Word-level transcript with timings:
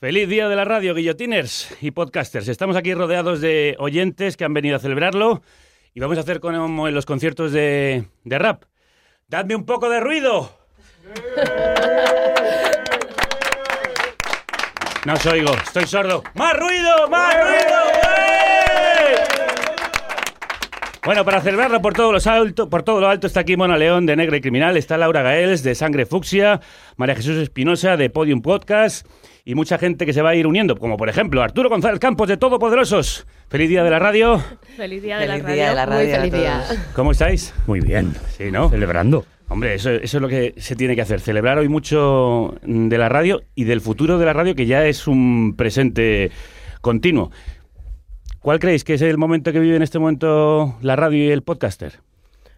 Feliz 0.00 0.28
día 0.28 0.48
de 0.48 0.54
la 0.54 0.64
radio, 0.64 0.94
guillotiners 0.94 1.76
y 1.80 1.90
podcasters. 1.90 2.46
Estamos 2.46 2.76
aquí 2.76 2.94
rodeados 2.94 3.40
de 3.40 3.74
oyentes 3.80 4.36
que 4.36 4.44
han 4.44 4.54
venido 4.54 4.76
a 4.76 4.78
celebrarlo 4.78 5.42
y 5.92 5.98
vamos 5.98 6.18
a 6.18 6.20
hacer 6.20 6.38
como 6.38 6.86
en 6.86 6.94
los 6.94 7.04
conciertos 7.04 7.50
de, 7.50 8.04
de 8.22 8.38
rap. 8.38 8.62
¡Dadme 9.26 9.56
un 9.56 9.66
poco 9.66 9.90
de 9.90 9.98
ruido! 9.98 10.56
No 15.04 15.14
os 15.14 15.26
oigo, 15.26 15.52
estoy 15.64 15.88
sordo. 15.88 16.22
¡Más 16.34 16.56
ruido! 16.56 17.08
¡Más 17.08 17.34
ruido! 17.34 17.78
¡Eh! 18.06 19.14
Bueno, 21.08 21.24
para 21.24 21.40
celebrarlo 21.40 21.80
por 21.80 21.94
todo, 21.94 22.12
los 22.12 22.26
alto, 22.26 22.68
por 22.68 22.82
todo 22.82 23.00
lo 23.00 23.08
alto 23.08 23.26
está 23.26 23.40
aquí 23.40 23.56
Mona 23.56 23.78
León 23.78 24.04
de 24.04 24.14
Negra 24.14 24.36
y 24.36 24.42
Criminal, 24.42 24.76
está 24.76 24.98
Laura 24.98 25.22
Gaels 25.22 25.62
de 25.62 25.74
Sangre 25.74 26.04
Fucsia, 26.04 26.60
María 26.98 27.14
Jesús 27.14 27.38
Espinosa 27.38 27.96
de 27.96 28.10
Podium 28.10 28.42
Podcast 28.42 29.06
y 29.46 29.54
mucha 29.54 29.78
gente 29.78 30.04
que 30.04 30.12
se 30.12 30.20
va 30.20 30.28
a 30.28 30.34
ir 30.34 30.46
uniendo, 30.46 30.76
como 30.76 30.98
por 30.98 31.08
ejemplo 31.08 31.42
Arturo 31.42 31.70
González 31.70 31.98
Campos 31.98 32.28
de 32.28 32.36
Todopoderosos. 32.36 33.26
Feliz 33.48 33.70
día 33.70 33.82
de 33.84 33.90
la 33.90 33.98
radio. 33.98 34.38
Feliz 34.76 35.02
día 35.02 35.16
de 35.16 35.26
Feliz 35.26 35.38
la 35.38 35.44
radio. 35.44 35.54
día 35.54 35.68
de 35.70 35.74
la 35.74 35.86
radio 35.86 36.08
Muy 36.08 36.14
feliz 36.14 36.34
a 36.34 36.36
día. 36.36 36.64
todos. 36.68 36.80
¿Cómo 36.94 37.12
estáis? 37.12 37.54
Muy 37.66 37.80
bien. 37.80 38.12
Sí, 38.36 38.50
¿no? 38.50 38.68
Celebrando. 38.68 39.24
Hombre, 39.48 39.76
eso, 39.76 39.88
eso 39.88 40.18
es 40.18 40.20
lo 40.20 40.28
que 40.28 40.52
se 40.58 40.76
tiene 40.76 40.94
que 40.94 41.00
hacer, 41.00 41.20
celebrar 41.20 41.56
hoy 41.56 41.70
mucho 41.70 42.54
de 42.64 42.98
la 42.98 43.08
radio 43.08 43.44
y 43.54 43.64
del 43.64 43.80
futuro 43.80 44.18
de 44.18 44.26
la 44.26 44.34
radio 44.34 44.54
que 44.54 44.66
ya 44.66 44.84
es 44.84 45.06
un 45.06 45.54
presente 45.56 46.30
continuo. 46.82 47.30
¿Cuál 48.48 48.60
creéis 48.60 48.82
que 48.82 48.94
es 48.94 49.02
el 49.02 49.18
momento 49.18 49.52
que 49.52 49.60
vive 49.60 49.76
en 49.76 49.82
este 49.82 49.98
momento 49.98 50.74
la 50.80 50.96
radio 50.96 51.22
y 51.22 51.30
el 51.30 51.42
podcaster? 51.42 52.00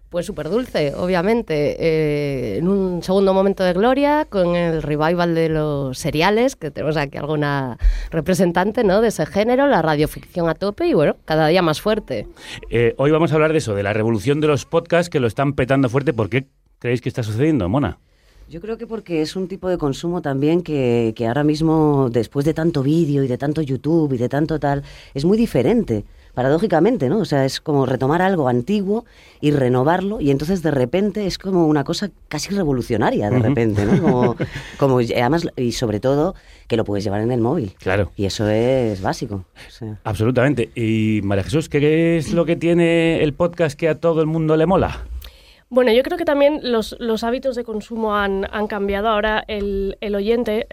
Pues 0.08 0.24
súper 0.24 0.48
dulce, 0.48 0.94
obviamente. 0.94 1.74
Eh, 1.80 2.58
en 2.58 2.68
un 2.68 3.02
segundo 3.02 3.34
momento 3.34 3.64
de 3.64 3.72
gloria, 3.72 4.24
con 4.30 4.54
el 4.54 4.82
revival 4.82 5.34
de 5.34 5.48
los 5.48 5.98
seriales, 5.98 6.54
que 6.54 6.70
tenemos 6.70 6.96
aquí 6.96 7.18
alguna 7.18 7.76
representante 8.12 8.84
¿no? 8.84 9.00
de 9.00 9.08
ese 9.08 9.26
género, 9.26 9.66
la 9.66 9.82
radioficción 9.82 10.48
a 10.48 10.54
tope 10.54 10.86
y 10.86 10.94
bueno, 10.94 11.16
cada 11.24 11.48
día 11.48 11.60
más 11.60 11.80
fuerte. 11.80 12.28
Eh, 12.70 12.94
hoy 12.96 13.10
vamos 13.10 13.32
a 13.32 13.34
hablar 13.34 13.50
de 13.50 13.58
eso, 13.58 13.74
de 13.74 13.82
la 13.82 13.92
revolución 13.92 14.40
de 14.40 14.46
los 14.46 14.66
podcasts 14.66 15.10
que 15.10 15.18
lo 15.18 15.26
están 15.26 15.54
petando 15.54 15.88
fuerte. 15.88 16.12
¿Por 16.12 16.30
qué 16.30 16.46
creéis 16.78 17.00
que 17.00 17.08
está 17.08 17.24
sucediendo, 17.24 17.68
Mona? 17.68 17.98
Yo 18.50 18.60
creo 18.60 18.76
que 18.76 18.88
porque 18.88 19.22
es 19.22 19.36
un 19.36 19.46
tipo 19.46 19.68
de 19.68 19.78
consumo 19.78 20.22
también 20.22 20.62
que, 20.62 21.12
que 21.14 21.28
ahora 21.28 21.44
mismo, 21.44 22.08
después 22.10 22.44
de 22.44 22.52
tanto 22.52 22.82
vídeo 22.82 23.22
y 23.22 23.28
de 23.28 23.38
tanto 23.38 23.62
YouTube 23.62 24.12
y 24.14 24.18
de 24.18 24.28
tanto 24.28 24.58
tal, 24.58 24.82
es 25.14 25.24
muy 25.24 25.38
diferente, 25.38 26.04
paradójicamente, 26.34 27.08
¿no? 27.08 27.18
O 27.18 27.24
sea, 27.24 27.44
es 27.44 27.60
como 27.60 27.86
retomar 27.86 28.22
algo 28.22 28.48
antiguo 28.48 29.04
y 29.40 29.52
renovarlo 29.52 30.20
y 30.20 30.32
entonces 30.32 30.64
de 30.64 30.72
repente 30.72 31.28
es 31.28 31.38
como 31.38 31.68
una 31.68 31.84
cosa 31.84 32.10
casi 32.26 32.52
revolucionaria, 32.52 33.30
de 33.30 33.38
repente, 33.38 33.86
¿no? 33.86 34.02
Como, 34.02 34.36
como 34.78 34.98
además, 34.98 35.46
y 35.56 35.70
sobre 35.70 36.00
todo, 36.00 36.34
que 36.66 36.76
lo 36.76 36.84
puedes 36.84 37.04
llevar 37.04 37.20
en 37.20 37.30
el 37.30 37.40
móvil. 37.40 37.76
Claro. 37.78 38.10
Y 38.16 38.24
eso 38.24 38.48
es 38.48 39.00
básico. 39.00 39.44
o 39.68 39.70
sea. 39.70 40.00
Absolutamente. 40.02 40.70
Y 40.74 41.20
María 41.22 41.44
Jesús, 41.44 41.68
¿qué 41.68 42.16
es 42.16 42.32
lo 42.32 42.44
que 42.46 42.56
tiene 42.56 43.22
el 43.22 43.32
podcast 43.32 43.78
que 43.78 43.88
a 43.88 44.00
todo 44.00 44.20
el 44.20 44.26
mundo 44.26 44.56
le 44.56 44.66
mola? 44.66 45.04
Bueno, 45.70 45.92
yo 45.92 46.02
creo 46.02 46.18
que 46.18 46.24
también 46.24 46.60
los, 46.62 46.96
los 46.98 47.24
hábitos 47.24 47.54
de 47.54 47.64
consumo 47.64 48.16
han, 48.16 48.46
han 48.52 48.66
cambiado. 48.66 49.08
Ahora 49.08 49.44
el, 49.46 49.96
el 50.00 50.14
oyente... 50.14 50.66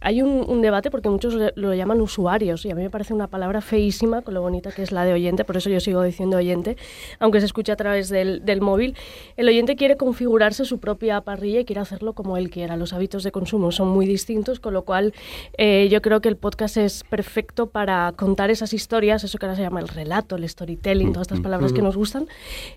hay 0.00 0.22
un, 0.22 0.44
un 0.48 0.62
debate 0.62 0.90
porque 0.90 1.08
muchos 1.08 1.34
lo 1.54 1.74
llaman 1.74 2.00
usuarios 2.00 2.64
y 2.64 2.70
a 2.70 2.74
mí 2.74 2.82
me 2.82 2.90
parece 2.90 3.14
una 3.14 3.26
palabra 3.26 3.60
feísima 3.60 4.22
con 4.22 4.34
lo 4.34 4.42
bonita 4.42 4.72
que 4.72 4.82
es 4.82 4.92
la 4.92 5.04
de 5.04 5.12
oyente, 5.12 5.44
por 5.44 5.56
eso 5.56 5.70
yo 5.70 5.80
sigo 5.80 6.02
diciendo 6.02 6.36
oyente, 6.36 6.76
aunque 7.18 7.40
se 7.40 7.46
escuche 7.46 7.72
a 7.72 7.76
través 7.76 8.08
del, 8.08 8.44
del 8.44 8.60
móvil. 8.60 8.96
El 9.36 9.48
oyente 9.48 9.76
quiere 9.76 9.96
configurarse 9.96 10.64
su 10.64 10.78
propia 10.78 11.20
parrilla 11.20 11.60
y 11.60 11.64
quiere 11.64 11.80
hacerlo 11.80 12.14
como 12.14 12.36
él 12.36 12.50
quiera. 12.50 12.76
Los 12.76 12.92
hábitos 12.92 13.22
de 13.22 13.32
consumo 13.32 13.72
son 13.72 13.88
muy 13.88 14.06
distintos, 14.06 14.60
con 14.60 14.74
lo 14.74 14.82
cual 14.82 15.12
eh, 15.58 15.88
yo 15.90 16.02
creo 16.02 16.20
que 16.20 16.28
el 16.28 16.36
podcast 16.36 16.76
es 16.76 17.04
perfecto 17.04 17.68
para 17.68 18.12
contar 18.16 18.50
esas 18.50 18.72
historias, 18.72 19.24
eso 19.24 19.38
que 19.38 19.46
ahora 19.46 19.56
se 19.56 19.62
llama 19.62 19.80
el 19.80 19.88
relato, 19.88 20.36
el 20.36 20.48
storytelling, 20.48 21.12
todas 21.12 21.28
estas 21.28 21.40
palabras 21.40 21.72
que 21.72 21.82
nos 21.82 21.96
gustan. 21.96 22.26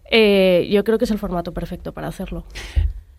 Eh, 0.09 0.67
yo 0.71 0.83
creo 0.83 0.97
que 0.97 1.05
es 1.05 1.11
el 1.11 1.19
formato 1.19 1.53
perfecto 1.53 1.93
para 1.93 2.07
hacerlo. 2.07 2.43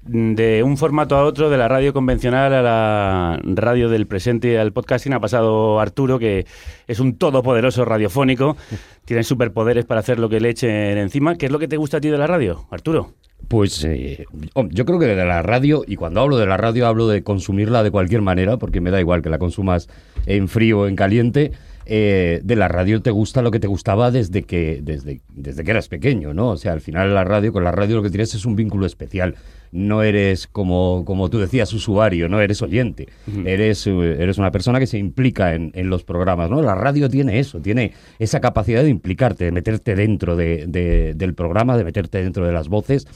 De 0.07 0.63
un 0.63 0.77
formato 0.77 1.17
a 1.17 1.25
otro, 1.25 1.49
de 1.49 1.57
la 1.57 1.67
radio 1.67 1.95
convencional 1.95 2.53
a 2.53 2.63
la 2.63 3.41
radio 3.43 3.89
del 3.89 4.07
presente 4.07 4.53
y 4.53 4.57
al 4.57 4.73
podcasting, 4.73 5.15
ha 5.15 5.21
pasado 5.21 5.81
Arturo, 5.81 6.19
que 6.19 6.47
es 6.87 7.01
un 7.01 7.17
todopoderoso 7.17 7.85
radiofónico. 7.85 8.57
Tiene 9.07 9.23
superpoderes 9.23 9.87
para 9.87 10.01
hacer 10.01 10.19
lo 10.19 10.29
que 10.29 10.41
le 10.41 10.51
echen 10.51 10.99
encima. 10.99 11.37
¿Qué 11.37 11.47
es 11.47 11.53
lo 11.53 11.59
que 11.59 11.69
te 11.69 11.79
gusta 11.79 11.97
a 11.97 12.01
ti 12.01 12.11
de 12.11 12.19
la 12.19 12.27
radio, 12.27 12.67
Arturo? 12.71 13.15
Pues 13.49 13.85
eh, 13.85 14.27
oh, 14.55 14.67
yo 14.71 14.85
creo 14.85 14.99
que 14.99 15.07
de 15.07 15.25
la 15.25 15.43
radio, 15.43 15.85
y 15.87 15.97
cuando 15.97 16.21
hablo 16.21 16.37
de 16.37 16.47
la 16.47 16.57
radio 16.57 16.87
hablo 16.87 17.09
de 17.09 17.23
consumirla 17.23 17.83
de 17.83 17.91
cualquier 17.91 18.23
manera, 18.23 18.57
porque 18.59 18.81
me 18.81 18.91
da 18.91 19.01
igual 19.01 19.23
que 19.23 19.31
la 19.31 19.39
consumas 19.39 19.89
en 20.27 20.49
frío 20.49 20.81
o 20.81 20.87
en 20.87 20.97
caliente. 20.97 21.53
Eh, 21.87 22.41
de 22.43 22.57
la 22.57 22.69
radio 22.69 23.03
te 23.03 23.11
gusta 23.11 23.43
lo 23.43 23.51
que 23.51 23.61
te 23.61 23.67
gustaba 23.67 24.11
desde 24.11 24.43
que, 24.43 24.81
desde, 24.83 25.21
desde 25.35 25.65
que 25.65 25.71
eras 25.71 25.89
pequeño, 25.89 26.33
¿no? 26.35 26.51
O 26.51 26.57
sea, 26.57 26.73
al 26.73 26.81
final 26.81 27.15
la 27.15 27.25
radio, 27.25 27.53
con 27.53 27.65
la 27.65 27.73
radio 27.73 27.97
lo 27.97 28.03
que 28.03 28.11
tienes 28.11 28.35
es 28.35 28.45
un 28.47 28.57
vínculo 28.57 28.87
especial. 28.87 29.35
No 29.73 30.03
eres, 30.05 30.47
como, 30.47 31.05
como 31.05 31.29
tú 31.31 31.39
decías, 31.41 31.73
usuario, 31.73 32.29
no 32.29 32.41
eres 32.41 32.63
oyente. 32.63 33.09
eres, 33.45 33.87
eh, 33.89 34.17
eres 34.21 34.39
una 34.39 34.51
persona 34.53 34.79
que 34.79 34.87
se 34.87 34.99
implica 34.99 35.55
en, 35.55 35.73
en 35.75 35.91
los 35.91 36.05
programas, 36.05 36.49
¿no? 36.49 36.63
La 36.63 36.75
radio 36.77 37.09
tiene 37.11 37.39
eso, 37.41 37.61
tiene 37.61 37.93
esa 38.19 38.41
capacidad 38.41 38.83
de 38.85 38.89
implicarte, 38.91 39.45
de 39.45 39.51
meterte 39.53 39.95
dentro 39.97 40.37
de- 40.37 40.67
de- 40.69 41.15
del 41.15 41.35
programa, 41.35 41.77
de 41.77 41.85
meterte 41.85 42.23
dentro 42.23 42.47
de 42.47 42.53
las 42.53 42.69
voces, 42.69 43.07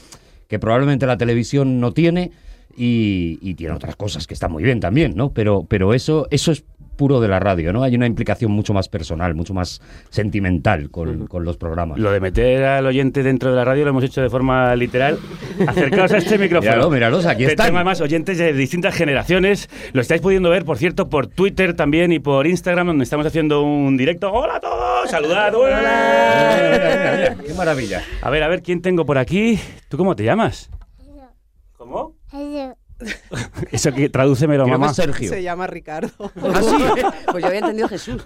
que 0.49 0.59
probablemente 0.59 1.05
la 1.05 1.17
televisión 1.17 1.79
no 1.79 1.93
tiene 1.93 2.31
y, 2.75 3.39
y 3.41 3.55
tiene 3.55 3.73
otras 3.73 3.95
cosas 3.95 4.27
que 4.27 4.33
están 4.33 4.51
muy 4.51 4.63
bien 4.63 4.79
también, 4.79 5.13
¿no? 5.15 5.31
Pero, 5.33 5.65
pero 5.67 5.93
eso, 5.93 6.27
eso 6.31 6.51
es 6.51 6.63
puro 6.99 7.21
de 7.21 7.29
la 7.29 7.39
radio, 7.39 7.71
¿no? 7.71 7.81
Hay 7.81 7.95
una 7.95 8.05
implicación 8.05 8.51
mucho 8.51 8.73
más 8.73 8.89
personal, 8.89 9.33
mucho 9.33 9.53
más 9.53 9.81
sentimental 10.09 10.91
con, 10.91 11.27
con 11.27 11.45
los 11.45 11.55
programas. 11.55 11.97
Lo 11.97 12.11
de 12.11 12.19
meter 12.19 12.65
al 12.65 12.85
oyente 12.85 13.23
dentro 13.23 13.51
de 13.51 13.55
la 13.55 13.63
radio 13.63 13.85
lo 13.85 13.91
hemos 13.91 14.03
hecho 14.03 14.21
de 14.21 14.29
forma 14.29 14.75
literal. 14.75 15.17
Acercaos 15.65 16.11
a 16.11 16.17
este 16.17 16.37
micrófono. 16.37 16.71
Míralo, 16.71 16.91
míralos, 16.91 17.25
aquí 17.25 17.45
están. 17.45 17.67
Tengo 17.67 17.77
además 17.77 18.01
oyentes 18.01 18.37
de 18.37 18.51
distintas 18.51 18.93
generaciones. 18.93 19.69
Lo 19.93 20.01
estáis 20.01 20.19
pudiendo 20.19 20.49
ver, 20.49 20.65
por 20.65 20.77
cierto, 20.77 21.07
por 21.07 21.27
Twitter 21.27 21.73
también 21.73 22.11
y 22.11 22.19
por 22.19 22.45
Instagram, 22.45 22.87
donde 22.87 23.05
estamos 23.05 23.25
haciendo 23.25 23.61
un 23.61 23.95
directo. 23.95 24.33
¡Hola 24.33 24.57
a 24.57 24.59
todos! 24.59 25.09
¡Saludad! 25.09 25.53
Mira, 25.53 27.37
qué 27.45 27.53
maravilla. 27.53 28.03
A 28.21 28.29
ver, 28.29 28.43
a 28.43 28.49
ver, 28.49 28.61
¿quién 28.61 28.81
tengo 28.81 29.05
por 29.05 29.17
aquí? 29.17 29.57
¿Tú 29.87 29.95
cómo 29.95 30.17
te 30.17 30.25
llamas? 30.25 30.69
¿Cómo? 31.77 32.15
Eso 33.71 33.91
que 33.93 34.09
tradúcemelo, 34.09 34.65
Creo 34.65 34.77
mamá. 34.77 34.93
Sergio. 34.93 35.29
Se 35.29 35.41
llama 35.41 35.67
Ricardo. 35.67 36.11
Ah, 36.41 36.61
sí. 36.61 36.75
Pues 37.31 37.43
yo 37.43 37.47
había 37.47 37.59
entendido 37.59 37.87
Jesús. 37.87 38.23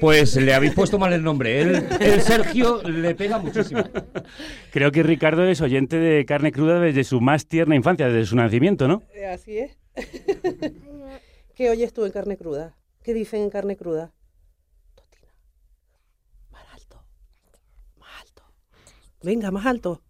Pues 0.00 0.36
le 0.36 0.52
habéis 0.54 0.74
puesto 0.74 0.98
mal 0.98 1.12
el 1.12 1.22
nombre. 1.22 1.60
El, 1.60 1.86
el 2.00 2.20
Sergio 2.20 2.82
le 2.82 3.14
pega 3.14 3.38
muchísimo. 3.38 3.82
Creo 4.70 4.92
que 4.92 5.02
Ricardo 5.02 5.44
es 5.44 5.60
oyente 5.60 5.96
de 5.96 6.24
carne 6.26 6.52
cruda 6.52 6.78
desde 6.78 7.04
su 7.04 7.20
más 7.20 7.46
tierna 7.46 7.74
infancia, 7.74 8.06
desde 8.08 8.26
su 8.26 8.36
nacimiento, 8.36 8.86
¿no? 8.86 9.02
Eh, 9.14 9.26
Así 9.26 9.58
es. 9.58 9.78
¿Qué 11.54 11.70
oyes 11.70 11.92
tú 11.92 12.04
en 12.04 12.12
carne 12.12 12.36
cruda? 12.36 12.76
¿Qué 13.02 13.14
dicen 13.14 13.42
en 13.42 13.50
carne 13.50 13.76
cruda? 13.76 14.12
Totina. 14.94 15.32
Más 16.50 16.64
alto. 16.72 17.02
Más 17.98 18.20
alto. 18.22 18.42
Venga, 19.22 19.50
más 19.50 19.66
alto. 19.66 20.02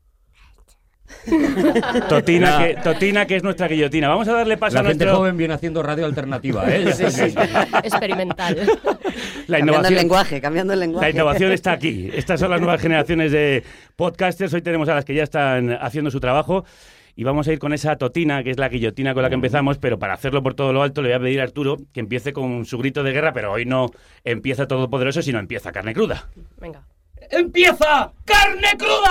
Totina, 2.08 2.58
que, 2.58 2.74
Totina, 2.82 3.26
que 3.26 3.36
es 3.36 3.42
nuestra 3.42 3.68
guillotina. 3.68 4.08
Vamos 4.08 4.28
a 4.28 4.32
darle 4.32 4.56
paso 4.56 4.74
La 4.74 4.80
a 4.80 4.84
gente 4.84 5.04
nuestro... 5.04 5.18
joven 5.18 5.36
viene 5.36 5.54
haciendo 5.54 5.82
radio 5.82 6.06
alternativa, 6.06 6.64
¿eh? 6.68 6.92
Sí, 7.00 7.10
sí. 7.10 7.22
Experimental. 7.82 8.56
La 8.56 8.62
Cambiando 8.64 9.54
el 9.56 9.60
innovación, 9.60 9.94
lenguaje, 9.94 10.40
cambiando 10.40 10.72
el 10.72 10.80
lenguaje. 10.80 11.06
la 11.06 11.10
innovación 11.10 11.52
está 11.52 11.72
aquí. 11.72 12.10
Estas 12.14 12.40
son 12.40 12.50
las 12.50 12.60
nuevas 12.60 12.80
generaciones 12.80 13.32
de 13.32 13.62
podcasters. 13.96 14.54
Hoy 14.54 14.62
tenemos 14.62 14.88
a 14.88 14.94
las 14.94 15.04
que 15.04 15.14
ya 15.14 15.22
están 15.24 15.72
haciendo 15.80 16.10
su 16.10 16.20
trabajo. 16.20 16.64
Y 17.16 17.24
vamos 17.24 17.48
a 17.48 17.52
ir 17.52 17.58
con 17.58 17.72
esa 17.74 17.96
totina, 17.96 18.42
que 18.42 18.50
es 18.50 18.58
la 18.58 18.68
guillotina 18.68 19.12
con 19.12 19.22
la 19.22 19.28
que 19.28 19.34
empezamos, 19.34 19.76
pero 19.78 19.98
para 19.98 20.14
hacerlo 20.14 20.42
por 20.42 20.54
todo 20.54 20.72
lo 20.72 20.82
alto 20.82 21.02
le 21.02 21.08
voy 21.10 21.16
a 21.16 21.20
pedir 21.20 21.40
a 21.40 21.42
Arturo 21.42 21.76
que 21.92 22.00
empiece 22.00 22.32
con 22.32 22.64
su 22.64 22.78
grito 22.78 23.02
de 23.02 23.12
guerra, 23.12 23.32
pero 23.34 23.52
hoy 23.52 23.66
no 23.66 23.90
empieza 24.24 24.66
todopoderoso, 24.66 25.20
sino 25.20 25.38
empieza 25.38 25.70
carne 25.72 25.92
cruda. 25.92 26.28
Venga. 26.58 26.82
¡Empieza 27.30 28.12
carne 28.24 28.68
cruda! 28.78 29.10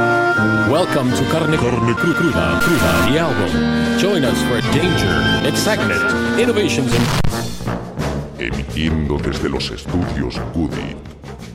Welcome 0.71 1.11
to 1.11 1.23
Carne, 1.29 1.57
Carne 1.57 1.93
Cru- 1.95 2.13
Cruda, 2.13 2.61
Cruda, 2.63 3.11
the 3.11 3.19
album. 3.19 3.99
Join 3.99 4.23
us 4.23 4.41
for 4.43 4.61
danger, 4.71 5.45
excitement, 5.45 6.01
innovations, 6.39 6.93
and 6.93 8.41
Emitiendo 8.41 9.17
desde 9.17 9.49
los 9.49 9.69
estudios 9.69 10.39
Goody 10.53 10.95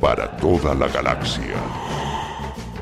para 0.03 0.37
toda 0.37 0.75
la 0.75 0.89
galaxia. 0.89 1.57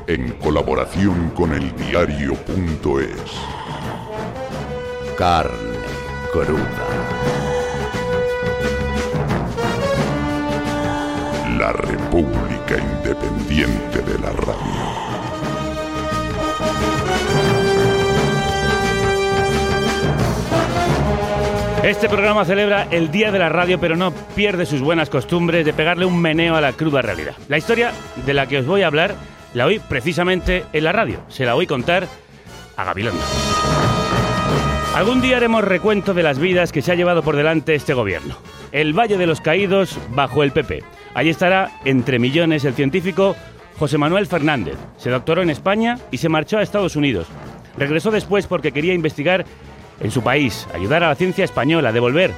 En 0.07 0.33
colaboración 0.33 1.29
con 1.29 1.53
el 1.53 1.73
diario.es. 1.77 3.31
Carne 5.17 5.79
cruda. 6.33 6.87
La 11.57 11.71
República 11.71 12.75
Independiente 12.77 14.01
de 14.01 14.19
la 14.19 14.33
Radio. 14.33 15.04
Este 21.85 22.09
programa 22.09 22.45
celebra 22.45 22.87
el 22.89 23.11
Día 23.11 23.31
de 23.31 23.37
la 23.37 23.49
Radio, 23.49 23.79
pero 23.79 23.95
no 23.95 24.11
pierde 24.11 24.65
sus 24.65 24.81
buenas 24.81 25.11
costumbres 25.11 25.63
de 25.63 25.71
pegarle 25.71 26.05
un 26.05 26.19
meneo 26.19 26.55
a 26.55 26.61
la 26.61 26.73
cruda 26.73 27.03
realidad. 27.03 27.35
La 27.47 27.59
historia 27.59 27.91
de 28.25 28.33
la 28.33 28.47
que 28.47 28.57
os 28.57 28.65
voy 28.65 28.81
a 28.81 28.87
hablar 28.87 29.13
la 29.53 29.67
oí 29.67 29.77
precisamente 29.77 30.65
en 30.73 30.83
la 30.83 30.91
radio. 30.91 31.19
Se 31.27 31.45
la 31.45 31.55
oí 31.55 31.67
contar 31.67 32.07
a 32.75 32.83
Gabilondo. 32.85 33.21
Algún 34.95 35.21
día 35.21 35.37
haremos 35.37 35.63
recuento 35.63 36.15
de 36.15 36.23
las 36.23 36.39
vidas 36.39 36.71
que 36.71 36.81
se 36.81 36.91
ha 36.91 36.95
llevado 36.95 37.21
por 37.21 37.35
delante 37.35 37.75
este 37.75 37.93
gobierno. 37.93 38.35
El 38.71 38.93
Valle 38.93 39.17
de 39.17 39.27
los 39.27 39.39
Caídos 39.39 39.99
bajo 40.09 40.41
el 40.41 40.53
PP. 40.53 40.83
Allí 41.13 41.29
estará, 41.29 41.79
entre 41.85 42.17
millones, 42.17 42.65
el 42.65 42.73
científico 42.73 43.35
José 43.77 43.97
Manuel 43.97 44.27
Fernández. 44.27 44.77
Se 44.97 45.09
doctoró 45.09 45.41
en 45.41 45.49
España 45.49 45.99
y 46.11 46.17
se 46.17 46.29
marchó 46.29 46.57
a 46.57 46.63
Estados 46.63 46.95
Unidos. 46.95 47.27
Regresó 47.77 48.11
después 48.11 48.47
porque 48.47 48.71
quería 48.71 48.93
investigar 48.93 49.45
en 49.99 50.11
su 50.11 50.21
país, 50.21 50.67
ayudar 50.73 51.03
a 51.03 51.09
la 51.09 51.15
ciencia 51.15 51.43
española, 51.43 51.91
devolver 51.91 52.31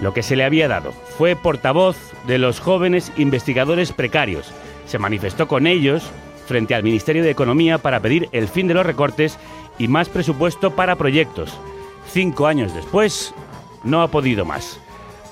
lo 0.00 0.12
que 0.12 0.22
se 0.22 0.36
le 0.36 0.44
había 0.44 0.68
dado. 0.68 0.92
Fue 1.16 1.36
portavoz 1.36 1.96
de 2.26 2.38
los 2.38 2.60
jóvenes 2.60 3.10
investigadores 3.16 3.92
precarios. 3.92 4.52
Se 4.86 4.98
manifestó 4.98 5.48
con 5.48 5.66
ellos 5.66 6.10
frente 6.46 6.74
al 6.74 6.82
Ministerio 6.82 7.22
de 7.22 7.30
Economía 7.30 7.78
para 7.78 8.00
pedir 8.00 8.28
el 8.32 8.48
fin 8.48 8.68
de 8.68 8.74
los 8.74 8.86
recortes 8.86 9.38
y 9.78 9.88
más 9.88 10.08
presupuesto 10.08 10.76
para 10.76 10.96
proyectos. 10.96 11.58
Cinco 12.12 12.46
años 12.46 12.74
después, 12.74 13.34
no 13.82 14.02
ha 14.02 14.08
podido 14.08 14.44
más. 14.44 14.78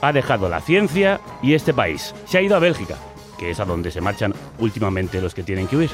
Ha 0.00 0.12
dejado 0.12 0.48
la 0.48 0.60
ciencia 0.60 1.20
y 1.42 1.54
este 1.54 1.72
país. 1.72 2.14
Se 2.24 2.38
ha 2.38 2.42
ido 2.42 2.56
a 2.56 2.60
Bélgica, 2.60 2.96
que 3.38 3.50
es 3.50 3.60
a 3.60 3.64
donde 3.64 3.90
se 3.90 4.00
marchan 4.00 4.34
últimamente 4.58 5.20
los 5.20 5.34
que 5.34 5.42
tienen 5.42 5.66
que 5.66 5.76
huir. 5.76 5.90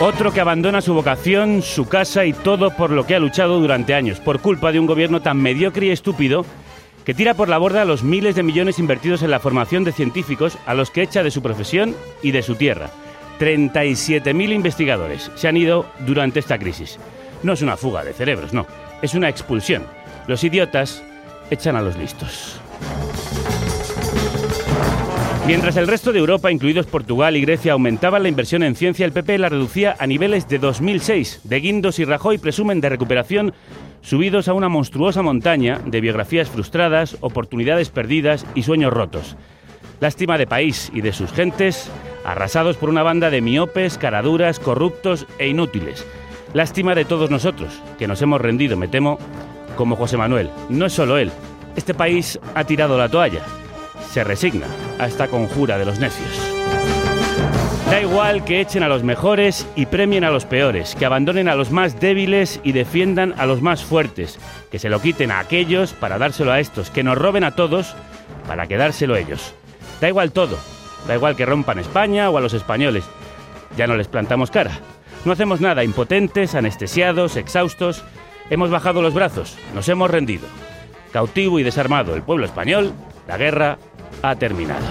Otro 0.00 0.32
que 0.32 0.40
abandona 0.40 0.80
su 0.80 0.92
vocación, 0.92 1.62
su 1.62 1.86
casa 1.86 2.24
y 2.24 2.32
todo 2.32 2.70
por 2.76 2.90
lo 2.90 3.06
que 3.06 3.14
ha 3.14 3.20
luchado 3.20 3.60
durante 3.60 3.94
años, 3.94 4.18
por 4.18 4.40
culpa 4.40 4.72
de 4.72 4.80
un 4.80 4.86
gobierno 4.86 5.22
tan 5.22 5.40
mediocre 5.40 5.86
y 5.86 5.90
estúpido 5.90 6.44
que 7.04 7.14
tira 7.14 7.34
por 7.34 7.48
la 7.48 7.58
borda 7.58 7.84
los 7.84 8.02
miles 8.02 8.34
de 8.34 8.42
millones 8.42 8.78
invertidos 8.78 9.22
en 9.22 9.30
la 9.30 9.38
formación 9.38 9.84
de 9.84 9.92
científicos 9.92 10.58
a 10.66 10.74
los 10.74 10.90
que 10.90 11.02
echa 11.02 11.22
de 11.22 11.30
su 11.30 11.42
profesión 11.42 11.94
y 12.22 12.32
de 12.32 12.42
su 12.42 12.56
tierra. 12.56 12.90
37.000 13.38 14.52
investigadores 14.52 15.30
se 15.34 15.48
han 15.48 15.56
ido 15.56 15.86
durante 16.00 16.40
esta 16.40 16.58
crisis. 16.58 16.98
No 17.42 17.52
es 17.52 17.62
una 17.62 17.76
fuga 17.76 18.04
de 18.04 18.14
cerebros, 18.14 18.52
no, 18.52 18.66
es 19.02 19.14
una 19.14 19.28
expulsión. 19.28 19.84
Los 20.26 20.44
idiotas 20.44 21.02
echan 21.50 21.76
a 21.76 21.82
los 21.82 21.96
listos. 21.96 22.58
Mientras 25.46 25.76
el 25.76 25.86
resto 25.86 26.10
de 26.10 26.20
Europa, 26.20 26.50
incluidos 26.50 26.86
Portugal 26.86 27.36
y 27.36 27.42
Grecia, 27.42 27.74
aumentaban 27.74 28.22
la 28.22 28.30
inversión 28.30 28.62
en 28.62 28.74
ciencia, 28.74 29.04
el 29.04 29.12
PP 29.12 29.36
la 29.36 29.50
reducía 29.50 29.94
a 29.98 30.06
niveles 30.06 30.48
de 30.48 30.58
2006. 30.58 31.42
De 31.44 31.60
Guindos 31.60 31.98
y 31.98 32.06
Rajoy 32.06 32.38
presumen 32.38 32.80
de 32.80 32.88
recuperación 32.88 33.52
subidos 34.00 34.48
a 34.48 34.54
una 34.54 34.70
monstruosa 34.70 35.20
montaña 35.20 35.82
de 35.84 36.00
biografías 36.00 36.48
frustradas, 36.48 37.18
oportunidades 37.20 37.90
perdidas 37.90 38.46
y 38.54 38.62
sueños 38.62 38.94
rotos. 38.94 39.36
Lástima 40.00 40.38
de 40.38 40.46
país 40.46 40.90
y 40.94 41.02
de 41.02 41.12
sus 41.12 41.30
gentes, 41.30 41.90
arrasados 42.24 42.78
por 42.78 42.88
una 42.88 43.02
banda 43.02 43.28
de 43.28 43.42
miopes, 43.42 43.98
caraduras, 43.98 44.58
corruptos 44.58 45.26
e 45.38 45.48
inútiles. 45.48 46.06
Lástima 46.54 46.94
de 46.94 47.04
todos 47.04 47.28
nosotros, 47.28 47.82
que 47.98 48.08
nos 48.08 48.22
hemos 48.22 48.40
rendido, 48.40 48.78
me 48.78 48.88
temo, 48.88 49.18
como 49.76 49.94
José 49.94 50.16
Manuel. 50.16 50.48
No 50.70 50.86
es 50.86 50.94
solo 50.94 51.18
él. 51.18 51.30
Este 51.76 51.92
país 51.92 52.38
ha 52.54 52.64
tirado 52.64 52.96
la 52.96 53.10
toalla 53.10 53.42
se 54.14 54.22
resigna 54.22 54.68
a 55.00 55.08
esta 55.08 55.26
conjura 55.26 55.76
de 55.76 55.84
los 55.84 55.98
necios. 55.98 56.30
Da 57.90 58.00
igual 58.00 58.44
que 58.44 58.60
echen 58.60 58.84
a 58.84 58.88
los 58.88 59.02
mejores 59.02 59.66
y 59.74 59.86
premien 59.86 60.22
a 60.22 60.30
los 60.30 60.44
peores, 60.44 60.94
que 60.94 61.04
abandonen 61.04 61.48
a 61.48 61.56
los 61.56 61.72
más 61.72 61.98
débiles 61.98 62.60
y 62.62 62.70
defiendan 62.70 63.34
a 63.38 63.44
los 63.44 63.60
más 63.60 63.82
fuertes, 63.82 64.38
que 64.70 64.78
se 64.78 64.88
lo 64.88 65.02
quiten 65.02 65.32
a 65.32 65.40
aquellos 65.40 65.94
para 65.94 66.16
dárselo 66.16 66.52
a 66.52 66.60
estos, 66.60 66.90
que 66.90 67.02
nos 67.02 67.18
roben 67.18 67.42
a 67.42 67.56
todos 67.56 67.96
para 68.46 68.68
quedárselo 68.68 69.16
ellos. 69.16 69.52
Da 70.00 70.08
igual 70.08 70.30
todo, 70.30 70.56
da 71.08 71.16
igual 71.16 71.34
que 71.34 71.44
rompan 71.44 71.80
España 71.80 72.30
o 72.30 72.38
a 72.38 72.40
los 72.40 72.54
españoles, 72.54 73.02
ya 73.76 73.88
no 73.88 73.96
les 73.96 74.06
plantamos 74.06 74.52
cara. 74.52 74.78
No 75.24 75.32
hacemos 75.32 75.60
nada, 75.60 75.82
impotentes, 75.82 76.54
anestesiados, 76.54 77.34
exhaustos, 77.36 78.04
hemos 78.48 78.70
bajado 78.70 79.02
los 79.02 79.12
brazos, 79.12 79.58
nos 79.74 79.88
hemos 79.88 80.08
rendido. 80.08 80.46
Cautivo 81.12 81.58
y 81.58 81.64
desarmado 81.64 82.14
el 82.14 82.22
pueblo 82.22 82.44
español, 82.44 82.92
la 83.26 83.36
guerra 83.36 83.78
ha 84.22 84.36
terminado. 84.36 84.84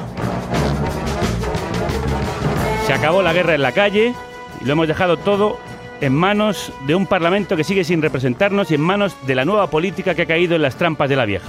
Se 2.86 2.94
acabó 2.94 3.22
la 3.22 3.34
guerra 3.34 3.56
en 3.56 3.62
la 3.62 3.72
calle 3.72 4.14
y 4.62 4.66
lo 4.66 4.74
hemos 4.74 4.88
dejado 4.88 5.18
todo 5.18 5.58
en 6.02 6.14
manos 6.14 6.72
de 6.86 6.96
un 6.96 7.08
Parlamento 7.08 7.56
que 7.56 7.64
sigue 7.64 7.84
sin 7.84 8.02
representarnos 8.02 8.72
y 8.72 8.76
en 8.76 8.82
manos 8.82 9.16
de 9.26 9.36
la 9.36 9.46
nueva 9.46 9.68
política 9.68 10.16
que 10.16 10.24
ha 10.24 10.28
caído 10.28 10.56
en 10.56 10.62
las 10.62 10.76
trampas 10.76 11.10
de 11.10 11.16
la 11.16 11.26
vieja. 11.26 11.48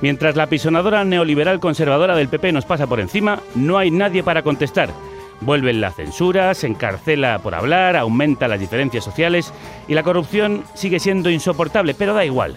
Mientras 0.00 0.36
la 0.36 0.44
apisonadora 0.44 1.04
neoliberal 1.04 1.58
conservadora 1.58 2.14
del 2.14 2.28
PP 2.28 2.52
nos 2.52 2.64
pasa 2.64 2.86
por 2.86 3.00
encima, 3.00 3.40
no 3.56 3.78
hay 3.78 3.90
nadie 3.90 4.22
para 4.22 4.42
contestar. 4.42 4.90
Vuelven 5.40 5.80
la 5.80 5.90
censura, 5.90 6.54
se 6.54 6.68
encarcela 6.68 7.40
por 7.40 7.54
hablar, 7.54 7.96
aumenta 7.96 8.48
las 8.48 8.60
diferencias 8.60 9.04
sociales 9.04 9.52
y 9.88 9.94
la 9.94 10.04
corrupción 10.04 10.64
sigue 10.74 11.00
siendo 11.00 11.30
insoportable, 11.30 11.94
pero 11.94 12.14
da 12.14 12.24
igual. 12.24 12.56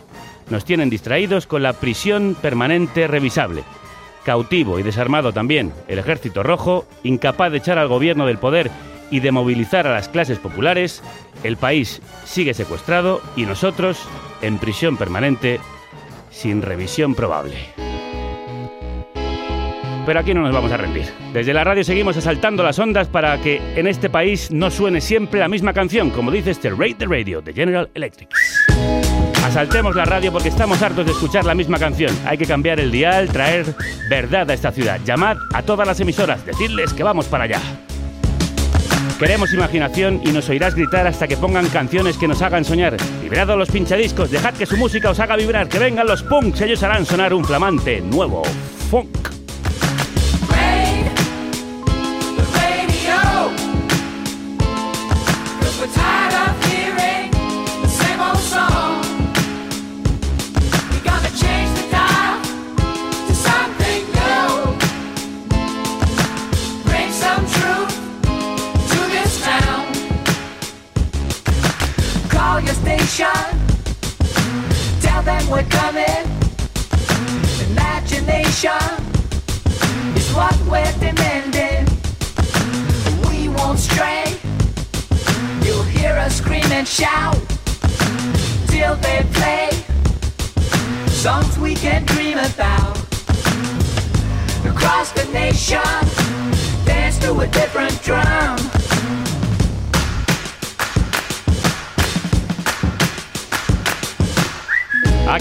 Nos 0.51 0.65
tienen 0.65 0.89
distraídos 0.89 1.48
con 1.48 1.63
la 1.63 1.71
prisión 1.71 2.36
permanente 2.39 3.07
revisable 3.07 3.63
cautivo 4.25 4.77
y 4.77 4.83
desarmado 4.83 5.33
también 5.33 5.74
el 5.88 5.98
ejército 5.98 6.44
rojo, 6.44 6.86
incapaz 7.03 7.51
de 7.51 7.57
echar 7.57 7.77
al 7.77 7.88
gobierno 7.88 8.27
del 8.27 8.38
poder 8.38 8.69
y 9.09 9.19
de 9.19 9.31
movilizar 9.31 9.88
a 9.88 9.94
las 9.94 10.09
clases 10.09 10.39
populares, 10.39 11.01
el 11.44 11.57
país 11.57 12.01
sigue 12.25 12.53
secuestrado 12.53 13.21
y 13.36 13.45
nosotros 13.45 13.98
en 14.42 14.57
prisión 14.57 14.98
permanente 14.98 15.59
sin 16.30 16.62
revisión 16.62 17.15
probable. 17.15 17.55
Pero 20.05 20.20
aquí 20.20 20.34
no 20.34 20.41
nos 20.41 20.53
vamos 20.53 20.72
a 20.72 20.77
rendir. 20.77 21.05
Desde 21.31 21.53
la 21.53 21.63
radio 21.63 21.84
seguimos 21.84 22.17
asaltando 22.17 22.62
las 22.62 22.77
ondas 22.77 23.08
para 23.08 23.39
que 23.41 23.62
en 23.75 23.88
este 23.88 24.10
país 24.10 24.51
no 24.51 24.70
suene 24.70 25.00
siempre 25.00 25.39
la 25.39 25.48
misma 25.48 25.74
canción, 25.74 26.10
como 26.10 26.29
dice 26.29 26.51
este 26.51 26.72
Rate 26.72 26.96
the 27.00 27.05
Radio 27.05 27.41
de 27.41 27.53
General 27.53 27.89
Electric. 27.93 28.29
Asaltemos 29.51 29.93
la 29.98 30.05
radio 30.05 30.31
porque 30.31 30.48
estamos 30.48 30.81
hartos 30.81 31.05
de 31.05 31.12
escuchar 31.12 31.43
la 31.43 31.53
misma 31.53 31.77
canción. 31.77 32.17
Hay 32.25 32.38
que 32.38 32.46
cambiar 32.46 32.79
el 32.79 32.89
dial, 32.89 33.27
traer 33.27 33.65
verdad 34.10 34.50
a 34.50 34.53
esta 34.53 34.72
ciudad. 34.72 35.01
Llamad 35.03 35.36
a 35.53 35.62
todas 35.62 35.86
las 35.86 36.00
emisoras, 36.00 36.46
decirles 36.46 36.93
que 36.93 37.03
vamos 37.03 37.25
para 37.25 37.43
allá. 37.43 37.60
Queremos 39.20 39.53
imaginación 39.53 40.22
y 40.24 40.31
nos 40.31 40.48
oirás 40.48 40.74
gritar 40.74 41.05
hasta 41.05 41.27
que 41.27 41.36
pongan 41.36 41.67
canciones 41.67 42.17
que 42.17 42.29
nos 42.29 42.41
hagan 42.41 42.63
soñar. 42.63 42.96
Liberad 43.22 43.51
a 43.51 43.58
los 43.58 43.70
pinchadiscos, 43.70 44.31
dejad 44.31 44.53
que 44.53 44.65
su 44.65 44.77
música 44.77 45.10
os 45.10 45.20
haga 45.20 45.36
vibrar, 45.36 45.67
que 45.67 45.79
vengan 45.79 46.08
los 46.08 46.24
punks, 46.24 46.62
ellos 46.62 46.81
harán 46.84 47.05
sonar 47.05 47.34
un 47.34 47.43
flamante 47.43 48.00
nuevo 48.00 48.43
funk. 48.89 49.40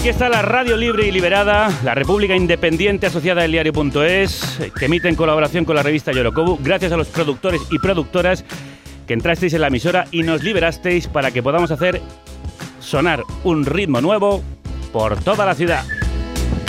Aquí 0.01 0.09
está 0.09 0.29
la 0.29 0.41
radio 0.41 0.77
libre 0.77 1.05
y 1.05 1.11
liberada, 1.11 1.69
la 1.83 1.93
República 1.93 2.35
Independiente 2.35 3.05
asociada 3.05 3.43
al 3.43 3.51
diario.es, 3.51 4.59
que 4.75 4.85
emite 4.85 5.07
en 5.07 5.15
colaboración 5.15 5.63
con 5.63 5.75
la 5.75 5.83
revista 5.83 6.11
Yorokobu, 6.11 6.57
gracias 6.59 6.91
a 6.91 6.97
los 6.97 7.09
productores 7.09 7.61
y 7.69 7.77
productoras 7.77 8.43
que 9.05 9.13
entrasteis 9.13 9.53
en 9.53 9.61
la 9.61 9.67
emisora 9.67 10.07
y 10.09 10.23
nos 10.23 10.41
liberasteis 10.41 11.05
para 11.05 11.29
que 11.29 11.43
podamos 11.43 11.69
hacer 11.69 12.01
sonar 12.79 13.21
un 13.43 13.63
ritmo 13.63 14.01
nuevo 14.01 14.41
por 14.91 15.23
toda 15.23 15.45
la 15.45 15.53
ciudad. 15.53 15.85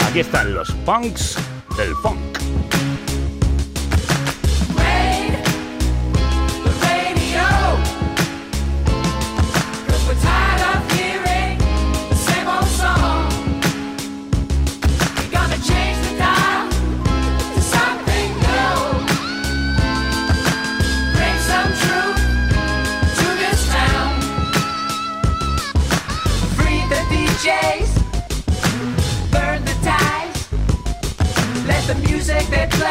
Aquí 0.06 0.20
están 0.20 0.52
los 0.52 0.70
punks 0.84 1.38
del 1.78 1.94
funk. 2.02 2.41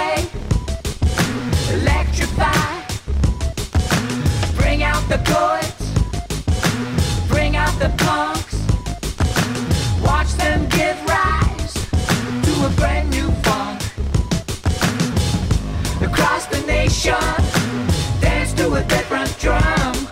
Play 0.02 0.26
electrify. 1.74 2.72
Bring 4.56 4.84
out 4.84 5.04
the 5.14 5.20
poets. 5.34 5.84
Bring 7.28 7.56
out 7.56 7.76
the 7.80 7.92
punks. 8.06 8.58
Watch 10.08 10.32
them 10.42 10.68
give 10.70 10.98
rise 11.06 11.74
to 12.46 12.54
a 12.70 12.72
brand 12.80 13.10
new 13.12 13.30
funk. 13.46 13.80
Across 16.08 16.48
the 16.48 16.62
nation, 16.68 17.26
dance 18.22 18.54
to 18.54 18.74
a 18.74 18.84
different 18.84 19.38
drum. 19.40 20.11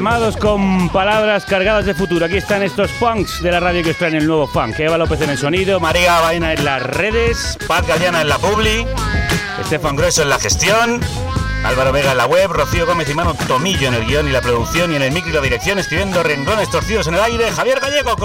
Armados 0.00 0.38
con 0.38 0.88
palabras 0.88 1.44
cargadas 1.44 1.84
de 1.84 1.92
futuro. 1.92 2.24
Aquí 2.24 2.38
están 2.38 2.62
estos 2.62 2.90
punks 2.92 3.42
de 3.42 3.52
la 3.52 3.60
radio 3.60 3.82
que 3.82 3.90
os 3.90 3.98
traen 3.98 4.14
el 4.14 4.26
nuevo 4.26 4.46
funk. 4.46 4.80
Eva 4.80 4.96
López 4.96 5.20
en 5.20 5.28
el 5.28 5.36
sonido, 5.36 5.78
María 5.78 6.18
Baena 6.20 6.54
en 6.54 6.64
las 6.64 6.82
redes, 6.82 7.58
Paz 7.68 7.86
Galeana 7.86 8.22
en 8.22 8.30
la 8.30 8.38
publi, 8.38 8.86
Estefan 9.60 9.96
Grueso 9.96 10.22
en 10.22 10.30
la 10.30 10.38
gestión, 10.38 11.02
Álvaro 11.64 11.92
Vega 11.92 12.12
en 12.12 12.16
la 12.16 12.24
web, 12.24 12.50
Rocío 12.50 12.86
Gómez 12.86 13.10
y 13.10 13.14
Mano 13.14 13.34
Tomillo 13.46 13.88
en 13.88 13.94
el 13.94 14.06
guion 14.06 14.26
y 14.26 14.32
la 14.32 14.40
producción 14.40 14.90
y 14.90 14.96
en 14.96 15.02
el 15.02 15.12
micro 15.12 15.38
y 15.38 15.42
dirección, 15.42 15.78
escribiendo 15.78 16.22
renglones 16.22 16.70
torcidos 16.70 17.06
en 17.06 17.16
el 17.16 17.20
aire, 17.20 17.52
Javier 17.52 17.78
Gallego. 17.78 18.16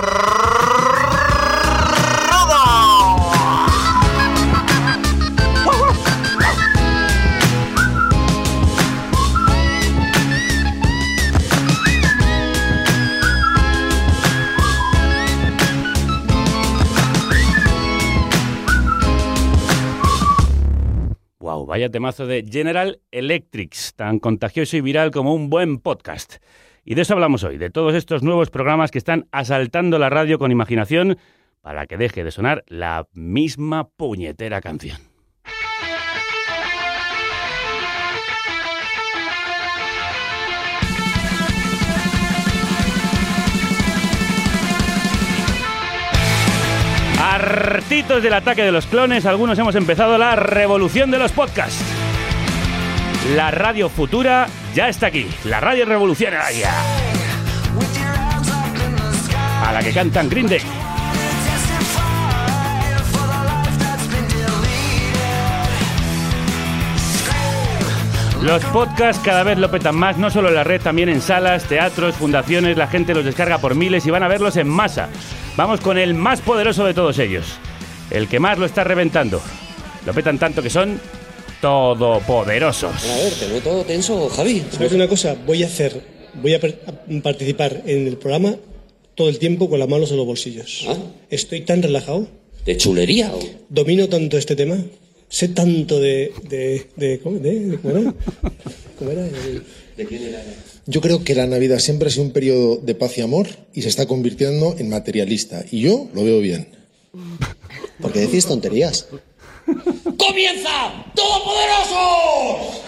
Vaya 21.75 21.89
temazo 21.89 22.25
de 22.25 22.45
General 22.49 23.01
Electrics, 23.11 23.95
tan 23.95 24.19
contagioso 24.19 24.77
y 24.77 24.81
viral 24.81 25.11
como 25.11 25.35
un 25.35 25.49
buen 25.49 25.79
podcast. 25.79 26.35
Y 26.85 26.95
de 26.95 27.01
eso 27.01 27.15
hablamos 27.15 27.43
hoy, 27.43 27.57
de 27.57 27.69
todos 27.69 27.95
estos 27.95 28.23
nuevos 28.23 28.49
programas 28.49 28.91
que 28.91 28.97
están 28.97 29.27
asaltando 29.33 29.99
la 29.99 30.09
radio 30.09 30.39
con 30.39 30.53
imaginación 30.53 31.17
para 31.59 31.85
que 31.85 31.97
deje 31.97 32.23
de 32.23 32.31
sonar 32.31 32.63
la 32.67 33.09
misma 33.11 33.89
puñetera 33.89 34.61
canción. 34.61 35.14
Hartitos 47.27 48.21
del 48.21 48.35
ataque 48.35 48.61
de 48.61 48.71
los 48.71 48.85
clones, 48.85 49.25
algunos 49.25 49.57
hemos 49.57 49.73
empezado 49.73 50.15
la 50.15 50.35
revolución 50.35 51.09
de 51.09 51.17
los 51.17 51.31
podcasts. 51.31 51.83
La 53.35 53.49
radio 53.49 53.89
futura 53.89 54.45
ya 54.75 54.89
está 54.89 55.07
aquí, 55.07 55.27
la 55.43 55.59
radio 55.59 55.85
revolucionaria. 55.85 56.71
A 59.65 59.71
la 59.73 59.81
que 59.81 59.91
cantan 59.91 60.29
Green 60.29 60.47
Day. 60.47 60.61
Los 68.43 68.63
podcasts 68.65 69.23
cada 69.25 69.41
vez 69.41 69.57
lo 69.57 69.71
petan 69.71 69.95
más, 69.95 70.19
no 70.19 70.29
solo 70.29 70.49
en 70.49 70.55
la 70.55 70.63
red, 70.63 70.79
también 70.79 71.09
en 71.09 71.21
salas, 71.21 71.63
teatros, 71.63 72.13
fundaciones, 72.13 72.77
la 72.77 72.85
gente 72.85 73.15
los 73.15 73.25
descarga 73.25 73.57
por 73.57 73.73
miles 73.73 74.05
y 74.05 74.11
van 74.11 74.21
a 74.21 74.27
verlos 74.27 74.57
en 74.57 74.69
masa. 74.69 75.09
Vamos 75.57 75.79
con 75.79 75.97
el 75.97 76.13
más 76.13 76.41
poderoso 76.41 76.85
de 76.85 76.93
todos 76.93 77.17
ellos, 77.19 77.45
el 78.11 78.27
que 78.27 78.39
más 78.39 78.57
lo 78.57 78.65
está 78.65 78.83
reventando. 78.83 79.41
Lo 80.05 80.13
petan 80.13 80.37
tanto 80.37 80.61
que 80.61 80.69
son 80.69 80.99
todopoderosos. 81.61 82.91
A 83.09 83.15
ver, 83.17 83.33
te 83.33 83.47
veo 83.47 83.61
todo 83.61 83.83
tenso, 83.83 84.29
Javi. 84.29 84.63
¿Sabes 84.71 84.91
una 84.91 85.07
cosa? 85.07 85.35
Voy 85.45 85.63
a 85.63 85.67
hacer, 85.67 86.01
voy 86.41 86.53
a, 86.53 86.59
participar 87.23 87.81
en 87.85 88.07
el 88.07 88.17
programa 88.17 88.55
todo 89.15 89.29
el 89.29 89.39
tiempo 89.39 89.69
con 89.69 89.79
las 89.79 89.87
manos 89.87 90.11
en 90.11 90.17
los 90.17 90.25
bolsillos. 90.25 90.85
Estoy 91.29 91.61
tan 91.61 91.81
relajado. 91.81 92.27
¿De 92.65 92.75
chulería? 92.77 93.31
o? 93.33 93.39
Domino 93.69 94.09
tanto 94.09 94.37
este 94.37 94.55
tema. 94.55 94.77
Sé 95.29 95.49
tanto 95.49 95.99
de, 95.99 96.33
de, 96.49 96.87
de, 96.95 97.19
¿cómo, 97.19 97.39
de- 97.39 97.59
de- 97.61 97.77
¿cómo 97.79 97.97
era? 97.97 98.13
¿Cómo 98.99 99.11
era? 99.11 99.25
El- 99.25 99.63
¿De 99.97 100.05
quién 100.05 100.23
era? 100.23 100.43
Yo 100.87 101.01
creo 101.01 101.23
que 101.23 101.33
la 101.33 101.47
Navidad 101.47 101.79
siempre 101.79 102.09
ha 102.09 102.11
sido 102.11 102.25
un 102.25 102.31
periodo 102.31 102.77
de 102.77 102.93
paz 102.93 103.17
y 103.17 103.21
amor 103.21 103.47
y 103.73 103.81
se 103.81 103.89
está 103.89 104.05
convirtiendo 104.05 104.75
en 104.77 104.89
materialista. 104.89 105.63
Y 105.71 105.81
yo 105.81 106.09
lo 106.13 106.23
veo 106.23 106.39
bien. 106.39 106.67
Porque 107.99 108.19
decís 108.19 108.45
tonterías. 108.45 109.07
¡Comienza! 109.65 111.03
¡Todopoderosos! 111.15 112.83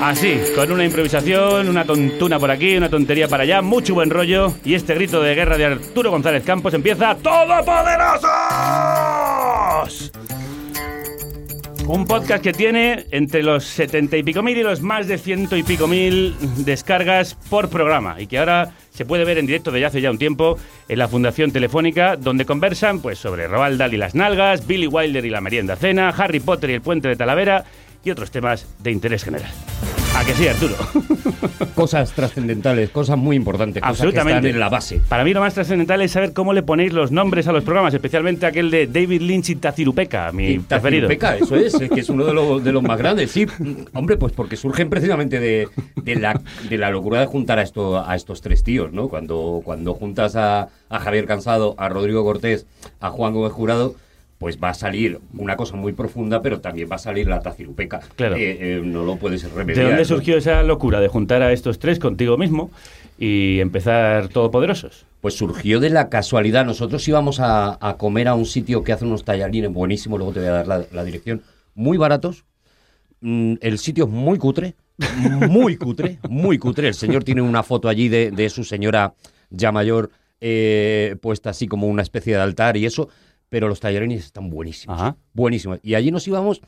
Así, 0.00 0.38
con 0.54 0.70
una 0.70 0.84
improvisación, 0.84 1.68
una 1.68 1.84
tontuna 1.84 2.38
por 2.38 2.52
aquí, 2.52 2.76
una 2.76 2.88
tontería 2.88 3.26
para 3.26 3.42
allá, 3.42 3.60
mucho 3.60 3.94
buen 3.94 4.10
rollo 4.10 4.54
y 4.64 4.74
este 4.74 4.94
grito 4.94 5.20
de 5.20 5.34
guerra 5.34 5.58
de 5.58 5.64
Arturo 5.64 6.12
González 6.12 6.44
Campos 6.44 6.74
empieza 6.74 7.16
¡Todopoderosos! 7.16 10.12
Un 11.88 12.04
podcast 12.04 12.42
que 12.42 12.52
tiene 12.52 13.06
entre 13.12 13.44
los 13.44 13.64
setenta 13.64 14.16
y 14.16 14.24
pico 14.24 14.42
mil 14.42 14.58
y 14.58 14.62
los 14.64 14.80
más 14.80 15.06
de 15.06 15.18
ciento 15.18 15.56
y 15.56 15.62
pico 15.62 15.86
mil 15.86 16.34
descargas 16.64 17.34
por 17.48 17.68
programa 17.68 18.20
y 18.20 18.26
que 18.26 18.38
ahora 18.38 18.72
se 18.90 19.04
puede 19.04 19.24
ver 19.24 19.38
en 19.38 19.46
directo 19.46 19.70
desde 19.70 19.86
hace 19.86 20.00
ya 20.00 20.10
un 20.10 20.18
tiempo 20.18 20.58
en 20.88 20.98
la 20.98 21.06
Fundación 21.06 21.52
Telefónica, 21.52 22.16
donde 22.16 22.44
conversan 22.44 23.00
pues, 23.00 23.18
sobre 23.18 23.46
Roald 23.46 23.78
Dahl 23.78 23.94
y 23.94 23.98
las 23.98 24.16
nalgas, 24.16 24.66
Billy 24.66 24.88
Wilder 24.88 25.24
y 25.24 25.30
la 25.30 25.40
merienda 25.40 25.76
cena, 25.76 26.08
Harry 26.08 26.40
Potter 26.40 26.70
y 26.70 26.74
el 26.74 26.80
puente 26.80 27.06
de 27.06 27.14
Talavera 27.14 27.64
y 28.04 28.10
otros 28.10 28.32
temas 28.32 28.66
de 28.80 28.90
interés 28.90 29.22
general. 29.22 29.52
¿A 30.14 30.24
que 30.24 30.32
sí, 30.34 30.48
Arturo? 30.48 30.74
Cosas 31.74 32.12
trascendentales, 32.12 32.88
cosas 32.90 33.18
muy 33.18 33.36
importantes, 33.36 33.82
cosas 33.82 33.96
que 33.98 34.02
Absolutamente. 34.04 34.48
están 34.48 34.54
en 34.54 34.60
la 34.60 34.68
base. 34.70 35.00
Para 35.08 35.24
mí 35.24 35.34
lo 35.34 35.40
más 35.40 35.52
trascendental 35.52 36.00
es 36.00 36.12
saber 36.12 36.32
cómo 36.32 36.54
le 36.54 36.62
ponéis 36.62 36.92
los 36.92 37.12
nombres 37.12 37.46
a 37.48 37.52
los 37.52 37.64
programas, 37.64 37.92
especialmente 37.92 38.46
aquel 38.46 38.70
de 38.70 38.86
David 38.86 39.20
Lynch 39.20 39.50
y 39.50 39.56
Tacirupeca, 39.56 40.32
mi 40.32 40.58
preferido. 40.58 41.08
Peca, 41.08 41.36
eso 41.36 41.54
es, 41.54 41.74
es 41.74 41.90
que 41.90 42.00
es 42.00 42.08
uno 42.08 42.24
de 42.24 42.32
los, 42.32 42.64
de 42.64 42.72
los 42.72 42.82
más 42.82 42.96
grandes, 43.06 43.30
sí. 43.30 43.46
Hombre, 43.92 44.16
pues 44.16 44.32
porque 44.32 44.56
surgen 44.56 44.88
precisamente 44.88 45.38
de, 45.38 45.68
de 45.96 46.16
la, 46.16 46.40
de 46.68 46.78
la 46.78 46.90
locura 46.90 47.20
de 47.20 47.26
juntar 47.26 47.58
a, 47.58 47.62
esto, 47.62 48.02
a 48.06 48.16
estos 48.16 48.40
tres 48.40 48.62
tíos, 48.62 48.92
¿no? 48.92 49.08
Cuando, 49.08 49.60
cuando 49.64 49.92
juntas 49.94 50.34
a, 50.36 50.68
a 50.88 50.98
Javier 50.98 51.26
Cansado, 51.26 51.74
a 51.76 51.90
Rodrigo 51.90 52.24
Cortés, 52.24 52.66
a 53.00 53.10
Juan 53.10 53.34
Gómez 53.34 53.52
Jurado, 53.52 53.94
pues 54.38 54.58
va 54.62 54.70
a 54.70 54.74
salir 54.74 55.18
una 55.36 55.56
cosa 55.56 55.76
muy 55.76 55.92
profunda, 55.92 56.42
pero 56.42 56.60
también 56.60 56.88
va 56.90 56.96
a 56.96 56.98
salir 56.98 57.26
la 57.26 57.40
tacirupeca. 57.40 58.00
Claro. 58.16 58.36
Eh, 58.36 58.58
eh, 58.60 58.82
no 58.84 59.04
lo 59.04 59.16
puedes 59.16 59.42
¿De 59.42 59.48
remediar. 59.48 59.86
dónde 59.86 60.02
¿no? 60.02 60.04
surgió 60.04 60.36
esa 60.36 60.62
locura 60.62 61.00
de 61.00 61.08
juntar 61.08 61.42
a 61.42 61.52
estos 61.52 61.78
tres 61.78 61.98
contigo 61.98 62.36
mismo 62.36 62.70
y 63.18 63.60
empezar 63.60 64.28
todopoderosos? 64.28 65.06
pues 65.26 65.34
surgió 65.34 65.80
de 65.80 65.90
la 65.90 66.08
casualidad. 66.08 66.64
Nosotros 66.64 67.08
íbamos 67.08 67.40
a, 67.40 67.78
a 67.80 67.96
comer 67.96 68.28
a 68.28 68.34
un 68.34 68.46
sitio 68.46 68.84
que 68.84 68.92
hace 68.92 69.04
unos 69.04 69.24
tallarines 69.24 69.72
buenísimos, 69.72 70.18
luego 70.20 70.32
te 70.32 70.38
voy 70.38 70.48
a 70.50 70.52
dar 70.52 70.68
la, 70.68 70.84
la 70.92 71.02
dirección, 71.02 71.42
muy 71.74 71.98
baratos. 71.98 72.44
Mm, 73.22 73.54
el 73.60 73.78
sitio 73.78 74.04
es 74.04 74.10
muy 74.10 74.38
cutre, 74.38 74.76
muy 75.48 75.76
cutre, 75.78 76.18
muy 76.28 76.58
cutre. 76.58 76.86
El 76.86 76.94
señor 76.94 77.24
tiene 77.24 77.42
una 77.42 77.64
foto 77.64 77.88
allí 77.88 78.08
de, 78.08 78.30
de 78.30 78.48
su 78.50 78.62
señora 78.62 79.14
ya 79.50 79.72
mayor 79.72 80.10
eh, 80.40 81.16
puesta 81.20 81.50
así 81.50 81.66
como 81.66 81.88
una 81.88 82.02
especie 82.02 82.34
de 82.34 82.40
altar 82.40 82.76
y 82.76 82.86
eso, 82.86 83.08
pero 83.48 83.68
los 83.68 83.80
tallarines 83.80 84.24
están 84.24 84.50
buenísimos, 84.50 85.14
buenísimos. 85.32 85.78
Y 85.82 85.94
allí 85.94 86.10
nos 86.10 86.26
íbamos 86.26 86.60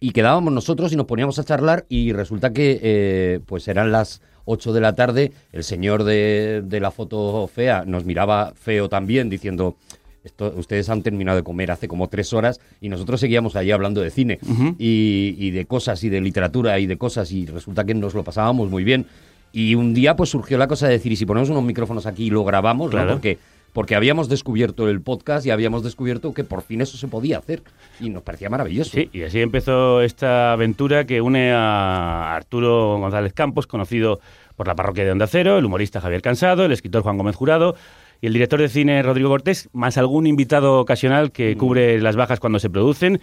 y 0.00 0.10
quedábamos 0.10 0.52
nosotros 0.52 0.92
y 0.92 0.96
nos 0.96 1.06
poníamos 1.06 1.38
a 1.38 1.44
charlar 1.44 1.86
y 1.88 2.12
resulta 2.12 2.52
que 2.52 2.80
eh, 2.82 3.40
pues 3.46 3.68
eran 3.68 3.92
las 3.92 4.20
8 4.44 4.72
de 4.72 4.80
la 4.80 4.94
tarde, 4.94 5.32
el 5.52 5.64
señor 5.64 6.04
de, 6.04 6.62
de 6.64 6.80
la 6.80 6.90
foto 6.90 7.46
fea 7.46 7.84
nos 7.86 8.04
miraba 8.04 8.52
feo 8.54 8.88
también 8.88 9.28
diciendo... 9.28 9.76
Esto, 10.24 10.54
ustedes 10.56 10.88
han 10.88 11.02
terminado 11.02 11.36
de 11.36 11.42
comer 11.42 11.70
hace 11.70 11.86
como 11.86 12.08
tres 12.08 12.32
horas 12.32 12.58
y 12.80 12.88
nosotros 12.88 13.20
seguíamos 13.20 13.56
allí 13.56 13.72
hablando 13.72 14.00
de 14.00 14.10
cine 14.10 14.38
y, 14.78 15.36
y 15.38 15.50
de 15.50 15.66
cosas 15.66 16.02
y 16.02 16.08
de 16.08 16.22
literatura 16.22 16.78
y 16.78 16.86
de 16.86 16.96
cosas 16.96 17.30
y 17.30 17.44
resulta 17.44 17.84
que 17.84 17.92
nos 17.92 18.14
lo 18.14 18.24
pasábamos 18.24 18.70
muy 18.70 18.84
bien. 18.84 19.04
Y 19.52 19.74
un 19.74 19.92
día 19.92 20.16
pues 20.16 20.30
surgió 20.30 20.56
la 20.56 20.66
cosa 20.66 20.86
de 20.86 20.94
decir, 20.94 21.12
¿y 21.12 21.16
si 21.16 21.26
ponemos 21.26 21.50
unos 21.50 21.62
micrófonos 21.62 22.06
aquí 22.06 22.24
y 22.24 22.30
lo 22.30 22.42
grabamos? 22.42 22.86
¿no? 22.86 22.90
Claro. 22.92 23.12
Porque, 23.12 23.36
porque 23.74 23.96
habíamos 23.96 24.28
descubierto 24.28 24.88
el 24.88 25.02
podcast 25.02 25.44
y 25.44 25.50
habíamos 25.50 25.82
descubierto 25.82 26.32
que 26.32 26.44
por 26.44 26.62
fin 26.62 26.80
eso 26.80 26.96
se 26.96 27.08
podía 27.08 27.38
hacer 27.38 27.62
y 28.00 28.08
nos 28.08 28.22
parecía 28.22 28.48
maravilloso. 28.48 28.92
Sí, 28.92 29.10
y 29.12 29.24
así 29.24 29.40
empezó 29.40 30.00
esta 30.00 30.52
aventura 30.52 31.04
que 31.04 31.20
une 31.20 31.52
a 31.52 32.34
Arturo 32.36 32.98
González 32.98 33.32
Campos, 33.32 33.66
conocido 33.66 34.20
por 34.54 34.68
la 34.68 34.76
parroquia 34.76 35.04
de 35.04 35.10
Onda 35.10 35.26
Cero, 35.26 35.58
el 35.58 35.64
humorista 35.64 36.00
Javier 36.00 36.22
Cansado, 36.22 36.64
el 36.64 36.70
escritor 36.70 37.02
Juan 37.02 37.18
Gómez 37.18 37.34
Jurado 37.34 37.74
y 38.20 38.28
el 38.28 38.32
director 38.32 38.60
de 38.60 38.68
cine 38.68 39.02
Rodrigo 39.02 39.28
Cortés, 39.28 39.68
más 39.72 39.98
algún 39.98 40.28
invitado 40.28 40.78
ocasional 40.78 41.32
que 41.32 41.56
cubre 41.56 42.00
las 42.00 42.14
bajas 42.14 42.38
cuando 42.38 42.60
se 42.60 42.70
producen. 42.70 43.20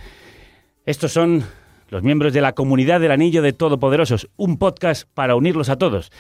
Estos 0.86 1.14
son 1.14 1.46
los 1.88 2.04
miembros 2.04 2.34
de 2.34 2.42
la 2.42 2.52
comunidad 2.52 3.00
del 3.00 3.12
Anillo 3.12 3.42
de 3.42 3.54
Todopoderosos, 3.54 4.28
un 4.36 4.58
podcast 4.58 5.08
para 5.14 5.36
unirlos 5.36 5.70
a 5.70 5.78
todos, 5.78 6.12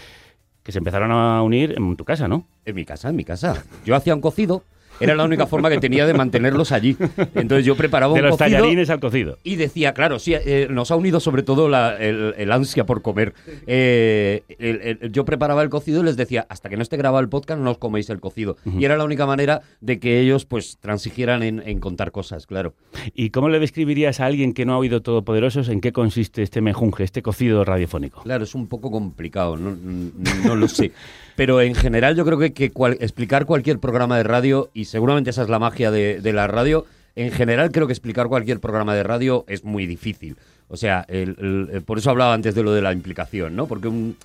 que 0.63 0.71
se 0.71 0.77
empezaron 0.77 1.11
a 1.11 1.41
unir 1.41 1.73
en 1.77 1.95
tu 1.95 2.05
casa, 2.05 2.27
¿no? 2.27 2.47
En 2.65 2.75
mi 2.75 2.85
casa, 2.85 3.09
en 3.09 3.15
mi 3.15 3.23
casa. 3.23 3.63
Yo 3.85 3.95
hacía 3.95 4.13
un 4.13 4.21
cocido, 4.21 4.63
era 5.01 5.15
la 5.15 5.23
única 5.23 5.47
forma 5.47 5.69
que 5.69 5.79
tenía 5.79 6.05
de 6.05 6.13
mantenerlos 6.13 6.71
allí. 6.71 6.95
Entonces 7.35 7.65
yo 7.65 7.75
preparaba 7.75 8.13
De 8.13 8.19
un 8.21 8.27
los 8.27 8.37
cocido 8.37 8.57
tallarines 8.59 8.89
al 8.89 8.99
cocido. 8.99 9.37
y 9.43 9.55
decía, 9.55 9.93
claro, 9.93 10.19
sí, 10.19 10.33
eh, 10.33 10.67
nos 10.69 10.91
ha 10.91 10.95
unido 10.95 11.19
sobre 11.19 11.43
todo 11.43 11.67
la- 11.69 11.97
el, 11.97 12.33
el 12.37 12.51
ansia 12.51 12.85
por 12.85 13.01
comer. 13.01 13.33
Eh, 13.67 14.43
el- 14.59 14.97
el- 15.01 15.11
yo 15.11 15.25
preparaba 15.25 15.61
el 15.63 15.69
cocido 15.69 16.01
y 16.01 16.05
les 16.05 16.17
decía, 16.17 16.45
hasta 16.49 16.69
que 16.69 16.77
no 16.77 16.83
esté 16.83 16.97
grabado 16.97 17.21
el 17.21 17.29
podcast 17.29 17.59
no 17.61 17.71
os 17.71 17.77
coméis 17.77 18.09
el 18.09 18.19
cocido. 18.19 18.57
Y 18.77 18.85
era 18.85 18.97
la 18.97 19.03
única 19.03 19.25
manera 19.25 19.61
de 19.81 19.99
que 19.99 20.19
ellos 20.19 20.45
pues 20.45 20.77
transigieran 20.79 21.43
en, 21.43 21.61
en 21.65 21.79
contar 21.79 22.11
cosas, 22.11 22.45
claro. 22.47 22.73
¿Y 23.15 23.29
cómo 23.31 23.49
le 23.49 23.59
describirías 23.59 24.19
a 24.19 24.25
alguien 24.25 24.53
que 24.53 24.65
no 24.65 24.73
ha 24.73 24.77
oído 24.77 25.01
Todopoderosos 25.01 25.69
en 25.69 25.81
qué 25.81 25.91
consiste 25.91 26.41
este 26.43 26.61
mejunje, 26.61 27.03
este 27.03 27.21
cocido 27.21 27.63
radiofónico? 27.63 28.21
Claro, 28.23 28.43
es 28.43 28.55
un 28.55 28.67
poco 28.67 28.91
complicado, 28.91 29.57
no, 29.57 29.71
no- 29.71 30.11
no 30.45 30.55
lo 30.55 30.67
sé. 30.67 30.91
Pero 31.41 31.59
en 31.59 31.73
general 31.73 32.15
yo 32.15 32.23
creo 32.23 32.37
que, 32.53 32.69
cual- 32.69 32.97
explicar 32.99 33.47
cualquier 33.47 33.79
programa 33.79 34.15
de 34.15 34.21
radio, 34.21 34.69
y 34.75 34.85
seguramente 34.85 35.31
esa 35.31 35.41
es 35.41 35.49
la 35.49 35.57
magia 35.57 35.89
de, 35.89 36.21
la 36.33 36.45
radio, 36.45 36.85
en 37.15 37.31
general 37.31 37.71
creo 37.71 37.87
que 37.87 37.93
explicar 37.93 38.27
cualquier 38.27 38.59
programa 38.59 38.93
de 38.93 39.01
radio 39.01 39.43
es 39.47 39.63
muy 39.63 39.87
difícil. 39.87 40.37
O 40.67 40.77
sea, 40.77 41.03
el- 41.07 41.67
eh, 41.73 41.81
por 41.83 41.97
eso 41.97 42.11
hablaba 42.11 42.35
antes 42.35 42.53
de 42.53 42.61
lo 42.61 42.71
de 42.73 42.83
la 42.83 42.93
implicación, 42.93 43.55
¿no? 43.55 43.65
Porque 43.65 43.87
un, 43.87 44.15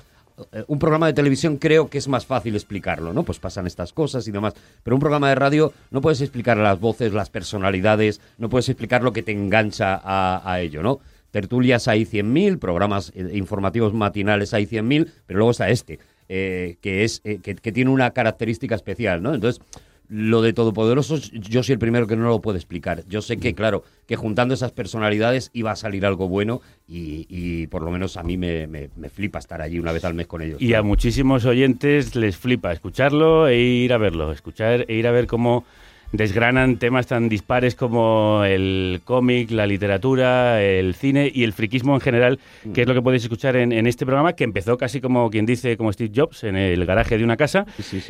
eh, 0.52 0.64
un 0.66 0.78
programa 0.78 1.06
de 1.06 1.14
televisión 1.14 1.56
creo 1.56 1.88
que 1.88 1.96
es 1.96 2.06
más 2.06 2.26
fácil 2.26 2.54
explicarlo, 2.54 3.14
¿no? 3.14 3.22
Pues 3.22 3.38
pasan 3.38 3.66
estas 3.66 3.94
cosas 3.94 4.28
y 4.28 4.30
demás. 4.30 4.52
Pero 4.82 4.94
un 4.96 5.00
programa 5.00 5.30
de 5.30 5.36
radio 5.36 5.72
no 5.90 6.02
puedes 6.02 6.20
explicar 6.20 6.58
las 6.58 6.78
voces, 6.78 7.14
las 7.14 7.30
personalidades, 7.30 8.20
no 8.36 8.50
puedes 8.50 8.68
explicar 8.68 9.02
lo 9.02 9.14
que 9.14 9.22
te 9.22 9.32
engancha 9.32 9.98
a, 10.04 10.42
a 10.44 10.60
ello, 10.60 10.82
¿no? 10.82 11.00
Tertulias 11.30 11.88
hay 11.88 12.04
100.000, 12.04 12.58
programas 12.58 13.10
eh, 13.14 13.30
informativos 13.32 13.94
matinales 13.94 14.52
hay 14.52 14.66
100.000, 14.66 15.08
pero 15.26 15.38
luego 15.38 15.50
está 15.52 15.70
este, 15.70 15.98
eh, 16.28 16.76
que, 16.80 17.04
es, 17.04 17.20
eh, 17.24 17.38
que, 17.42 17.54
que 17.54 17.72
tiene 17.72 17.90
una 17.90 18.10
característica 18.10 18.74
especial, 18.74 19.22
¿no? 19.22 19.34
Entonces, 19.34 19.62
lo 20.08 20.40
de 20.40 20.52
Todopoderosos, 20.52 21.32
yo 21.32 21.64
soy 21.64 21.72
el 21.72 21.78
primero 21.80 22.06
que 22.06 22.14
no 22.14 22.28
lo 22.28 22.40
puedo 22.40 22.56
explicar. 22.56 23.02
Yo 23.08 23.22
sé 23.22 23.38
que, 23.38 23.54
claro, 23.54 23.82
que 24.06 24.14
juntando 24.14 24.54
esas 24.54 24.70
personalidades 24.70 25.50
iba 25.52 25.72
a 25.72 25.76
salir 25.76 26.06
algo 26.06 26.28
bueno 26.28 26.60
y, 26.86 27.26
y 27.28 27.66
por 27.66 27.82
lo 27.82 27.90
menos 27.90 28.16
a 28.16 28.22
mí 28.22 28.36
me, 28.36 28.68
me- 28.68 28.88
me 28.96 29.08
flipa 29.08 29.40
estar 29.40 29.60
allí 29.60 29.80
una 29.80 29.90
vez 29.90 30.04
al 30.04 30.14
mes 30.14 30.28
con 30.28 30.42
ellos. 30.42 30.62
Y 30.62 30.74
a 30.74 30.82
muchísimos 30.82 31.44
oyentes 31.44 32.14
les 32.14 32.36
flipa 32.36 32.72
escucharlo 32.72 33.48
e 33.48 33.58
ir 33.60 33.92
a 33.92 33.98
verlo, 33.98 34.30
escuchar 34.30 34.84
e 34.88 34.94
ir 34.94 35.08
a 35.08 35.10
ver 35.10 35.26
cómo 35.26 35.64
desgranan 36.12 36.78
temas 36.78 37.06
tan 37.06 37.28
dispares 37.28 37.74
como 37.74 38.42
el 38.44 39.00
cómic, 39.04 39.50
la 39.50 39.66
literatura, 39.66 40.62
el 40.62 40.94
cine 40.94 41.30
y 41.34 41.44
el 41.44 41.52
friquismo 41.52 41.94
en 41.94 42.00
general, 42.00 42.38
que 42.72 42.82
es 42.82 42.88
lo 42.88 42.94
que 42.94 43.02
podéis 43.02 43.24
escuchar 43.24 43.56
en, 43.56 43.72
en 43.72 43.86
este 43.86 44.06
programa, 44.06 44.34
que 44.34 44.44
empezó 44.44 44.76
casi 44.78 45.00
como 45.00 45.28
quien 45.30 45.46
dice, 45.46 45.76
como 45.76 45.92
Steve 45.92 46.12
Jobs, 46.14 46.44
en 46.44 46.56
el 46.56 46.86
garaje 46.86 47.18
de 47.18 47.24
una 47.24 47.36
casa, 47.36 47.66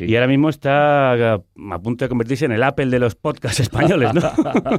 y 0.07 0.15
ahora 0.15 0.27
mismo 0.27 0.49
está 0.49 1.13
a, 1.33 1.41
a 1.71 1.79
punto 1.79 2.05
de 2.05 2.09
convertirse 2.09 2.45
en 2.45 2.51
el 2.51 2.63
Apple 2.63 2.87
de 2.87 2.99
los 2.99 3.15
podcasts 3.15 3.59
españoles, 3.59 4.13
¿no? 4.13 4.21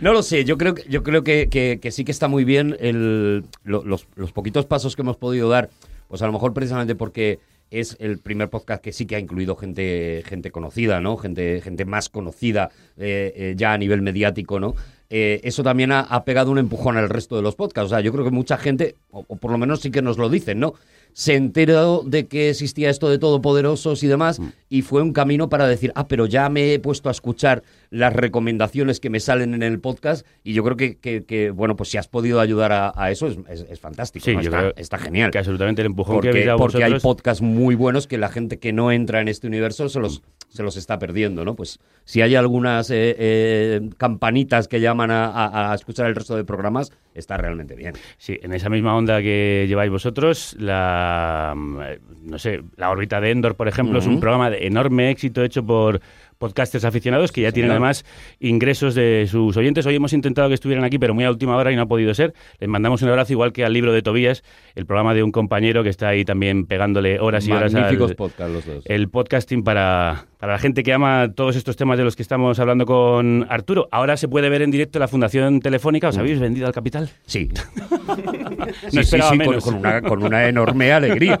No 0.00 0.12
lo 0.12 0.22
sé, 0.22 0.44
yo 0.44 0.56
creo, 0.56 0.74
que- 0.74 0.84
yo 0.88 1.02
creo 1.02 1.22
que, 1.24 1.48
que- 1.50 1.78
que 1.80 1.90
sí 1.90 2.04
que 2.04 2.12
está 2.12 2.26
muy 2.28 2.44
bien 2.44 2.76
el- 2.80 3.44
lo- 3.64 3.84
los, 3.84 4.06
los 4.16 4.32
poquitos 4.32 4.66
pasos 4.66 4.96
que 4.96 5.02
hemos 5.02 5.16
podido 5.16 5.48
dar, 5.48 5.68
pues 6.08 6.22
a 6.22 6.26
lo 6.26 6.32
mejor 6.32 6.52
precisamente 6.54 6.94
porque 6.94 7.38
es 7.70 7.96
el 8.00 8.18
primer 8.18 8.50
podcast 8.50 8.82
que 8.82 8.92
sí 8.92 9.06
que 9.06 9.16
ha 9.16 9.18
incluido 9.18 9.56
gente, 9.56 10.22
gente 10.26 10.50
conocida, 10.50 11.00
¿no? 11.00 11.16
Gente, 11.16 11.60
gente 11.60 11.84
más 11.84 12.08
conocida 12.08 12.70
eh, 12.96 13.32
eh, 13.36 13.54
ya 13.56 13.72
a 13.72 13.78
nivel 13.78 14.02
mediático, 14.02 14.58
¿no? 14.58 14.74
Eh, 15.08 15.40
eso 15.42 15.62
también 15.62 15.90
ha, 15.90 16.00
ha 16.00 16.24
pegado 16.24 16.52
un 16.52 16.58
empujón 16.58 16.96
al 16.96 17.08
resto 17.08 17.36
de 17.36 17.42
los 17.42 17.56
podcasts. 17.56 17.86
O 17.86 17.94
sea, 17.94 18.00
yo 18.00 18.12
creo 18.12 18.24
que 18.24 18.30
mucha 18.30 18.56
gente, 18.56 18.96
o, 19.10 19.24
o 19.26 19.36
por 19.36 19.50
lo 19.50 19.58
menos 19.58 19.80
sí 19.80 19.90
que 19.90 20.02
nos 20.02 20.18
lo 20.18 20.28
dicen, 20.28 20.60
¿no? 20.60 20.74
Se 21.12 21.34
enteró 21.34 22.02
de 22.06 22.26
que 22.26 22.50
existía 22.50 22.90
esto 22.90 23.08
de 23.08 23.18
todopoderosos 23.18 24.04
y 24.04 24.06
demás, 24.06 24.40
y 24.68 24.82
fue 24.82 25.02
un 25.02 25.12
camino 25.12 25.48
para 25.48 25.66
decir, 25.66 25.90
ah, 25.96 26.06
pero 26.06 26.26
ya 26.26 26.48
me 26.48 26.72
he 26.72 26.78
puesto 26.78 27.08
a 27.08 27.12
escuchar 27.12 27.64
las 27.90 28.12
recomendaciones 28.12 29.00
que 29.00 29.10
me 29.10 29.18
salen 29.20 29.52
en 29.52 29.62
el 29.64 29.80
podcast, 29.80 30.24
y 30.44 30.52
yo 30.52 30.62
creo 30.62 30.76
que, 30.76 30.96
que- 30.98 31.24
que, 31.24 31.50
bueno, 31.50 31.74
pues 31.76 31.88
si 31.90 31.98
has 31.98 32.06
podido 32.06 32.38
ayudar 32.40 32.70
a, 32.72 32.92
a 32.94 33.10
eso, 33.10 33.26
es, 33.26 33.38
es- 33.48 33.66
es 33.68 33.80
fantástico. 33.80 34.24
Sí, 34.24 34.36
está, 34.76 34.96
genial. 34.98 35.30
Que 35.32 35.38
absolutamente 35.38 35.82
el 35.82 35.86
empujón 35.86 36.14
Porque, 36.16 36.28
que 36.28 36.30
habéis 36.30 36.46
dado 36.46 36.58
porque 36.58 36.84
hay 36.84 37.00
podcasts 37.00 37.42
muy 37.42 37.74
buenos 37.74 38.06
que 38.06 38.16
la 38.16 38.28
gente 38.28 38.58
que 38.60 38.72
no 38.72 38.92
entra 38.92 39.20
en 39.20 39.26
este 39.28 39.48
universo 39.48 39.88
se 39.88 39.98
los, 39.98 40.22
se 40.48 40.62
los 40.62 40.76
está 40.76 40.98
perdiendo, 41.00 41.44
¿no? 41.44 41.56
Pues 41.56 41.80
si 42.04 42.22
hay 42.22 42.36
algunas 42.36 42.90
eh, 42.90 43.16
eh, 43.18 43.90
campanitas 43.96 44.68
que 44.68 44.80
llaman 44.80 45.10
a, 45.10 45.26
a- 45.26 45.72
a 45.72 45.74
escuchar 45.74 46.06
el 46.06 46.14
resto 46.14 46.36
de 46.36 46.44
programas, 46.44 46.92
está 47.14 47.36
realmente 47.38 47.74
bien. 47.74 47.94
Sí, 48.18 48.38
en 48.40 48.52
esa 48.52 48.68
misma 48.68 48.94
onda 48.96 49.20
que 49.20 49.64
lleváis 49.68 49.90
vosotros, 49.90 50.54
la 50.60 51.54
mm, 51.56 51.80
eh, 51.82 51.98
no 52.22 52.38
sé, 52.38 52.62
la 52.76 52.90
órbita 52.90 53.20
de 53.20 53.30
Endor, 53.32 53.56
por 53.56 53.66
ejemplo, 53.66 53.98
es 53.98 54.06
un 54.06 54.20
programa 54.20 54.48
de 54.50 54.66
enorme 54.68 55.10
éxito 55.10 55.42
hecho 55.42 55.64
por 55.66 56.00
podcasters 56.40 56.86
aficionados 56.86 57.32
que 57.32 57.42
ya 57.42 57.52
tienen 57.52 57.70
además 57.70 58.04
ingresos 58.40 58.94
de 58.94 59.26
sus 59.30 59.56
oyentes. 59.58 59.84
Hoy 59.84 59.94
hemos 59.94 60.14
intentado 60.14 60.48
que 60.48 60.54
estuvieran 60.54 60.84
aquí, 60.84 60.98
pero 60.98 61.14
muy 61.14 61.22
a 61.24 61.30
última 61.30 61.54
hora 61.54 61.70
y 61.70 61.76
no 61.76 61.82
ha 61.82 61.86
podido 61.86 62.14
ser. 62.14 62.32
Les 62.58 62.68
mandamos 62.68 63.02
un 63.02 63.10
abrazo 63.10 63.34
igual 63.34 63.52
que 63.52 63.62
al 63.62 63.74
libro 63.74 63.92
de 63.92 64.00
Tobías, 64.00 64.42
el 64.74 64.86
programa 64.86 65.12
de 65.12 65.22
un 65.22 65.32
compañero 65.32 65.82
que 65.82 65.90
está 65.90 66.08
ahí 66.08 66.24
también 66.24 66.64
pegándole 66.64 67.20
horas 67.20 67.46
y 67.46 67.52
horas 67.52 67.74
Magníficos 67.74 68.12
al 68.12 68.16
podcasts 68.16 68.54
los 68.54 68.66
dos. 68.66 68.84
el 68.86 69.10
podcasting 69.10 69.62
para, 69.62 70.28
para 70.38 70.54
la 70.54 70.58
gente 70.58 70.82
que 70.82 70.94
ama 70.94 71.30
todos 71.34 71.56
estos 71.56 71.76
temas 71.76 71.98
de 71.98 72.04
los 72.04 72.16
que 72.16 72.22
estamos 72.22 72.58
hablando 72.58 72.86
con 72.86 73.46
Arturo. 73.50 73.88
Ahora 73.92 74.16
se 74.16 74.26
puede 74.26 74.48
ver 74.48 74.62
en 74.62 74.70
directo 74.70 74.98
la 74.98 75.08
Fundación 75.08 75.60
Telefónica. 75.60 76.08
¿Os 76.08 76.16
habéis 76.16 76.40
vendido 76.40 76.66
al 76.66 76.72
capital? 76.72 77.10
Sí. 77.26 77.50
no 78.92 79.02
Sí, 79.02 79.04
sí, 79.04 79.18
con 79.62 79.74
una, 79.74 80.00
con 80.00 80.22
una 80.22 80.48
enorme 80.48 80.92
alegría. 80.92 81.40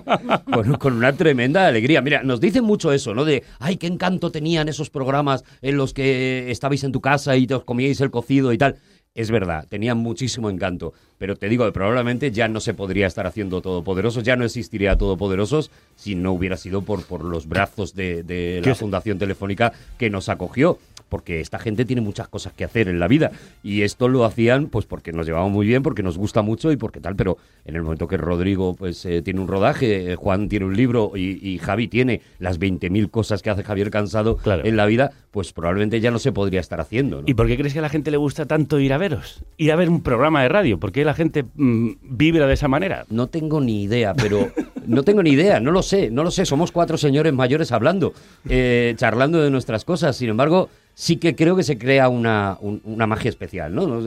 Con, 0.52 0.74
con 0.74 0.94
una 0.94 1.12
tremenda 1.14 1.66
alegría. 1.66 2.02
Mira, 2.02 2.22
nos 2.22 2.40
dicen 2.40 2.64
mucho 2.64 2.92
eso, 2.92 3.14
¿no? 3.14 3.24
De, 3.24 3.44
ay, 3.58 3.76
qué 3.76 3.86
encanto 3.86 4.30
tenían 4.30 4.68
esos 4.68 4.89
programas 4.90 5.44
en 5.62 5.76
los 5.76 5.94
que 5.94 6.50
estabais 6.50 6.84
en 6.84 6.92
tu 6.92 7.00
casa 7.00 7.36
y 7.36 7.46
te 7.46 7.54
os 7.54 7.64
comíais 7.64 8.00
el 8.00 8.10
cocido 8.10 8.52
y 8.52 8.58
tal. 8.58 8.76
Es 9.14 9.30
verdad, 9.30 9.66
tenían 9.68 9.98
muchísimo 9.98 10.50
encanto. 10.50 10.92
Pero 11.18 11.36
te 11.36 11.48
digo 11.48 11.64
que 11.64 11.72
probablemente 11.72 12.30
ya 12.30 12.48
no 12.48 12.60
se 12.60 12.74
podría 12.74 13.06
estar 13.06 13.26
haciendo 13.26 13.60
Todopoderosos, 13.60 14.22
ya 14.22 14.36
no 14.36 14.44
existiría 14.44 14.96
Todopoderosos 14.96 15.70
si 15.96 16.14
no 16.14 16.32
hubiera 16.32 16.56
sido 16.56 16.82
por, 16.82 17.04
por 17.04 17.24
los 17.24 17.48
brazos 17.48 17.94
de, 17.94 18.22
de 18.22 18.60
¿Qué 18.62 18.70
la 18.70 18.74
Fundación 18.76 19.18
Telefónica 19.18 19.72
que 19.98 20.10
nos 20.10 20.28
acogió. 20.28 20.78
Porque 21.10 21.40
esta 21.40 21.58
gente 21.58 21.84
tiene 21.84 22.00
muchas 22.00 22.28
cosas 22.28 22.54
que 22.54 22.64
hacer 22.64 22.88
en 22.88 22.98
la 22.98 23.08
vida. 23.08 23.32
Y 23.62 23.82
esto 23.82 24.08
lo 24.08 24.24
hacían 24.24 24.68
pues 24.68 24.86
porque 24.86 25.12
nos 25.12 25.26
llevamos 25.26 25.52
muy 25.52 25.66
bien, 25.66 25.82
porque 25.82 26.02
nos 26.02 26.16
gusta 26.16 26.40
mucho 26.40 26.72
y 26.72 26.78
porque 26.78 27.00
tal. 27.00 27.16
Pero 27.16 27.36
en 27.66 27.76
el 27.76 27.82
momento 27.82 28.08
que 28.08 28.16
Rodrigo 28.16 28.74
pues 28.74 29.04
eh, 29.04 29.20
tiene 29.20 29.40
un 29.40 29.48
rodaje, 29.48 30.12
eh, 30.12 30.16
Juan 30.16 30.48
tiene 30.48 30.64
un 30.64 30.76
libro 30.76 31.12
y, 31.14 31.38
y 31.46 31.58
Javi 31.58 31.88
tiene 31.88 32.22
las 32.38 32.58
20.000 32.58 33.10
cosas 33.10 33.42
que 33.42 33.50
hace 33.50 33.62
Javier 33.62 33.90
Cansado 33.90 34.38
en 34.44 34.76
la 34.76 34.86
vida, 34.86 35.12
pues 35.30 35.52
probablemente 35.52 36.00
ya 36.00 36.10
no 36.10 36.18
se 36.18 36.32
podría 36.32 36.60
estar 36.60 36.80
haciendo. 36.80 37.20
¿no? 37.20 37.24
¿Y 37.26 37.34
por 37.34 37.46
qué 37.46 37.56
crees 37.56 37.72
que 37.72 37.80
a 37.80 37.82
la 37.82 37.88
gente 37.88 38.10
le 38.10 38.16
gusta 38.16 38.46
tanto 38.46 38.78
ir 38.78 38.92
a 38.92 38.98
veros? 38.98 39.42
Ir 39.56 39.72
a 39.72 39.76
ver 39.76 39.88
un 39.88 40.02
programa 40.02 40.42
de 40.42 40.48
radio. 40.48 40.78
¿Por 40.78 40.92
qué 40.92 41.04
la 41.04 41.14
gente 41.14 41.44
mm, 41.54 41.90
vibra 42.02 42.46
de 42.46 42.54
esa 42.54 42.68
manera? 42.68 43.04
No 43.10 43.26
tengo 43.26 43.60
ni 43.60 43.82
idea, 43.82 44.14
pero 44.14 44.50
no 44.86 45.02
tengo 45.02 45.22
ni 45.22 45.30
idea, 45.30 45.60
no 45.60 45.70
lo 45.70 45.82
sé, 45.82 46.10
no 46.10 46.24
lo 46.24 46.30
sé. 46.30 46.46
Somos 46.46 46.72
cuatro 46.72 46.96
señores 46.96 47.32
mayores 47.32 47.72
hablando, 47.72 48.12
eh, 48.48 48.94
charlando 48.96 49.40
de 49.40 49.50
nuestras 49.50 49.84
cosas. 49.84 50.16
Sin 50.16 50.28
embargo, 50.28 50.68
sí 50.94 51.16
que 51.16 51.34
creo 51.34 51.56
que 51.56 51.62
se 51.62 51.78
crea 51.78 52.08
una, 52.08 52.58
un- 52.60 52.80
una 52.84 53.06
magia 53.06 53.28
especial, 53.28 53.74
¿no? 53.74 54.00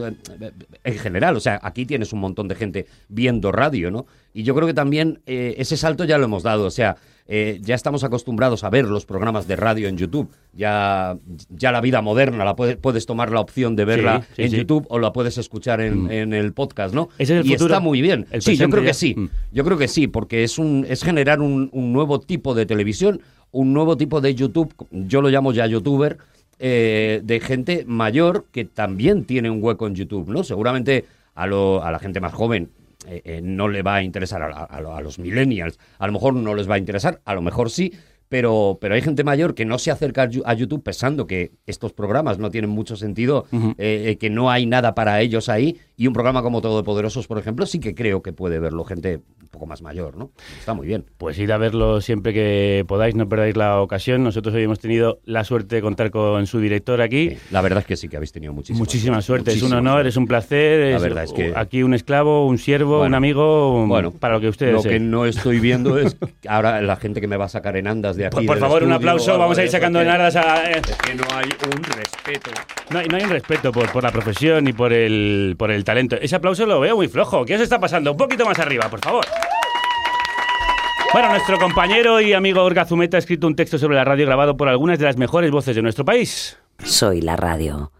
En 0.84 0.98
general, 1.00 1.36
o 1.36 1.40
sea, 1.40 1.60
aquí 1.64 1.86
tienes 1.86 2.14
un 2.14 2.20
montón 2.20 2.48
de 2.48 2.56
gente 2.56 2.86
viendo 3.10 3.52
radio, 3.52 3.90
¿no? 3.92 4.06
Y 4.34 4.44
yo 4.44 4.54
creo 4.56 4.68
que 4.68 4.74
también 4.74 5.20
eh, 5.26 5.56
ese 5.58 5.78
salto 5.78 6.06
ya 6.06 6.18
lo 6.18 6.26
hemos 6.26 6.44
dado, 6.44 6.66
o 6.66 6.72
sea, 6.72 6.96
eh, 7.26 7.60
ya 7.62 7.74
estamos 7.76 8.04
acostumbrados 8.04 8.66
a 8.66 8.70
ver 8.70 8.84
los 8.86 9.06
programas 9.06 9.48
de 9.48 9.56
radio 9.56 9.88
en 9.88 9.98
YouTube. 9.98 10.30
Ya, 10.54 11.18
ya 11.50 11.72
la 11.72 11.80
vida 11.80 12.02
moderna, 12.02 12.44
la 12.44 12.56
puedes, 12.56 12.76
puedes 12.76 13.06
tomar 13.06 13.32
la 13.32 13.40
opción 13.40 13.78
de 13.78 13.86
verla 13.86 14.22
Sí, 14.22 14.28
sí, 14.36 14.42
en 14.44 14.52
sí. 14.52 14.58
YouTube 14.58 14.86
o 14.90 15.00
la 15.00 15.14
puedes 15.14 15.38
escuchar 15.38 15.80
en, 15.80 16.12
en 16.12 16.34
el 16.34 16.52
podcast, 16.52 16.94
¿no? 16.94 17.08
Ese 17.18 17.36
es 17.36 17.46
el 17.46 17.48
y 17.48 17.52
futuro. 17.54 17.74
está 17.76 17.80
muy 17.80 18.02
bien. 18.02 18.26
El 18.30 18.42
sí, 18.42 18.58
yo 18.58 18.70
creo 18.70 18.84
que 18.84 18.94
sí. 18.94 19.16
Mm. 19.16 19.30
Yo 19.54 19.64
creo 19.64 19.78
que 19.78 19.88
sí, 19.88 20.08
porque 20.08 20.44
es 20.44 20.60
un 20.60 20.86
es 20.90 21.02
generar 21.04 21.40
un, 21.40 21.70
un 21.72 21.94
nuevo 21.94 22.20
tipo 22.20 22.54
de 22.54 22.66
televisión, 22.66 23.22
un 23.52 23.72
nuevo 23.74 23.96
tipo 23.96 24.20
de 24.20 24.36
YouTube, 24.36 24.74
yo 24.92 25.22
lo 25.22 25.30
llamo 25.30 25.54
ya 25.54 25.66
youtuber, 25.66 26.18
eh, 26.60 27.22
de 27.24 27.40
gente 27.40 27.84
mayor 27.88 28.46
que 28.52 28.66
también 28.66 29.26
tiene 29.26 29.50
un 29.50 29.62
hueco 29.62 29.88
en 29.88 29.96
YouTube, 29.96 30.30
¿no? 30.30 30.44
Seguramente 30.44 31.06
a, 31.36 31.48
lo- 31.48 31.84
a 31.84 31.92
la 31.92 32.00
gente 32.00 32.20
más 32.20 32.34
joven 32.34 32.70
eh, 33.08 33.22
eh, 33.26 33.42
no 33.44 33.68
le 33.68 33.82
va 33.82 33.96
a 33.96 34.04
interesar, 34.04 34.42
a, 34.44 34.48
a- 34.48 34.64
a 34.64 34.82
lo- 34.82 34.96
a 34.96 35.02
los 35.02 35.20
millennials 35.20 35.78
a 36.00 36.08
lo 36.08 36.14
mejor 36.14 36.34
no 36.36 36.56
les 36.56 36.70
va 36.70 36.76
a 36.76 36.78
interesar, 36.78 37.20
a 37.26 37.34
lo 37.36 37.42
mejor 37.42 37.70
sí, 37.70 37.92
pero, 38.30 38.78
pero 38.82 38.96
hay 38.96 39.02
gente 39.02 39.24
mayor 39.24 39.54
que 39.54 39.66
no 39.66 39.78
se 39.78 39.92
acerca 39.92 40.28
a 40.46 40.54
YouTube 40.54 40.82
pensando 40.82 41.28
que 41.28 41.52
estos 41.68 41.94
programas 41.94 42.40
no 42.40 42.50
tienen 42.50 42.70
mucho 42.72 42.96
sentido, 42.96 43.46
eh, 43.78 44.18
que 44.20 44.30
no 44.32 44.50
hay 44.50 44.66
nada 44.66 44.96
para 44.96 45.22
ellos 45.22 45.50
ahí, 45.50 45.78
y 45.96 46.08
un 46.08 46.14
programa 46.14 46.42
como 46.42 46.62
Todopoderosos, 46.62 47.28
por 47.28 47.38
ejemplo, 47.38 47.66
sí 47.66 47.80
que 47.80 47.94
creo 47.94 48.22
que 48.22 48.34
puede 48.34 48.60
verlo 48.60 48.84
gente 48.84 49.22
un 49.42 49.48
poco 49.50 49.66
más 49.68 49.82
mayor, 49.84 50.18
¿no? 50.18 50.32
Está 50.58 50.74
muy 50.74 50.88
bien. 50.88 51.06
Pues 51.18 51.38
id 51.38 51.52
a 51.52 51.58
verlo 51.58 52.02
siempre 52.02 52.34
que 52.34 52.84
podáis, 52.88 53.14
no 53.14 53.30
perdáis 53.30 53.56
la 53.56 53.80
ocasión. 53.82 54.24
Nosotros 54.24 54.56
hoy 54.56 54.64
hemos 54.64 54.80
tenido 54.80 55.20
la 55.26 55.44
suerte 55.44 55.76
de 55.76 55.82
contar 55.84 56.10
con 56.10 56.48
su 56.48 56.60
director 56.60 57.00
aquí. 57.02 57.38
La 57.52 57.62
verdad 57.62 57.80
es 57.82 57.86
que 57.86 57.96
sí 57.96 58.10
que 58.10 58.16
habéis 58.18 58.32
tenido 58.32 58.52
muchísima, 58.54 58.80
Muchísima 58.80 59.22
suerte, 59.22 59.52
es 59.52 59.62
un 59.62 59.74
honor, 59.74 59.94
suerte. 59.98 60.10
es 60.10 60.18
un 60.18 60.28
placer. 60.28 60.94
La 60.94 61.00
verdad 61.00 61.24
es 61.26 61.34
que- 61.34 61.54
Aquí 61.56 61.84
un 61.84 61.94
esclavo, 61.94 62.48
un 62.48 62.58
siervo, 62.58 63.04
un 63.04 63.14
amigo, 63.14 63.86
Bueno, 63.86 64.10
para 64.12 64.34
lo 64.36 64.42
que 64.42 64.48
ustedes 64.48 64.74
Lo 64.74 64.82
que 64.82 65.00
no 65.00 65.26
estoy 65.28 65.60
viendo 65.60 66.00
es 66.00 66.18
ahora 66.48 66.82
la 66.82 66.96
gente 66.96 67.22
que 67.22 67.28
me 67.28 67.38
va 67.38 67.46
a 67.46 67.50
sacar 67.50 67.78
en 67.78 67.88
andas 67.88 68.16
de 68.16 68.26
aquí. 68.26 68.36
Por, 68.38 68.46
por 68.48 68.58
favor, 68.58 68.84
un 68.84 68.92
aplauso. 68.94 69.38
Vamos 69.38 69.58
a 69.60 69.64
ir 69.64 69.70
sacando 69.70 70.02
en 70.02 70.08
ardas 70.08 70.36
a. 70.36 70.72
eh, 70.72 70.82
Es 70.84 70.96
que 70.98 71.14
no 71.14 71.24
hay 71.36 71.46
un 71.46 71.84
respeto. 71.84 72.50
No 72.90 73.02
no 73.04 73.18
hay 73.18 73.24
un 73.24 73.30
respeto 73.30 73.72
por, 73.72 73.92
por 73.92 74.04
la 74.04 74.12
profesión 74.12 74.68
y 74.68 74.74
por 74.74 74.92
el, 74.94 75.56
por 75.58 75.70
el 75.72 75.83
talento. 75.84 76.16
Ese 76.16 76.36
aplauso 76.36 76.66
lo 76.66 76.80
veo 76.80 76.96
muy 76.96 77.08
flojo. 77.08 77.46
¿Qué 77.46 77.56
os 77.56 77.62
está 77.62 77.80
pasando? 77.80 78.12
Un 78.12 78.18
poquito 78.18 78.46
más 78.46 78.60
arriba, 78.60 78.90
por 78.90 79.00
favor. 79.00 79.26
Bueno, 81.14 81.30
nuestro 81.30 81.60
compañero 81.60 82.20
y 82.22 82.34
amigo 82.34 82.64
Orga 82.64 82.86
Zumeta 82.86 83.18
ha 83.18 83.20
escrito 83.20 83.46
un 83.46 83.56
texto 83.56 83.78
sobre 83.78 83.96
la 83.96 84.04
radio 84.04 84.26
grabado 84.26 84.58
por 84.58 84.68
algunas 84.68 84.98
de 84.98 85.06
las 85.06 85.18
mejores 85.18 85.52
voces 85.52 85.76
de 85.76 85.82
nuestro 85.84 86.04
país. 86.06 86.58
Soy 86.84 87.22
la 87.22 87.36
radio. 87.36 87.92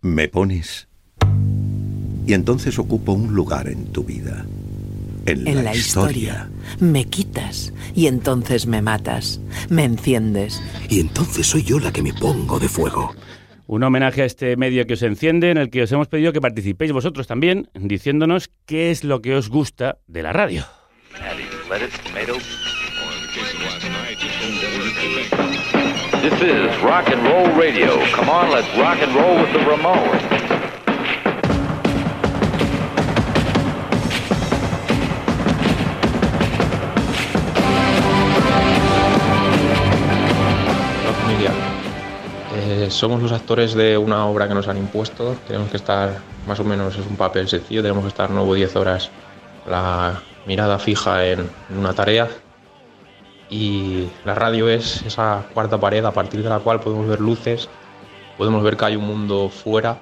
Me 0.00 0.28
pones 0.28 0.88
y 2.26 2.34
entonces 2.34 2.78
ocupo 2.78 3.12
un 3.12 3.34
lugar 3.34 3.68
en 3.68 3.86
tu 3.86 4.04
vida. 4.04 4.46
En, 5.26 5.46
En 5.46 5.64
la 5.64 5.74
historia. 5.74 6.50
Me 6.80 7.04
quitas 7.04 7.72
y 7.94 8.06
entonces 8.06 8.66
me 8.66 8.82
matas. 8.82 9.40
Me 9.68 9.84
enciendes. 9.84 10.62
Y 10.88 11.00
entonces 11.00 11.46
soy 11.46 11.62
yo 11.62 11.78
la 11.78 11.92
que 11.92 12.02
me 12.02 12.12
pongo 12.12 12.58
de 12.58 12.68
fuego. 12.68 13.14
Un 13.72 13.82
homenaje 13.84 14.20
a 14.20 14.26
este 14.26 14.54
medio 14.58 14.86
que 14.86 14.92
os 14.92 15.02
enciende, 15.02 15.50
en 15.50 15.56
el 15.56 15.70
que 15.70 15.80
os 15.80 15.90
hemos 15.92 16.06
pedido 16.06 16.34
que 16.34 16.42
participéis 16.42 16.92
vosotros 16.92 17.26
también, 17.26 17.70
diciéndonos 17.72 18.50
qué 18.66 18.90
es 18.90 19.02
lo 19.02 19.22
que 19.22 19.34
os 19.34 19.48
gusta 19.48 19.96
de 20.06 20.22
la 20.22 20.34
radio. 20.34 20.66
This 26.20 26.34
is 26.42 26.82
rock 26.82 27.08
and 27.08 27.26
roll 27.26 27.48
radio. 27.56 27.98
Come 28.14 28.28
on, 28.28 28.50
let's 28.50 28.68
rock 28.76 29.00
and 29.00 29.14
roll 29.14 29.40
with 29.40 29.52
the. 29.54 30.61
Eh, 42.72 42.90
somos 42.90 43.20
los 43.20 43.32
actores 43.32 43.74
de 43.74 43.98
una 43.98 44.24
obra 44.24 44.48
que 44.48 44.54
nos 44.54 44.66
han 44.66 44.78
impuesto. 44.78 45.36
Tenemos 45.46 45.68
que 45.68 45.76
estar, 45.76 46.20
más 46.46 46.58
o 46.58 46.64
menos, 46.64 46.96
es 46.96 47.06
un 47.06 47.16
papel 47.16 47.46
sencillo. 47.46 47.82
Tenemos 47.82 48.02
que 48.02 48.08
estar 48.08 48.30
9 48.30 48.48
o 48.48 48.54
10 48.54 48.76
horas 48.76 49.10
la 49.68 50.22
mirada 50.46 50.78
fija 50.78 51.26
en, 51.26 51.50
una 51.76 51.92
tarea. 51.92 52.30
Y 53.50 54.08
la 54.24 54.34
radio 54.34 54.70
es 54.70 55.02
esa 55.02 55.44
cuarta 55.52 55.78
pared 55.78 56.02
a 56.02 56.12
partir 56.12 56.42
de 56.42 56.48
la 56.48 56.60
cual 56.60 56.80
podemos 56.80 57.06
ver 57.06 57.20
luces, 57.20 57.68
podemos 58.38 58.62
ver 58.62 58.78
que 58.78 58.86
hay 58.86 58.96
un 58.96 59.06
mundo 59.06 59.50
fuera, 59.50 59.98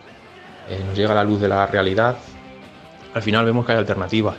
eh, 0.69 0.81
nos 0.87 0.97
llega 0.97 1.13
la 1.13 1.25
luz 1.25 1.41
de 1.41 1.49
la 1.49 1.67
realidad. 1.67 2.19
Al 3.15 3.23
final 3.23 3.45
vemos 3.45 3.67
que 3.67 3.73
hay 3.73 3.79
alternativa. 3.79 4.37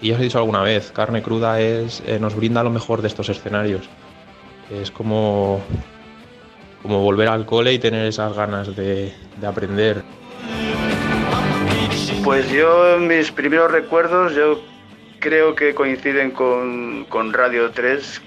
Y 0.00 0.08
ya 0.08 0.14
os 0.14 0.20
he 0.20 0.24
dicho 0.24 0.38
alguna 0.38 0.62
vez, 0.62 0.92
carne 0.92 1.20
cruda 1.20 1.60
es, 1.60 2.00
eh, 2.06 2.20
nos 2.20 2.36
brinda 2.36 2.62
lo 2.62 2.70
mejor 2.70 3.02
de 3.02 3.08
estos 3.08 3.28
escenarios. 3.28 3.88
Es 4.70 4.92
como, 4.92 5.60
como 6.82 7.00
volver 7.00 7.28
al 7.28 7.46
cole 7.46 7.72
y 7.72 7.78
tener 7.78 8.06
esas 8.06 8.34
ganas 8.34 8.74
de, 8.74 9.12
de 9.40 9.46
aprender. 9.46 10.02
Pues 12.24 12.50
yo, 12.50 12.98
mis 12.98 13.32
primeros 13.32 13.70
recuerdos, 13.70 14.34
yo 14.34 14.60
creo 15.18 15.54
que 15.54 15.74
coinciden 15.74 16.32
con, 16.32 17.04
con 17.08 17.32
Radio 17.32 17.70
3. 17.70 18.22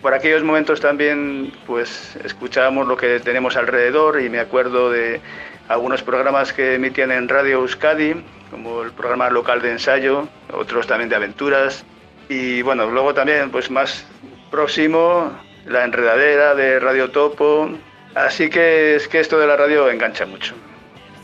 Por 0.00 0.14
aquellos 0.14 0.42
momentos 0.44 0.80
también, 0.80 1.52
pues 1.66 2.16
escuchábamos 2.24 2.86
lo 2.86 2.96
que 2.96 3.18
tenemos 3.20 3.56
alrededor 3.56 4.20
y 4.20 4.28
me 4.28 4.38
acuerdo 4.38 4.90
de 4.90 5.20
algunos 5.68 6.02
programas 6.02 6.52
que 6.52 6.74
emitían 6.74 7.10
en 7.10 7.28
Radio 7.28 7.58
Euskadi, 7.58 8.14
como 8.50 8.82
el 8.82 8.92
programa 8.92 9.30
local 9.30 9.60
de 9.62 9.72
ensayo, 9.72 10.28
otros 10.52 10.86
también 10.86 11.08
de 11.08 11.16
aventuras. 11.16 11.84
Y 12.28 12.62
bueno, 12.62 12.86
luego 12.86 13.14
también, 13.14 13.50
pues 13.50 13.70
más 13.70 14.06
próximo, 14.50 15.32
la 15.66 15.84
enredadera 15.84 16.54
de 16.54 16.78
Radio 16.80 17.10
Topo. 17.10 17.70
Así 18.14 18.48
que 18.48 18.96
es 18.96 19.08
que 19.08 19.20
esto 19.20 19.38
de 19.38 19.46
la 19.46 19.56
radio 19.56 19.90
engancha 19.90 20.24
mucho. 20.26 20.54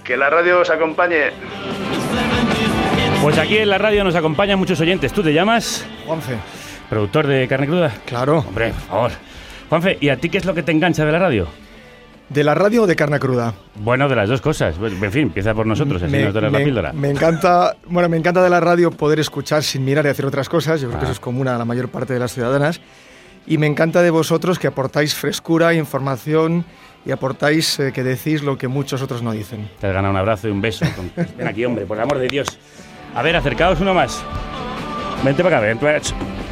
Que 0.05 0.17
la 0.17 0.29
radio 0.31 0.61
os 0.61 0.71
acompañe. 0.71 1.31
Pues 3.23 3.39
aquí 3.39 3.59
en 3.59 3.69
la 3.71 3.79
radio 3.79 4.03
nos 4.05 4.15
acompañan 4.17 4.59
muchos 4.59 4.81
oyentes. 4.81 5.13
¿Tú 5.13 5.23
te 5.23 5.33
llamas? 5.33 5.87
Juanfe. 6.07 6.37
¿Productor 6.91 7.27
de 7.27 7.47
Carne 7.49 7.67
Cruda? 7.67 7.93
Claro. 8.05 8.39
Hombre, 8.41 8.71
por 8.71 8.81
favor. 8.83 9.11
Juanfe, 9.69 9.97
¿y 10.01 10.09
a 10.11 10.17
ti 10.17 10.29
qué 10.29 10.39
es 10.39 10.45
lo 10.45 10.55
que 10.55 10.63
te 10.63 10.73
engancha 10.73 11.05
de 11.05 11.13
la 11.13 11.19
radio? 11.19 11.47
¿De 12.29 12.45
la 12.45 12.55
radio 12.55 12.83
o 12.83 12.87
de 12.87 12.97
carne 12.97 13.19
cruda? 13.19 13.53
Bueno, 13.75 14.09
de 14.09 14.17
las 14.17 14.27
dos 14.29 14.41
cosas. 14.41 14.75
En 14.81 15.13
fin, 15.13 15.23
empieza 15.25 15.53
por 15.55 15.67
nosotros, 15.67 16.03
así 16.03 16.17
nos 16.17 16.33
doras 16.33 16.51
la 16.51 16.59
píldora. 16.61 16.93
me 16.95 17.11
encanta, 17.11 17.77
bueno, 17.87 18.09
me 18.09 18.17
encanta 18.17 18.43
de 18.43 18.49
la 18.49 18.59
radio 18.59 18.91
poder 18.91 19.21
escuchar 19.21 19.63
sin 19.63 19.85
mirar 19.85 20.07
y 20.07 20.09
hacer 20.09 20.25
otras 20.25 20.49
cosas. 20.49 20.81
Yo 20.81 20.89
creo 20.89 20.99
que 20.99 21.05
Ah. 21.05 21.09
eso 21.09 21.13
es 21.13 21.21
común 21.21 21.47
a 21.49 21.59
la 21.59 21.65
mayor 21.67 21.89
parte 21.89 22.15
de 22.15 22.19
las 22.21 22.33
ciudadanas. 22.33 22.81
Y 23.47 23.59
me 23.59 23.67
encanta 23.67 24.03
de 24.03 24.11
vosotros 24.11 24.59
que 24.59 24.69
aportáis 24.69 25.15
frescura, 25.15 25.75
información 25.75 26.65
y 27.05 27.11
aportáis 27.11 27.79
eh, 27.81 27.93
que 27.93 28.05
decís 28.05 28.43
lo 28.43 28.57
que 28.57 28.69
muchos 28.69 29.03
otros 29.03 29.23
no 29.23 29.33
dicen. 29.33 29.69
Te 29.81 29.89
has 29.89 29.93
ganado 29.93 30.13
un 30.13 30.19
abrazo 30.19 30.49
y 30.49 30.53
un 30.53 30.61
beso. 30.61 30.85
Ven 31.37 31.49
aquí, 31.49 31.65
hombre, 31.65 31.85
por 31.85 31.97
el 31.97 32.05
amor 32.05 32.19
de 32.19 32.29
Dios. 32.29 32.47
A 33.15 33.23
ver, 33.23 33.35
acercaos 33.37 33.81
uno 33.81 33.95
más. 33.95 34.23
Vente 35.25 35.43
para 35.43 35.59
acá, 35.59 35.67
ven. 35.67 35.79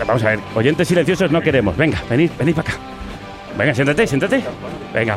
Vamos 0.07 0.22
a 0.24 0.31
ver, 0.31 0.40
oyentes 0.55 0.88
silenciosos 0.88 1.31
no 1.31 1.40
queremos. 1.40 1.76
Venga, 1.76 2.03
venid, 2.09 2.31
venid 2.38 2.55
para 2.55 2.70
acá. 2.70 2.81
Venga, 3.57 3.74
siéntate, 3.74 4.07
siéntate. 4.07 4.44
Venga. 4.92 5.16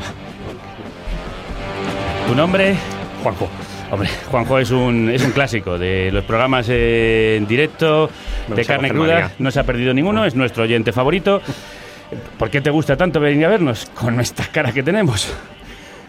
¿Tu 2.28 2.36
nombre? 2.36 2.76
Juanjo. 3.22 3.50
Hombre, 3.94 4.10
Juanjo 4.32 4.58
es 4.58 4.72
un, 4.72 5.08
es 5.12 5.24
un 5.24 5.32
clásico 5.34 5.78
de 5.78 6.10
los 6.12 6.24
programas 6.24 6.68
en 6.68 7.46
directo, 7.46 8.10
Me 8.50 8.56
de 8.56 8.66
carne 8.66 8.90
cruda. 8.90 9.32
No 9.38 9.52
se 9.52 9.60
ha 9.60 9.64
perdido 9.66 9.94
ninguno, 9.94 10.26
es 10.26 10.34
nuestro 10.34 10.64
oyente 10.64 10.92
favorito. 10.92 11.44
¿Por 12.40 12.50
qué 12.50 12.60
te 12.60 12.72
gusta 12.72 12.98
tanto 12.98 13.20
venir 13.20 13.46
a 13.46 13.50
vernos 13.50 13.86
con 13.94 14.20
esta 14.20 14.48
cara 14.48 14.72
que 14.72 14.82
tenemos? 14.82 15.32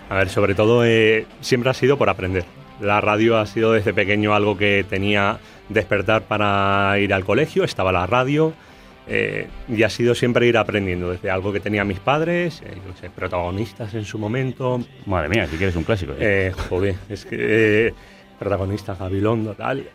A 0.08 0.14
ver, 0.14 0.30
sobre 0.30 0.54
todo 0.54 0.82
eh, 0.86 1.26
siempre 1.42 1.68
ha 1.68 1.74
sido 1.74 1.98
por 1.98 2.08
aprender. 2.08 2.46
La 2.80 3.02
radio 3.02 3.36
ha 3.36 3.44
sido 3.44 3.72
desde 3.72 3.92
pequeño 3.92 4.34
algo 4.34 4.56
que 4.56 4.86
tenía 4.88 5.36
despertar 5.68 6.22
para 6.22 6.98
ir 6.98 7.12
al 7.12 7.26
colegio, 7.26 7.64
estaba 7.64 7.92
la 7.92 8.06
radio 8.06 8.54
eh, 9.06 9.48
y 9.68 9.82
ha 9.82 9.90
sido 9.90 10.14
siempre 10.14 10.46
ir 10.46 10.56
aprendiendo 10.56 11.10
desde 11.10 11.30
algo 11.30 11.52
que 11.52 11.60
tenían 11.60 11.86
mis 11.86 12.00
padres, 12.00 12.62
eh, 12.64 12.76
sé, 13.00 13.10
protagonistas 13.10 13.94
en 13.94 14.04
su 14.04 14.18
momento. 14.18 14.80
Madre 15.06 15.28
mía, 15.28 15.46
si 15.46 15.56
quieres 15.56 15.76
un 15.76 15.84
clásico. 15.84 16.12
¿eh? 16.12 16.48
Eh, 16.48 16.52
joder, 16.68 16.96
es 17.08 17.24
que 17.24 17.36
eh, 17.88 17.94
protagonista 18.38 18.94
Gabilondo, 18.94 19.54
tal, 19.54 19.88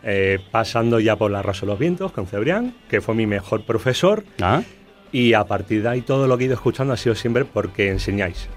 pasando 0.50 1.00
ya 1.00 1.16
por 1.16 1.30
La 1.30 1.42
Rosa 1.42 1.62
de 1.62 1.66
los 1.66 1.78
Vientos 1.78 2.12
con 2.12 2.26
Cebrián, 2.26 2.74
que 2.88 3.00
fue 3.00 3.14
mi 3.14 3.26
mejor 3.26 3.64
profesor. 3.64 4.24
Ah. 4.40 4.62
Y 5.12 5.34
a 5.34 5.44
partir 5.44 5.82
de 5.82 5.88
ahí 5.88 6.02
todo 6.02 6.28
lo 6.28 6.38
que 6.38 6.44
he 6.44 6.46
ido 6.46 6.54
escuchando 6.54 6.92
ha 6.92 6.96
sido 6.96 7.14
siempre 7.16 7.44
porque 7.44 7.88
enseñáis. 7.88 8.48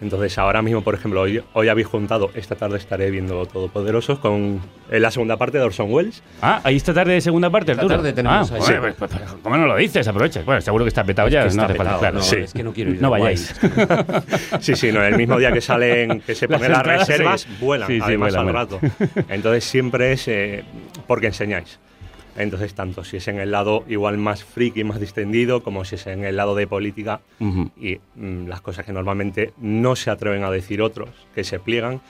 Entonces 0.00 0.36
ahora 0.38 0.60
mismo, 0.60 0.82
por 0.82 0.94
ejemplo, 0.94 1.20
hoy, 1.22 1.42
hoy 1.52 1.68
habéis 1.68 1.86
juntado, 1.86 2.30
esta 2.34 2.56
tarde 2.56 2.76
estaré 2.78 3.10
viendo 3.10 3.46
Todopoderosos 3.46 4.18
con 4.18 4.60
en 4.90 5.02
la 5.02 5.10
segunda 5.10 5.36
parte 5.36 5.56
de 5.58 5.64
Orson 5.64 5.90
Welles. 5.90 6.22
Ah, 6.42 6.60
ahí 6.64 6.76
esta 6.76 6.92
tarde 6.92 7.14
de 7.14 7.20
segunda 7.20 7.48
parte, 7.48 7.72
Esta 7.72 7.82
Arturo. 7.82 7.96
tarde 8.00 8.12
tenemos 8.12 8.50
ah, 8.50 8.54
ahí. 8.56 8.60
joder, 8.60 8.94
pues, 8.96 9.10
pues, 9.12 9.12
¿Cómo 9.42 9.56
no 9.56 9.66
lo 9.66 9.76
dices? 9.76 10.06
Aprovecha. 10.08 10.42
Bueno, 10.44 10.60
seguro 10.60 10.84
que 10.84 10.88
está 10.88 11.04
petado 11.04 11.28
ya. 11.28 11.44
Es 11.46 11.52
que 11.54 11.56
no 11.56 11.62
está 11.62 11.72
hace 11.72 11.78
falta, 11.78 11.92
petado, 11.92 12.00
claro. 12.00 12.16
no, 12.18 12.22
Sí. 12.22 12.36
es 12.36 12.52
que 12.52 12.62
no 12.64 12.72
quiero 12.72 12.90
ir 12.90 12.96
de 12.96 13.02
No 13.02 13.10
vayáis. 13.10 13.54
Sí, 14.60 14.74
sí, 14.76 14.92
no, 14.92 15.02
el 15.02 15.16
mismo 15.16 15.38
día 15.38 15.52
que 15.52 15.60
salen, 15.60 16.20
que 16.20 16.34
se 16.34 16.46
Las 16.48 16.58
ponen 16.58 16.72
las 16.72 16.80
entradas, 16.80 17.08
reservas, 17.08 17.40
sí. 17.42 17.48
vuelan, 17.60 17.86
Sí, 17.88 17.94
sí, 17.94 18.02
además 18.04 18.34
vuelan, 18.34 18.56
al 18.58 18.66
vuelan. 18.68 18.90
rato. 19.08 19.24
Entonces 19.32 19.64
siempre 19.64 20.12
es 20.12 20.28
eh, 20.28 20.64
porque 21.06 21.28
enseñáis. 21.28 21.78
Entonces, 22.36 22.74
tanto 22.74 23.04
si 23.04 23.18
es 23.18 23.28
en 23.28 23.38
el 23.38 23.50
lado 23.50 23.84
igual 23.88 24.18
más 24.18 24.42
friki, 24.44 24.84
más 24.84 25.00
distendido, 25.00 25.62
como 25.62 25.84
si 25.84 25.94
es 25.94 26.06
en 26.06 26.24
el 26.24 26.36
lado 26.36 26.54
de 26.54 26.66
política 26.66 27.20
Ujú. 27.38 27.70
y 27.80 28.00
mm, 28.16 28.48
las 28.48 28.60
cosas 28.60 28.84
que 28.84 28.92
normalmente 28.92 29.52
no 29.58 29.94
se 29.96 30.10
atreven 30.10 30.42
a 30.44 30.50
decir 30.50 30.82
otros, 30.82 31.10
que 31.34 31.44
se 31.44 31.60
pliegan, 31.60 32.00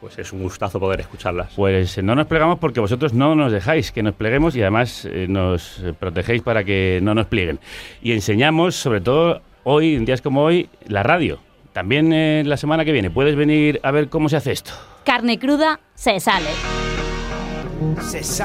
pues 0.00 0.18
es 0.18 0.32
un 0.32 0.42
gustazo 0.42 0.78
poder 0.80 1.00
escucharlas. 1.00 1.52
Pues 1.56 1.98
eh, 1.98 2.02
no 2.02 2.14
nos 2.14 2.26
plegamos 2.26 2.58
porque 2.58 2.80
vosotros 2.80 3.12
no 3.12 3.34
nos 3.34 3.52
dejáis 3.52 3.92
que 3.92 4.02
nos 4.02 4.14
pleguemos 4.14 4.56
y 4.56 4.62
además 4.62 5.06
eh, 5.10 5.26
nos 5.28 5.82
protegéis 5.98 6.42
para 6.42 6.64
que 6.64 7.00
no 7.02 7.14
nos 7.14 7.26
plieguen. 7.26 7.58
Y 8.02 8.12
enseñamos, 8.12 8.76
sobre 8.76 9.00
todo 9.00 9.42
hoy, 9.64 9.94
en 9.94 10.04
días 10.04 10.22
como 10.22 10.42
hoy, 10.42 10.68
la 10.86 11.02
radio. 11.02 11.40
También 11.72 12.12
eh, 12.12 12.42
la 12.46 12.56
semana 12.56 12.84
que 12.84 12.92
viene 12.92 13.10
puedes 13.10 13.36
venir 13.36 13.80
a 13.82 13.90
ver 13.90 14.08
cómo 14.08 14.28
se 14.28 14.36
hace 14.36 14.52
esto. 14.52 14.72
Carne 15.04 15.38
cruda 15.38 15.80
se 15.94 16.18
sale. 16.20 16.48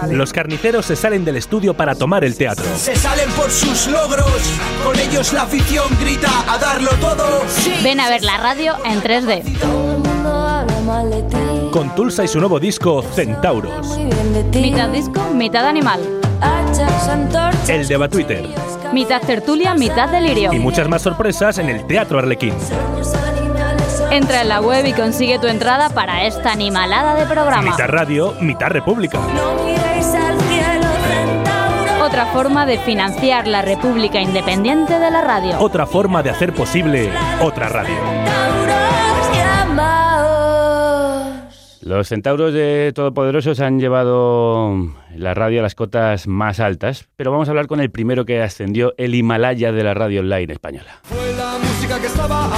Los 0.09 0.33
carniceros 0.33 0.85
se 0.85 0.95
salen 0.95 1.23
del 1.25 1.37
estudio 1.37 1.73
para 1.73 1.95
tomar 1.95 2.23
el 2.23 2.35
teatro. 2.35 2.65
Se 2.77 2.95
salen 2.95 3.29
por 3.31 3.49
sus 3.49 3.87
logros, 3.87 4.31
con 4.83 4.97
ellos 4.99 5.33
la 5.33 5.43
afición 5.43 5.85
grita 5.99 6.29
a 6.51 6.57
darlo 6.57 6.91
todo. 6.99 7.43
Ven 7.83 7.99
a 7.99 8.09
ver 8.09 8.23
la 8.23 8.37
radio 8.37 8.75
en 8.85 9.01
3D. 9.01 9.43
Con 11.71 11.95
Tulsa 11.95 12.23
y 12.23 12.27
su 12.27 12.39
nuevo 12.39 12.59
disco 12.59 13.01
Centauros. 13.01 13.97
Mitad 14.53 14.89
disco, 14.89 15.21
mitad 15.33 15.65
animal. 15.65 16.01
El 17.67 17.87
de 17.87 18.09
Twitter. 18.09 18.47
Mitad 18.93 19.21
tertulia, 19.21 19.73
mitad 19.75 20.09
delirio. 20.09 20.51
Y 20.51 20.59
muchas 20.59 20.89
más 20.89 21.01
sorpresas 21.01 21.57
en 21.59 21.69
el 21.69 21.85
Teatro 21.85 22.19
Arlequín. 22.19 22.53
Entra 24.11 24.41
en 24.41 24.49
la 24.49 24.59
web 24.59 24.85
y 24.85 24.91
consigue 24.91 25.39
tu 25.39 25.47
entrada 25.47 25.89
para 25.89 26.25
esta 26.25 26.51
animalada 26.51 27.15
de 27.15 27.25
programa. 27.25 27.71
Mitad 27.71 27.87
radio, 27.87 28.35
mitad 28.41 28.67
república. 28.67 29.21
Otra 32.03 32.25
forma 32.33 32.65
de 32.65 32.77
financiar 32.79 33.47
la 33.47 33.61
República 33.61 34.19
Independiente 34.19 34.99
de 34.99 35.11
la 35.11 35.21
Radio. 35.21 35.57
Otra 35.59 35.85
forma 35.85 36.21
de 36.23 36.29
hacer 36.29 36.51
posible 36.51 37.09
otra 37.41 37.69
radio. 37.69 37.95
Los 41.81 42.09
centauros 42.09 42.53
de 42.53 42.91
Todopoderosos 42.93 43.61
han 43.61 43.79
llevado 43.79 44.75
la 45.15 45.33
radio 45.33 45.61
a 45.61 45.63
las 45.63 45.75
cotas 45.75 46.27
más 46.27 46.59
altas, 46.59 47.07
pero 47.15 47.31
vamos 47.31 47.47
a 47.47 47.51
hablar 47.51 47.67
con 47.67 47.79
el 47.79 47.91
primero 47.91 48.25
que 48.25 48.41
ascendió 48.41 48.93
el 48.97 49.15
Himalaya 49.15 49.71
de 49.71 49.83
la 49.85 49.93
radio 49.93 50.19
online 50.19 50.51
española. 50.51 50.99
Fue 51.03 51.33
la 51.37 51.70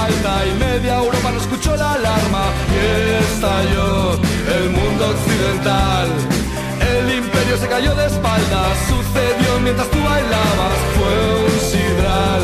que 0.06 0.12
alta 0.12 0.46
y 0.46 0.54
media 0.58 0.98
Europa 0.98 1.30
no 1.32 1.40
escuchó 1.40 1.76
la 1.76 1.92
alarma 1.92 2.44
y 2.72 3.24
estalló 3.24 4.14
el 4.56 4.70
mundo 4.70 5.08
occidental. 5.10 6.08
El 6.80 7.14
imperio 7.18 7.56
se 7.56 7.68
cayó 7.68 7.94
de 7.94 8.06
espaldas, 8.06 8.78
sucedió 8.88 9.60
mientras 9.60 9.88
tú 9.90 9.98
bailabas. 10.02 10.76
Fue 10.96 11.16
un 11.44 11.60
sidral 11.70 12.42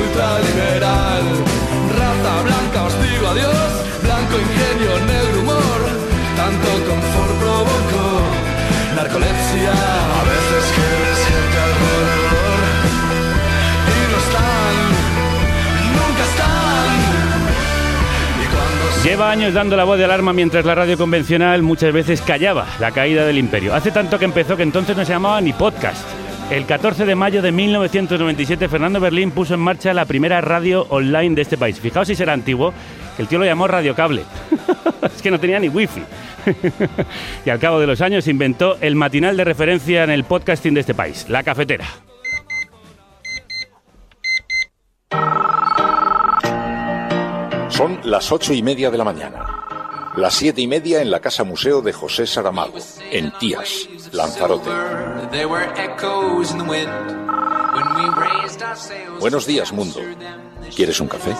ultraliberal, 0.00 1.24
raza 1.98 2.42
blanca, 2.48 2.82
os 2.84 2.94
digo 3.02 3.28
adiós, 3.28 3.70
blanco 4.02 4.34
ingenio, 4.44 4.92
negro 5.06 5.40
humor, 5.40 5.80
tanto 6.36 6.68
confort 6.88 7.34
provocó 7.40 8.06
narcolepsia. 8.96 9.72
A 9.72 10.22
veces 10.30 10.62
quieres 10.74 11.01
Lleva 19.04 19.32
años 19.32 19.52
dando 19.52 19.76
la 19.76 19.82
voz 19.82 19.98
de 19.98 20.04
alarma 20.04 20.32
mientras 20.32 20.64
la 20.64 20.76
radio 20.76 20.96
convencional 20.96 21.60
muchas 21.62 21.92
veces 21.92 22.22
callaba 22.22 22.68
la 22.78 22.92
caída 22.92 23.26
del 23.26 23.36
imperio. 23.36 23.74
Hace 23.74 23.90
tanto 23.90 24.16
que 24.16 24.24
empezó 24.24 24.56
que 24.56 24.62
entonces 24.62 24.96
no 24.96 25.04
se 25.04 25.12
llamaba 25.12 25.40
ni 25.40 25.52
podcast. 25.52 26.06
El 26.52 26.66
14 26.66 27.04
de 27.04 27.16
mayo 27.16 27.42
de 27.42 27.50
1997 27.50 28.68
Fernando 28.68 29.00
Berlín 29.00 29.32
puso 29.32 29.54
en 29.54 29.60
marcha 29.60 29.92
la 29.92 30.04
primera 30.04 30.40
radio 30.40 30.86
online 30.88 31.34
de 31.34 31.42
este 31.42 31.58
país. 31.58 31.80
Fijaos 31.80 32.06
si 32.06 32.14
será 32.14 32.32
antiguo, 32.32 32.72
que 33.16 33.22
el 33.22 33.28
tío 33.28 33.40
lo 33.40 33.44
llamó 33.44 33.66
Radio 33.66 33.96
Cable. 33.96 34.22
es 35.02 35.20
que 35.20 35.32
no 35.32 35.40
tenía 35.40 35.58
ni 35.58 35.68
wifi. 35.68 36.02
y 37.44 37.50
al 37.50 37.58
cabo 37.58 37.80
de 37.80 37.88
los 37.88 38.00
años 38.02 38.28
inventó 38.28 38.76
el 38.80 38.94
matinal 38.94 39.36
de 39.36 39.42
referencia 39.42 40.04
en 40.04 40.10
el 40.10 40.22
podcasting 40.22 40.74
de 40.74 40.80
este 40.80 40.94
país, 40.94 41.26
La 41.28 41.42
Cafetera. 41.42 41.86
Son 47.72 47.98
las 48.04 48.30
ocho 48.30 48.52
y 48.52 48.62
media 48.62 48.90
de 48.90 48.98
la 48.98 49.04
mañana. 49.04 50.12
Las 50.16 50.34
siete 50.34 50.60
y 50.60 50.66
media 50.66 51.00
en 51.00 51.10
la 51.10 51.20
Casa 51.20 51.42
Museo 51.42 51.80
de 51.80 51.94
José 51.94 52.26
Saramago, 52.26 52.74
en 53.10 53.32
Tías, 53.38 53.88
Lanzarote. 54.12 54.68
Buenos 59.18 59.46
días, 59.46 59.72
mundo. 59.72 60.00
¿Quieres 60.76 61.00
un 61.00 61.08
café? 61.08 61.34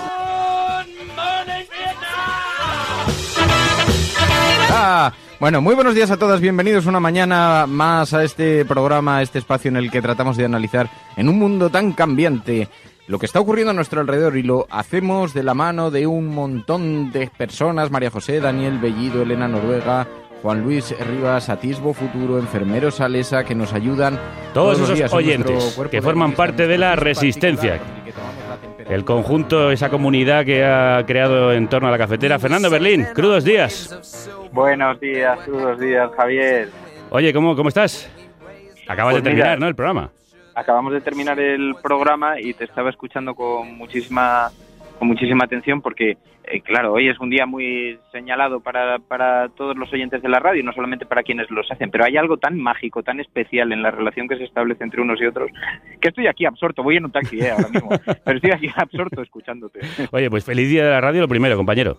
Ah, 4.70 5.12
bueno, 5.38 5.60
muy 5.60 5.74
buenos 5.74 5.94
días 5.94 6.10
a 6.10 6.16
todas, 6.16 6.40
bienvenidos 6.40 6.86
una 6.86 6.98
mañana 6.98 7.66
más 7.68 8.14
a 8.14 8.24
este 8.24 8.64
programa, 8.64 9.18
a 9.18 9.22
este 9.22 9.38
espacio 9.38 9.68
en 9.68 9.76
el 9.76 9.90
que 9.90 10.00
tratamos 10.00 10.38
de 10.38 10.46
analizar 10.46 10.88
en 11.14 11.28
un 11.28 11.38
mundo 11.38 11.68
tan 11.68 11.92
cambiante 11.92 12.68
lo 13.06 13.18
que 13.18 13.26
está 13.26 13.40
ocurriendo 13.40 13.70
a 13.72 13.74
nuestro 13.74 14.00
alrededor 14.00 14.36
y 14.36 14.42
lo 14.42 14.66
hacemos 14.70 15.34
de 15.34 15.42
la 15.42 15.54
mano 15.54 15.90
de 15.90 16.06
un 16.06 16.28
montón 16.28 17.10
de 17.10 17.28
personas, 17.28 17.90
María 17.90 18.10
José, 18.10 18.40
Daniel 18.40 18.78
Bellido, 18.78 19.22
Elena 19.22 19.48
Noruega, 19.48 20.06
Juan 20.42 20.62
Luis 20.62 20.94
Rivas, 20.98 21.48
Atisbo 21.48 21.94
Futuro, 21.94 22.38
Enfermeros 22.38 23.00
Alesa, 23.00 23.44
que 23.44 23.54
nos 23.54 23.72
ayudan 23.72 24.18
Todos 24.54 24.80
esos 24.80 25.12
oyentes 25.12 25.78
que 25.90 26.02
forman 26.02 26.32
parte 26.32 26.66
de 26.66 26.78
la 26.78 26.96
resistencia. 26.96 27.80
El 28.88 29.04
conjunto, 29.04 29.70
esa 29.70 29.88
comunidad 29.88 30.44
que 30.44 30.64
ha 30.64 31.02
creado 31.06 31.52
en 31.52 31.68
torno 31.68 31.88
a 31.88 31.90
la 31.90 31.98
cafetera. 31.98 32.38
Fernando 32.38 32.68
Berlín, 32.68 33.06
crudos 33.14 33.44
días. 33.44 34.28
Buenos 34.52 34.98
días, 35.00 35.38
crudos 35.44 35.78
días, 35.80 36.10
Javier. 36.16 36.68
Oye, 37.10 37.32
¿cómo, 37.32 37.54
cómo 37.54 37.68
estás? 37.68 38.10
Acabas 38.88 39.14
Pues 39.14 39.22
de 39.22 39.30
terminar, 39.30 39.50
mira, 39.50 39.60
¿no? 39.60 39.68
El 39.68 39.74
programa. 39.74 40.10
Acabamos 40.54 40.92
de 40.92 41.00
terminar 41.00 41.40
el 41.40 41.74
programa 41.82 42.40
y 42.40 42.54
te 42.54 42.64
estaba 42.64 42.90
escuchando 42.90 43.34
con 43.34 43.76
muchísima 43.76 44.50
con 45.02 45.08
muchísima 45.08 45.46
atención 45.46 45.82
porque, 45.82 46.16
eh, 46.44 46.60
claro, 46.60 46.92
hoy 46.92 47.08
es 47.08 47.18
un 47.18 47.28
día 47.28 47.44
muy 47.44 47.98
señalado 48.12 48.60
para, 48.60 49.00
para 49.00 49.48
todos 49.48 49.76
los 49.76 49.92
oyentes 49.92 50.22
de 50.22 50.28
la 50.28 50.38
radio, 50.38 50.62
no 50.62 50.72
solamente 50.72 51.06
para 51.06 51.24
quienes 51.24 51.50
los 51.50 51.68
hacen, 51.72 51.90
pero 51.90 52.04
hay 52.04 52.16
algo 52.16 52.36
tan 52.36 52.56
mágico, 52.56 53.02
tan 53.02 53.18
especial 53.18 53.72
en 53.72 53.82
la 53.82 53.90
relación 53.90 54.28
que 54.28 54.36
se 54.36 54.44
establece 54.44 54.84
entre 54.84 55.00
unos 55.00 55.20
y 55.20 55.26
otros, 55.26 55.50
que 56.00 56.06
estoy 56.06 56.28
aquí 56.28 56.46
absorto, 56.46 56.84
voy 56.84 56.98
en 56.98 57.06
un 57.06 57.10
taxi 57.10 57.40
eh, 57.40 57.50
ahora 57.50 57.68
mismo, 57.68 57.88
pero 58.24 58.36
estoy 58.36 58.52
aquí 58.52 58.68
absorto 58.76 59.22
escuchándote. 59.22 59.80
Oye, 60.12 60.30
pues 60.30 60.44
feliz 60.44 60.68
día 60.68 60.84
de 60.84 60.90
la 60.92 61.00
radio, 61.00 61.22
lo 61.22 61.28
primero, 61.28 61.56
compañero. 61.56 61.96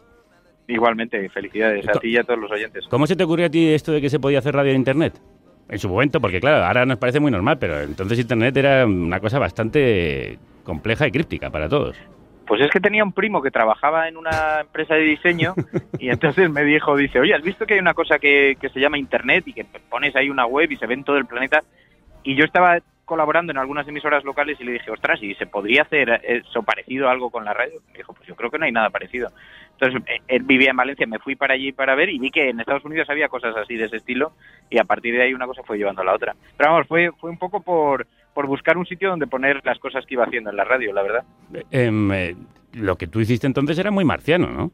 Igualmente, 0.70 1.28
felicidades 1.28 1.86
a 1.90 2.00
ti 2.00 2.08
y 2.08 2.18
a 2.18 2.24
todos 2.24 2.40
los 2.40 2.52
oyentes. 2.52 2.86
¿Cómo 2.90 3.06
se 3.06 3.18
te 3.18 3.26
ocurrió 3.26 3.48
a 3.48 3.50
ti 3.50 3.74
esto 3.74 3.92
de 3.92 4.00
que 4.00 4.10
se 4.10 4.22
podía 4.22 4.40
hacer 4.40 4.56
radio 4.56 4.72
en 4.72 4.78
Internet? 4.78 5.20
En 5.70 5.80
su 5.80 5.90
momento, 5.90 6.20
porque 6.20 6.40
claro, 6.40 6.66
ahora 6.66 6.86
nos 6.86 6.98
parece 6.98 7.20
muy 7.20 7.32
normal, 7.32 7.58
pero 7.58 7.82
entonces 7.82 8.20
Internet 8.20 8.56
era 8.58 8.86
una 8.86 9.20
cosa 9.20 9.40
bastante 9.40 10.38
compleja 10.64 11.08
y 11.08 11.12
críptica 11.12 11.50
para 11.50 11.70
todos. 11.70 11.98
Pues 12.46 12.62
es 12.62 12.70
que 12.70 12.82
tenía 12.82 13.04
un 13.04 13.14
primo 13.14 13.42
que 13.42 13.52
trabajaba 13.52 14.08
en 14.08 14.18
una 14.18 14.60
empresa 14.62 14.96
de 14.96 15.02
diseño 15.02 15.56
y 16.00 16.10
entonces 16.10 16.50
me 16.50 16.64
dijo, 16.64 16.96
dice, 16.96 17.20
oye, 17.20 17.34
¿has 17.34 17.42
visto 17.42 17.66
que 17.66 17.76
hay 17.76 17.80
una 17.80 17.94
cosa 17.94 18.20
que, 18.20 18.58
que 18.60 18.70
se 18.70 18.80
llama 18.80 18.98
Internet 18.98 19.48
y 19.48 19.54
que 19.54 19.66
pones 19.90 20.16
ahí 20.16 20.30
una 20.30 20.46
web 20.46 20.70
y 20.72 20.78
se 20.78 20.86
ve 20.86 20.94
en 20.96 21.04
todo 21.04 21.18
el 21.18 21.26
planeta? 21.26 21.64
Y 22.24 22.36
yo 22.36 22.44
estaba 22.44 22.80
colaborando 23.06 23.52
en 23.52 23.58
algunas 23.58 23.88
emisoras 23.88 24.24
locales 24.24 24.60
y 24.60 24.64
le 24.64 24.74
dije, 24.74 24.92
ostras, 24.92 25.22
¿y 25.22 25.36
se 25.36 25.46
podría 25.46 25.84
hacer 25.84 26.22
eso 26.24 26.64
parecido 26.64 27.08
a 27.08 27.12
algo 27.12 27.30
con 27.30 27.46
la 27.46 27.54
radio? 27.54 27.82
Me 27.92 27.98
dijo, 27.98 28.14
pues 28.14 28.28
yo 28.28 28.36
creo 28.36 28.50
que 28.50 28.58
no 28.58 28.66
hay 28.66 28.72
nada 28.72 28.90
parecido. 28.90 29.30
Entonces, 29.84 30.10
eh, 30.16 30.22
él 30.28 30.44
vivía 30.44 30.72
en 30.72 30.78
Valencia, 30.78 31.06
me 31.08 31.20
fui 31.20 31.36
para 31.36 31.56
allí 31.56 31.72
para 31.72 31.96
ver 31.96 32.10
y 32.10 32.20
vi 32.20 32.32
que 32.32 32.50
en 32.50 32.60
Estados 32.60 32.86
Unidos 32.86 33.10
había 33.10 33.28
cosas 33.28 33.56
así 33.58 33.76
de 33.76 33.86
ese 33.86 33.98
estilo 33.98 34.34
y 34.70 34.78
a 34.78 34.84
partir 34.86 35.14
de 35.14 35.24
ahí 35.24 35.34
una 35.34 35.46
cosa 35.46 35.64
fue 35.64 35.78
llevando 35.78 36.02
a 36.02 36.06
la 36.06 36.14
otra. 36.14 36.36
Pero 36.58 36.72
vamos, 36.72 36.88
fue, 36.88 37.12
fue 37.20 37.30
un 37.30 37.38
poco 37.38 37.62
por, 37.62 38.08
por 38.34 38.48
buscar 38.48 38.78
un 38.78 38.86
sitio 38.86 39.10
donde 39.10 39.28
poner 39.28 39.62
las 39.66 39.80
cosas 39.80 40.06
que 40.06 40.14
iba 40.14 40.24
haciendo 40.24 40.50
en 40.50 40.58
la 40.58 40.64
radio, 40.64 40.94
la 40.94 41.04
verdad. 41.04 41.24
Em, 41.72 42.12
eh, 42.12 42.36
lo 42.74 42.96
que 42.96 43.08
tú 43.08 43.20
hiciste 43.20 43.48
entonces 43.48 43.78
era 43.78 43.92
muy 43.92 44.06
marciano, 44.06 44.48
¿no? 44.48 44.72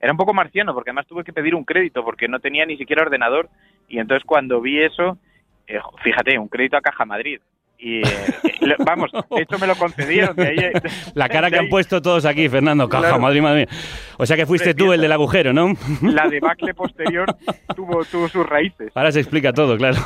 Era 0.00 0.12
un 0.12 0.18
poco 0.18 0.34
marciano 0.34 0.74
porque 0.74 0.90
además 0.90 1.06
tuve 1.06 1.22
que 1.22 1.32
pedir 1.32 1.54
un 1.54 1.64
crédito 1.64 2.04
porque 2.04 2.28
no 2.28 2.40
tenía 2.40 2.66
ni 2.66 2.76
siquiera 2.76 3.02
ordenador 3.02 3.48
y 3.88 3.98
entonces 3.98 4.24
cuando 4.26 4.60
vi 4.60 4.82
eso, 4.82 5.18
eh, 5.66 5.78
fíjate, 6.02 6.38
un 6.38 6.48
crédito 6.48 6.76
a 6.76 6.80
Caja 6.80 7.04
Madrid. 7.04 7.40
Y 7.84 7.98
eh, 7.98 8.04
lo- 8.60 8.76
vamos, 8.84 9.10
hecho 9.38 9.58
me 9.58 9.66
lo 9.66 9.74
concedieron. 9.74 10.36
De 10.36 10.46
ahí, 10.46 10.56
La 11.14 11.28
cara 11.28 11.50
que 11.50 11.56
han 11.58 11.64
ahí 11.64 11.70
puesto 11.70 12.00
todos 12.00 12.24
aquí, 12.24 12.48
Fernando. 12.48 12.88
Caja, 12.88 13.02
Claro. 13.08 13.18
madre, 13.20 13.42
madre 13.42 13.66
mía. 13.66 13.78
O 14.18 14.24
sea 14.26 14.36
que 14.36 14.46
fuiste 14.46 14.72
tú 14.72 14.92
el 14.92 15.00
del 15.00 15.10
agujero, 15.10 15.52
¿no? 15.52 15.74
La 16.02 16.28
debacle 16.28 16.74
posterior 16.74 17.26
tuvo, 17.74 18.04
tuvo 18.04 18.28
sus 18.28 18.46
raíces. 18.46 18.92
Ahora 18.94 19.10
se 19.10 19.18
explica 19.18 19.52
todo, 19.52 19.76
claro. 19.76 19.96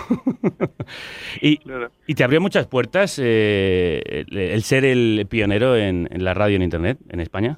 y, 1.42 1.58
Claro. 1.58 1.90
y 2.06 2.14
te 2.14 2.24
abrió 2.24 2.40
muchas 2.40 2.66
puertas 2.66 3.20
eh, 3.22 4.00
el, 4.30 4.38
el 4.38 4.62
ser 4.62 4.84
el 4.84 5.26
pionero 5.28 5.76
en, 5.76 6.08
en 6.10 6.24
la 6.24 6.32
radio 6.34 6.56
en 6.56 6.62
Internet 6.62 6.98
en 7.10 7.20
España. 7.20 7.56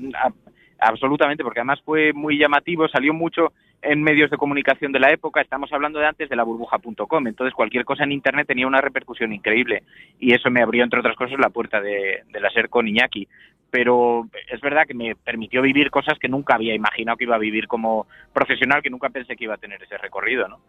Absolutamente, 0.79 1.43
porque 1.43 1.61
además 1.61 1.81
fue 1.85 2.12
muy 2.12 2.38
llamativo, 2.38 2.88
salió 2.88 3.12
mucho 3.12 3.53
en 3.83 4.03
medios 4.03 4.31
de 4.31 4.37
comunicación 4.37 4.93
de 4.93 5.01
la 5.01 5.11
época, 5.11 5.41
estamos 5.41 5.73
hablando 5.73 5.99
de 5.99 6.07
antes 6.07 6.29
de 6.29 6.37
la 6.37 6.43
burbuja.com, 6.43 7.27
entonces 7.27 7.55
cualquier 7.55 7.85
cosa 7.85 8.05
en 8.05 8.12
Internet 8.12 8.47
tenía 8.47 8.67
una 8.67 8.81
repercusión 8.81 9.33
increíble 9.33 9.83
y 10.19 10.35
eso 10.35 10.51
me 10.51 10.62
abrió, 10.62 10.83
entre 10.83 11.01
otras 11.01 11.17
cosas, 11.17 11.38
la 11.38 11.51
puerta 11.51 11.81
de, 11.81 12.23
de 12.33 12.41
la 12.41 12.51
SER 12.51 12.69
con 12.69 12.88
Iñaki. 12.88 13.29
Pero 13.71 14.27
es 14.51 14.62
verdad 14.62 14.87
que 14.87 14.95
me 14.95 15.14
permitió 15.14 15.61
vivir 15.61 15.91
cosas 15.91 16.19
que 16.19 16.27
nunca 16.27 16.55
había 16.55 16.75
imaginado 16.75 17.19
que 17.19 17.25
iba 17.25 17.37
a 17.37 17.38
vivir 17.38 17.69
como 17.69 18.07
profesional, 18.33 18.81
que 18.83 18.88
nunca 18.88 19.11
pensé 19.11 19.37
que 19.37 19.45
iba 19.45 19.55
a 19.55 19.59
tener 19.59 19.83
ese 19.83 19.99
recorrido, 19.99 20.49
¿no? 20.49 20.61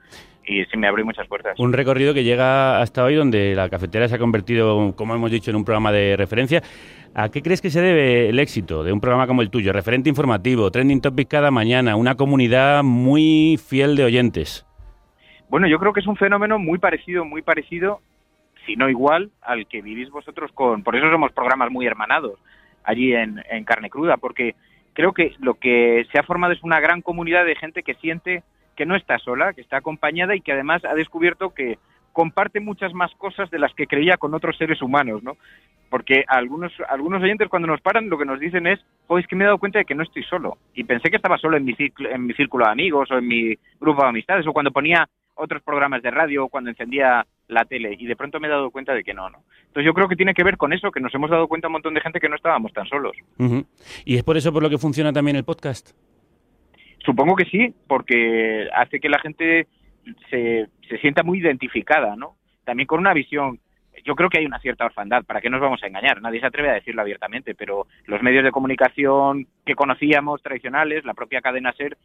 Y 0.45 0.65
sí 0.65 0.75
me 0.75 0.87
abrió 0.87 1.05
muchas 1.05 1.25
puertas. 1.27 1.57
Un 1.59 1.71
recorrido 1.71 2.13
que 2.13 2.25
llega 2.25 2.81
hasta 2.81 3.05
hoy 3.05 3.15
donde 3.15 3.55
la 3.55 3.69
cafetera 3.69 4.09
se 4.09 4.15
ha 4.15 4.19
convertido, 4.19 4.93
como 4.97 5.15
hemos 5.15 5.31
dicho, 5.31 5.49
en 5.49 5.55
un 5.55 5.63
programa 5.63 5.93
de 5.93 6.17
referencia. 6.17 6.61
¿A 7.15 7.29
qué 7.29 7.41
crees 7.41 7.61
que 7.61 7.69
se 7.69 7.81
debe 7.81 8.29
el 8.29 8.39
éxito 8.39 8.83
de 8.83 8.93
un 8.93 9.01
programa 9.01 9.27
como 9.27 9.41
el 9.41 9.49
tuyo? 9.49 9.73
Referente 9.73 10.09
informativo, 10.09 10.69
trending 10.69 11.01
topic 11.01 11.27
cada 11.27 11.51
mañana, 11.51 11.95
una 11.95 12.15
comunidad 12.15 12.83
muy 12.83 13.57
fiel 13.57 13.95
de 13.95 14.03
oyentes. 14.03 14.65
Bueno, 15.49 15.67
yo 15.67 15.79
creo 15.79 15.91
que 15.91 16.01
es 16.01 16.07
un 16.07 16.15
fenómeno 16.15 16.59
muy 16.59 16.77
parecido, 16.77 17.25
muy 17.25 17.41
parecido, 17.41 18.01
si 18.65 18.75
no 18.75 18.89
igual, 18.89 19.31
al 19.41 19.67
que 19.67 19.81
vivís 19.81 20.11
vosotros 20.11 20.51
con... 20.53 20.83
Por 20.83 20.95
eso 20.95 21.09
somos 21.09 21.31
programas 21.31 21.71
muy 21.71 21.87
hermanados 21.87 22.39
allí 22.83 23.13
en, 23.13 23.41
en 23.49 23.63
Carne 23.63 23.89
Cruda, 23.89 24.17
porque 24.17 24.55
creo 24.93 25.11
que 25.11 25.33
lo 25.39 25.55
que 25.55 26.05
se 26.11 26.19
ha 26.19 26.23
formado 26.23 26.53
es 26.53 26.63
una 26.63 26.79
gran 26.79 27.01
comunidad 27.01 27.45
de 27.45 27.55
gente 27.55 27.81
que 27.81 27.95
siente 27.95 28.43
que 28.75 28.85
no 28.85 28.95
está 28.95 29.17
sola, 29.17 29.53
que 29.53 29.61
está 29.61 29.77
acompañada 29.77 30.35
y 30.35 30.41
que 30.41 30.53
además 30.53 30.85
ha 30.85 30.93
descubierto 30.93 31.53
que 31.53 31.79
comparte 32.13 32.59
muchas 32.59 32.93
más 32.93 33.11
cosas 33.15 33.49
de 33.49 33.59
las 33.59 33.73
que 33.73 33.87
creía 33.87 34.17
con 34.17 34.33
otros 34.33 34.57
seres 34.57 34.81
humanos, 34.81 35.23
¿no? 35.23 35.35
Porque 35.89 36.23
algunos, 36.27 36.71
algunos 36.87 37.21
oyentes 37.23 37.49
cuando 37.49 37.67
nos 37.67 37.81
paran 37.81 38.09
lo 38.09 38.17
que 38.17 38.25
nos 38.25 38.39
dicen 38.39 38.67
es, 38.67 38.79
oh, 39.07 39.17
es 39.17 39.25
que 39.27 39.35
me 39.35 39.43
he 39.43 39.47
dado 39.47 39.57
cuenta 39.57 39.79
de 39.79 39.85
que 39.85 39.95
no 39.95 40.03
estoy 40.03 40.23
solo. 40.23 40.57
Y 40.73 40.83
pensé 40.83 41.09
que 41.09 41.15
estaba 41.15 41.37
solo 41.37 41.57
en 41.57 41.65
mi, 41.65 41.73
ciclo- 41.73 42.09
en 42.13 42.25
mi 42.27 42.33
círculo 42.33 42.65
de 42.65 42.71
amigos 42.71 43.09
o 43.11 43.17
en 43.17 43.27
mi 43.27 43.55
grupo 43.79 44.03
de 44.03 44.09
amistades 44.09 44.45
o 44.45 44.53
cuando 44.53 44.71
ponía 44.71 45.07
otros 45.33 45.63
programas 45.63 46.01
de 46.03 46.11
radio 46.11 46.45
o 46.45 46.49
cuando 46.49 46.69
encendía 46.69 47.25
la 47.47 47.63
tele 47.65 47.95
y 47.97 48.05
de 48.05 48.15
pronto 48.15 48.39
me 48.39 48.47
he 48.47 48.51
dado 48.51 48.69
cuenta 48.71 48.93
de 48.93 49.03
que 49.03 49.13
no, 49.13 49.29
¿no? 49.29 49.39
Entonces 49.61 49.85
yo 49.85 49.93
creo 49.93 50.09
que 50.09 50.17
tiene 50.17 50.33
que 50.33 50.43
ver 50.43 50.57
con 50.57 50.73
eso, 50.73 50.91
que 50.91 50.99
nos 50.99 51.15
hemos 51.15 51.29
dado 51.31 51.47
cuenta 51.47 51.69
un 51.69 51.73
montón 51.73 51.93
de 51.93 52.01
gente 52.01 52.19
que 52.19 52.27
no 52.29 52.35
estábamos 52.35 52.73
tan 52.73 52.85
solos. 52.87 53.15
¿Y 54.05 54.17
es 54.17 54.23
por 54.23 54.35
eso 54.37 54.51
por 54.51 54.61
lo 54.61 54.69
que 54.69 54.77
funciona 54.77 55.13
también 55.13 55.37
el 55.37 55.45
podcast? 55.45 55.91
Supongo 57.05 57.35
que 57.35 57.45
sí, 57.45 57.73
porque 57.87 58.67
hace 58.75 58.99
que 58.99 59.07
la 59.09 59.19
gente 59.19 59.67
se, 60.29 60.67
se 60.87 60.97
sienta 60.99 61.23
muy 61.23 61.39
identificada, 61.39 62.15
¿no? 62.15 62.35
También 62.65 62.85
con 62.87 62.99
una 62.99 63.13
visión. 63.13 63.59
Yo 64.03 64.15
creo 64.15 64.29
que 64.29 64.39
hay 64.39 64.45
una 64.45 64.59
cierta 64.59 64.85
orfandad, 64.85 65.23
¿para 65.23 65.41
qué 65.41 65.49
nos 65.49 65.61
vamos 65.61 65.81
a 65.83 65.87
engañar? 65.87 66.21
Nadie 66.21 66.39
se 66.39 66.47
atreve 66.47 66.69
a 66.69 66.73
decirlo 66.73 67.01
abiertamente, 67.01 67.55
pero 67.55 67.87
los 68.05 68.21
medios 68.21 68.43
de 68.43 68.51
comunicación 68.51 69.47
que 69.65 69.75
conocíamos 69.75 70.41
tradicionales, 70.41 71.05
la 71.05 71.13
propia 71.13 71.41
cadena 71.41 71.73
SER, 71.73 71.97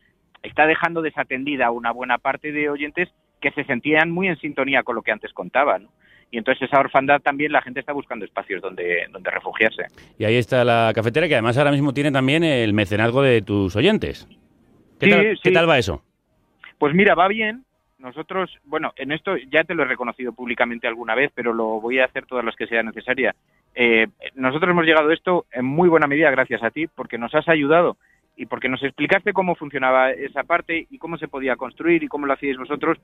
está 0.43 0.67
dejando 0.67 1.03
desatendida 1.03 1.67
a 1.67 1.71
una 1.71 1.91
buena 1.91 2.19
parte 2.19 2.53
de 2.53 2.69
oyentes 2.69 3.09
que 3.41 3.51
se 3.53 3.65
sentían 3.65 4.11
muy 4.11 4.29
en 4.29 4.37
sintonía 4.39 4.83
con 4.83 4.97
lo 4.97 5.03
que 5.03 5.13
antes 5.13 5.33
contaban. 5.33 5.85
¿no? 5.85 5.91
Y 6.31 6.39
entonces 6.39 6.69
esa 6.69 6.81
orfandad 6.81 7.21
también 7.21 7.53
la 7.53 7.63
gente 7.63 7.81
está 7.81 7.93
buscando 7.93 8.25
espacios 8.25 8.61
donde, 8.61 9.07
donde 9.13 9.31
refugiarse. 9.31 9.85
Y 10.19 10.25
ahí 10.25 10.37
está 10.37 10.65
la 10.65 10.91
cafetera 10.95 11.29
que 11.29 11.35
además 11.35 11.57
ahora 11.59 11.71
mismo 11.71 11.95
tiene 11.95 12.11
también 12.11 12.43
el 12.43 12.73
mecenazgo 12.73 13.23
de 13.23 13.41
tus 13.43 13.77
oyentes. 13.77 14.27
¿Qué, 14.99 15.07
Sí, 15.07 15.11
tal, 15.11 15.39
qué 15.43 15.51
tal 15.53 15.69
va 15.69 15.79
eso? 15.79 16.03
Pues 16.79 16.93
mira, 16.95 17.15
va 17.15 17.29
bien. 17.29 17.65
Nosotros, 18.05 18.51
bueno, 18.65 18.93
en 18.97 19.13
esto 19.13 19.35
ya 19.51 19.65
te 19.65 19.75
lo 19.75 19.83
he 19.83 19.87
reconocido 19.87 20.35
públicamente 20.35 20.87
alguna 20.87 21.15
vez, 21.15 21.33
pero 21.35 21.55
lo 21.55 21.81
voy 21.81 22.01
a 22.01 22.05
hacer 22.05 22.27
todas 22.27 22.45
las 22.45 22.55
que 22.55 22.67
sea 22.67 22.83
necesaria. 22.83 23.35
Eh, 23.75 24.09
nosotros 24.35 24.71
hemos 24.71 24.85
llegado 24.85 25.09
a 25.09 25.15
esto 25.15 25.47
en 25.51 25.65
muy 25.65 25.89
buena 25.89 26.07
medida 26.07 26.31
gracias 26.31 26.63
a 26.63 26.71
ti, 26.71 26.87
porque 26.87 27.17
nos 27.17 27.35
has 27.35 27.49
ayudado 27.49 27.97
y 28.37 28.45
porque 28.45 28.69
nos 28.69 28.83
explicaste 28.83 29.33
cómo 29.33 29.55
funcionaba 29.55 30.11
esa 30.11 30.43
parte 30.43 30.87
y 30.91 30.99
cómo 30.99 31.17
se 31.17 31.29
podía 31.29 31.57
construir 31.57 32.03
y 32.03 32.09
cómo 32.09 32.27
lo 32.27 32.35
hacíais 32.35 32.59
vosotros. 32.59 32.99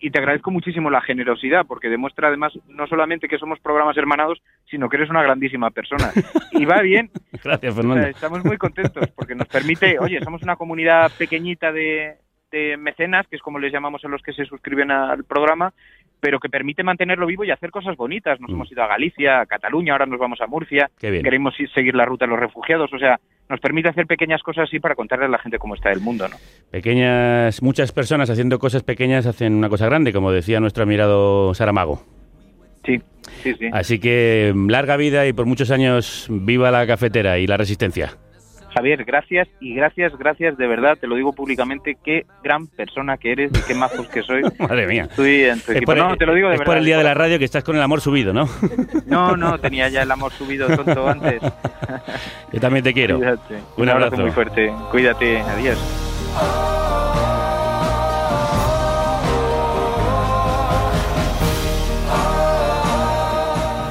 Y 0.00 0.10
te 0.10 0.20
agradezco 0.20 0.50
muchísimo 0.50 0.88
la 0.88 1.02
generosidad, 1.02 1.66
porque 1.66 1.90
demuestra 1.90 2.28
además 2.28 2.54
no 2.66 2.86
solamente 2.86 3.28
que 3.28 3.36
somos 3.38 3.60
programas 3.60 3.98
hermanados, 3.98 4.40
sino 4.70 4.88
que 4.88 4.96
eres 4.96 5.10
una 5.10 5.22
grandísima 5.22 5.70
persona. 5.70 6.12
Y 6.52 6.64
va 6.64 6.80
bien, 6.80 7.10
Gracias, 7.44 7.52
o 7.52 7.60
sea, 7.60 7.72
Fernando. 7.72 8.08
estamos 8.08 8.42
muy 8.42 8.56
contentos 8.56 9.06
porque 9.14 9.34
nos 9.34 9.48
permite, 9.48 9.98
oye, 9.98 10.18
somos 10.24 10.42
una 10.42 10.56
comunidad 10.56 11.12
pequeñita 11.18 11.72
de, 11.72 12.16
de 12.56 12.76
mecenas, 12.76 13.26
que 13.28 13.36
es 13.36 13.42
como 13.42 13.58
les 13.58 13.72
llamamos 13.72 14.04
a 14.04 14.08
los 14.08 14.22
que 14.22 14.32
se 14.32 14.44
suscriben 14.44 14.90
al 14.90 15.24
programa, 15.24 15.72
pero 16.20 16.40
que 16.40 16.48
permite 16.48 16.82
mantenerlo 16.82 17.26
vivo 17.26 17.44
y 17.44 17.50
hacer 17.50 17.70
cosas 17.70 17.96
bonitas. 17.96 18.40
Nos 18.40 18.50
hemos 18.50 18.72
ido 18.72 18.82
a 18.82 18.86
Galicia, 18.86 19.40
a 19.40 19.46
Cataluña, 19.46 19.92
ahora 19.92 20.06
nos 20.06 20.18
vamos 20.18 20.40
a 20.40 20.46
Murcia, 20.46 20.90
queremos 21.22 21.54
ir- 21.60 21.70
seguir 21.74 21.94
la 21.94 22.04
ruta 22.06 22.24
de 22.24 22.30
los 22.30 22.40
refugiados, 22.40 22.90
o 22.92 22.98
sea, 22.98 23.20
nos 23.48 23.60
permite 23.60 23.88
hacer 23.90 24.06
pequeñas 24.06 24.42
cosas 24.42 24.64
así 24.68 24.80
para 24.80 24.94
contarle 24.94 25.26
a 25.26 25.28
la 25.28 25.38
gente 25.38 25.58
cómo 25.58 25.74
está 25.74 25.92
el 25.92 26.00
mundo, 26.00 26.26
¿no? 26.28 26.36
Pequeñas, 26.70 27.62
muchas 27.62 27.92
personas 27.92 28.30
haciendo 28.30 28.58
cosas 28.58 28.82
pequeñas 28.82 29.26
hacen 29.26 29.54
una 29.54 29.68
cosa 29.68 29.86
grande, 29.86 30.12
como 30.12 30.32
decía 30.32 30.58
nuestro 30.60 30.82
admirado 30.84 31.52
Saramago. 31.54 32.02
Sí, 32.84 33.00
sí, 33.42 33.54
sí. 33.54 33.68
Así 33.72 33.98
que 33.98 34.52
mm, 34.54 34.68
larga 34.70 34.96
vida 34.96 35.26
y 35.26 35.32
por 35.32 35.44
muchos 35.46 35.70
años 35.70 36.26
viva 36.30 36.70
la 36.70 36.86
cafetera 36.86 37.38
y 37.38 37.46
la 37.46 37.56
resistencia. 37.56 38.12
Javier, 38.76 39.04
gracias 39.06 39.48
y 39.58 39.74
gracias, 39.74 40.12
gracias, 40.18 40.58
de 40.58 40.66
verdad, 40.66 40.98
te 41.00 41.06
lo 41.06 41.16
digo 41.16 41.32
públicamente, 41.32 41.96
qué 42.04 42.26
gran 42.44 42.66
persona 42.66 43.16
que 43.16 43.32
eres 43.32 43.50
y 43.54 43.62
qué 43.66 43.74
majos 43.74 44.06
que 44.08 44.22
soy. 44.22 44.42
Madre 44.58 44.86
mía. 44.86 45.04
Estoy 45.08 45.44
en 45.44 45.60
tu 45.60 45.72
Es 45.72 45.76
equipo. 45.78 45.92
por, 45.92 45.96
No, 45.96 46.14
te 46.16 46.26
lo 46.26 46.34
digo 46.34 46.48
de 46.48 46.54
es 46.56 46.58
verdad. 46.60 46.72
por 46.72 46.76
el 46.78 46.84
día 46.84 46.98
de 46.98 47.04
la 47.04 47.14
radio 47.14 47.38
que 47.38 47.46
estás 47.46 47.64
con 47.64 47.74
el 47.76 47.80
amor 47.82 48.02
subido, 48.02 48.34
¿no? 48.34 48.46
No, 49.06 49.34
no, 49.36 49.58
tenía 49.58 49.88
ya 49.88 50.02
el 50.02 50.10
amor 50.10 50.30
subido 50.32 50.66
tonto 50.68 51.08
antes. 51.08 51.40
Yo 52.52 52.60
también 52.60 52.84
te 52.84 52.92
quiero. 52.92 53.16
Cuídate. 53.16 53.54
Un 53.54 53.82
Un 53.84 53.88
abrazo 53.88 54.06
abrazo. 54.08 54.22
muy 54.22 54.30
fuerte. 54.32 54.72
Cuídate. 54.90 55.38
Adiós. 55.40 55.78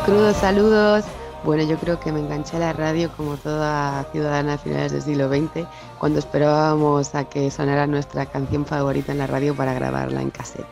Crudos 0.06 0.38
saludos. 0.38 1.04
Bueno, 1.46 1.62
yo 1.62 1.78
creo 1.78 2.00
que 2.00 2.12
me 2.12 2.22
enganché 2.22 2.58
a 2.58 2.60
la 2.60 2.74
radio 2.74 3.12
como 3.16 3.38
toda 3.38 4.04
ciudadana 4.12 4.54
a 4.54 4.58
finales 4.58 4.92
del 4.94 5.04
siglo 5.04 5.30
XX, 5.30 5.68
cuando 6.00 6.18
esperábamos 6.18 7.14
a 7.14 7.26
que 7.26 7.52
sonara 7.52 7.86
nuestra 7.86 8.26
canción 8.26 8.66
favorita 8.66 9.12
en 9.12 9.20
la 9.20 9.28
radio 9.28 9.56
para 9.56 9.76
grabarla 9.76 10.24
en 10.24 10.32
cassette. 10.32 10.66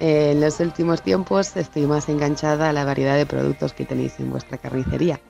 En 0.00 0.40
los 0.40 0.58
últimos 0.58 1.02
tiempos 1.02 1.56
estoy 1.56 1.86
más 1.86 2.08
enganchada 2.08 2.70
a 2.70 2.72
la 2.72 2.84
variedad 2.84 3.14
de 3.14 3.26
productos 3.26 3.74
que 3.74 3.84
tenéis 3.84 4.18
en 4.18 4.32
vuestra 4.32 4.58
carnicería. 4.58 5.20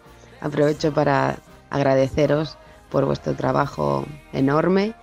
Aprovecho 0.40 0.90
para 0.94 1.37
agradeceros 1.68 2.56
por 2.90 3.04
vuestro 3.04 3.35
trabajo 3.35 4.06
enorme. 4.32 4.94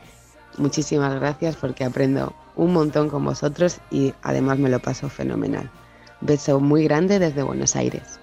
Muchísimas 0.57 1.13
gracias 1.13 1.55
porque 1.57 1.83
aprendo 1.83 2.33
un 2.55 2.73
montón 2.73 3.07
con 3.07 3.23
vosotros 3.23 3.77
y 3.91 4.15
además 4.23 4.57
me 4.57 4.69
lo 4.69 4.79
paso 4.79 5.09
fenomenal. 5.09 5.69
Beso 6.21 6.59
muy 6.59 6.85
grande 6.85 7.19
desde 7.19 7.43
Buenos 7.43 7.75
Aires. 7.75 8.19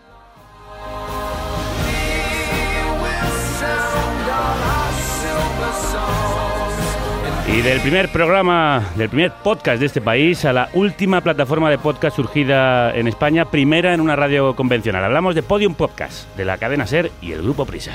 Y 7.57 7.63
del 7.63 7.81
primer 7.81 8.13
programa, 8.13 8.93
del 8.97 9.09
primer 9.09 9.33
podcast 9.33 9.81
de 9.81 9.87
este 9.87 10.03
país 10.03 10.45
a 10.45 10.53
la 10.53 10.69
última 10.75 11.23
plataforma 11.23 11.71
de 11.71 11.79
podcast 11.79 12.15
surgida 12.15 12.95
en 12.95 13.09
España, 13.09 13.51
primera 13.51 13.95
en 13.95 14.03
una 14.03 14.15
radio 14.15 14.55
convencional. 14.55 15.03
Hablamos 15.03 15.35
de 15.35 15.43
Podium 15.43 15.75
Podcast, 15.75 16.29
de 16.37 16.45
la 16.45 16.59
cadena 16.59 16.87
Ser 16.87 17.11
y 17.23 17.33
el 17.33 17.41
Grupo 17.41 17.65
Prisa. 17.65 17.93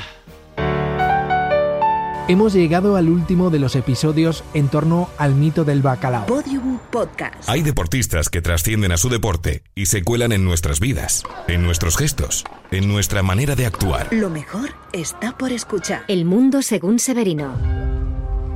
Hemos 2.28 2.54
llegado 2.54 2.95
al 2.95 3.08
último 3.08 3.52
de 3.52 3.60
los 3.60 3.76
episodios 3.76 4.43
en 4.56 4.67
torno 4.67 5.10
al 5.19 5.36
mito 5.36 5.63
del 5.63 5.84
bacalao. 5.84 6.26
Podium 6.26 6.80
Podcast. 6.91 7.47
Hay 7.47 7.62
deportistas 7.62 8.30
que 8.30 8.41
trascienden 8.41 8.91
a 8.91 8.97
su 8.97 9.10
deporte 9.10 9.62
y 9.76 9.86
se 9.86 10.02
cuelan 10.02 10.32
en 10.32 10.43
nuestras 10.43 10.80
vidas, 10.80 11.21
en 11.47 11.62
nuestros 11.62 11.97
gestos, 11.97 12.45
en 12.72 12.88
nuestra 12.88 13.22
manera 13.22 13.55
de 13.55 13.68
actuar. 13.68 14.07
Lo 14.12 14.32
mejor 14.32 14.72
está 14.91 15.38
por 15.38 15.51
escuchar. 15.51 16.03
El 16.07 16.26
mundo 16.26 16.64
según 16.64 16.97
Severino. 16.97 18.01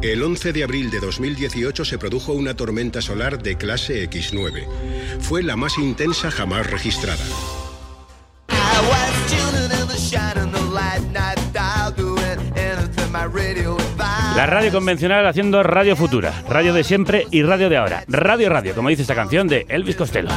El 0.02 0.22
11 0.22 0.54
de 0.54 0.64
abril 0.64 0.92
de 0.92 1.00
2018 1.00 1.86
se 1.86 1.98
produjo 1.98 2.34
una 2.34 2.56
tormenta 2.56 3.02
solar 3.02 3.42
de 3.42 3.58
clase 3.58 4.08
X9. 4.10 4.68
Fue 5.20 5.42
la 5.42 5.56
más 5.56 5.78
intensa 5.78 6.30
jamás 6.30 6.70
registrada. 6.70 7.24
La 14.36 14.46
radio 14.46 14.72
convencional 14.72 15.26
haciendo 15.26 15.64
radio 15.64 15.96
futura, 15.96 16.44
radio 16.50 16.74
de 16.74 16.84
siempre 16.84 17.26
y 17.32 17.42
radio 17.44 17.70
de 17.70 17.78
ahora. 17.78 18.04
Radio 18.08 18.50
radio, 18.50 18.76
como 18.76 18.90
dice 18.90 19.04
esta 19.04 19.16
canción 19.16 19.48
de 19.48 19.66
Elvis 19.70 19.96
Costello. 19.96 20.30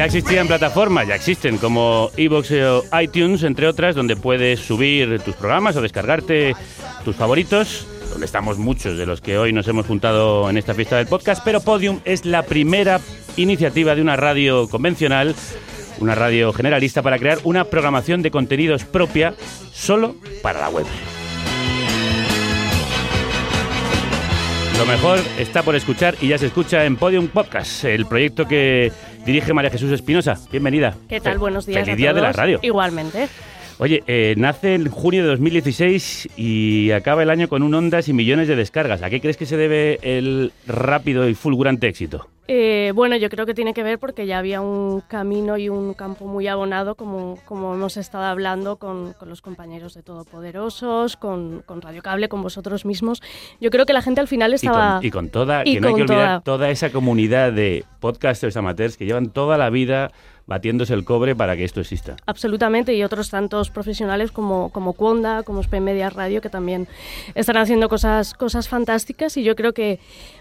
Ya 0.00 0.06
existían 0.06 0.46
plataformas, 0.46 1.06
ya 1.06 1.14
existen 1.14 1.58
como 1.58 2.10
Evox 2.16 2.52
o 2.52 2.84
iTunes, 3.02 3.42
entre 3.42 3.66
otras, 3.66 3.94
donde 3.94 4.16
puedes 4.16 4.58
subir 4.60 5.20
tus 5.20 5.34
programas 5.34 5.76
o 5.76 5.82
descargarte 5.82 6.56
tus 7.04 7.16
favoritos, 7.16 7.86
donde 8.08 8.24
estamos 8.24 8.56
muchos 8.56 8.96
de 8.96 9.04
los 9.04 9.20
que 9.20 9.36
hoy 9.36 9.52
nos 9.52 9.68
hemos 9.68 9.84
juntado 9.84 10.48
en 10.48 10.56
esta 10.56 10.72
fiesta 10.72 10.96
del 10.96 11.06
podcast, 11.06 11.42
pero 11.44 11.60
Podium 11.60 12.00
es 12.06 12.24
la 12.24 12.44
primera 12.44 12.98
iniciativa 13.36 13.94
de 13.94 14.00
una 14.00 14.16
radio 14.16 14.70
convencional, 14.70 15.34
una 15.98 16.14
radio 16.14 16.54
generalista, 16.54 17.02
para 17.02 17.18
crear 17.18 17.36
una 17.44 17.64
programación 17.64 18.22
de 18.22 18.30
contenidos 18.30 18.84
propia 18.84 19.34
solo 19.70 20.16
para 20.40 20.60
la 20.60 20.70
web. 20.70 20.86
Lo 24.78 24.86
mejor 24.86 25.18
está 25.38 25.62
por 25.62 25.76
escuchar 25.76 26.16
y 26.22 26.28
ya 26.28 26.38
se 26.38 26.46
escucha 26.46 26.86
en 26.86 26.96
Podium 26.96 27.28
Podcast, 27.28 27.84
el 27.84 28.06
proyecto 28.06 28.48
que 28.48 28.90
dirige 29.24 29.52
María 29.52 29.70
Jesús 29.70 29.90
Espinosa. 29.92 30.38
Bienvenida. 30.50 30.94
¿Qué 31.08 31.20
tal? 31.20 31.38
Buenos 31.38 31.66
días. 31.66 31.80
Feliz 31.80 31.94
a 31.94 31.96
día 31.96 32.12
de 32.12 32.20
la 32.20 32.32
radio. 32.32 32.58
Igualmente. 32.62 33.28
Oye, 33.78 34.02
eh, 34.06 34.34
nace 34.36 34.74
en 34.74 34.90
junio 34.90 35.22
de 35.22 35.28
2016 35.28 36.28
y 36.36 36.90
acaba 36.90 37.22
el 37.22 37.30
año 37.30 37.48
con 37.48 37.62
un 37.62 37.72
ondas 37.74 38.08
y 38.08 38.12
millones 38.12 38.46
de 38.46 38.54
descargas. 38.54 39.02
¿A 39.02 39.08
qué 39.08 39.22
crees 39.22 39.38
que 39.38 39.46
se 39.46 39.56
debe 39.56 39.98
el 40.02 40.52
rápido 40.66 41.26
y 41.28 41.34
fulgurante 41.34 41.88
éxito? 41.88 42.28
Eh, 42.52 42.90
bueno, 42.96 43.14
yo 43.14 43.30
creo 43.30 43.46
que 43.46 43.54
tiene 43.54 43.72
que 43.74 43.84
ver 43.84 44.00
porque 44.00 44.26
ya 44.26 44.38
había 44.38 44.60
un 44.60 45.02
camino 45.02 45.56
y 45.56 45.68
un 45.68 45.94
campo 45.94 46.26
muy 46.26 46.48
abonado, 46.48 46.96
como, 46.96 47.38
como 47.44 47.72
hemos 47.74 47.96
estado 47.96 48.24
hablando 48.24 48.74
con, 48.74 49.12
con 49.12 49.28
los 49.28 49.40
compañeros 49.40 49.94
de 49.94 50.02
Todopoderosos, 50.02 51.16
con, 51.16 51.62
con 51.64 51.80
Radio 51.80 52.02
Cable, 52.02 52.28
con 52.28 52.42
vosotros 52.42 52.84
mismos. 52.84 53.22
Yo 53.60 53.70
creo 53.70 53.86
que 53.86 53.92
la 53.92 54.02
gente 54.02 54.20
al 54.20 54.26
final 54.26 54.50
Y 54.50 54.54
estaba... 54.56 54.96
con, 54.96 55.06
y 55.06 55.10
con 55.12 55.28
toda, 55.28 55.62
y 55.64 55.74
que 55.74 55.80
no 55.80 55.88
hay 55.88 55.94
que 55.94 56.02
olvidar 56.02 56.40
toda- 56.42 56.58
toda 56.58 56.70
esa 56.70 56.90
comunidad 56.90 57.52
de 57.52 57.84
podcasters 58.00 58.56
amateurs 58.56 58.96
que 58.96 59.06
llevan 59.06 59.30
toda 59.30 59.56
la 59.56 59.70
vida 59.70 60.10
batiéndose 60.46 60.92
el 60.94 61.04
cobre 61.04 61.36
para 61.36 61.54
que 61.56 61.62
esto 61.62 61.80
exista. 61.80 62.16
Absolutamente, 62.26 62.92
y 62.94 63.04
otros 63.04 63.30
tantos 63.30 63.70
profesionales 63.70 64.32
como, 64.32 64.70
como 64.70 64.94
Cuonda, 64.94 65.44
como 65.44 65.60
Sp 65.62 65.78
Media 65.78 66.10
Radio, 66.10 66.40
que 66.40 66.48
también 66.50 66.88
están 67.36 67.56
haciendo 67.58 67.88
cosas, 67.88 68.34
cosas 68.34 68.68
fantásticas 68.68 69.36
y 69.36 69.44
yo 69.44 69.54
creo 69.54 69.72
que, 69.74 70.00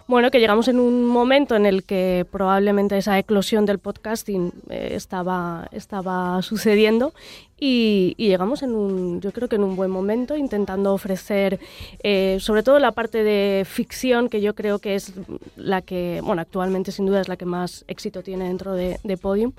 bueno, 0.10 0.32
que 0.32 0.40
llegamos 0.40 0.68
en 0.68 0.80
un 0.80 1.06
momento 1.06 1.56
en 1.56 1.66
el 1.68 1.84
que 1.84 2.26
probablemente 2.32 2.98
esa 2.98 3.18
eclosión 3.20 3.66
del 3.66 3.78
podcasting 3.80 4.52
eh, 4.70 4.90
estaba, 4.96 5.68
estaba 5.72 6.42
sucediendo 6.42 7.14
y, 7.62 8.16
y 8.18 8.30
llegamos 8.30 8.64
en 8.64 8.74
un, 8.74 9.20
yo 9.20 9.32
creo 9.34 9.50
que 9.50 9.58
en 9.58 9.64
un 9.66 9.76
buen 9.76 9.92
momento, 9.92 10.38
intentando 10.38 10.94
ofrecer 10.94 11.60
eh, 12.04 12.38
sobre 12.40 12.64
todo 12.64 12.80
la 12.80 12.94
parte 12.94 13.22
de 13.22 13.66
ficción, 13.66 14.30
que 14.30 14.40
yo 14.40 14.56
creo 14.56 14.80
que 14.80 14.96
es 14.96 15.12
la 15.58 15.82
que, 15.82 16.22
bueno, 16.24 16.42
actualmente 16.42 16.92
sin 16.94 17.06
duda 17.06 17.20
es 17.20 17.28
la 17.28 17.36
que 17.36 17.44
más 17.46 17.84
éxito 17.90 18.24
tiene 18.24 18.46
dentro 18.48 18.74
de, 18.74 18.98
de 19.04 19.18
Podium. 19.18 19.52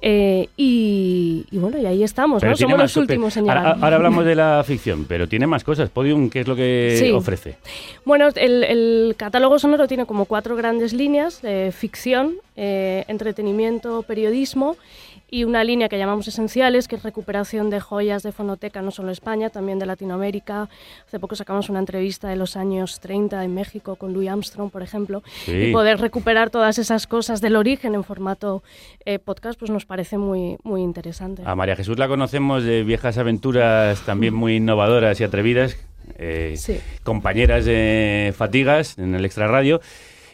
Eh, 0.00 0.48
y, 0.56 1.44
y 1.50 1.58
bueno, 1.58 1.78
y 1.78 1.86
ahí 1.86 2.04
estamos, 2.04 2.40
Pero 2.40 2.52
¿no? 2.52 2.56
Somos 2.56 2.78
los 2.78 2.96
últimos 2.96 3.36
en 3.36 3.50
ahora, 3.50 3.72
ahora 3.72 3.96
hablamos 3.96 4.24
de 4.24 4.36
la 4.36 4.62
ficción, 4.64 5.04
pero 5.08 5.28
tiene 5.28 5.48
más 5.48 5.64
cosas. 5.64 5.90
Podium, 5.90 6.30
¿qué 6.30 6.40
es 6.42 6.48
lo 6.48 6.54
que 6.56 6.96
Sí. 6.98 7.10
ofrece? 7.10 7.56
Bueno, 8.04 8.28
el, 8.36 8.62
el 8.64 9.14
catálogo 9.16 9.58
sonoro 9.58 9.81
tiene 9.88 10.06
como 10.06 10.24
cuatro 10.24 10.56
grandes 10.56 10.92
líneas, 10.92 11.42
ficción, 11.72 12.36
eh, 12.56 13.04
entretenimiento, 13.08 14.02
periodismo 14.02 14.76
y 15.32 15.44
una 15.44 15.64
línea 15.64 15.88
que 15.88 15.96
llamamos 15.96 16.28
esenciales, 16.28 16.86
que 16.88 16.96
es 16.96 17.02
recuperación 17.02 17.70
de 17.70 17.80
joyas 17.80 18.22
de 18.22 18.32
fonoteca, 18.32 18.82
no 18.82 18.90
solo 18.90 19.10
España, 19.10 19.48
también 19.48 19.78
de 19.78 19.86
Latinoamérica. 19.86 20.68
Hace 21.08 21.18
poco 21.18 21.34
sacamos 21.36 21.70
una 21.70 21.78
entrevista 21.78 22.28
de 22.28 22.36
los 22.36 22.54
años 22.54 23.00
30 23.00 23.42
en 23.42 23.54
México 23.54 23.96
con 23.96 24.12
Louis 24.12 24.28
Armstrong, 24.28 24.70
por 24.70 24.82
ejemplo, 24.82 25.22
Sí. 25.46 25.52
y 25.52 25.72
poder 25.72 25.98
recuperar 26.00 26.50
todas 26.50 26.78
esas 26.78 27.06
cosas 27.06 27.40
del 27.40 27.56
origen 27.56 27.94
en 27.94 28.04
formato 28.04 28.62
eh, 29.06 29.18
podcast, 29.18 29.58
pues 29.58 29.70
nos 29.70 29.86
parece 29.86 30.18
muy, 30.18 30.58
muy 30.64 30.82
interesante. 30.82 31.42
A 31.46 31.54
María 31.54 31.76
Jesús 31.76 31.98
la 31.98 32.08
conocemos 32.08 32.62
de 32.62 32.82
viejas 32.84 33.16
aventuras 33.16 34.02
también 34.02 34.34
muy 34.34 34.56
innovadoras 34.56 35.18
y 35.18 35.24
atrevidas, 35.24 35.78
eh, 36.18 36.56
Sí. 36.58 36.78
compañeras 37.04 37.64
de 37.64 38.34
Fatigas 38.36 38.98
en 38.98 39.14
el 39.14 39.24
Extra 39.24 39.46
Radio. 39.48 39.80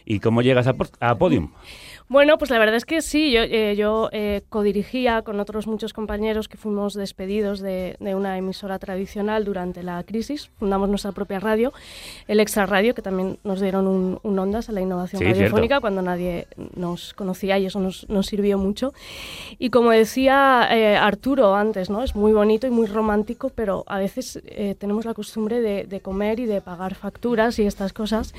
¿Y 0.05 0.19
cómo 0.19 0.41
llegas 0.41 0.67
a, 0.67 0.75
a 0.99 1.15
Podium? 1.17 1.51
Bueno, 2.11 2.39
pues 2.39 2.49
la 2.49 2.57
verdad 2.57 2.73
es 2.73 2.85
que 2.85 3.03
sí, 3.03 3.31
yo, 3.31 3.41
eh, 3.43 3.75
yo 3.77 4.09
eh, 4.11 4.41
codirigía 4.49 5.21
con 5.21 5.39
otros 5.39 5.67
muchos 5.67 5.93
compañeros 5.93 6.47
que 6.47 6.57
fuimos 6.57 6.95
despedidos 6.95 7.59
de, 7.59 7.97
de 7.99 8.15
una 8.15 8.35
emisora 8.35 8.79
tradicional 8.79 9.45
durante 9.45 9.83
la 9.83 10.03
crisis, 10.03 10.49
fundamos 10.57 10.89
nuestra 10.89 11.11
propia 11.11 11.39
radio, 11.39 11.71
el 12.27 12.39
Extra 12.39 12.65
Radio, 12.65 12.95
que 12.95 13.03
también 13.03 13.37
nos 13.43 13.61
dieron 13.61 13.85
un, 13.85 14.19
un 14.23 14.39
ondas 14.39 14.69
a 14.69 14.71
la 14.71 14.81
innovación 14.81 15.19
Sí, 15.19 15.25
radiofónica 15.25 15.75
cierto. 15.75 15.81
cuando 15.81 16.01
nadie 16.01 16.47
nos 16.75 17.13
conocía 17.13 17.59
y 17.59 17.67
eso 17.67 17.79
nos, 17.79 18.09
nos 18.09 18.25
sirvió 18.25 18.57
mucho. 18.57 18.91
Y 19.59 19.69
como 19.69 19.91
decía 19.91 20.67
eh, 20.71 20.97
Arturo 20.97 21.53
antes, 21.55 21.91
¿no? 21.91 22.01
es 22.01 22.15
muy 22.15 22.33
bonito 22.33 22.65
y 22.65 22.71
muy 22.71 22.87
romántico, 22.87 23.51
pero 23.53 23.83
a 23.85 23.99
veces 23.99 24.41
eh, 24.47 24.73
tenemos 24.79 25.05
la 25.05 25.13
costumbre 25.13 25.61
de, 25.61 25.83
de 25.83 25.99
comer 25.99 26.39
y 26.39 26.47
de 26.47 26.59
pagar 26.61 26.95
facturas 26.95 27.59
y 27.59 27.67
estas 27.67 27.93
cosas. 27.93 28.33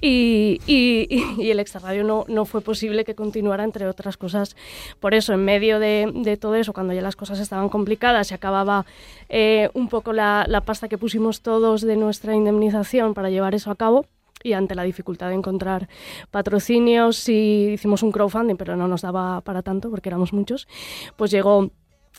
Y, 0.00 0.60
y- 0.68 1.08
y- 1.10 1.42
y 1.42 1.50
el 1.50 1.58
Extra 1.58 1.80
Radio 1.80 2.04
no, 2.04 2.24
no 2.28 2.44
fue 2.44 2.60
posible 2.60 3.04
que 3.04 3.15
continuara, 3.16 3.64
entre 3.64 3.88
otras 3.88 4.16
cosas. 4.16 4.56
Por 5.00 5.14
eso, 5.14 5.32
en 5.32 5.44
medio 5.44 5.80
de, 5.80 6.38
todo 6.40 6.54
eso, 6.54 6.72
cuando 6.72 6.92
ya 6.92 7.02
las 7.02 7.16
cosas 7.16 7.40
estaban 7.40 7.68
complicadas, 7.68 8.28
se 8.28 8.34
acababa 8.34 8.86
eh, 9.28 9.70
un 9.74 9.88
poco 9.88 10.12
la, 10.12 10.44
la 10.48 10.60
pasta 10.60 10.88
que 10.88 10.98
pusimos 10.98 11.40
todos 11.40 11.80
de 11.80 11.96
nuestra 11.96 12.34
indemnización 12.34 13.14
para 13.14 13.30
llevar 13.30 13.54
eso 13.54 13.70
a 13.70 13.76
cabo. 13.76 14.06
Y 14.42 14.52
ante 14.52 14.74
la 14.74 14.84
dificultad 14.84 15.30
de 15.30 15.34
encontrar 15.34 15.88
patrocinios, 16.30 17.16
sí 17.16 17.70
hicimos 17.74 18.02
un 18.02 18.12
crowdfunding, 18.12 18.56
pero 18.56 18.76
no 18.76 18.86
nos 18.86 19.02
daba 19.02 19.40
para 19.40 19.62
tanto 19.62 19.90
porque 19.90 20.08
éramos 20.08 20.32
muchos, 20.32 20.68
pues 21.16 21.32
llegó 21.32 21.70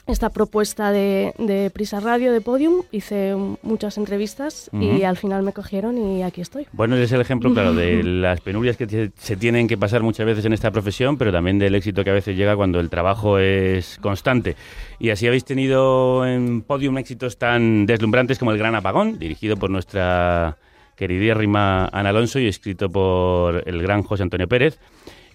esta 0.06 0.30
propuesta 0.30 0.91
de, 0.91 1.34
de 1.38 1.70
Prisa 1.70 2.00
Radio, 2.00 2.32
de 2.32 2.39
Podium, 2.41 2.84
hice 2.91 3.36
muchas 3.62 3.98
entrevistas 3.98 4.70
y 4.74 4.89
Ujú. 4.98 5.06
al 5.06 5.18
final 5.18 5.43
me 5.43 5.52
cogieron 5.52 5.98
y 5.98 6.24
aquí 6.24 6.39
estoy. 6.41 6.66
Bueno, 6.72 6.95
ese 6.95 7.06
es 7.06 7.12
el 7.14 7.22
ejemplo, 7.22 7.52
claro, 7.54 7.74
de 7.74 8.04
las 8.04 8.39
penurias 8.41 8.78
que 8.78 9.12
se- 9.18 9.36
tienen 9.36 9.68
que 9.68 9.78
pasar 9.78 10.04
muchas 10.04 10.26
veces 10.26 10.45
en 10.45 10.54
esta 10.54 10.72
profesión, 10.72 11.18
pero 11.18 11.32
también 11.32 11.60
del 11.60 11.76
éxito 11.76 12.04
que 12.04 12.10
a 12.12 12.14
veces 12.14 12.38
llega 12.38 12.56
cuando 12.56 12.80
el 12.80 12.89
trabajo 12.89 13.38
es 13.39 13.98
constante. 14.02 14.56
Y 15.00 15.10
así 15.10 15.28
habéis 15.28 15.43
tenido 15.45 16.26
en 16.26 16.62
Podium 16.62 16.98
éxitos 16.98 17.38
tan 17.38 17.86
deslumbrantes 17.86 18.39
como 18.39 18.52
El 18.52 18.58
Gran 18.58 18.76
Apagón, 18.76 19.20
dirigido 19.20 19.58
por 19.58 19.70
nuestra 19.70 20.58
queridísima 20.95 21.88
Ana 21.91 22.10
Alonso 22.10 22.39
y 22.39 22.48
escrito 22.48 22.89
por 22.89 23.64
el 23.68 23.82
gran 23.82 24.04
José 24.04 24.24
Antonio 24.24 24.48
Pérez. 24.48 24.80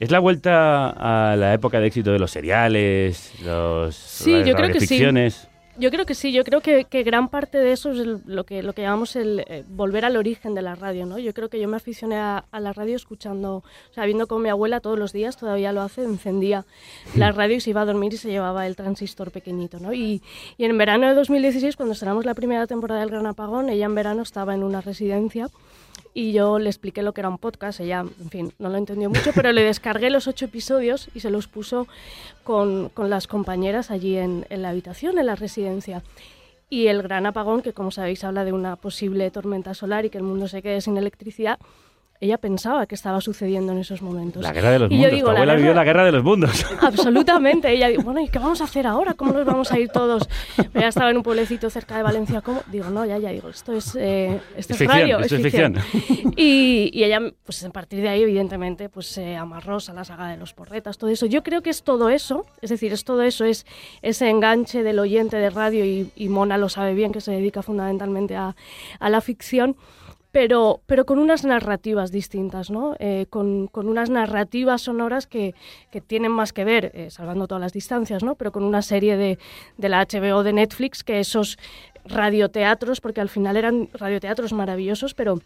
Es 0.03 0.11
la 0.11 0.19
vuelta 0.19 0.91
a 1.31 1.37
la 1.37 1.55
época 1.55 1.79
de 1.79 1.87
éxito 1.87 2.11
de 2.11 2.19
los 2.19 2.33
seriales, 2.33 3.33
los, 3.45 3.95
Sí, 3.95 4.33
las 4.33 4.49
yo 4.49 4.57
creo 4.57 4.73
que 4.73 4.81
sí. 4.81 4.99
Yo 5.79 5.91
creo 5.91 6.05
que 6.05 6.15
sí, 6.15 6.33
yo 6.33 6.43
creo 6.43 6.61
que, 6.61 6.85
que 6.85 7.05
gran 7.05 7.29
parte 7.29 7.57
de 7.57 7.71
eso 7.73 7.93
es 7.93 8.01
el- 8.01 8.21
lo, 8.27 8.45
que, 8.45 8.63
lo 8.65 8.73
que 8.73 8.83
llamamos 8.83 9.15
el 9.15 9.45
eh, 9.47 9.65
volver 9.69 10.05
al 10.05 10.17
origen 10.17 10.55
de 10.57 10.61
la 10.61 10.75
radio, 10.75 11.07
¿no? 11.07 11.19
Yo 11.21 11.33
creo 11.33 11.49
que 11.49 11.59
yo 11.61 11.67
me 11.69 11.77
aficioné 11.77 12.17
a, 12.17 12.45
a 12.51 12.61
la 12.61 12.73
radio 12.73 12.97
escuchando, 12.97 13.57
o 13.59 13.95
sea, 13.95 14.05
viendo 14.05 14.27
cómo 14.27 14.41
mi 14.41 14.49
abuela 14.51 14.81
todos 14.81 14.99
los 14.99 15.13
días, 15.15 15.37
todavía 15.37 15.73
lo 15.73 15.81
hace, 15.81 16.03
encendía 16.03 16.67
la 17.17 17.31
radio 17.33 17.57
y 17.57 17.61
se 17.61 17.71
iba 17.71 17.81
a 17.81 17.85
dormir 17.87 18.13
y 18.13 18.17
se 18.17 18.29
llevaba 18.29 18.67
el 18.67 18.75
transistor 18.77 19.31
pequeñito, 19.31 19.79
¿no? 19.79 19.95
Y, 19.95 20.21
y 20.59 20.65
en 20.65 20.77
verano 20.77 21.07
de 21.07 21.15
2016, 21.15 21.77
cuando 21.77 21.93
estrenamos 21.93 22.27
la 22.27 22.35
primera 22.35 22.67
temporada 22.67 23.01
del 23.01 23.11
Gran 23.11 23.27
Apagón, 23.27 23.69
ella 23.71 23.87
en 23.87 23.95
verano 23.95 24.23
estaba 24.23 24.55
en 24.55 24.65
una 24.65 24.81
residencia 24.83 25.49
y 26.15 26.33
yo 26.33 26.59
le 26.59 26.69
expliqué 26.69 27.03
lo 27.03 27.15
que 27.15 27.23
era 27.23 27.29
un 27.29 27.39
podcast. 27.39 27.81
Ella, 27.81 28.01
en 28.01 28.31
fin, 28.31 28.53
no 28.59 28.69
lo 28.69 28.77
entendió 28.77 29.09
mucho, 29.09 29.31
pero 29.35 29.53
le 29.53 29.63
descargué 29.63 30.11
los 30.11 30.27
ocho 30.27 30.45
episodios 30.45 31.09
y 31.15 31.21
se 31.21 31.31
los 31.31 31.49
puso 31.49 31.87
con, 32.45 32.91
con 32.91 33.11
las 33.11 33.27
compañeras 33.27 33.91
allí 33.91 34.17
en, 34.17 34.47
en 34.51 34.63
la 34.63 34.71
habitación, 34.71 35.19
en 35.19 35.27
la 35.27 35.37
residencia. 35.37 36.03
Y 36.69 36.87
el 36.87 37.03
gran 37.03 37.27
apagón, 37.27 37.63
que 37.63 37.73
como 37.73 37.91
sabéis 37.91 38.25
habla 38.25 38.45
de 38.45 38.53
una 38.53 38.77
posible 38.77 39.31
tormenta 39.31 39.75
solar 39.75 40.05
y 40.05 40.11
que 40.11 40.19
el 40.19 40.25
mundo 40.25 40.49
se 40.49 40.63
quede 40.63 40.81
sin 40.81 40.97
electricidad, 40.97 41.59
ella 42.25 42.39
pensaba 42.39 42.87
que 42.87 42.95
estaba 42.95 43.21
sucediendo 43.21 43.73
en 43.73 43.79
esos 43.79 44.01
momentos. 44.01 44.43
La 44.43 44.53
guerra 44.53 44.71
de 44.71 44.79
los 44.79 44.91
Y 44.91 44.95
yo 44.95 45.01
mundos. 45.01 45.13
digo, 45.17 45.27
tu 45.29 45.33
la 45.33 45.39
abuela 45.39 45.53
guerra- 45.53 45.57
vivió 45.61 45.75
la 45.75 45.85
guerra 45.85 46.05
de 46.05 46.13
los 46.13 46.23
mundos. 46.25 46.67
Absolutamente. 46.81 47.71
Ella 47.73 47.89
dijo, 47.89 48.03
bueno, 48.03 48.21
¿y 48.21 48.29
qué 48.29 48.39
vamos 48.39 48.61
a 48.61 48.65
hacer 48.65 48.87
ahora? 48.87 49.15
¿Cómo 49.15 49.33
nos 49.33 49.45
vamos 49.45 49.73
a 49.73 49.79
ir 49.79 49.89
todos? 49.89 50.29
Ella 50.73 50.89
estaba 50.89 51.11
en 51.11 51.17
un 51.17 51.23
pueblecito 51.25 51.69
cerca 51.69 51.97
de 51.97 52.03
Valencia. 52.05 52.41
¿Cómo? 52.41 52.63
Digo, 52.71 52.91
no, 52.91 53.05
ya, 53.05 53.19
ya, 53.19 53.31
digo, 53.31 53.49
esto 53.49 53.73
es, 53.73 53.97
eh, 53.97 54.41
esto 54.57 54.57
Es 54.57 54.71
es, 54.71 54.77
ficción, 54.79 54.89
radio, 55.01 55.19
esto 55.19 55.35
es 55.37 55.45
es 55.45 55.53
ficción. 55.53 55.75
ficción. 55.77 56.33
Y, 56.37 56.91
y 56.95 57.05
ella, 57.05 57.21
pues 57.45 57.63
a 57.65 57.71
partir 57.71 58.01
de 58.03 58.09
ahí, 58.09 58.23
evidentemente, 58.23 58.89
pues 58.89 59.07
se 59.09 59.37
amarró 59.37 59.79
a 59.87 59.93
la 59.93 60.05
saga 60.05 60.29
de 60.29 60.37
los 60.37 60.53
porretas, 60.55 60.99
todo 60.99 61.11
eso. 61.11 61.27
Yo 61.27 61.43
creo 61.43 61.61
que 61.63 61.71
es 61.71 61.83
todo 61.83 62.09
eso, 62.09 62.47
es 62.63 62.71
decir, 62.71 62.93
es 62.93 63.05
todo 63.05 63.23
eso, 63.23 63.45
es 63.45 63.67
ese 64.01 64.31
enganche 64.31 64.83
del 64.83 64.99
oyente 64.99 65.37
de 65.37 65.51
radio 65.51 65.85
y, 65.85 66.11
y 66.17 66.29
Mona 66.29 66.57
lo 66.57 66.69
sabe 66.69 66.95
bien, 66.95 67.11
que 67.13 67.21
se 67.21 67.33
dedica 67.33 67.63
fundamentalmente 67.63 68.37
a, 68.37 68.55
a 69.01 69.11
la 69.11 69.21
ficción 69.21 69.77
pero, 70.33 70.81
pero 70.87 71.05
con 71.05 71.19
unas 71.19 71.45
narrativas 71.45 72.11
distintas, 72.11 72.71
¿no? 72.71 72.97
Eh, 72.99 73.27
con, 73.29 73.69
con 73.69 73.87
unas 73.87 74.09
narrativas 74.09 74.81
sonoras 74.81 75.27
que, 75.27 75.55
que 75.91 76.01
tienen 76.01 76.33
más 76.33 76.55
que 76.55 76.65
ver, 76.65 76.91
eh, 76.95 77.11
salvando 77.11 77.47
todas 77.47 77.61
las 77.61 77.75
distancias, 77.75 78.25
¿no? 78.25 78.35
Pero 78.35 78.51
con 78.51 78.65
una 78.65 78.81
serie 78.81 79.19
de, 79.19 79.39
de 79.77 79.89
la 79.91 80.05
HBO 80.05 80.43
de 80.43 80.55
Netflix, 80.55 81.05
que 81.05 81.21
esos 81.21 81.59
radioteatros, 82.07 83.01
porque 83.01 83.21
al 83.21 83.29
final 83.29 83.57
eran 83.57 83.91
radioteatros 83.93 84.55
maravillosos, 84.55 85.15
pero 85.15 85.39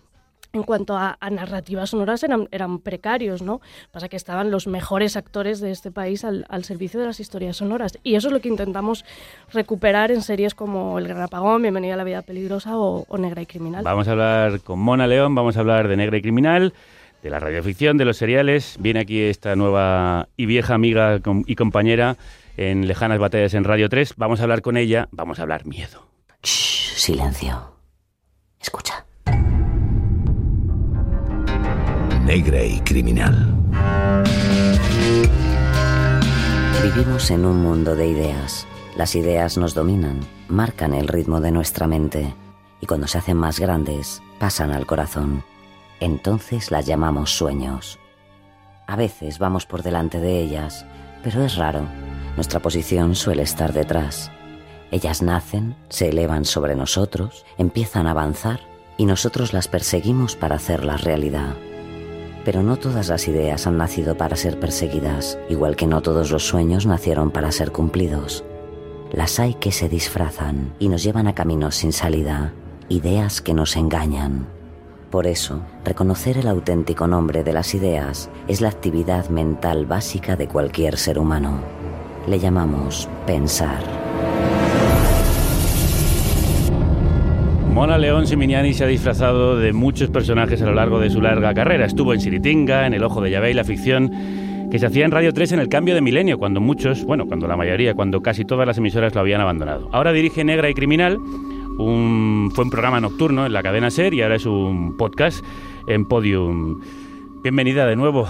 en 0.53 0.63
cuanto 0.63 0.97
a, 0.97 1.17
a 1.21 1.31
narrativas 1.31 1.91
sonoras 1.91 2.23
eran, 2.23 2.49
eran 2.51 2.79
precarios, 2.79 3.43
¿no? 3.43 3.61
Pasa 3.91 4.09
que 4.09 4.17
estaban 4.17 4.51
los 4.51 4.67
mejores 4.67 5.17
actores 5.17 5.61
de 5.61 5.71
este 5.71 5.91
país 5.91 6.25
al, 6.25 6.47
al 6.49 6.65
servicio 6.65 7.01
de 7.01 7.07
las 7.07 7.21
historias 7.21 7.57
sonoras. 7.57 7.99
Y 8.03 8.15
eso 8.15 8.29
es 8.29 8.33
lo 8.33 8.41
que 8.41 8.49
intentamos 8.49 9.05
recuperar 9.53 10.11
en 10.11 10.23
series 10.23 10.55
como 10.55 10.99
El 10.99 11.09
Gran 11.09 11.23
Apagón, 11.23 11.63
Bienvenida 11.63 11.95
a 11.95 11.97
la 11.97 12.05
Vida 12.05 12.23
Peligrosa 12.23 12.79
o, 12.79 13.05
o 13.09 13.19
Negra 13.19 13.43
y 13.43 13.47
Criminal. 13.47 13.85
Vamos 13.85 14.09
a 14.09 14.13
hablar 14.13 14.61
con 14.61 14.79
Mona 14.79 15.07
León, 15.07 15.35
vamos 15.35 15.57
a 15.57 15.61
hablar 15.61 15.89
de 15.89 15.97
Negra 15.97 16.17
y 16.17 16.23
Criminal, 16.23 16.75
de 17.23 17.31
la 17.31 17.41
radioficción, 17.41 17.97
de 17.97 18.05
los 18.05 18.17
seriales. 18.17 18.77
Viene 18.79 19.01
aquí 19.01 19.21
esta 19.21 19.57
nueva 19.57 20.29
y 20.37 20.47
vieja 20.47 20.75
amiga 20.75 21.21
y 21.47 21.55
compañera 21.55 22.17
en 22.57 22.87
Lejanas 22.87 23.19
Batallas 23.19 23.55
en 23.55 23.65
Radio 23.65 23.89
3. 23.89 24.15
Vamos 24.17 24.41
a 24.41 24.45
hablar 24.45 24.63
con 24.63 24.77
ella, 24.77 25.09
vamos 25.11 25.39
a 25.39 25.43
hablar 25.43 25.67
miedo. 25.67 26.07
Silencio. 26.43 27.73
Escucha. 28.61 29.06
Negra 32.27 32.61
y 32.65 32.81
criminal. 32.81 33.55
Vivimos 36.83 37.31
en 37.31 37.45
un 37.45 37.63
mundo 37.63 37.95
de 37.95 38.09
ideas. 38.09 38.67
Las 38.97 39.15
ideas 39.15 39.57
nos 39.57 39.75
dominan, 39.75 40.19
marcan 40.49 40.93
el 40.93 41.07
ritmo 41.07 41.41
de 41.41 41.53
nuestra 41.53 41.87
mente 41.87 42.35
y 42.81 42.87
cuando 42.87 43.07
se 43.07 43.19
hacen 43.19 43.37
más 43.37 43.61
grandes 43.61 44.25
pasan 44.41 44.73
al 44.73 44.87
corazón. 44.87 45.45
Entonces 46.01 46.73
las 46.73 46.85
llamamos 46.85 47.31
sueños. 47.31 48.01
A 48.89 48.97
veces 48.97 49.39
vamos 49.39 49.65
por 49.65 49.85
delante 49.85 50.19
de 50.19 50.41
ellas, 50.41 50.85
pero 51.23 51.45
es 51.45 51.55
raro. 51.55 51.83
Nuestra 52.35 52.59
posición 52.59 53.15
suele 53.15 53.43
estar 53.45 53.73
detrás. 53.73 54.33
Ellas 54.91 55.23
nacen, 55.23 55.77
se 55.91 56.09
elevan 56.09 56.45
sobre 56.45 56.75
nosotros, 56.75 57.47
empiezan 57.57 58.09
a 58.09 58.11
avanzar 58.11 58.59
y 58.97 59.07
nosotros 59.07 59.53
las 59.53 59.69
perseguimos 59.69 60.35
para 60.35 60.57
hacerlas 60.57 61.05
realidad. 61.05 61.55
Pero 62.47 62.63
no 62.63 62.77
todas 62.77 63.09
las 63.09 63.27
ideas 63.27 63.67
han 63.67 63.77
nacido 63.77 64.17
para 64.17 64.37
ser 64.37 64.61
perseguidas, 64.61 65.37
igual 65.49 65.75
que 65.75 65.89
no 65.89 66.01
todos 66.01 66.31
los 66.31 66.47
sueños 66.47 66.87
nacieron 66.87 67.33
para 67.33 67.51
ser 67.51 67.73
cumplidos. 67.73 68.45
Las 69.11 69.41
hay 69.41 69.55
que 69.55 69.73
se 69.73 69.89
disfrazan 69.89 70.73
y 70.79 70.89
nos 70.89 71.03
llevan 71.03 71.27
a 71.27 71.35
caminos 71.35 71.75
sin 71.75 71.93
salida, 71.93 72.53
ideas 72.89 73.41
que 73.41 73.53
nos 73.53 73.75
engañan. 73.75 74.47
Por 75.11 75.27
eso, 75.27 75.59
reconocer 75.85 76.39
el 76.39 76.47
auténtico 76.47 77.09
nombre 77.09 77.43
de 77.43 77.53
las 77.53 77.75
ideas 77.75 78.31
es 78.47 78.61
la 78.61 78.69
actividad 78.69 79.29
mental 79.29 79.85
básica 79.85 80.37
de 80.37 80.47
cualquier 80.47 80.99
ser 80.99 81.19
humano. 81.19 81.59
Le 82.29 82.39
llamamos 82.39 83.09
pensar. 83.27 83.83
Mona 87.77 87.99
León 87.99 88.27
Siminiani 88.27 88.73
se 88.73 88.85
ha 88.85 88.87
disfrazado 88.87 89.61
de 89.61 89.75
muchos 89.75 90.09
personajes 90.09 90.63
a 90.63 90.65
lo 90.65 90.73
largo 90.73 90.99
de 90.99 91.11
su 91.11 91.21
larga 91.21 91.53
carrera. 91.53 91.85
Estuvo 91.85 92.15
en 92.15 92.23
Siritinga, 92.23 92.87
en 92.87 92.95
El 92.95 93.05
Ojo 93.05 93.21
de 93.21 93.31
Yahvé 93.31 93.51
y 93.51 93.53
la 93.53 93.65
ficción 93.65 94.69
que 94.71 94.79
se 94.79 94.87
hacía 94.87 95.05
en 95.05 95.11
Radio 95.11 95.35
3 95.35 95.53
en 95.53 95.59
el 95.61 95.69
cambio 95.69 95.95
de 95.95 96.01
milenio, 96.01 96.39
cuando 96.39 96.59
muchos, 96.59 97.05
bueno, 97.05 97.27
cuando 97.27 97.47
la 97.47 97.55
mayoría, 97.55 97.93
cuando 97.93 98.23
casi 98.23 98.47
todas 98.47 98.67
las 98.67 98.79
emisoras 98.79 99.15
lo 99.15 99.21
habían 99.21 99.43
abandonado. 99.43 99.91
Ahora 99.93 100.15
dirige 100.15 100.43
Negra 100.43 100.71
y 100.71 100.75
Criminal, 100.75 101.19
un, 101.19 102.51
fue 102.55 102.65
un 102.65 102.71
programa 102.71 102.99
nocturno 102.99 103.45
en 103.45 103.53
la 103.53 103.63
cadena 103.63 103.91
SER 103.91 104.15
y 104.15 104.23
ahora 104.23 104.37
es 104.37 104.47
un 104.47 104.97
podcast 104.97 105.45
en 105.87 106.07
Podium. 106.07 106.81
Bienvenida 107.43 107.87
de 107.87 107.95
nuevo. 107.95 108.27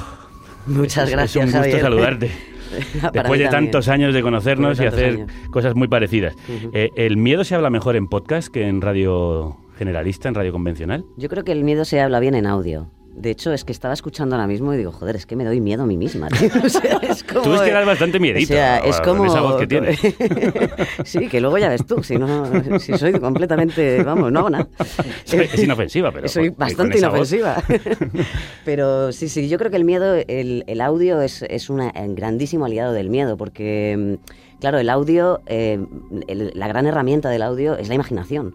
Muchas 0.66 1.08
gracias, 1.08 1.36
Es 1.36 1.36
un 1.36 1.42
gusto 1.44 1.58
Javier. 1.58 1.80
saludarte. 1.82 2.55
Después 3.12 3.40
de 3.40 3.48
tantos 3.48 3.88
años 3.88 4.14
de 4.14 4.22
conocernos 4.22 4.80
y 4.80 4.86
hacer 4.86 5.26
cosas 5.50 5.74
muy 5.74 5.88
parecidas. 5.88 6.34
Eh, 6.72 6.90
¿El 6.96 7.16
miedo 7.16 7.44
se 7.44 7.54
habla 7.54 7.70
mejor 7.70 7.96
en 7.96 8.08
podcast 8.08 8.48
que 8.48 8.66
en 8.66 8.80
radio 8.80 9.56
generalista, 9.78 10.28
en 10.28 10.34
radio 10.34 10.52
convencional? 10.52 11.04
Yo 11.16 11.28
creo 11.28 11.44
que 11.44 11.52
el 11.52 11.64
miedo 11.64 11.84
se 11.84 12.00
habla 12.00 12.20
bien 12.20 12.34
en 12.34 12.46
audio. 12.46 12.90
De 13.18 13.30
hecho, 13.30 13.50
es 13.54 13.64
que 13.64 13.72
estaba 13.72 13.94
escuchando 13.94 14.36
ahora 14.36 14.46
mismo 14.46 14.74
y 14.74 14.76
digo, 14.76 14.92
joder, 14.92 15.16
es 15.16 15.24
que 15.24 15.36
me 15.36 15.44
doy 15.46 15.58
miedo 15.60 15.84
a 15.84 15.86
mí 15.86 15.96
misma. 15.96 16.28
tío. 16.28 16.50
O 16.64 16.68
sea, 16.68 16.98
es 17.02 17.24
como, 17.24 17.40
Tú 17.42 17.54
es 17.54 17.62
que 17.62 17.70
das 17.72 17.86
bastante 17.86 18.20
miedito, 18.20 18.52
O 18.52 18.56
sea, 18.56 18.78
es 18.78 19.00
con 19.00 19.16
como... 19.16 19.26
esa 19.30 19.40
voz 19.40 19.56
que 19.58 19.66
tienes. 19.68 19.98
sí, 21.04 21.26
que 21.28 21.40
luego 21.40 21.56
ya 21.56 21.70
ves 21.70 21.86
tú, 21.86 22.02
si 22.02 22.16
no, 22.16 22.78
si 22.78 22.96
soy 22.98 23.12
completamente, 23.18 24.02
vamos, 24.02 24.30
no 24.30 24.40
hago 24.40 24.50
nada. 24.50 24.68
Es 25.32 25.62
inofensiva, 25.62 26.12
pero 26.12 26.28
Soy 26.28 26.50
bastante 26.50 26.98
inofensiva. 26.98 27.62
pero 28.64 29.12
sí, 29.12 29.28
sí, 29.28 29.48
yo 29.48 29.58
creo 29.58 29.70
que 29.70 29.76
el 29.76 29.84
miedo, 29.84 30.14
el, 30.14 30.64
el 30.66 30.80
audio 30.80 31.20
es, 31.22 31.42
es 31.48 31.70
una- 31.70 31.92
un 31.96 32.14
grandísimo 32.14 32.66
aliado 32.66 32.92
del 32.92 33.08
miedo, 33.10 33.36
porque, 33.36 34.18
mm, 34.20 34.58
claro, 34.60 34.78
el 34.78 34.88
audio, 34.90 35.40
eh, 35.46 35.78
el- 36.28 36.52
la 36.54 36.68
gran 36.68 36.86
herramienta 36.86 37.30
del 37.30 37.42
audio 37.42 37.76
es 37.78 37.88
la 37.88 37.94
imaginación. 37.94 38.54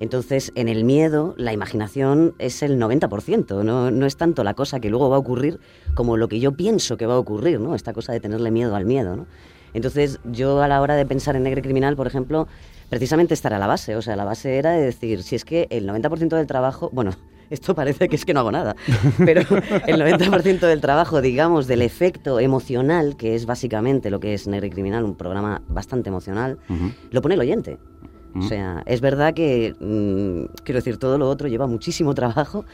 Entonces, 0.00 0.52
en 0.54 0.68
el 0.68 0.84
miedo, 0.84 1.34
la 1.36 1.52
imaginación 1.52 2.34
es 2.38 2.62
el 2.62 2.78
90%, 2.80 3.64
no, 3.64 3.90
no 3.90 4.06
es 4.06 4.16
tanto 4.16 4.44
la 4.44 4.54
cosa 4.54 4.78
que 4.78 4.90
luego 4.90 5.10
va 5.10 5.16
a 5.16 5.18
ocurrir 5.18 5.58
como 5.94 6.16
lo 6.16 6.28
que 6.28 6.38
yo 6.38 6.52
pienso 6.52 6.96
que 6.96 7.06
va 7.06 7.14
a 7.14 7.18
ocurrir, 7.18 7.58
¿no? 7.58 7.74
Esta 7.74 7.92
cosa 7.92 8.12
de 8.12 8.20
tenerle 8.20 8.50
miedo 8.50 8.76
al 8.76 8.84
miedo, 8.84 9.16
¿no? 9.16 9.26
Entonces, 9.74 10.20
yo 10.24 10.62
a 10.62 10.68
la 10.68 10.80
hora 10.80 10.94
de 10.94 11.04
pensar 11.04 11.36
en 11.36 11.42
Negro 11.42 11.60
y 11.60 11.62
Criminal, 11.62 11.96
por 11.96 12.06
ejemplo, 12.06 12.46
precisamente 12.88 13.34
esta 13.34 13.48
era 13.48 13.58
la 13.58 13.66
base, 13.66 13.96
o 13.96 14.02
sea, 14.02 14.16
la 14.16 14.24
base 14.24 14.56
era 14.56 14.72
de 14.72 14.82
decir, 14.82 15.22
si 15.22 15.36
es 15.36 15.44
que 15.44 15.66
el 15.70 15.88
90% 15.88 16.36
del 16.36 16.46
trabajo, 16.46 16.90
bueno, 16.92 17.12
esto 17.50 17.74
parece 17.74 18.08
que 18.08 18.16
es 18.16 18.24
que 18.24 18.34
no 18.34 18.40
hago 18.40 18.52
nada, 18.52 18.76
pero 19.24 19.40
el 19.40 20.00
90% 20.00 20.60
del 20.60 20.80
trabajo, 20.80 21.20
digamos, 21.20 21.66
del 21.66 21.82
efecto 21.82 22.40
emocional, 22.40 23.16
que 23.16 23.34
es 23.34 23.46
básicamente 23.46 24.10
lo 24.10 24.20
que 24.20 24.34
es 24.34 24.46
Negro 24.46 24.66
y 24.66 24.70
Criminal, 24.70 25.04
un 25.04 25.16
programa 25.16 25.62
bastante 25.68 26.08
emocional, 26.08 26.58
lo 27.10 27.22
pone 27.22 27.34
el 27.34 27.40
oyente. 27.40 27.78
O 28.34 28.42
sea, 28.42 28.82
es 28.86 29.00
verdad 29.00 29.34
que, 29.34 29.74
mm, 29.80 30.62
quiero 30.64 30.78
decir, 30.78 30.98
todo 30.98 31.18
lo 31.18 31.28
otro 31.28 31.48
lleva 31.48 31.66
muchísimo 31.66 32.14
trabajo, 32.14 32.64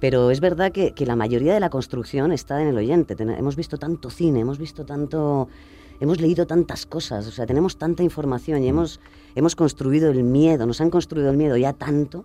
pero 0.00 0.30
es 0.30 0.40
verdad 0.40 0.72
que, 0.72 0.92
que 0.92 1.06
la 1.06 1.16
mayoría 1.16 1.54
de 1.54 1.60
la 1.60 1.70
construcción 1.70 2.32
está 2.32 2.60
en 2.60 2.68
el 2.68 2.76
oyente. 2.76 3.14
Ten- 3.16 3.30
hemos 3.30 3.56
visto 3.56 3.78
tanto 3.78 4.10
cine, 4.10 4.40
hemos 4.40 4.58
visto 4.58 4.84
tanto, 4.84 5.48
hemos 6.00 6.20
leído 6.20 6.46
tantas 6.46 6.84
cosas, 6.84 7.26
o 7.26 7.30
sea, 7.30 7.46
tenemos 7.46 7.76
tanta 7.78 8.02
información 8.02 8.62
y 8.62 8.68
hemos, 8.68 9.00
hemos 9.34 9.54
construido 9.56 10.10
el 10.10 10.24
miedo, 10.24 10.66
nos 10.66 10.80
han 10.80 10.90
construido 10.90 11.30
el 11.30 11.36
miedo 11.36 11.56
ya 11.56 11.72
tanto 11.72 12.24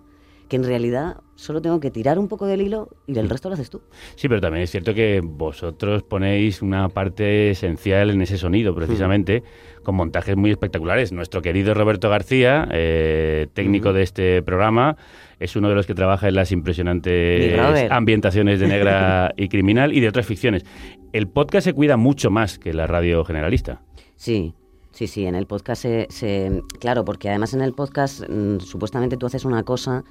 que 0.50 0.56
en 0.56 0.64
realidad 0.64 1.16
solo 1.36 1.62
tengo 1.62 1.80
que 1.80 1.90
tirar 1.90 2.18
un 2.18 2.28
poco 2.28 2.44
del 2.44 2.60
hilo 2.60 2.88
y 3.06 3.18
el 3.18 3.30
resto 3.30 3.48
lo 3.48 3.54
haces 3.54 3.70
tú. 3.70 3.80
Sí, 4.16 4.28
pero 4.28 4.40
también 4.42 4.64
es 4.64 4.70
cierto 4.70 4.92
que 4.92 5.20
vosotros 5.24 6.02
ponéis 6.02 6.60
una 6.60 6.88
parte 6.90 7.50
esencial 7.50 8.10
en 8.10 8.20
ese 8.20 8.36
sonido, 8.36 8.74
precisamente, 8.74 9.42
con 9.82 9.94
montajes 9.94 10.36
muy 10.36 10.50
espectaculares. 10.50 11.12
Nuestro 11.12 11.40
querido 11.40 11.72
Roberto 11.72 12.10
García, 12.10 12.68
eh, 12.72 13.46
técnico 13.54 13.92
de 13.94 14.02
este 14.02 14.42
programa, 14.42 14.96
es 15.38 15.56
uno 15.56 15.68
de 15.70 15.76
los 15.76 15.86
que 15.86 15.94
trabaja 15.94 16.28
en 16.28 16.34
las 16.34 16.52
impresionantes 16.52 17.58
ambientaciones 17.90 18.60
de 18.60 18.66
Negra 18.66 19.32
y 19.36 19.48
Criminal 19.48 19.92
y 19.92 20.00
de 20.00 20.08
otras 20.08 20.26
ficciones. 20.26 20.64
El 21.12 21.28
podcast 21.28 21.64
se 21.64 21.72
cuida 21.72 21.96
mucho 21.96 22.30
más 22.30 22.58
que 22.58 22.72
la 22.74 22.86
radio 22.86 23.24
generalista. 23.24 23.82
Sí, 24.16 24.52
sí, 24.92 25.06
sí, 25.06 25.26
en 25.26 25.34
el 25.34 25.46
podcast 25.46 25.82
se, 25.82 26.06
se- 26.10 26.62
Claro, 26.80 27.04
porque 27.04 27.28
además 27.30 27.54
en 27.54 27.62
el 27.62 27.72
podcast 27.72 28.28
mm, 28.28 28.58
supuestamente 28.60 29.16
tú 29.16 29.26
haces 29.26 29.44
una 29.44 29.62
cosa, 29.62 30.04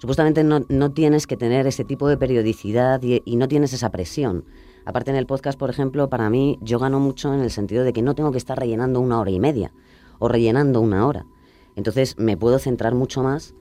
supuestamente 0.00 0.42
no, 0.42 0.64
no 0.68 0.90
tienes 0.90 1.26
que 1.26 1.36
tener 1.36 1.66
ese 1.66 1.84
tipo 1.84 2.08
de 2.08 2.16
periodicidad 2.16 3.00
y, 3.02 3.22
y 3.24 3.36
no 3.36 3.46
tienes 3.46 3.72
esa 3.72 3.90
presión. 3.90 4.44
Aparte 4.86 5.10
en 5.10 5.16
el 5.16 5.26
podcast, 5.26 5.58
por 5.58 5.68
ejemplo, 5.70 6.08
para 6.08 6.30
mí 6.30 6.58
yo 6.62 6.78
gano 6.78 6.98
mucho 6.98 7.32
en 7.34 7.40
el 7.40 7.50
sentido 7.50 7.84
de 7.84 7.92
que 7.92 8.02
no 8.02 8.14
tengo 8.14 8.32
que 8.32 8.38
estar 8.38 8.58
rellenando 8.58 8.98
una 9.00 9.20
hora 9.20 9.30
y 9.30 9.38
media 9.38 9.72
o 10.18 10.26
rellenando 10.28 10.80
una 10.80 11.06
hora. 11.06 11.26
Entonces 11.76 12.18
me 12.18 12.36
puedo 12.36 12.58
centrar 12.58 12.94
mucho 12.94 13.22
más 13.22 13.54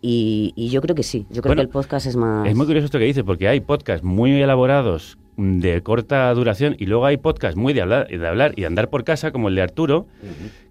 y, 0.00 0.52
y 0.56 0.70
yo 0.70 0.80
creo 0.80 0.94
que 0.94 1.02
sí, 1.02 1.26
yo 1.28 1.42
creo 1.42 1.50
Bueno, 1.50 1.62
que 1.62 1.66
el 1.66 1.68
podcast 1.68 2.06
es 2.06 2.16
más... 2.16 2.48
Es 2.48 2.54
muy 2.54 2.66
curioso 2.66 2.86
esto 2.86 2.98
que 2.98 3.04
dices, 3.04 3.24
porque 3.24 3.48
hay 3.48 3.60
podcasts 3.60 4.04
muy 4.04 4.40
elaborados 4.40 5.18
mm, 5.36 5.58
de 5.58 5.82
corta 5.82 6.32
duración 6.32 6.76
y 6.78 6.86
luego 6.86 7.04
hay 7.04 7.16
podcasts 7.16 7.56
muy 7.56 7.72
de 7.74 7.82
hablar, 7.82 8.08
de 8.08 8.26
hablar 8.26 8.54
y 8.56 8.62
de 8.62 8.66
andar 8.68 8.88
por 8.88 9.04
casa, 9.04 9.32
como 9.32 9.48
el 9.48 9.56
de 9.56 9.62
Arturo, 9.62 10.06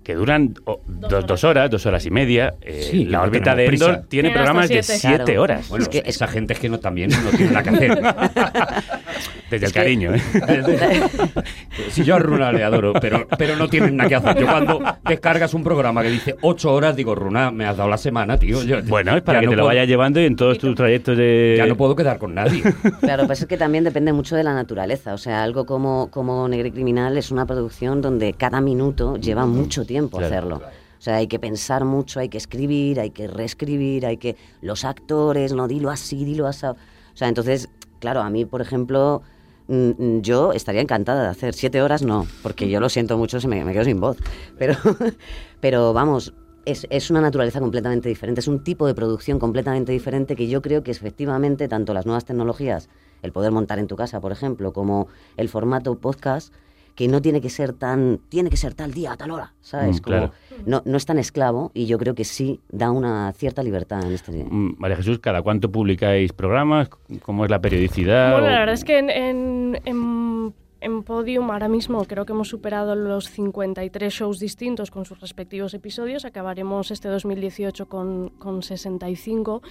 que 0.09 0.15
duran 0.15 0.55
oh, 0.65 0.81
dos, 0.87 1.23
dos 1.27 1.43
horas, 1.43 1.69
dos 1.69 1.85
horas 1.85 2.03
y 2.03 2.09
media. 2.09 2.55
Eh, 2.61 2.87
Sí, 2.89 3.05
la 3.05 3.21
órbita 3.21 3.55
de 3.55 3.65
Endor 3.67 3.91
prisa. 3.91 4.07
tiene 4.09 4.31
programas 4.31 4.67
de 4.67 4.81
siete. 4.81 5.23
Claro. 5.25 5.41
horas. 5.43 5.69
Bueno, 5.69 5.83
Es 5.83 5.89
que- 5.89 6.01
esa 6.03 6.25
gente 6.27 6.53
es 6.53 6.59
que 6.59 6.67
no 6.67 6.79
también 6.79 7.11
no 7.11 7.29
tiene 7.37 7.51
nada 7.51 7.61
que 7.61 7.69
hacer. 7.69 8.01
Desde 9.51 9.65
el 9.67 9.71
que- 9.71 9.79
cariño, 9.79 10.13
¿eh? 10.15 10.21
si 11.89 12.03
yo 12.03 12.15
a 12.15 12.19
Runa 12.19 12.51
le 12.51 12.63
adoro, 12.63 12.93
pero, 12.93 13.27
pero 13.37 13.55
no 13.55 13.67
tienen 13.67 13.97
nada 13.97 14.09
que 14.09 14.15
hacer. 14.15 14.37
Yo 14.39 14.45
cuando 14.47 14.79
descargas 15.07 15.53
un 15.53 15.63
programa 15.63 16.01
que 16.01 16.09
dice 16.09 16.35
ocho 16.41 16.73
horas, 16.73 16.95
digo, 16.95 17.13
Runa, 17.15 17.51
me 17.51 17.65
has 17.65 17.77
dado 17.77 17.89
la 17.89 17.97
semana, 17.97 18.37
tío. 18.37 18.63
Yo- 18.63 18.81
Bueno, 18.83 19.15
es 19.15 19.21
para 19.21 19.39
que 19.41 19.45
no 19.45 19.51
te 19.51 19.57
lo 19.57 19.65
vayas 19.65 19.87
llevando 19.87 20.19
y 20.21 20.25
en 20.25 20.35
todos 20.35 20.57
tus 20.57 20.73
trayectos 20.75 21.17
de... 21.17 21.55
Ya 21.57 21.65
no 21.67 21.75
puedo 21.75 21.95
quedar 21.95 22.17
con 22.17 22.33
nadie. 22.33 22.63
Claro, 23.01 23.27
pues 23.27 23.41
es 23.41 23.47
que 23.47 23.57
también 23.57 23.83
depende 23.83 24.11
mucho 24.13 24.35
de 24.35 24.43
la 24.43 24.53
naturaleza. 24.55 25.13
O 25.13 25.17
sea, 25.19 25.43
algo 25.43 25.65
como, 25.67 26.09
como 26.09 26.47
Negre 26.47 26.71
Criminal 26.71 27.15
es 27.17 27.29
una 27.31 27.45
producción 27.45 28.01
donde 28.01 28.33
cada 28.33 28.61
minuto 28.61 29.17
lleva 29.17 29.45
mucho 29.45 29.85
tiempo 29.85 29.98
Claro. 30.07 30.25
hacerlo. 30.25 30.61
O 30.99 31.01
sea, 31.01 31.15
hay 31.15 31.27
que 31.27 31.39
pensar 31.39 31.85
mucho, 31.85 32.19
hay 32.19 32.27
que 32.27 32.37
escribir, 32.37 32.99
hay 32.99 33.11
que 33.11 33.27
reescribir, 33.27 34.05
hay 34.05 34.17
que... 34.17 34.35
Los 34.61 34.83
actores, 34.83 35.53
no, 35.53 35.67
dilo 35.67 35.89
así, 35.89 36.25
dilo 36.25 36.45
así. 36.45 36.65
O 36.65 36.75
sea, 37.13 37.29
entonces, 37.29 37.69
claro, 37.99 38.21
a 38.21 38.29
mí, 38.29 38.43
por 38.43 38.61
ejemplo, 38.61 39.21
mm, 39.67 39.89
mm, 39.97 40.21
yo 40.21 40.51
estaría 40.51 40.81
encantada 40.81 41.23
de 41.23 41.29
hacer. 41.29 41.53
Siete 41.53 41.81
horas 41.81 42.01
no, 42.01 42.27
porque 42.43 42.69
yo 42.69 42.81
lo 42.81 42.89
siento 42.89 43.17
mucho, 43.17 43.39
se 43.39 43.47
me, 43.47 43.63
me 43.63 43.71
quedo 43.71 43.85
sin 43.85 44.01
voz. 44.01 44.17
Pero, 44.57 44.73
pero 45.61 45.93
vamos, 45.93 46.33
es, 46.65 46.85
es 46.89 47.09
una 47.09 47.21
naturaleza 47.21 47.61
completamente 47.61 48.09
diferente, 48.09 48.41
es 48.41 48.47
un 48.49 48.63
tipo 48.63 48.85
de 48.85 48.93
producción 48.93 49.39
completamente 49.39 49.93
diferente 49.93 50.35
que 50.35 50.49
yo 50.49 50.61
creo 50.61 50.83
que 50.83 50.91
efectivamente 50.91 51.69
tanto 51.69 51.93
las 51.93 52.05
nuevas 52.05 52.25
tecnologías, 52.25 52.89
el 53.21 53.31
poder 53.31 53.51
montar 53.51 53.79
en 53.79 53.87
tu 53.87 53.95
casa, 53.95 54.19
por 54.19 54.31
ejemplo, 54.31 54.73
como 54.73 55.07
el 55.37 55.49
formato 55.49 55.95
podcast, 55.95 56.53
que 56.99 57.07
no 57.07 57.21
tiene 57.21 57.39
que 57.39 57.49
ser 57.49 57.71
tan, 57.71 58.19
tiene 58.27 58.49
que 58.49 58.57
ser 58.57 58.73
tal 58.73 58.93
día, 58.93 59.13
a 59.13 59.15
tal 59.15 59.31
hora, 59.31 59.53
¿sabes? 59.61 60.01
Mm, 60.01 60.03
Como 60.03 60.17
claro. 60.17 60.33
no, 60.65 60.81
no 60.83 60.97
es 60.97 61.05
tan 61.05 61.17
esclavo 61.17 61.71
y 61.73 61.85
yo 61.85 61.97
creo 61.97 62.13
que 62.13 62.25
sí 62.25 62.59
da 62.69 62.91
una 62.91 63.31
cierta 63.31 63.63
libertad 63.63 64.03
en 64.05 64.11
este... 64.11 64.43
Mm, 64.43 64.75
María 64.77 64.97
Jesús, 64.97 65.19
¿cada 65.19 65.41
cuánto 65.41 65.71
publicáis 65.71 66.33
programas? 66.33 66.89
¿Cómo 67.21 67.45
es 67.45 67.51
la 67.51 67.61
periodicidad? 67.61 68.33
Bueno, 68.33 68.47
O- 68.47 68.51
la 68.51 68.59
verdad 68.59 68.73
es 68.75 68.83
que 68.83 68.97
en, 68.99 69.09
en, 69.09 69.79
en- 69.85 70.53
en 70.81 71.03
Podium 71.03 71.51
ahora 71.51 71.67
mismo 71.67 72.05
creo 72.05 72.25
que 72.25 72.33
hemos 72.33 72.47
superado 72.47 72.95
los 72.95 73.29
53 73.29 74.13
shows 74.13 74.39
distintos 74.39 74.91
con 74.91 75.05
sus 75.05 75.19
respectivos 75.19 75.73
episodios. 75.73 76.25
Acabaremos 76.25 76.91
este 76.91 77.09
2018 77.09 77.87
con, 77.87 78.29
con 78.29 78.63
65. 78.63 79.61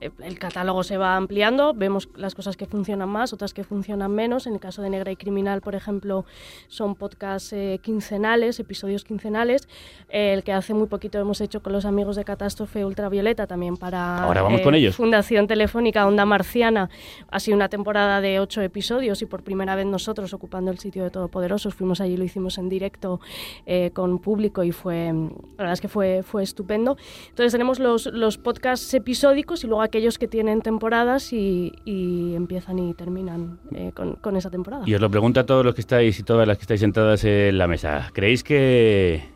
Eh, 0.00 0.10
El 0.20 0.38
catálogo 0.38 0.82
se 0.82 0.96
va 0.96 1.16
ampliando, 1.16 1.74
vemos 1.74 2.08
las 2.16 2.34
cosas 2.34 2.56
que 2.56 2.66
funcionan 2.66 3.08
más, 3.08 3.32
otras 3.32 3.52
que 3.52 3.64
funcionan 3.64 4.12
menos. 4.12 4.46
En 4.46 4.54
el 4.54 4.60
caso 4.60 4.82
de 4.82 4.90
Negra 4.90 5.10
y 5.12 5.16
Criminal, 5.16 5.60
por 5.60 5.74
ejemplo, 5.74 6.24
son 6.68 6.94
podcasts 6.94 7.52
eh, 7.52 7.78
quincenales, 7.82 8.58
episodios 8.58 9.04
quincenales. 9.04 9.68
Eh, 10.08 10.32
el 10.32 10.44
que 10.44 10.52
hace 10.52 10.72
muy 10.72 10.86
poquito 10.86 11.18
hemos 11.18 11.40
hecho 11.40 11.62
con 11.62 11.72
los 11.72 11.84
amigos 11.84 12.16
de 12.16 12.24
Catástrofe 12.24 12.84
Ultravioleta 12.84 13.46
también 13.46 13.76
para 13.76 14.24
Ahora 14.24 14.42
vamos 14.42 14.62
con 14.62 14.74
ellos. 14.74 14.96
Fundación 14.96 15.46
Telefónica 15.46 16.06
Onda 16.06 16.24
Marciana. 16.24 16.88
Ha 17.30 17.40
sido 17.40 17.56
una 17.56 17.68
temporada 17.68 18.20
de 18.20 18.40
ocho 18.40 18.62
episodios 18.62 19.20
y 19.22 19.26
por 19.26 19.42
primera 19.42 19.74
vez 19.74 19.86
nosotros 19.86 20.32
el 20.70 20.78
sitio 20.78 21.04
de 21.04 21.10
Todopoderosos 21.10 21.74
fuimos 21.74 22.00
allí, 22.00 22.16
lo 22.16 22.24
hicimos 22.24 22.58
en 22.58 22.68
directo 22.68 23.20
eh, 23.66 23.90
con 23.92 24.18
público 24.18 24.64
y 24.64 24.72
fue, 24.72 25.12
la 25.12 25.56
verdad 25.58 25.72
es 25.72 25.80
que 25.80 25.88
fue, 25.88 26.22
fue 26.22 26.42
estupendo. 26.42 26.96
Entonces 27.28 27.52
tenemos 27.52 27.78
los, 27.78 28.06
los 28.06 28.38
podcasts 28.38 28.92
episódicos 28.94 29.64
y 29.64 29.66
luego 29.66 29.82
aquellos 29.82 30.18
que 30.18 30.28
tienen 30.28 30.62
temporadas 30.62 31.32
y, 31.32 31.72
y 31.84 32.34
empiezan 32.34 32.78
y 32.78 32.94
terminan 32.94 33.58
eh, 33.74 33.92
con, 33.94 34.14
con 34.16 34.36
esa 34.36 34.50
temporada. 34.50 34.84
Y 34.86 34.94
os 34.94 35.00
lo 35.00 35.10
pregunto 35.10 35.40
a 35.40 35.46
todos 35.46 35.64
los 35.64 35.74
que 35.74 35.80
estáis 35.80 36.18
y 36.18 36.22
todas 36.22 36.46
las 36.46 36.58
que 36.58 36.62
estáis 36.62 36.80
sentadas 36.80 37.24
en 37.24 37.58
la 37.58 37.66
mesa. 37.66 38.10
¿Creéis 38.12 38.42
que 38.44 39.33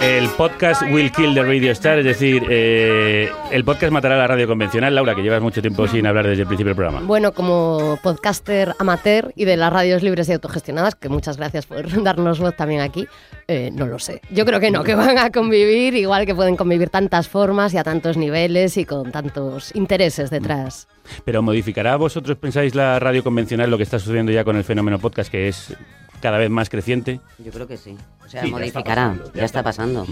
el 0.00 0.28
podcast 0.30 0.82
will 0.82 1.10
kill 1.10 1.34
the 1.34 1.42
radio 1.42 1.72
star? 1.72 1.98
Es 1.98 2.04
decir, 2.04 2.44
eh, 2.48 3.30
el 3.50 3.64
podcast 3.64 3.92
matará 3.92 4.14
a 4.14 4.18
la 4.18 4.26
radio 4.26 4.46
convencional. 4.46 4.94
Laura, 4.94 5.14
que 5.14 5.22
llevas 5.22 5.42
mucho 5.42 5.60
tiempo 5.60 5.88
sin 5.88 6.06
hablar 6.06 6.26
desde 6.26 6.42
el 6.42 6.46
principio 6.46 6.70
del 6.70 6.76
programa. 6.76 7.00
Bueno, 7.06 7.32
como 7.32 7.98
podcaster 8.02 8.74
amateur 8.78 9.32
y 9.34 9.44
de 9.44 9.56
las 9.56 9.72
radios 9.72 10.02
libres 10.02 10.28
y 10.28 10.32
autogestionadas, 10.32 10.94
que 10.94 11.08
muchas 11.08 11.36
gracias 11.36 11.66
por 11.66 12.02
darnos 12.02 12.38
voz 12.38 12.54
también 12.56 12.80
aquí, 12.80 13.06
eh, 13.48 13.70
no 13.72 13.86
lo 13.86 13.98
sé. 13.98 14.20
Yo 14.30 14.44
creo 14.44 14.60
que 14.60 14.70
no, 14.70 14.84
que 14.84 14.94
van 14.94 15.18
a 15.18 15.30
convivir, 15.30 15.94
igual 15.94 16.26
que 16.26 16.34
pueden 16.34 16.56
convivir 16.56 16.90
tantas 16.90 17.28
formas 17.28 17.74
y 17.74 17.78
a 17.78 17.84
tantos 17.84 18.16
niveles 18.16 18.76
y 18.76 18.84
con 18.84 19.10
tantos 19.10 19.74
intereses 19.74 20.30
detrás. 20.30 20.86
Pero 21.24 21.42
modificará 21.42 21.96
vosotros, 21.96 22.36
pensáis, 22.38 22.74
la 22.74 22.98
radio 22.98 23.24
convencional 23.24 23.70
lo 23.70 23.76
que 23.76 23.82
está 23.82 23.98
sucediendo 23.98 24.32
ya 24.32 24.44
con 24.44 24.56
el 24.56 24.64
fenómeno 24.64 24.98
podcast, 24.98 25.30
que 25.30 25.48
es 25.48 25.76
cada 26.24 26.38
vez 26.38 26.48
más 26.48 26.70
creciente? 26.70 27.20
Yo 27.38 27.52
creo 27.52 27.68
que 27.68 27.76
sí. 27.76 27.94
O 28.24 28.28
sea, 28.30 28.40
Sí, 28.42 28.48
ya 28.50 28.56
está 28.64 28.80
modificará, 28.80 29.02
pasando, 29.08 29.24
ya, 29.34 29.40
ya 29.40 29.44
está 29.44 29.62
pasando. 29.62 30.06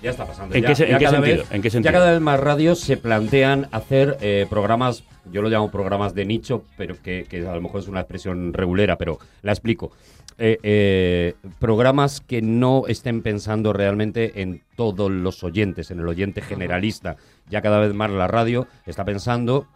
Ya 0.00 0.10
está 0.10 0.24
pasando. 0.24 0.54
¿En 0.54 0.62
Ya- 0.62 0.66
qué 0.68 0.72
en 0.84 1.00
sentido? 1.00 1.20
vez- 1.20 1.50
¿En 1.50 1.62
qué 1.62 1.68
Ya 1.70 1.90
cada 1.92 2.12
vez 2.12 2.20
más 2.20 2.38
radios 2.38 2.78
se 2.78 2.96
plantean 2.96 3.66
hacer 3.72 4.16
eh, 4.20 4.46
programas, 4.48 5.02
yo 5.32 5.42
lo 5.42 5.48
llamo 5.48 5.68
programas 5.72 6.14
de 6.14 6.24
nicho, 6.26 6.62
pero 6.76 6.94
que, 7.02 7.26
que 7.28 7.44
a 7.44 7.52
lo 7.56 7.60
mejor 7.60 7.80
es 7.80 7.88
una 7.88 7.98
expresión 7.98 8.52
regulera, 8.52 8.96
pero 8.96 9.18
la 9.42 9.50
explico. 9.50 9.90
Eh, 10.38 10.58
eh, 10.62 11.34
programas 11.58 12.20
que 12.20 12.40
no 12.40 12.84
estén 12.86 13.22
pensando 13.22 13.72
realmente 13.72 14.40
en 14.42 14.62
todos 14.76 15.10
los 15.10 15.42
oyentes, 15.42 15.90
en 15.90 15.98
el 15.98 16.06
oyente 16.06 16.40
generalista. 16.40 17.16
Ya 17.50 17.62
cada 17.62 17.80
vez 17.80 17.92
más 17.92 18.12
la 18.12 18.28
radio 18.28 18.68
está 18.86 19.04
pensando 19.04 19.66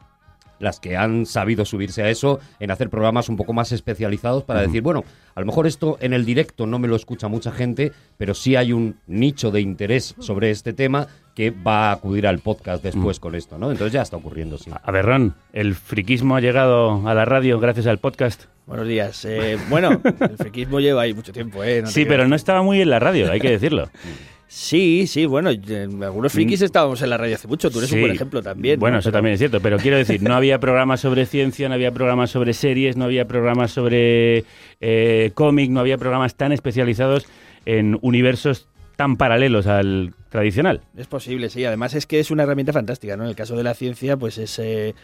las 0.62 0.80
que 0.80 0.96
han 0.96 1.26
sabido 1.26 1.64
subirse 1.64 2.02
a 2.02 2.08
eso, 2.08 2.40
en 2.60 2.70
hacer 2.70 2.88
programas 2.88 3.28
un 3.28 3.36
poco 3.36 3.52
más 3.52 3.72
especializados 3.72 4.44
para 4.44 4.62
decir, 4.62 4.80
bueno, 4.80 5.04
a 5.34 5.40
lo 5.40 5.46
mejor 5.46 5.66
esto 5.66 5.98
en 6.00 6.12
el 6.12 6.24
directo 6.24 6.66
no 6.66 6.78
me 6.78 6.88
lo 6.88 6.96
escucha 6.96 7.28
mucha 7.28 7.50
gente, 7.50 7.92
pero 8.16 8.32
sí 8.32 8.54
hay 8.54 8.72
un 8.72 8.96
nicho 9.06 9.50
de 9.50 9.60
interés 9.60 10.14
sobre 10.20 10.50
este 10.50 10.72
tema 10.72 11.08
que 11.34 11.50
va 11.50 11.88
a 11.88 11.92
acudir 11.92 12.26
al 12.26 12.38
podcast 12.38 12.82
después 12.82 13.18
con 13.18 13.34
esto, 13.34 13.58
¿no? 13.58 13.70
Entonces 13.70 13.92
ya 13.92 14.02
está 14.02 14.16
ocurriendo, 14.16 14.58
sí. 14.58 14.70
A 14.70 14.90
ver, 14.92 15.04
Ron, 15.04 15.34
¿el 15.52 15.74
friquismo 15.74 16.36
ha 16.36 16.40
llegado 16.40 17.08
a 17.08 17.14
la 17.14 17.24
radio 17.24 17.58
gracias 17.58 17.86
al 17.86 17.98
podcast? 17.98 18.44
Buenos 18.66 18.86
días. 18.86 19.24
Eh, 19.24 19.58
bueno, 19.68 20.00
el 20.20 20.36
friquismo 20.36 20.78
lleva 20.78 21.02
ahí 21.02 21.14
mucho 21.14 21.32
tiempo, 21.32 21.64
¿eh? 21.64 21.82
No 21.82 21.88
sí, 21.90 22.04
pero 22.04 22.28
no 22.28 22.36
estaba 22.36 22.62
muy 22.62 22.80
en 22.80 22.90
la 22.90 23.00
radio, 23.00 23.32
hay 23.32 23.40
que 23.40 23.50
decirlo. 23.50 23.88
Sí, 24.54 25.06
sí, 25.06 25.24
bueno, 25.24 25.48
eh, 25.50 25.88
algunos 26.02 26.30
frikis 26.30 26.60
estábamos 26.60 27.00
en 27.00 27.08
la 27.08 27.16
radio 27.16 27.36
hace 27.36 27.48
mucho, 27.48 27.70
tú 27.70 27.78
eres 27.78 27.90
un 27.90 27.98
Mm. 27.98 28.02
Buen 28.02 28.12
ejemplo 28.12 28.42
también. 28.42 28.78
Bueno, 28.78 28.96
¿no? 28.96 29.00
eso 29.00 29.06
Pero- 29.06 29.16
también 29.16 29.32
es 29.32 29.38
cierto, 29.38 29.60
pero 29.60 29.78
quiero 29.78 29.96
decir, 29.96 30.22
no 30.22 30.34
había 30.34 30.60
programas 30.60 31.00
sobre 31.00 31.24
ciencia, 31.24 31.70
no 31.70 31.74
había 31.74 31.90
programas 31.90 32.30
sobre 32.30 32.52
series, 32.52 32.98
no 32.98 33.06
había 33.06 33.26
programas 33.26 33.70
sobre 33.70 34.44
eh, 34.82 35.30
cómic, 35.32 35.70
no 35.70 35.80
había 35.80 35.96
programas 35.96 36.34
tan 36.34 36.52
especializados 36.52 37.24
en 37.64 37.98
universos 38.02 38.68
tan 38.96 39.16
paralelos 39.16 39.66
al 39.66 40.12
tradicional. 40.28 40.82
Es 40.98 41.06
posible, 41.06 41.48
sí. 41.48 41.64
Además 41.64 41.94
es 41.94 42.04
que 42.04 42.20
es 42.20 42.30
una 42.30 42.42
herramienta 42.42 42.74
fantástica, 42.74 43.16
¿no? 43.16 43.22
En 43.24 43.30
el 43.30 43.36
caso 43.36 43.56
de 43.56 43.62
la 43.62 43.72
ciencia, 43.72 44.18
pues 44.18 44.36
es 44.36 44.58
eh, 44.58 44.94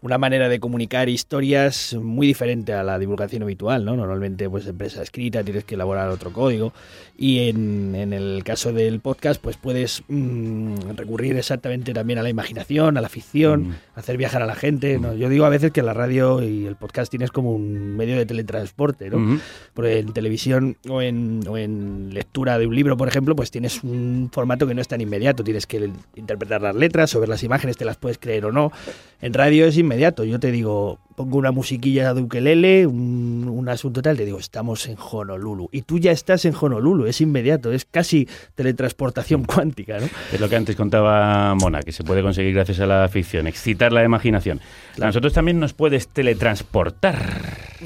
una 0.00 0.18
manera 0.18 0.48
de 0.48 0.60
comunicar 0.60 1.08
historias 1.08 1.94
muy 1.94 2.26
diferente 2.26 2.72
a 2.72 2.82
la 2.82 2.98
divulgación 2.98 3.42
habitual, 3.42 3.84
¿no? 3.84 3.96
Normalmente, 3.96 4.48
pues 4.48 4.66
en 4.66 4.78
prensa 4.78 5.02
escrita 5.02 5.42
tienes 5.42 5.64
que 5.64 5.74
elaborar 5.74 6.08
otro 6.10 6.32
código 6.32 6.72
y 7.16 7.48
en, 7.48 7.94
en 7.94 8.12
el 8.12 8.42
caso 8.44 8.72
del 8.72 9.00
podcast, 9.00 9.40
pues 9.40 9.56
puedes 9.56 10.04
mm, 10.08 10.74
recurrir 10.96 11.36
exactamente 11.36 11.92
también 11.92 12.20
a 12.20 12.22
la 12.22 12.28
imaginación, 12.28 12.96
a 12.96 13.00
la 13.00 13.08
ficción, 13.08 13.76
hacer 13.96 14.16
viajar 14.16 14.42
a 14.42 14.46
la 14.46 14.54
gente, 14.54 14.98
¿no? 14.98 15.14
Yo 15.14 15.28
digo 15.28 15.44
a 15.44 15.48
veces 15.48 15.72
que 15.72 15.82
la 15.82 15.94
radio 15.94 16.42
y 16.42 16.66
el 16.66 16.76
podcasting 16.76 17.22
es 17.22 17.32
como 17.32 17.52
un 17.52 17.96
medio 17.96 18.16
de 18.16 18.24
teletransporte, 18.24 19.10
¿no? 19.10 19.16
Ujú. 19.16 19.40
Porque 19.74 19.98
en 19.98 20.12
televisión 20.12 20.76
o 20.88 21.02
en, 21.02 21.40
o 21.48 21.58
en 21.58 22.14
lectura 22.14 22.58
de 22.58 22.66
un 22.66 22.74
libro, 22.74 22.96
por 22.96 23.08
ejemplo, 23.08 23.34
pues 23.34 23.50
tienes 23.50 23.82
un 23.82 24.30
formato 24.32 24.66
que 24.66 24.74
no 24.74 24.80
es 24.80 24.88
tan 24.88 25.00
inmediato. 25.00 25.42
Tienes 25.42 25.66
que 25.66 25.90
interpretar 26.14 26.62
las 26.62 26.74
letras 26.74 27.14
o 27.14 27.20
ver 27.20 27.28
las 27.28 27.42
imágenes, 27.42 27.76
te 27.76 27.84
las 27.84 27.96
puedes 27.96 28.18
creer 28.18 28.46
o 28.46 28.52
no. 28.52 28.72
En 29.20 29.34
radio 29.34 29.66
es 29.66 29.76
inmediato. 29.88 30.24
Yo 30.24 30.38
te 30.38 30.52
digo, 30.52 30.98
pongo 31.16 31.38
una 31.38 31.50
musiquilla 31.50 32.12
de 32.12 32.20
ukelele, 32.20 32.86
un, 32.86 33.48
un 33.50 33.68
asunto 33.70 34.02
tal, 34.02 34.18
te 34.18 34.26
digo, 34.26 34.38
estamos 34.38 34.86
en 34.86 34.96
Honolulu. 34.98 35.70
Y 35.72 35.82
tú 35.82 35.98
ya 35.98 36.12
estás 36.12 36.44
en 36.44 36.54
Honolulu, 36.54 37.06
es 37.06 37.22
inmediato, 37.22 37.72
es 37.72 37.86
casi 37.86 38.28
teletransportación 38.54 39.44
cuántica, 39.44 39.98
¿no? 39.98 40.06
Es 40.32 40.40
lo 40.40 40.48
que 40.48 40.56
antes 40.56 40.76
contaba 40.76 41.54
Mona, 41.54 41.80
que 41.80 41.92
se 41.92 42.04
puede 42.04 42.22
conseguir 42.22 42.54
gracias 42.54 42.80
a 42.80 42.86
la 42.86 43.08
ficción, 43.08 43.46
excitar 43.46 43.92
la 43.92 44.04
imaginación. 44.04 44.60
A 45.00 45.06
nosotros 45.06 45.32
también 45.32 45.58
nos 45.58 45.72
puedes 45.72 46.08
teletransportar. 46.08 47.16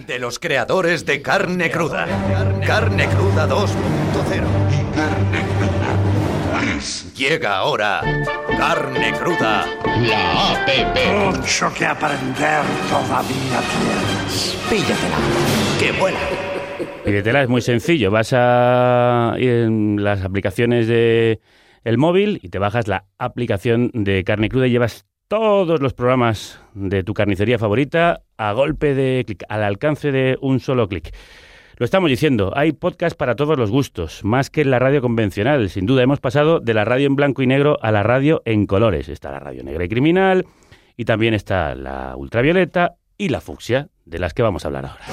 De 0.07 0.19
los 0.19 0.39
creadores 0.39 1.07
de 1.07 1.23
Carne 1.23 1.71
Cruda. 1.71 2.07
Carne 2.67 3.07
Cruda 3.07 3.49
2.0. 3.49 5.62
Llega 7.17 7.59
ahora 7.59 8.01
Carne 8.59 9.13
Cruda. 9.13 9.67
La 9.85 10.53
APP. 10.53 11.37
Mucho 11.37 11.73
que 11.75 11.87
aprender 11.87 12.63
todavía 12.91 13.61
tienes. 13.71 14.59
Píllatela. 14.69 15.17
¡Que 15.79 15.93
vuela! 15.93 16.19
Pídetela, 17.05 17.43
es 17.43 17.49
muy 17.49 17.63
sencillo. 17.63 18.11
Vas 18.11 18.33
a 18.33 19.35
en 19.39 20.03
las 20.03 20.25
aplicaciones 20.25 20.89
de 20.89 21.41
el 21.85 21.99
móvil 21.99 22.41
y 22.43 22.49
te 22.49 22.59
bajas 22.59 22.89
la 22.89 23.05
aplicación 23.19 23.91
de 23.95 24.25
carne 24.25 24.49
cruda 24.49 24.67
y 24.67 24.71
llevas 24.71 25.07
todos 25.29 25.81
los 25.81 25.95
programas 25.95 26.61
de 26.75 27.05
tu 27.05 27.15
carnicería 27.15 27.59
favorita 27.59 28.23
a 28.37 28.53
golpe 28.53 28.95
de 28.95 29.23
clic, 29.25 29.45
al 29.49 29.63
alcance 29.63 30.11
de 30.11 30.37
un 30.41 30.59
solo 30.59 30.89
clic. 30.89 31.15
Lo 31.79 31.85
estamos 31.85 32.11
diciendo, 32.11 32.53
hay 32.55 32.73
podcast 32.73 33.17
para 33.17 33.35
todos 33.35 33.59
los 33.59 33.71
gustos, 33.71 34.25
más 34.25 34.51
que 34.51 34.61
en 34.61 34.71
la 34.71 34.79
radio 34.79 35.01
convencional. 35.01 35.71
Sin 35.71 35.87
duda, 35.87 36.03
hemos 36.03 36.21
pasado 36.21 36.61
de 36.61 36.75
la 36.75 36.85
radio 36.85 37.07
en 37.07 37.17
blanco 37.17 37.43
y 37.43 37.47
negro 37.47 37.79
a 37.81 37.91
la 37.91 38.03
radio 38.03 38.43
en 38.45 38.67
colores. 38.67 39.09
Está 39.09 39.31
la 39.31 39.41
radio 39.41 39.63
negra 39.63 39.85
y 39.85 39.89
criminal, 39.89 40.47
y 40.97 41.05
también 41.05 41.35
está 41.35 41.75
la 41.75 42.15
ultravioleta 42.17 42.97
y 43.17 43.31
la 43.31 43.41
fucsia, 43.41 43.89
de 44.05 44.19
las 44.19 44.35
que 44.35 44.43
vamos 44.43 44.65
a 44.65 44.69
hablar 44.69 44.87
ahora. 44.87 45.05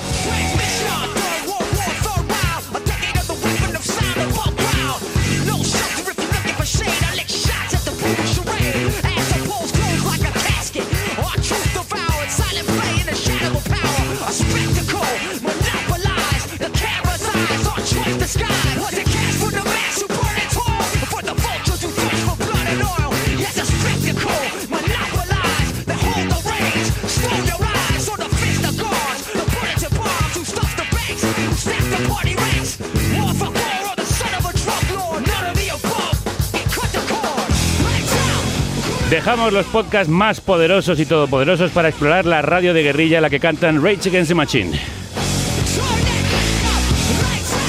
Dejamos 39.10 39.52
los 39.52 39.66
podcasts 39.66 40.08
más 40.08 40.40
poderosos 40.40 41.00
y 41.00 41.06
todopoderosos 41.06 41.72
para 41.72 41.90
explorar 41.90 42.28
la 42.28 42.44
radio 42.44 42.76
de 42.76 42.84
guerrilla 42.84 43.20
la 43.22 43.32
que 43.32 43.40
cantan 43.40 43.84
Rage 43.84 44.10
Against 44.10 44.30
the 44.30 44.36
Machine. 44.36 44.99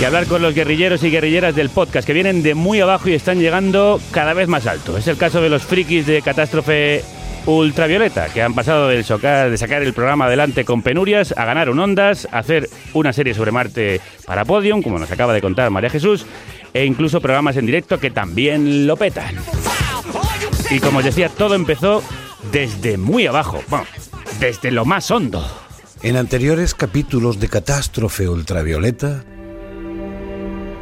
Y 0.00 0.04
hablar 0.04 0.26
con 0.26 0.40
los 0.40 0.54
guerrilleros 0.54 1.02
y 1.04 1.10
guerrilleras 1.10 1.54
del 1.54 1.68
podcast 1.68 2.06
que 2.06 2.14
vienen 2.14 2.42
de 2.42 2.54
muy 2.54 2.80
abajo 2.80 3.10
y 3.10 3.14
están 3.14 3.38
llegando 3.38 4.00
cada 4.12 4.32
vez 4.32 4.48
más 4.48 4.66
alto. 4.66 4.96
Es 4.96 5.06
el 5.08 5.18
caso 5.18 5.42
de 5.42 5.50
los 5.50 5.62
frikis 5.62 6.06
de 6.06 6.22
Catástrofe 6.22 7.04
Ultravioleta, 7.44 8.28
que 8.32 8.42
han 8.42 8.54
pasado 8.54 8.88
del 8.88 9.04
socar- 9.04 9.50
de 9.50 9.58
sacar 9.58 9.82
el 9.82 9.92
programa 9.92 10.24
adelante 10.24 10.64
con 10.64 10.82
penurias 10.82 11.34
a 11.36 11.44
ganar 11.44 11.68
un 11.68 11.78
Ondas, 11.80 12.26
a 12.32 12.38
hacer 12.38 12.70
una 12.94 13.12
serie 13.12 13.34
sobre 13.34 13.52
Marte 13.52 14.00
para 14.24 14.46
Podium, 14.46 14.82
como 14.82 14.98
nos 14.98 15.10
acaba 15.10 15.34
de 15.34 15.42
contar 15.42 15.68
María 15.70 15.90
Jesús, 15.90 16.24
e 16.72 16.86
incluso 16.86 17.20
programas 17.20 17.58
en 17.58 17.66
directo 17.66 18.00
que 18.00 18.10
también 18.10 18.86
lo 18.86 18.96
petan. 18.96 19.34
Y 20.70 20.80
como 20.80 21.00
os 21.00 21.04
decía, 21.04 21.28
todo 21.28 21.54
empezó 21.54 22.02
desde 22.52 22.96
muy 22.96 23.26
abajo, 23.26 23.62
bueno, 23.68 23.84
desde 24.38 24.70
lo 24.70 24.86
más 24.86 25.10
hondo. 25.10 25.46
En 26.02 26.16
anteriores 26.16 26.74
capítulos 26.74 27.38
de 27.38 27.48
Catástrofe 27.48 28.28
Ultravioleta, 28.28 29.24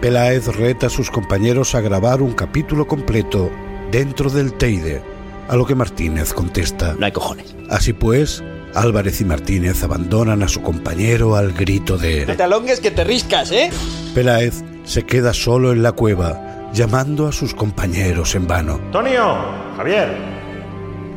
Peláez 0.01 0.47
reta 0.47 0.87
a 0.87 0.91
sus 0.91 1.11
compañeros 1.11 1.75
a 1.75 1.81
grabar 1.81 2.23
un 2.23 2.33
capítulo 2.33 2.87
completo 2.87 3.51
dentro 3.91 4.31
del 4.31 4.53
Teide, 4.53 5.03
a 5.49 5.57
lo 5.57 5.67
que 5.67 5.75
Martínez 5.75 6.33
contesta. 6.33 6.95
No 6.97 7.07
hay 7.07 7.11
cojones. 7.11 7.57
Así 7.69 7.93
pues, 7.93 8.45
Álvarez 8.75 9.21
y 9.21 9.25
Martínez 9.25 9.83
abandonan 9.83 10.45
a 10.45 10.49
su 10.49 10.63
compañero 10.63 11.35
al 11.35 11.53
grito 11.53 11.99
de... 11.99 12.27
No 12.27 12.37
te 12.37 12.43
alongues 12.45 12.79
que 12.79 12.93
te 12.93 13.03
riscas, 13.03 13.51
¿eh? 13.51 13.71
Peláez 14.15 14.63
se 14.85 15.05
queda 15.05 15.35
solo 15.35 15.73
en 15.73 15.83
la 15.83 15.91
cueva, 15.91 16.71
llamando 16.73 17.27
a 17.27 17.33
sus 17.33 17.53
compañeros 17.53 18.37
en 18.37 18.47
vano. 18.47 18.81
Tonio, 18.93 19.37
Javier, 19.77 20.17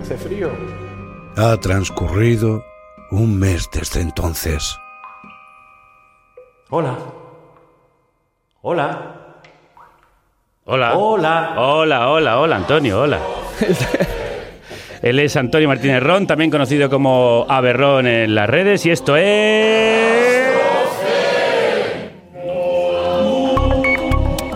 hace 0.02 0.18
frío. 0.18 0.50
Ha 1.38 1.56
transcurrido 1.58 2.66
un 3.12 3.38
mes 3.38 3.70
desde 3.72 4.02
entonces. 4.02 4.76
Hola. 6.72 6.98
Hola. 8.64 9.16
Hola. 10.66 10.94
Hola. 10.96 11.54
Hola, 11.58 12.10
hola, 12.10 12.40
hola, 12.40 12.56
Antonio, 12.58 13.02
hola. 13.02 13.20
Él 15.02 15.18
es 15.18 15.36
Antonio 15.36 15.68
Martínez 15.68 16.04
Ron, 16.04 16.28
también 16.28 16.52
conocido 16.52 16.88
como 16.88 17.48
Aberrón 17.50 18.06
en 18.06 18.36
las 18.36 18.48
redes, 18.48 18.86
y 18.86 18.92
esto 18.92 19.18
es... 19.18 20.48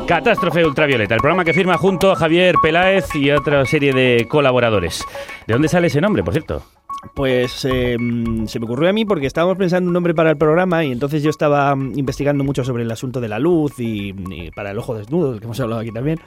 Catástrofe 0.08 0.64
Ultravioleta, 0.64 1.16
el 1.16 1.22
programa 1.22 1.44
que 1.44 1.54
firma 1.54 1.78
junto 1.78 2.12
a 2.12 2.16
Javier 2.16 2.58
Peláez 2.62 3.08
y 3.16 3.32
otra 3.32 3.66
serie 3.66 3.92
de 3.92 4.28
colaboradores. 4.30 5.04
¿De 5.48 5.54
dónde 5.54 5.68
sale 5.68 5.88
ese 5.88 6.00
nombre, 6.00 6.22
por 6.24 6.34
cierto? 6.34 6.62
Pues 7.14 7.66
mm, 8.00 8.46
se 8.48 8.60
me 8.60 8.66
ocurrió 8.66 8.90
a 8.90 8.94
mí 8.94 9.06
porque 9.06 9.26
estábamos 9.28 9.58
pensando 9.58 9.88
un 9.88 9.94
nombre 9.94 10.14
para 10.14 10.32
el 10.32 10.38
programa 10.38 10.84
y 10.84 10.92
entonces 10.92 11.24
yo 11.24 11.30
estaba 11.30 11.74
mm, 11.76 11.98
investigando 11.98 12.44
mucho 12.44 12.64
sobre 12.64 12.84
el 12.84 12.92
asunto 12.92 13.22
de 13.22 13.30
la 13.30 13.40
luz 13.40 13.80
y, 13.80 14.14
y 14.30 14.52
para 14.52 14.72
el 14.72 14.80
ojo 14.80 14.96
desnudo, 14.96 15.32
del 15.32 15.40
que 15.40 15.46
hemos 15.46 15.60
hablado 15.60 15.82
aquí 15.82 15.92
también. 15.92 16.20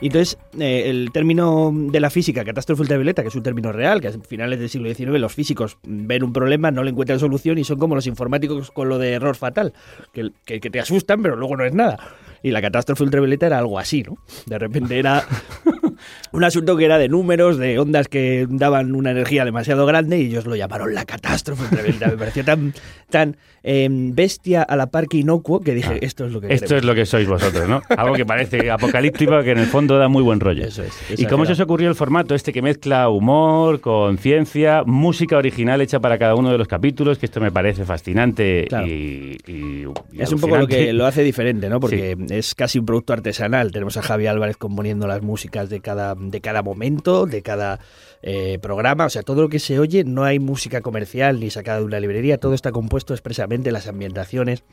Y 0.00 0.06
entonces 0.06 0.36
eh, 0.58 0.84
el 0.90 1.10
término 1.12 1.70
de 1.72 2.00
la 2.00 2.10
física, 2.10 2.44
catástrofe 2.44 2.82
ultravioleta, 2.82 3.22
que 3.22 3.28
es 3.28 3.36
un 3.36 3.44
término 3.44 3.70
real, 3.70 4.00
que 4.00 4.08
a 4.08 4.12
finales 4.12 4.58
del 4.58 4.68
siglo 4.68 4.92
XIX 4.92 5.20
los 5.20 5.32
físicos 5.32 5.78
ven 5.84 6.24
un 6.24 6.32
problema, 6.32 6.72
no 6.72 6.82
le 6.82 6.90
encuentran 6.90 7.20
solución 7.20 7.58
y 7.58 7.64
son 7.64 7.78
como 7.78 7.94
los 7.94 8.08
informáticos 8.08 8.72
con 8.72 8.88
lo 8.88 8.98
de 8.98 9.12
error 9.12 9.36
fatal, 9.36 9.72
que, 10.12 10.30
que- 10.44 10.58
que 10.60 10.70
te 10.70 10.80
asustan 10.80 11.22
pero 11.22 11.36
luego 11.36 11.56
no 11.56 11.64
es 11.64 11.72
nada. 11.74 11.98
Y 12.42 12.50
la 12.50 12.60
catástrofe 12.60 13.04
ultravioleta 13.04 13.46
era 13.46 13.58
algo 13.58 13.78
así, 13.78 14.02
¿no? 14.02 14.16
De 14.46 14.58
repente 14.58 14.98
era 14.98 15.22
un 16.32 16.44
asunto 16.44 16.76
que 16.76 16.84
era 16.84 16.98
de 16.98 17.08
números, 17.08 17.58
de 17.58 17.78
ondas 17.78 18.08
que 18.08 18.46
daban 18.48 18.94
una 18.94 19.10
energía 19.10 19.44
demasiado 19.44 19.86
grande 19.86 20.18
y 20.20 20.26
ellos 20.26 20.46
lo 20.46 20.56
llamaron 20.56 20.94
la 20.94 21.04
catástrofe. 21.04 21.64
Me 22.00 22.16
pareció 22.16 22.44
tan, 22.44 22.72
tan 23.10 23.36
eh, 23.64 23.88
bestia 23.90 24.62
a 24.62 24.76
la 24.76 24.86
par 24.88 25.06
que 25.08 25.18
inocuo 25.18 25.60
que 25.60 25.74
dije, 25.74 26.04
esto 26.04 26.26
es 26.26 26.32
lo 26.32 26.40
que 26.40 26.46
Ah. 26.48 26.50
Esto 26.54 26.66
queremos". 26.66 26.82
es 26.82 26.86
lo 26.86 26.94
que 26.94 27.06
sois 27.06 27.28
vosotros, 27.28 27.68
¿no? 27.68 27.82
Algo 27.96 28.14
que 28.14 28.26
parece 28.26 28.70
apocalíptico, 28.70 29.40
que 29.42 29.52
en 29.52 29.58
el 29.58 29.66
fondo 29.66 29.98
da 29.98 30.08
muy 30.08 30.22
buen 30.22 30.40
rollo. 30.40 30.64
Eso 30.64 30.82
es, 30.82 31.20
¿Y 31.20 31.26
cómo 31.26 31.46
se 31.46 31.52
os 31.52 31.60
ocurrió 31.60 31.88
el 31.88 31.94
formato 31.94 32.34
este 32.34 32.52
que 32.52 32.60
mezcla 32.62 33.08
humor 33.08 33.80
con 33.80 34.18
ciencia, 34.18 34.82
música 34.84 35.36
original 35.36 35.80
hecha 35.80 36.00
para 36.00 36.18
cada 36.18 36.34
uno 36.34 36.50
de 36.50 36.58
los 36.58 36.66
capítulos? 36.68 37.18
Que 37.18 37.26
esto 37.26 37.40
me 37.40 37.52
parece 37.52 37.84
fascinante 37.84 38.66
Claro. 38.68 38.86
y, 38.86 39.38
y- 39.46 39.84
y 40.12 40.20
Es 40.22 40.32
un 40.32 40.40
poco 40.40 40.56
lo 40.56 40.66
que 40.66 40.92
lo 40.92 41.06
hace 41.06 41.22
diferente, 41.22 41.68
¿no? 41.68 41.78
Porque 41.80 42.16
es 42.30 42.54
casi 42.54 42.78
un 42.78 42.86
producto 42.86 43.12
artesanal. 43.12 43.70
Tenemos 43.70 43.96
a 43.96 44.02
Javi 44.02 44.26
Álvarez 44.26 44.56
componiendo 44.56 45.06
las 45.06 45.22
músicas 45.22 45.70
de 45.70 45.80
cada, 45.80 45.91
de 45.94 46.40
cada 46.40 46.62
momento, 46.62 47.26
de 47.26 47.42
cada 47.42 47.80
eh, 48.22 48.58
programa. 48.60 49.06
O 49.06 49.10
sea, 49.10 49.22
todo 49.22 49.42
lo 49.42 49.48
que 49.48 49.58
se 49.58 49.78
oye, 49.78 50.04
no 50.04 50.24
hay 50.24 50.38
música 50.38 50.80
comercial 50.80 51.40
ni 51.40 51.50
sacada 51.50 51.78
de 51.78 51.84
una 51.84 52.00
librería. 52.00 52.38
Todo 52.38 52.54
está 52.54 52.72
compuesto 52.72 53.14
expresamente, 53.14 53.72
las 53.72 53.86
ambientaciones. 53.88 54.64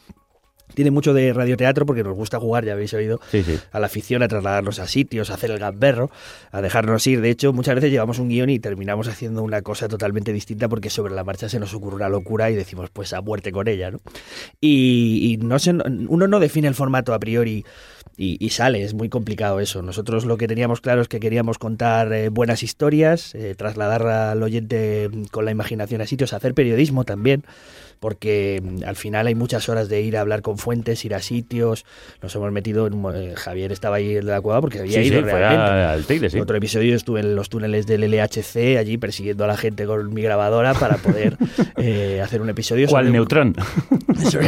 Tiene 0.76 0.92
mucho 0.92 1.16
de 1.16 1.34
radioteatro 1.34 1.84
porque 1.88 2.04
nos 2.04 2.14
gusta 2.16 2.40
jugar, 2.40 2.64
ya 2.64 2.74
habéis 2.74 2.94
oído, 2.94 3.20
Sí, 3.32 3.42
sí. 3.42 3.58
a 3.72 3.80
la 3.80 3.88
afición, 3.88 4.22
a 4.22 4.28
trasladarnos 4.28 4.78
a 4.78 4.86
sitios, 4.88 5.32
a 5.32 5.34
hacer 5.34 5.50
el 5.50 5.58
gamberro, 5.58 6.12
a 6.52 6.62
dejarnos 6.62 7.08
ir. 7.08 7.22
De 7.22 7.32
hecho, 7.32 7.52
muchas 7.54 7.74
veces 7.74 7.90
llevamos 7.90 8.20
un 8.20 8.30
guion 8.30 8.52
y 8.52 8.60
terminamos 8.60 9.08
haciendo 9.08 9.42
una 9.42 9.64
cosa 9.64 9.88
totalmente 9.88 10.32
distinta 10.32 10.70
porque 10.70 10.92
sobre 10.92 11.16
la 11.16 11.24
marcha 11.24 11.50
se 11.50 11.60
nos 11.60 11.74
ocurre 11.74 11.96
una 11.96 12.08
locura 12.08 12.52
y 12.52 12.56
decimos, 12.56 12.92
pues 12.92 13.14
a 13.14 13.22
muerte 13.22 13.52
con 13.52 13.68
ella, 13.68 13.90
¿no? 13.90 14.00
Y, 14.62 15.34
y 15.34 15.38
no 15.44 15.58
se, 15.58 15.72
uno 15.72 16.28
no 16.28 16.40
define 16.40 16.68
el 16.68 16.76
formato 16.76 17.16
a 17.16 17.20
priori 17.20 17.66
y, 18.18 18.44
y 18.44 18.50
sale, 18.50 18.84
es 18.84 18.94
muy 18.94 19.10
complicado 19.10 19.60
eso. 19.60 19.82
Nosotros 19.82 20.26
lo 20.26 20.38
que 20.38 20.48
teníamos 20.48 20.82
claro 20.82 21.02
es 21.02 21.08
que 21.08 21.20
queríamos 21.20 21.58
contar 21.58 22.12
eh, 22.14 22.30
buenas 22.30 22.64
historias, 22.64 23.34
eh, 23.36 23.56
trasladar 23.56 24.06
al 24.08 24.44
oyente 24.44 25.10
mm, 25.12 25.26
con 25.26 25.46
la 25.46 25.52
imaginación 25.52 26.02
a 26.02 26.06
sitios, 26.08 26.34
hacer 26.34 26.54
periodismo 26.54 27.04
también 27.04 27.44
porque 28.00 28.62
mm, 28.64 28.84
al 28.86 28.96
final 28.96 29.28
hay 29.28 29.36
muchas 29.36 29.70
horas 29.70 29.90
de 29.90 30.02
ir 30.02 30.18
a 30.18 30.22
hablar 30.22 30.42
con 30.42 30.58
fuentes, 30.58 31.04
ir 31.06 31.14
a 31.16 31.22
sitios. 31.22 31.86
Nos 32.22 32.34
hemos 32.36 32.52
metido 32.52 32.88
en 32.88 33.04
eh, 33.14 33.34
Javier 33.36 33.72
estaba 33.72 33.98
ahí 33.98 34.18
en 34.18 34.26
la 34.28 34.42
cueva 34.42 34.62
porque 34.62 34.80
había 34.80 35.02
Sí, 35.02 35.08
ido 35.10 35.20
sí, 35.20 35.26
realmente. 35.26 35.64
al 35.66 36.06
Teide, 36.06 36.30
sí. 36.30 36.40
Otro 36.40 36.56
episodio 36.58 36.96
estuve 36.96 37.20
en 37.20 37.36
los 37.36 37.50
túneles 37.50 37.86
del 37.88 38.02
LHC 38.10 38.78
allí 38.78 38.98
persiguiendo 38.98 39.44
a 39.44 39.48
la 39.48 39.58
gente 39.58 39.86
con 39.86 40.14
mi 40.14 40.22
grabadora 40.22 40.74
para 40.74 40.98
poder 40.98 41.38
eh, 41.78 42.22
hacer 42.24 42.42
un 42.42 42.50
episodio 42.50 42.88
¿Cuál 42.88 43.06
sobre 43.06 43.10
un- 43.10 43.14
neutrón? 43.14 43.56
sobre 44.30 44.48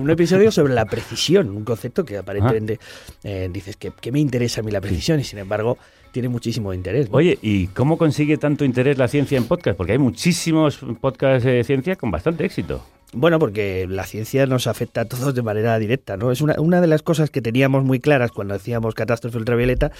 un 0.00 0.10
episodio 0.10 0.50
sobre 0.50 0.74
la 0.74 0.84
precisión, 0.86 1.50
un 1.50 1.64
concepto 1.64 2.04
que 2.04 2.18
aparentemente 2.18 2.78
eh, 3.24 3.48
dices 3.52 3.76
que, 3.76 3.92
que 4.00 4.12
me 4.12 4.20
interesa 4.20 4.60
a 4.60 4.64
mí 4.64 4.70
la 4.70 4.80
precisión 4.80 5.20
y 5.20 5.24
sin 5.24 5.38
embargo 5.38 5.78
tiene 6.16 6.30
muchísimo 6.30 6.72
interés. 6.72 7.10
¿no? 7.10 7.18
Oye, 7.18 7.38
¿y 7.42 7.66
cómo 7.66 7.98
consigue 7.98 8.38
tanto 8.38 8.64
interés 8.64 8.96
la 8.96 9.06
ciencia 9.06 9.36
en 9.36 9.44
podcast? 9.44 9.76
Porque 9.76 9.92
hay 9.92 9.98
muchísimos 9.98 10.78
podcasts 10.98 11.44
de 11.44 11.62
ciencia 11.62 11.96
con 11.96 12.10
bastante 12.10 12.46
éxito. 12.46 12.82
Bueno, 13.12 13.38
porque 13.38 13.86
la 13.86 14.06
ciencia 14.06 14.46
nos 14.46 14.66
afecta 14.66 15.02
a 15.02 15.04
todos 15.04 15.34
de 15.34 15.42
manera 15.42 15.78
directa, 15.78 16.16
¿no? 16.16 16.32
Es 16.32 16.40
una, 16.40 16.54
una 16.58 16.80
de 16.80 16.86
las 16.86 17.02
cosas 17.02 17.28
que 17.28 17.42
teníamos 17.42 17.84
muy 17.84 18.00
claras 18.00 18.32
cuando 18.32 18.54
hacíamos 18.54 18.94
Catástrofe 18.94 19.36
Ultravioleta, 19.36 19.92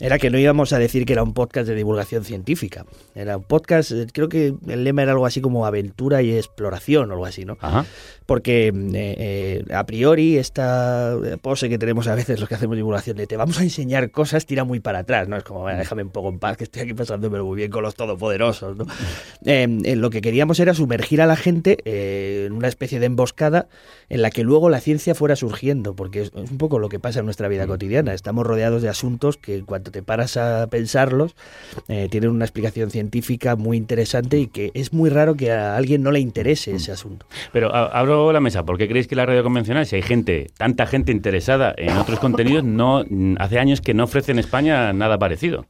era 0.00 0.18
que 0.18 0.30
no 0.30 0.38
íbamos 0.38 0.72
a 0.72 0.78
decir 0.78 1.06
que 1.06 1.12
era 1.12 1.22
un 1.22 1.34
podcast 1.34 1.68
de 1.68 1.74
divulgación 1.74 2.24
científica. 2.24 2.84
Era 3.14 3.36
un 3.36 3.44
podcast, 3.44 3.92
eh, 3.92 4.06
creo 4.12 4.28
que 4.28 4.54
el 4.66 4.84
lema 4.84 5.02
era 5.02 5.12
algo 5.12 5.26
así 5.26 5.40
como 5.40 5.66
aventura 5.66 6.22
y 6.22 6.36
exploración 6.36 7.10
o 7.10 7.12
algo 7.12 7.26
así, 7.26 7.44
¿no? 7.44 7.56
Ajá. 7.60 7.86
Porque 8.26 8.68
eh, 8.68 8.72
eh, 8.94 9.74
a 9.74 9.84
priori 9.84 10.38
esta 10.38 11.16
pose 11.42 11.68
que 11.68 11.78
tenemos 11.78 12.08
a 12.08 12.14
veces 12.14 12.40
los 12.40 12.48
que 12.48 12.54
hacemos 12.54 12.76
divulgación 12.76 13.16
de 13.16 13.26
te 13.26 13.36
vamos 13.36 13.58
a 13.58 13.62
enseñar 13.62 14.10
cosas 14.10 14.46
tira 14.46 14.64
muy 14.64 14.80
para 14.80 15.00
atrás, 15.00 15.28
¿no? 15.28 15.36
Es 15.36 15.44
como, 15.44 15.60
"Bueno, 15.60 15.78
déjame 15.78 16.02
un 16.02 16.10
poco 16.10 16.30
en 16.30 16.38
paz 16.38 16.56
que 16.56 16.64
estoy 16.64 16.82
aquí 16.82 16.94
pasándomelo 16.94 17.44
muy 17.44 17.56
bien 17.56 17.70
con 17.70 17.82
los 17.82 17.94
todopoderosos, 17.94 18.76
¿no? 18.76 18.86
Eh, 19.46 19.66
eh, 19.84 19.96
lo 19.96 20.08
que 20.08 20.22
queríamos 20.22 20.58
era 20.58 20.72
sumergir 20.72 21.20
a 21.20 21.26
la 21.26 21.36
gente 21.36 21.76
eh, 21.84 22.44
en 22.46 22.52
una 22.52 22.68
especie 22.68 22.98
de 22.98 23.06
emboscada 23.06 23.68
en 24.08 24.22
la 24.22 24.30
que 24.30 24.42
luego 24.42 24.70
la 24.70 24.80
ciencia 24.80 25.14
fuera 25.14 25.36
surgiendo, 25.36 25.94
porque 25.94 26.22
es, 26.22 26.32
es 26.34 26.50
un 26.50 26.56
poco 26.56 26.78
lo 26.78 26.88
que 26.88 26.98
pasa 26.98 27.18
en 27.18 27.26
nuestra 27.26 27.48
vida 27.48 27.66
cotidiana. 27.66 28.14
Estamos 28.14 28.46
rodeados 28.46 28.80
de 28.80 28.88
asuntos 28.88 29.36
que 29.36 29.56
en 29.56 29.66
cuanto 29.66 29.83
te 29.90 30.02
paras 30.02 30.36
a 30.36 30.66
pensarlos, 30.68 31.34
eh, 31.88 32.08
tienen 32.10 32.30
una 32.30 32.44
explicación 32.44 32.90
científica 32.90 33.56
muy 33.56 33.76
interesante 33.76 34.38
y 34.38 34.46
que 34.46 34.70
es 34.74 34.92
muy 34.92 35.10
raro 35.10 35.34
que 35.34 35.52
a 35.52 35.76
alguien 35.76 36.02
no 36.02 36.10
le 36.10 36.20
interese 36.20 36.74
ese 36.74 36.92
asunto. 36.92 37.26
Pero 37.52 37.74
a- 37.74 37.86
abro 37.86 38.32
la 38.32 38.40
mesa, 38.40 38.64
¿por 38.64 38.78
qué 38.78 38.88
creéis 38.88 39.06
que 39.06 39.16
la 39.16 39.26
radio 39.26 39.42
convencional, 39.42 39.86
si 39.86 39.96
hay 39.96 40.02
gente, 40.02 40.46
tanta 40.56 40.86
gente 40.86 41.12
interesada 41.12 41.74
en 41.76 41.96
otros 41.96 42.18
contenidos, 42.20 42.64
no 42.64 43.04
mm, 43.08 43.36
hace 43.38 43.58
años 43.58 43.80
que 43.80 43.94
no 43.94 44.04
ofrece 44.04 44.32
en 44.32 44.38
España 44.38 44.92
nada 44.92 45.18
parecido? 45.18 45.66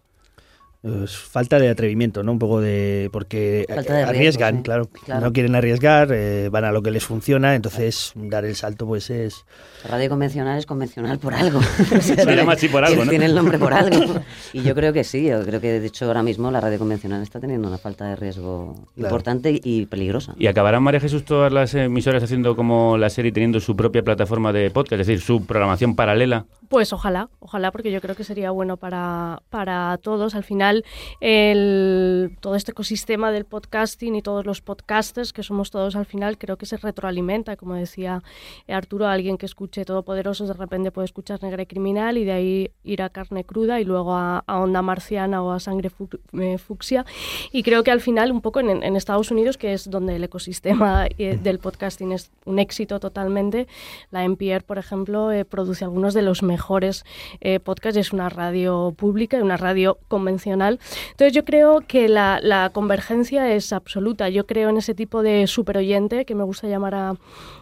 Falta 1.07 1.59
de 1.59 1.71
atrevimiento, 1.71 2.23
¿no? 2.23 2.33
Un 2.33 2.39
poco 2.39 2.61
de... 2.61 3.09
porque 3.11 3.65
Falta 3.75 3.95
de 3.95 4.03
arriesgan, 4.03 4.57
riesgo, 4.57 4.59
sí. 4.59 4.63
claro. 4.65 4.89
Claro. 5.07 5.21
No 5.23 5.33
quieren 5.33 5.55
arriesgar, 5.55 6.09
eh, 6.13 6.51
van 6.51 6.65
a 6.65 6.73
lo 6.73 6.83
que 6.83 6.91
les 6.91 7.03
funciona, 7.07 7.55
entonces 7.55 8.13
dar 8.15 8.45
el 8.45 8.55
salto 8.55 8.87
pues 8.87 9.09
es... 9.09 9.47
La 9.85 9.91
radio 9.91 10.09
convencional 10.09 10.59
es 10.59 10.65
convencional 10.65 11.19
por 11.19 11.35
algo. 11.35 11.61
Se 12.01 12.17
llama 12.37 12.53
así 12.55 12.69
por 12.69 12.85
algo, 12.85 13.03
tiene, 13.03 13.05
¿no? 13.05 13.11
tiene 13.11 13.25
el 13.27 13.35
nombre 13.35 13.59
por 13.59 13.75
algo. 13.75 14.15
Y 14.55 14.63
yo 14.63 14.75
creo 14.75 14.93
que 14.93 15.03
sí, 15.05 15.27
yo 15.27 15.43
creo 15.45 15.61
que 15.61 15.81
de 15.81 15.87
hecho 15.87 16.07
ahora 16.07 16.23
mismo 16.23 16.51
la 16.51 16.61
radio 16.61 16.79
convencional 16.79 17.23
está 17.23 17.41
teniendo 17.41 17.67
una 17.69 17.77
falta 17.77 18.07
de 18.07 18.17
riesgo 18.17 18.75
Claro. 18.95 19.09
importante 19.09 19.61
y 19.63 19.87
peligrosa. 19.87 20.35
¿Y 20.39 20.47
acabarán, 20.47 20.83
María 20.83 21.01
Jesús, 21.01 21.25
todas 21.25 21.53
las 21.53 21.75
emisoras 21.75 22.23
haciendo 22.23 22.55
como 22.55 22.97
la 22.97 23.11
serie, 23.11 23.33
teniendo 23.33 23.59
su 23.61 23.75
propia 23.77 24.03
plataforma 24.03 24.53
de 24.53 24.71
podcast, 24.71 25.01
es 25.01 25.07
decir, 25.07 25.21
su 25.21 25.45
programación 25.45 25.97
paralela? 25.97 26.47
Pues 26.69 26.93
ojalá, 26.93 27.29
ojalá, 27.41 27.73
porque 27.73 27.91
yo 27.91 28.01
creo 28.01 28.15
que 28.15 28.25
sería 28.25 28.51
bueno 28.53 28.77
para, 28.77 29.43
para 29.51 29.99
todos. 29.99 30.35
Al 30.35 30.45
final, 30.45 30.85
el, 31.21 32.37
todo 32.41 32.55
este 32.55 32.71
ecosistema 32.73 33.33
del 33.33 33.45
podcasting 33.45 34.15
y 34.15 34.23
todos 34.23 34.47
los 34.47 34.61
podcasters, 34.61 35.33
que 35.33 35.43
somos 35.43 35.71
todos 35.71 35.97
al 35.97 36.07
final, 36.07 36.39
creo 36.39 36.57
que 36.57 36.67
se 36.67 36.77
retroalimenta. 36.77 37.57
Como 37.57 37.75
decía 37.75 38.23
Arturo, 38.69 39.07
alguien 39.09 39.37
que 39.37 39.47
escuche 39.75 39.85
Todopoderosos 39.87 40.47
de 40.49 40.55
repente 40.55 40.93
puede 40.93 41.07
escuchar 41.07 41.43
Negra 41.43 41.63
y 41.63 41.67
Criminal 41.67 42.17
y 42.17 42.25
de 42.25 42.31
ahí 42.33 42.71
ir 42.85 43.03
a 43.03 43.09
Carne 43.11 43.43
Cruda 43.43 43.81
y 43.81 43.85
luego 43.85 44.15
a, 44.15 44.45
a 44.47 44.61
Onda 44.61 44.83
Marciana 44.83 45.43
o 45.43 45.51
a 45.51 45.59
Sangre 45.59 45.91
fu- 45.91 46.09
eh, 46.39 46.59
Fucsia. 46.59 47.05
Y 47.51 47.63
creo 47.65 47.83
que 47.83 47.91
al 47.91 48.01
final, 48.01 48.31
un 48.31 48.41
poco 48.41 48.61
en, 48.61 48.83
en 48.85 48.95
Estados 48.95 49.33
Unidos, 49.33 49.59
que 49.59 49.73
es 49.73 49.91
donde 49.91 50.15
el 50.17 50.23
ecosistema 50.25 51.07
eh, 51.19 51.39
del 51.43 51.59
podcasting 51.59 52.13
es 52.13 52.31
un 52.45 52.61
éxito 52.61 53.01
totalmente, 53.01 53.67
la 54.13 54.25
NPR, 54.25 54.63
por 54.63 54.79
ejemplo, 54.79 55.33
eh, 55.33 55.45
produce 55.45 55.85
algunos 55.85 56.15
de 56.15 56.23
los 56.23 56.43
mejores 56.45 57.05
eh, 57.41 57.59
podcasts. 57.59 57.99
Es 57.99 58.13
una 58.13 58.29
radio 58.29 58.95
pública 58.97 59.39
y 59.39 59.43
una 59.43 59.57
radio 59.57 59.99
convencional. 60.07 60.79
Entonces 61.11 61.33
yo 61.33 61.45
creo 61.45 61.81
que 61.81 62.09
la, 62.09 62.39
la 62.41 62.71
convergencia 62.71 63.53
es 63.53 63.73
absoluta. 63.73 64.29
Yo 64.29 64.47
creo 64.47 64.69
en 64.69 64.77
ese 64.77 64.95
tipo 64.95 65.23
de 65.23 65.47
superoyente 65.49 66.25
que 66.25 66.35
me 66.37 66.45
gusta 66.45 66.69
llamar 66.69 66.95
a, 66.95 67.15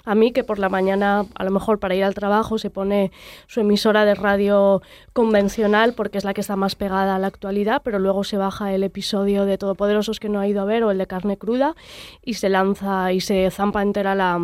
a 0.04 0.14
mí, 0.14 0.32
que 0.32 0.44
por 0.44 0.58
la 0.58 0.68
mañana, 0.68 1.26
a 1.34 1.44
lo 1.44 1.50
mejor 1.50 1.78
para 1.78 1.94
ir 1.94 2.04
al 2.04 2.14
trabajo, 2.14 2.58
se 2.58 2.70
pone 2.70 3.12
su 3.46 3.60
emisora 3.60 4.04
de 4.04 4.14
radio 4.14 4.82
convencional 5.12 5.94
porque 5.94 6.18
es 6.18 6.24
la 6.24 6.34
que 6.34 6.40
está 6.40 6.56
más 6.56 6.74
pegada 6.74 7.16
a 7.16 7.18
la 7.18 7.26
actualidad, 7.26 7.82
pero 7.84 7.98
luego 7.98 8.24
se 8.24 8.36
baja 8.36 8.72
el 8.72 8.82
episodio 8.82 9.44
de 9.44 9.58
Todopoderosos 9.58 10.20
que 10.20 10.28
no 10.28 10.40
ha 10.40 10.48
ido 10.48 10.62
a 10.62 10.64
ver 10.64 10.84
o 10.84 10.90
el 10.90 10.98
de 10.98 11.06
carne 11.06 11.36
cruda 11.36 11.74
y 12.22 12.34
se 12.34 12.48
lanza 12.48 13.12
y 13.12 13.20
se 13.20 13.50
zampa 13.50 13.82
entera 13.82 14.14
la, 14.14 14.40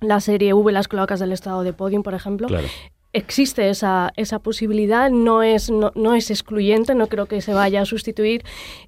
la 0.00 0.20
serie 0.20 0.52
V, 0.52 0.72
las 0.72 0.88
cloacas 0.88 1.20
del 1.20 1.32
estado 1.32 1.62
de 1.62 1.72
Podium, 1.72 2.02
por 2.02 2.14
ejemplo. 2.14 2.48
Existe 3.12 3.68
esa, 3.68 4.12
esa 4.16 4.38
posibilidad, 4.38 5.10
no 5.10 5.42
es, 5.42 5.68
no, 5.68 5.90
no 5.96 6.14
es 6.14 6.30
excluyente, 6.30 6.94
no 6.94 7.08
creo 7.08 7.26
que 7.26 7.40
se 7.40 7.52
vaya 7.52 7.82
a 7.82 7.84
sustituir 7.84 8.44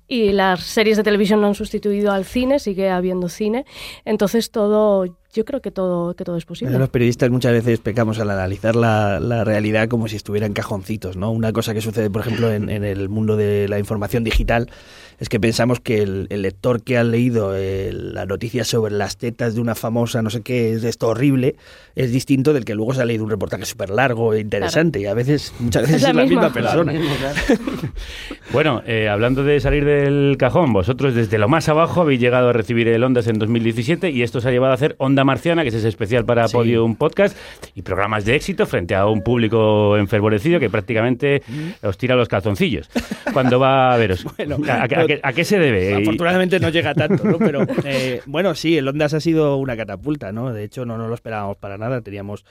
y 0.07 0.31
las 0.31 0.63
series 0.63 0.97
de 0.97 1.03
televisión 1.03 1.41
no 1.41 1.49
han 1.49 1.57
sustituido 1.57 2.13
al 2.13 2.25
cine, 2.25 2.61
sigue 2.61 2.89
habiendo 2.89 3.29
cine, 3.29 3.65
entonces 4.05 4.53
todo, 4.53 5.07
yo 5.33 5.45
creo 5.45 5.61
que 5.61 5.73
todo, 5.73 6.15
que 6.15 6.23
todo 6.23 6.37
es 6.37 6.45
posible. 6.45 6.79
Los 6.79 6.91
periodistas 6.91 7.31
muchas 7.31 7.53
veces 7.53 7.81
pecamos 7.81 8.21
al 8.21 8.31
analizar 8.31 8.77
la, 8.77 9.19
la 9.19 9.43
realidad 9.43 9.89
como 9.89 10.07
si 10.07 10.15
estuviera 10.15 10.47
en 10.47 10.53
cajoncitos, 10.53 11.17
¿no? 11.17 11.33
Una 11.33 11.53
cosa 11.53 11.75
que 11.75 11.81
sucede, 11.81 12.09
por 12.09 12.21
ejemplo, 12.21 12.53
en, 12.53 12.69
en 12.71 12.85
el 12.85 13.09
mundo 13.09 13.37
de 13.37 13.67
la 13.69 13.81
información 13.81 14.23
digital 14.23 14.71
es 15.19 15.29
que 15.29 15.39
pensamos 15.41 15.81
que 15.81 16.03
el, 16.03 16.27
el 16.31 16.43
lector 16.43 16.83
que 16.83 16.99
ha 16.99 17.05
leído 17.05 17.55
eh, 17.57 17.91
la 17.93 18.27
noticia 18.27 18.65
sobre 18.65 18.95
las 18.95 19.17
tetas 19.17 19.55
de 19.55 19.61
una 19.61 19.75
famosa 19.75 20.23
no 20.23 20.31
sé 20.31 20.43
qué 20.43 20.73
es 20.73 20.85
esto 20.85 21.09
horrible 21.09 21.57
es 21.95 22.11
distinto 22.13 22.53
del 22.53 22.65
que 22.65 22.75
luego 22.75 22.95
se 22.95 23.03
ha 23.03 23.05
leído 23.05 23.25
un 23.25 23.31
reportaje 23.31 23.65
súper 23.67 23.91
largo 23.91 24.33
e 24.35 24.41
interesante 24.41 25.01
y 25.01 25.07
a 25.07 25.15
veces, 25.15 25.53
muchas 25.61 25.83
veces 25.83 26.03
es 26.09 26.15
la, 26.15 26.23
misma, 26.25 26.53
persona. 26.53 26.93
Bueno, 28.53 28.83
eh, 28.87 29.09
hablando 29.09 29.45
de 29.45 29.61
salir 29.61 29.85
del 29.85 30.37
cajón, 30.39 30.73
vosotros 30.73 31.15
desde 31.15 31.39
lo 31.39 31.49
más 31.49 31.69
abajo 31.69 32.03
habéis 32.03 32.21
llegado 32.21 32.49
a 32.51 32.53
recibir 32.53 32.89
el 32.89 33.03
Ondas 33.03 33.27
en 33.27 33.39
2017 33.39 34.11
y 34.11 34.23
esto 34.23 34.39
os 34.39 34.47
ha 34.47 34.51
llevado 34.51 34.73
a 34.73 34.75
hacer 34.75 34.95
Onda 34.99 35.25
Marciana, 35.25 35.63
que 35.63 35.69
es 35.69 35.75
ese 35.75 35.89
especial 35.89 36.25
para 36.25 36.49
Sí. 36.49 36.55
Podium 36.55 36.97
Podcast 36.97 37.37
y 37.75 37.83
programas 37.83 38.25
de 38.25 38.35
éxito 38.35 38.67
frente 38.67 38.95
a 38.95 39.07
un 39.07 39.23
público 39.23 39.97
enfervorecido 39.97 40.59
que 40.61 40.69
prácticamente 40.69 41.43
os 41.83 41.97
tira 41.97 42.15
los 42.17 42.29
calzoncillos 42.29 42.91
cuando 43.33 43.59
va 43.59 43.95
a 43.95 43.97
veros. 43.97 44.27
Bueno, 44.37 44.59
¿A, 44.69 44.83
a- 44.85 45.02
a 45.03 45.07
qué, 45.07 45.21
a 45.23 45.33
qué 45.33 45.45
se 45.45 45.59
debe? 45.59 45.95
Afortunadamente 45.95 46.61
no 46.61 46.69
llega 46.69 46.95
tanto, 46.95 47.25
¿no? 47.25 47.39
Pero 47.39 47.67
eh, 47.85 48.21
bueno, 48.27 48.55
sí, 48.55 48.77
el 48.77 48.89
Ondas 48.89 49.15
ha 49.15 49.21
sido 49.21 49.57
una 49.57 49.77
catapulta, 49.77 50.33
¿no? 50.33 50.53
De 50.53 50.65
hecho, 50.65 50.85
no 50.85 50.99
nos 50.99 51.09
lo 51.09 51.15
esperábamos 51.15 51.57
para 51.57 51.79
nada. 51.79 52.01
Teníamos 52.01 52.45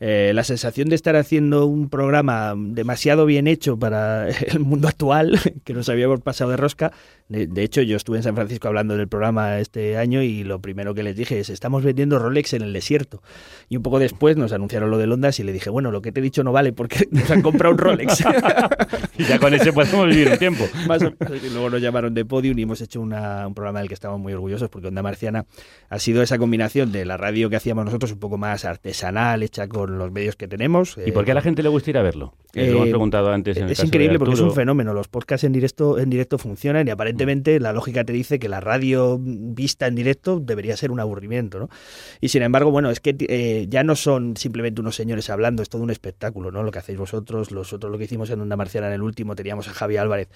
eh, 0.00 0.32
la 0.34 0.44
sensación 0.44 0.88
de 0.88 0.96
estar 0.96 1.16
haciendo 1.16 1.66
un 1.66 1.88
programa 1.88 2.54
demasiado 2.56 3.26
bien 3.26 3.46
hecho 3.46 3.78
para 3.78 4.28
el 4.46 4.60
mundo 4.60 4.88
actual, 4.88 5.38
que 5.64 5.74
nos 5.74 5.88
habíamos 5.88 6.20
pasado 6.20 6.50
de 6.50 6.56
rosca. 6.56 6.92
De, 7.28 7.46
de 7.46 7.62
hecho, 7.62 7.82
yo 7.82 7.96
estuve 7.96 8.16
en 8.16 8.22
San 8.22 8.34
Francisco 8.34 8.68
hablando 8.68 8.96
del 8.96 9.06
programa 9.08 9.58
este 9.58 9.98
año 9.98 10.22
y 10.22 10.44
lo 10.44 10.60
primero 10.60 10.94
que 10.94 11.02
les 11.02 11.14
dije 11.14 11.38
es, 11.40 11.50
estamos 11.50 11.84
vendiendo 11.84 12.18
Rolex 12.18 12.54
en 12.54 12.62
el 12.62 12.72
desierto. 12.72 13.22
Y 13.68 13.76
un 13.76 13.82
poco 13.82 13.98
después 13.98 14.36
nos 14.38 14.52
anunciaron 14.52 14.90
lo 14.90 14.96
del 14.96 15.12
Ondas 15.12 15.38
y 15.38 15.44
le 15.44 15.52
dije, 15.52 15.68
bueno, 15.68 15.90
lo 15.90 16.00
que 16.00 16.10
te 16.10 16.20
he 16.20 16.22
dicho 16.22 16.42
no 16.42 16.52
vale 16.52 16.72
porque 16.72 17.06
nos 17.10 17.30
han 17.30 17.42
comprado 17.42 17.72
un 17.74 17.78
Rolex. 17.78 18.24
y 19.18 19.24
ya 19.24 19.38
con 19.38 19.52
ese 19.52 19.72
podemos 19.72 20.08
vivir 20.08 20.28
un 20.30 20.38
tiempo. 20.38 20.64
Más 20.88 21.02
o 21.02 21.12
menos. 21.20 21.44
Y 21.44 21.50
luego 21.50 21.68
nos 21.70 21.82
llamaron 21.82 22.14
de 22.14 22.24
Podium 22.24 22.58
y 22.58 22.62
hemos 22.62 22.80
hecho 22.80 23.00
una- 23.00 23.46
un 23.46 23.54
programa 23.54 23.80
del 23.80 23.88
que 23.88 23.94
estamos 23.94 24.18
muy 24.18 24.32
orgullosos 24.32 24.70
porque 24.70 24.88
Onda 24.88 25.02
Marciana 25.02 25.44
ha 25.90 25.98
sido 25.98 26.22
esa 26.22 26.38
combinación 26.38 26.92
de 26.92 27.04
la 27.04 27.16
radio 27.18 27.50
que 27.50 27.56
hacíamos 27.56 27.84
nosotros, 27.84 28.12
un 28.12 28.20
poco 28.20 28.38
más 28.38 28.64
artesanal, 28.64 29.42
hecha 29.42 29.68
con 29.68 29.98
los 29.98 30.10
medios 30.10 30.34
que 30.36 30.48
tenemos. 30.48 30.96
¿Y 31.04 31.12
por 31.12 31.24
qué 31.26 31.32
a 31.32 31.34
la 31.34 31.42
gente 31.42 31.62
le 31.62 31.68
gusta 31.68 31.90
ir 31.90 31.98
a 31.98 32.02
verlo? 32.02 32.34
Que 32.52 32.68
lo 32.68 32.76
hemos 32.76 32.86
Eh, 32.86 32.90
preguntado 32.90 33.30
antes 33.30 33.56
en 33.58 33.64
el 33.64 33.70
es 33.72 33.76
caso 33.76 33.82
de 33.82 33.88
increíble 33.88 34.18
porque 34.18 34.32
es 34.34 34.40
un 34.40 34.52
fenómeno. 34.54 34.94
Los 34.94 35.08
podcasts 35.08 35.44
en 35.44 35.52
directo, 35.52 35.98
en 35.98 36.08
directo 36.08 36.38
funcionan 36.38 36.88
y 36.88 36.90
aparentemente 36.90 37.17
la 37.60 37.72
lógica 37.72 38.04
te 38.04 38.12
dice 38.12 38.38
que 38.38 38.48
la 38.48 38.60
radio 38.60 39.18
vista 39.20 39.86
en 39.86 39.94
directo 39.94 40.40
debería 40.40 40.76
ser 40.76 40.90
un 40.90 41.00
aburrimiento, 41.00 41.58
¿no? 41.58 41.68
Y 42.20 42.28
sin 42.28 42.42
embargo, 42.42 42.70
bueno, 42.70 42.90
es 42.90 43.00
que 43.00 43.16
eh, 43.20 43.66
ya 43.68 43.82
no 43.84 43.96
son 43.96 44.36
simplemente 44.36 44.80
unos 44.80 44.96
señores 44.96 45.30
hablando, 45.30 45.62
es 45.62 45.68
todo 45.68 45.82
un 45.82 45.90
espectáculo, 45.90 46.50
¿no? 46.50 46.62
Lo 46.62 46.70
que 46.70 46.78
hacéis 46.78 46.98
vosotros, 46.98 47.52
nosotros 47.52 47.90
lo 47.90 47.98
que 47.98 48.04
hicimos 48.04 48.30
en 48.30 48.40
Onda 48.40 48.56
Marciana 48.56 48.88
en 48.88 48.94
el 48.94 49.02
último, 49.02 49.34
teníamos 49.34 49.68
a 49.68 49.72
Javi 49.72 49.96
Álvarez 49.96 50.28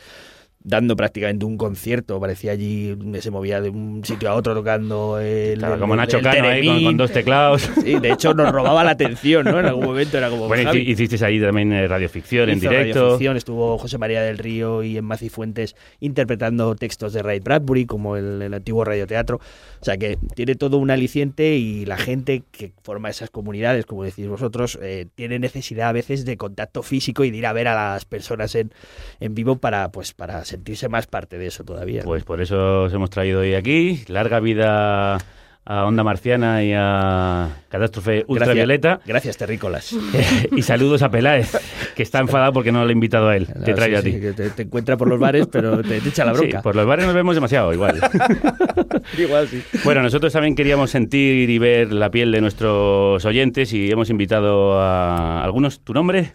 dando 0.65 0.95
prácticamente 0.97 1.45
un 1.45 1.57
concierto, 1.57 2.21
parecía 2.21 2.53
allí, 2.53 2.97
se 3.21 3.31
movía 3.31 3.61
de 3.61 3.71
un 3.71 4.05
sitio 4.05 4.31
a 4.31 4.35
otro 4.35 4.55
tocando 4.55 5.19
el, 5.19 5.59
Claro, 5.59 5.75
el- 5.75 5.81
como 5.81 5.97
Nacho 5.97 6.19
el 6.19 6.23
Cano 6.23 6.49
ahí 6.49 6.85
con, 6.85 6.97
dos 6.97 7.11
teclados. 7.13 7.69
Sí, 7.83 7.99
de 7.99 8.13
hecho 8.13 8.33
nos 8.35 8.51
robaba 8.53 8.85
la 8.85 8.93
atención, 8.93 9.45
¿no? 9.45 9.59
En 9.61 9.67
algún 9.67 9.85
momento 9.87 10.19
era 10.19 10.31
como 10.31 10.47
Bueno, 10.49 10.65
Javi. 10.65 10.83
hicisteis 10.91 11.23
ahí 11.23 11.41
también 11.41 11.73
eh, 11.73 11.89
radioficción 11.89 12.49
en 12.51 12.59
Hizo 12.59 12.69
directo. 12.71 13.01
radioficción, 13.01 13.37
estuvo 13.37 13.77
José 13.79 13.99
María 13.99 14.23
del 14.23 14.39
Río 14.39 14.83
y 14.83 14.97
Emma 14.97 15.17
Cifuentes 15.17 15.75
interpretando 16.01 16.75
textos 16.77 17.13
de 17.13 17.23
Ray 17.23 17.41
Bradbury, 17.41 17.87
como 17.87 18.17
el, 18.17 18.43
el 18.43 18.55
antiguo 18.55 18.85
radioteatro. 18.85 19.37
O 19.81 19.85
sea 19.85 19.97
que 19.97 20.19
tiene 20.35 20.55
todo 20.55 20.77
un 20.79 20.91
aliciente 20.91 21.57
y 21.57 21.85
la 21.87 21.97
gente 21.97 22.43
que 22.53 22.73
forma 22.83 23.11
esas 23.11 23.31
comunidades, 23.31 23.87
como 23.87 24.05
decís 24.05 24.29
vosotros, 24.29 24.79
eh, 24.83 25.07
tiene 25.15 25.39
necesidad 25.39 25.89
a 25.89 25.93
veces 25.93 26.25
de 26.25 26.37
contacto 26.37 26.83
físico 26.83 27.25
y 27.25 27.31
de 27.31 27.39
ir 27.39 27.47
a 27.47 27.53
ver 27.53 27.67
a 27.69 27.75
las 27.75 28.05
personas 28.05 28.55
en, 28.55 28.73
en 29.21 29.35
vivo 29.35 29.57
para, 29.57 29.91
pues, 29.91 30.13
para 30.13 30.45
sentirse 30.53 30.89
más 30.89 31.07
parte 31.09 31.37
de 31.39 31.47
eso 31.49 31.65
todavía. 31.65 32.03
Pues 32.05 32.23
por 32.25 32.41
eso 32.41 32.85
os 32.85 32.93
hemos 32.93 33.11
traído 33.11 33.41
hoy 33.41 33.55
aquí. 33.55 34.05
Larga 34.09 34.39
vida 34.41 35.19
a 35.65 35.85
Onda 35.85 36.03
Marciana 36.03 36.65
y 36.65 36.73
a 36.75 37.63
Catástrofe 37.69 38.25
Ultravioleta. 38.27 38.89
Gracias, 38.89 39.07
gracias 39.07 39.37
terrícolas. 39.37 39.93
y 40.57 40.63
saludos 40.63 41.03
a 41.03 41.11
Peláez, 41.11 41.53
que 41.95 42.03
está 42.03 42.19
enfadado 42.19 42.53
porque 42.53 42.73
no 42.73 42.83
lo 42.83 42.91
he 42.91 42.93
invitado 42.93 43.29
a 43.29 43.37
él. 43.37 43.47
te 43.47 43.71
No, 43.71 43.77
traigo 43.77 44.01
sí, 44.01 44.01
a 44.01 44.03
ti. 44.03 44.13
sí, 44.13 44.33
te, 44.35 44.51
te 44.51 44.63
encuentra 44.63 44.97
por 44.97 45.07
los 45.09 45.21
bares, 45.21 45.47
pero 45.47 45.81
te, 45.83 46.01
te 46.01 46.09
echa 46.09 46.25
la 46.25 46.33
Sí, 46.35 46.41
bronca. 46.41 46.63
por 46.63 46.75
los 46.75 46.85
bares 46.85 47.07
nos 47.07 47.15
vemos 47.15 47.35
demasiado, 47.37 47.73
igual. 47.73 48.01
Igual 49.19 49.49
sí. 49.49 49.63
Bueno, 49.85 50.03
nosotros 50.03 50.33
también 50.33 50.55
queríamos 50.55 50.91
sentir 50.91 51.49
y 51.49 51.59
ver 51.59 51.93
la 51.93 52.11
piel 52.11 52.33
de 52.33 52.41
nuestros 52.41 53.25
oyentes 53.25 53.73
y 53.73 53.91
hemos 53.91 54.11
invitado 54.11 54.81
a 54.81 55.43
algunos. 55.45 55.81
¿Tu 55.81 55.93
nombre? 55.95 56.33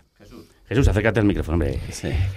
Jesús, 0.69 0.87
acércate 0.87 1.19
al 1.19 1.25
micrófono, 1.25 1.55
hombre. 1.55 1.79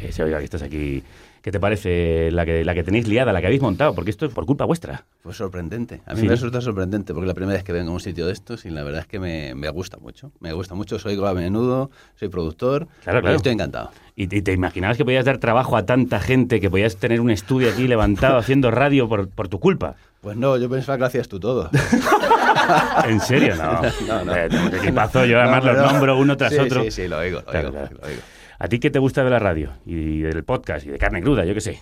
Que 0.00 0.12
se 0.12 0.22
oiga 0.22 0.38
que 0.38 0.44
estás 0.44 0.62
aquí. 0.62 1.02
¿Qué 1.42 1.50
te 1.50 1.58
parece 1.58 2.30
la 2.32 2.44
que, 2.44 2.64
la 2.66 2.74
que 2.74 2.82
tenéis 2.84 3.08
liada, 3.08 3.32
la 3.32 3.40
que 3.40 3.46
habéis 3.46 3.62
montado? 3.62 3.94
Porque 3.94 4.10
esto 4.10 4.26
es 4.26 4.32
por 4.34 4.44
culpa 4.44 4.66
vuestra. 4.66 5.04
Pues 5.22 5.38
sorprendente. 5.38 6.02
A 6.04 6.12
mí 6.12 6.20
Sí. 6.20 6.26
me 6.26 6.32
resulta 6.32 6.60
sorprendente 6.60 7.14
porque 7.14 7.24
es 7.24 7.28
la 7.28 7.34
primera 7.34 7.54
vez 7.54 7.64
que 7.64 7.72
vengo 7.72 7.90
a 7.90 7.94
un 7.94 8.00
sitio 8.00 8.26
de 8.26 8.32
estos 8.34 8.66
y 8.66 8.70
la 8.70 8.82
verdad 8.82 9.00
es 9.00 9.06
que 9.06 9.18
me, 9.18 9.54
me 9.54 9.70
gusta 9.70 9.96
mucho. 9.96 10.32
Me 10.40 10.52
gusta 10.52 10.74
mucho, 10.74 10.98
soy 10.98 11.18
a 11.24 11.32
menudo, 11.34 11.90
soy 12.16 12.28
productor 12.28 12.88
Claro, 13.02 13.20
y 13.20 13.22
claro. 13.22 13.36
estoy 13.36 13.52
encantado. 13.52 13.90
¿Y 14.16 14.26
te, 14.26 14.52
imaginabas 14.52 14.98
que 14.98 15.04
podías 15.04 15.24
dar 15.24 15.38
trabajo 15.38 15.78
a 15.78 15.86
tanta 15.86 16.20
gente, 16.20 16.60
que 16.60 16.68
podías 16.68 16.96
tener 16.96 17.22
un 17.22 17.30
estudio 17.30 17.70
aquí 17.70 17.88
levantado 17.88 18.36
haciendo 18.38 18.70
radio 18.70 19.08
por, 19.08 19.28
por 19.30 19.48
tu 19.48 19.58
culpa? 19.60 19.94
Pues 20.20 20.36
no, 20.36 20.58
yo 20.58 20.68
pensaba 20.68 20.96
que 20.98 21.00
lo 21.00 21.06
hacías 21.06 21.28
tú 21.28 21.40
todo. 21.40 21.70
¿En 23.06 23.20
serio? 23.20 23.56
No. 23.56 23.80
no, 24.06 24.24
no. 24.24 24.34
Eh, 24.36 24.48
equipazo, 24.82 25.24
yo 25.24 25.40
además 25.40 25.64
No, 25.64 25.72
los 25.72 25.82
no. 25.82 25.92
nombro 25.92 26.18
uno 26.18 26.36
tras 26.36 26.52
Sí, 26.52 26.58
otro. 26.58 26.82
Sí, 26.84 26.90
sí, 26.90 27.08
lo 27.08 27.18
oigo, 27.18 27.38
lo 27.40 27.46
Claro, 27.46 27.68
oigo, 27.68 27.78
claro. 27.80 27.96
lo 28.02 28.06
oigo. 28.08 28.20
¿A 28.62 28.68
ti 28.68 28.78
qué 28.78 28.90
te 28.90 28.98
gusta 28.98 29.24
de 29.24 29.30
la 29.30 29.38
radio? 29.38 29.72
Y 29.86 30.20
del 30.20 30.44
podcast, 30.44 30.86
y 30.86 30.90
de 30.90 30.98
carne 30.98 31.22
cruda, 31.22 31.46
yo 31.46 31.54
qué 31.54 31.62
sé. 31.62 31.80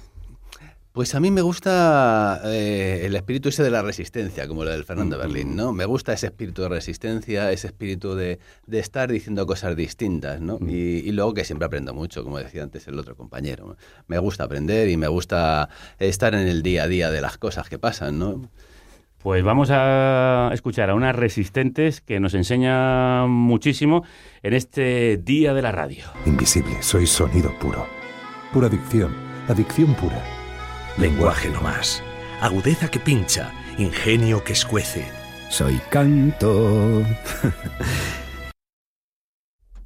Pues 0.92 1.12
a 1.16 1.18
mí 1.18 1.32
me 1.32 1.42
gusta 1.42 2.40
eh, 2.44 3.02
el 3.04 3.16
espíritu 3.16 3.48
ese 3.48 3.64
de 3.64 3.70
la 3.70 3.82
resistencia, 3.82 4.46
como 4.46 4.62
lo 4.62 4.70
del 4.70 4.84
Fernando 4.84 5.18
Berlín, 5.18 5.56
¿no? 5.56 5.72
Me 5.72 5.86
gusta 5.86 6.12
ese 6.12 6.26
espíritu 6.26 6.62
de 6.62 6.68
resistencia, 6.68 7.50
ese 7.50 7.66
espíritu 7.66 8.14
de, 8.14 8.38
de 8.66 8.78
estar 8.78 9.10
diciendo 9.10 9.44
cosas 9.44 9.74
distintas, 9.74 10.40
¿no? 10.40 10.60
Y, 10.60 11.00
y 11.00 11.10
luego 11.10 11.34
que 11.34 11.44
siempre 11.44 11.66
aprendo 11.66 11.94
mucho, 11.94 12.22
como 12.22 12.38
decía 12.38 12.62
antes 12.62 12.86
el 12.86 12.96
otro 12.96 13.16
compañero. 13.16 13.66
¿no? 13.66 13.76
Me 14.06 14.18
gusta 14.18 14.44
aprender 14.44 14.88
y 14.88 14.96
me 14.96 15.08
gusta 15.08 15.70
estar 15.98 16.32
en 16.36 16.46
el 16.46 16.62
día 16.62 16.84
a 16.84 16.86
día 16.86 17.10
de 17.10 17.20
las 17.20 17.38
cosas 17.38 17.68
que 17.68 17.80
pasan, 17.80 18.20
¿no? 18.20 18.48
Pues 19.18 19.42
vamos 19.42 19.70
a 19.72 20.50
escuchar 20.52 20.90
a 20.90 20.94
unas 20.94 21.14
resistentes 21.14 22.00
que 22.00 22.20
nos 22.20 22.34
enseñan 22.34 23.28
muchísimo 23.28 24.04
en 24.44 24.54
este 24.54 25.16
Día 25.16 25.54
de 25.54 25.62
la 25.62 25.72
Radio. 25.72 26.04
Invisible, 26.24 26.80
soy 26.82 27.04
sonido 27.08 27.52
puro. 27.58 27.84
Pura 28.52 28.68
adicción, 28.68 29.16
adicción 29.48 29.94
pura. 29.94 30.22
Lenguaje 30.98 31.48
no 31.50 31.60
más. 31.60 32.00
Agudeza 32.40 32.88
que 32.88 33.00
pincha, 33.00 33.52
ingenio 33.76 34.44
que 34.44 34.52
escuece. 34.52 35.04
Soy 35.48 35.80
canto. 35.90 37.02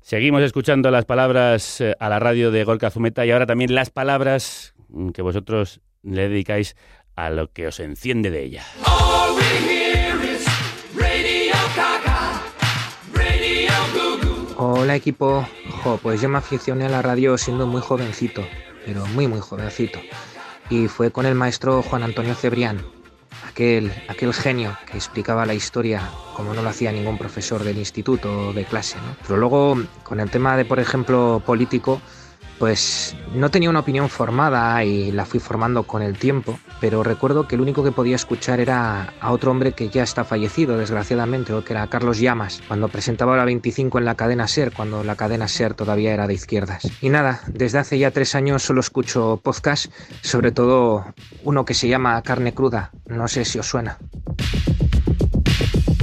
Seguimos 0.03 0.43
escuchando 0.43 0.91
las 0.91 1.07
palabras 1.07 1.80
eh, 1.80 1.95
a 1.99 2.11
la 2.11 2.18
radio 2.18 2.51
de 2.51 2.64
Gorka 2.64 2.91
Zumeta 2.91 3.24
y 3.24 3.30
ahora 3.30 3.47
también 3.47 3.74
las 3.74 3.89
palabras 3.89 4.74
mm, 4.89 5.09
que 5.09 5.22
vosotros 5.22 5.80
le 6.03 6.28
dedicáis 6.28 6.76
a 7.16 7.30
lo 7.30 7.51
que 7.51 7.66
os 7.66 7.80
enciende 7.80 8.30
de 8.30 8.43
ella. 8.43 8.64
Hola 14.64 14.95
equipo, 14.95 15.47
jo, 15.83 15.99
pues 16.03 16.20
yo 16.20 16.28
me 16.28 16.39
aficioné 16.39 16.87
a 16.87 16.89
la 16.89 17.03
radio 17.03 17.37
siendo 17.37 17.66
muy 17.66 17.80
jovencito, 17.80 18.43
pero 18.87 19.05
muy 19.07 19.26
muy 19.26 19.41
jovencito. 19.41 19.99
Y 20.70 20.89
fue 20.89 21.11
con 21.11 21.26
el 21.26 21.35
maestro 21.35 21.83
Juan 21.83 22.03
Antonio 22.03 22.35
Cebrián, 22.35 22.80
aquel, 23.49 23.93
aquel 24.09 24.33
genio 24.33 24.76
que 24.87 24.97
explicaba 24.97 25.47
la 25.47 25.55
historia 25.55 26.11
como 26.37 26.55
no 26.55 26.62
lo 26.62 26.68
hacía 26.68 26.93
ningún 26.93 27.18
profesor 27.18 27.64
del 27.64 27.78
instituto 27.78 28.49
o 28.49 28.53
de 28.53 28.64
clase. 28.64 28.97
¿no? 28.99 29.16
Pero 29.26 29.37
luego 29.39 29.76
con 30.03 30.20
el 30.20 30.30
tema 30.30 30.57
de, 30.57 30.64
por 30.64 30.78
ejemplo, 30.78 31.43
político, 31.45 32.01
pues 32.62 33.16
no 33.34 33.50
tenía 33.50 33.70
una 33.70 33.80
opinión 33.80 34.08
formada 34.08 34.84
y 34.84 35.10
la 35.10 35.24
fui 35.24 35.40
formando 35.40 35.82
con 35.82 36.00
el 36.00 36.16
tiempo, 36.16 36.60
pero 36.80 37.02
recuerdo 37.02 37.48
que 37.48 37.56
el 37.56 37.60
único 37.60 37.82
que 37.82 37.90
podía 37.90 38.14
escuchar 38.14 38.60
era 38.60 39.14
a 39.20 39.32
otro 39.32 39.50
hombre 39.50 39.72
que 39.72 39.88
ya 39.88 40.04
está 40.04 40.22
fallecido, 40.22 40.78
desgraciadamente, 40.78 41.52
que 41.64 41.72
era 41.72 41.88
Carlos 41.88 42.20
Llamas, 42.20 42.62
cuando 42.68 42.86
presentaba 42.86 43.36
la 43.36 43.44
25 43.46 43.98
en 43.98 44.04
la 44.04 44.14
cadena 44.14 44.46
SER, 44.46 44.70
cuando 44.70 45.02
la 45.02 45.16
cadena 45.16 45.48
SER 45.48 45.74
todavía 45.74 46.14
era 46.14 46.28
de 46.28 46.34
izquierdas. 46.34 46.88
Y 47.00 47.08
nada, 47.08 47.40
desde 47.48 47.80
hace 47.80 47.98
ya 47.98 48.12
tres 48.12 48.36
años 48.36 48.62
solo 48.62 48.78
escucho 48.78 49.40
podcast, 49.42 49.90
sobre 50.20 50.52
todo 50.52 51.04
uno 51.42 51.64
que 51.64 51.74
se 51.74 51.88
llama 51.88 52.22
Carne 52.22 52.54
Cruda, 52.54 52.92
no 53.06 53.26
sé 53.26 53.44
si 53.44 53.58
os 53.58 53.66
suena. 53.66 53.98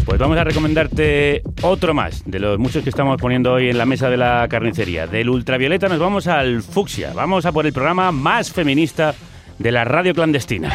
Pues 0.09 0.17
vamos 0.17 0.39
a 0.39 0.43
recomendarte 0.43 1.43
otro 1.61 1.93
más 1.93 2.23
de 2.25 2.39
los 2.39 2.57
muchos 2.57 2.81
que 2.81 2.89
estamos 2.89 3.21
poniendo 3.21 3.53
hoy 3.53 3.69
en 3.69 3.77
la 3.77 3.85
mesa 3.85 4.09
de 4.09 4.17
la 4.17 4.47
carnicería. 4.49 5.05
Del 5.05 5.29
ultravioleta 5.29 5.87
nos 5.87 5.99
vamos 5.99 6.25
al 6.25 6.63
fucsia. 6.63 7.13
Vamos 7.13 7.45
a 7.45 7.51
por 7.51 7.67
el 7.67 7.73
programa 7.73 8.11
más 8.11 8.51
feminista 8.51 9.13
de 9.59 9.71
la 9.71 9.85
radio 9.85 10.15
clandestina. 10.15 10.73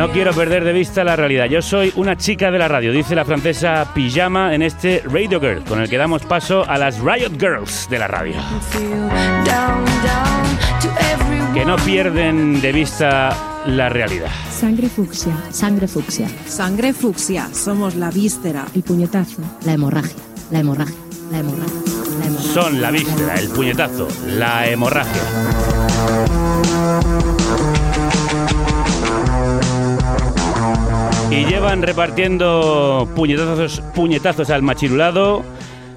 No 0.00 0.10
quiero 0.10 0.32
perder 0.32 0.64
de 0.64 0.72
vista 0.72 1.04
la 1.04 1.14
realidad. 1.14 1.44
Yo 1.44 1.60
soy 1.60 1.92
una 1.94 2.16
chica 2.16 2.50
de 2.50 2.58
la 2.58 2.68
radio, 2.68 2.90
dice 2.90 3.14
la 3.14 3.26
francesa 3.26 3.92
Pijama 3.92 4.54
en 4.54 4.62
este 4.62 5.02
Radio 5.04 5.38
Girl, 5.38 5.62
con 5.62 5.78
el 5.78 5.90
que 5.90 5.98
damos 5.98 6.22
paso 6.22 6.64
a 6.66 6.78
las 6.78 7.00
Riot 7.00 7.38
Girls 7.38 7.86
de 7.90 7.98
la 7.98 8.08
radio. 8.08 8.36
Que 11.52 11.66
no 11.66 11.76
pierden 11.76 12.62
de 12.62 12.72
vista 12.72 13.62
la 13.66 13.90
realidad. 13.90 14.30
Sangre 14.50 14.88
fucsia, 14.88 15.36
sangre 15.50 15.86
fucsia. 15.86 16.28
Sangre 16.46 16.94
fucsia, 16.94 17.50
somos 17.52 17.94
la 17.94 18.10
víscera. 18.10 18.64
El 18.74 18.82
puñetazo. 18.82 19.42
La 19.66 19.74
hemorragia, 19.74 20.16
la 20.50 20.60
hemorragia, 20.60 20.96
la 21.30 21.40
hemorragia, 21.40 21.76
la 22.18 22.26
hemorragia. 22.26 22.52
Son 22.54 22.80
la 22.80 22.90
víscera, 22.90 23.34
el 23.34 23.50
puñetazo, 23.50 24.08
la 24.28 24.66
hemorragia. 24.66 25.20
Y 31.30 31.44
llevan 31.44 31.82
repartiendo 31.82 33.08
puñetazos, 33.14 33.80
puñetazos 33.94 34.50
al 34.50 34.62
machirulado, 34.62 35.44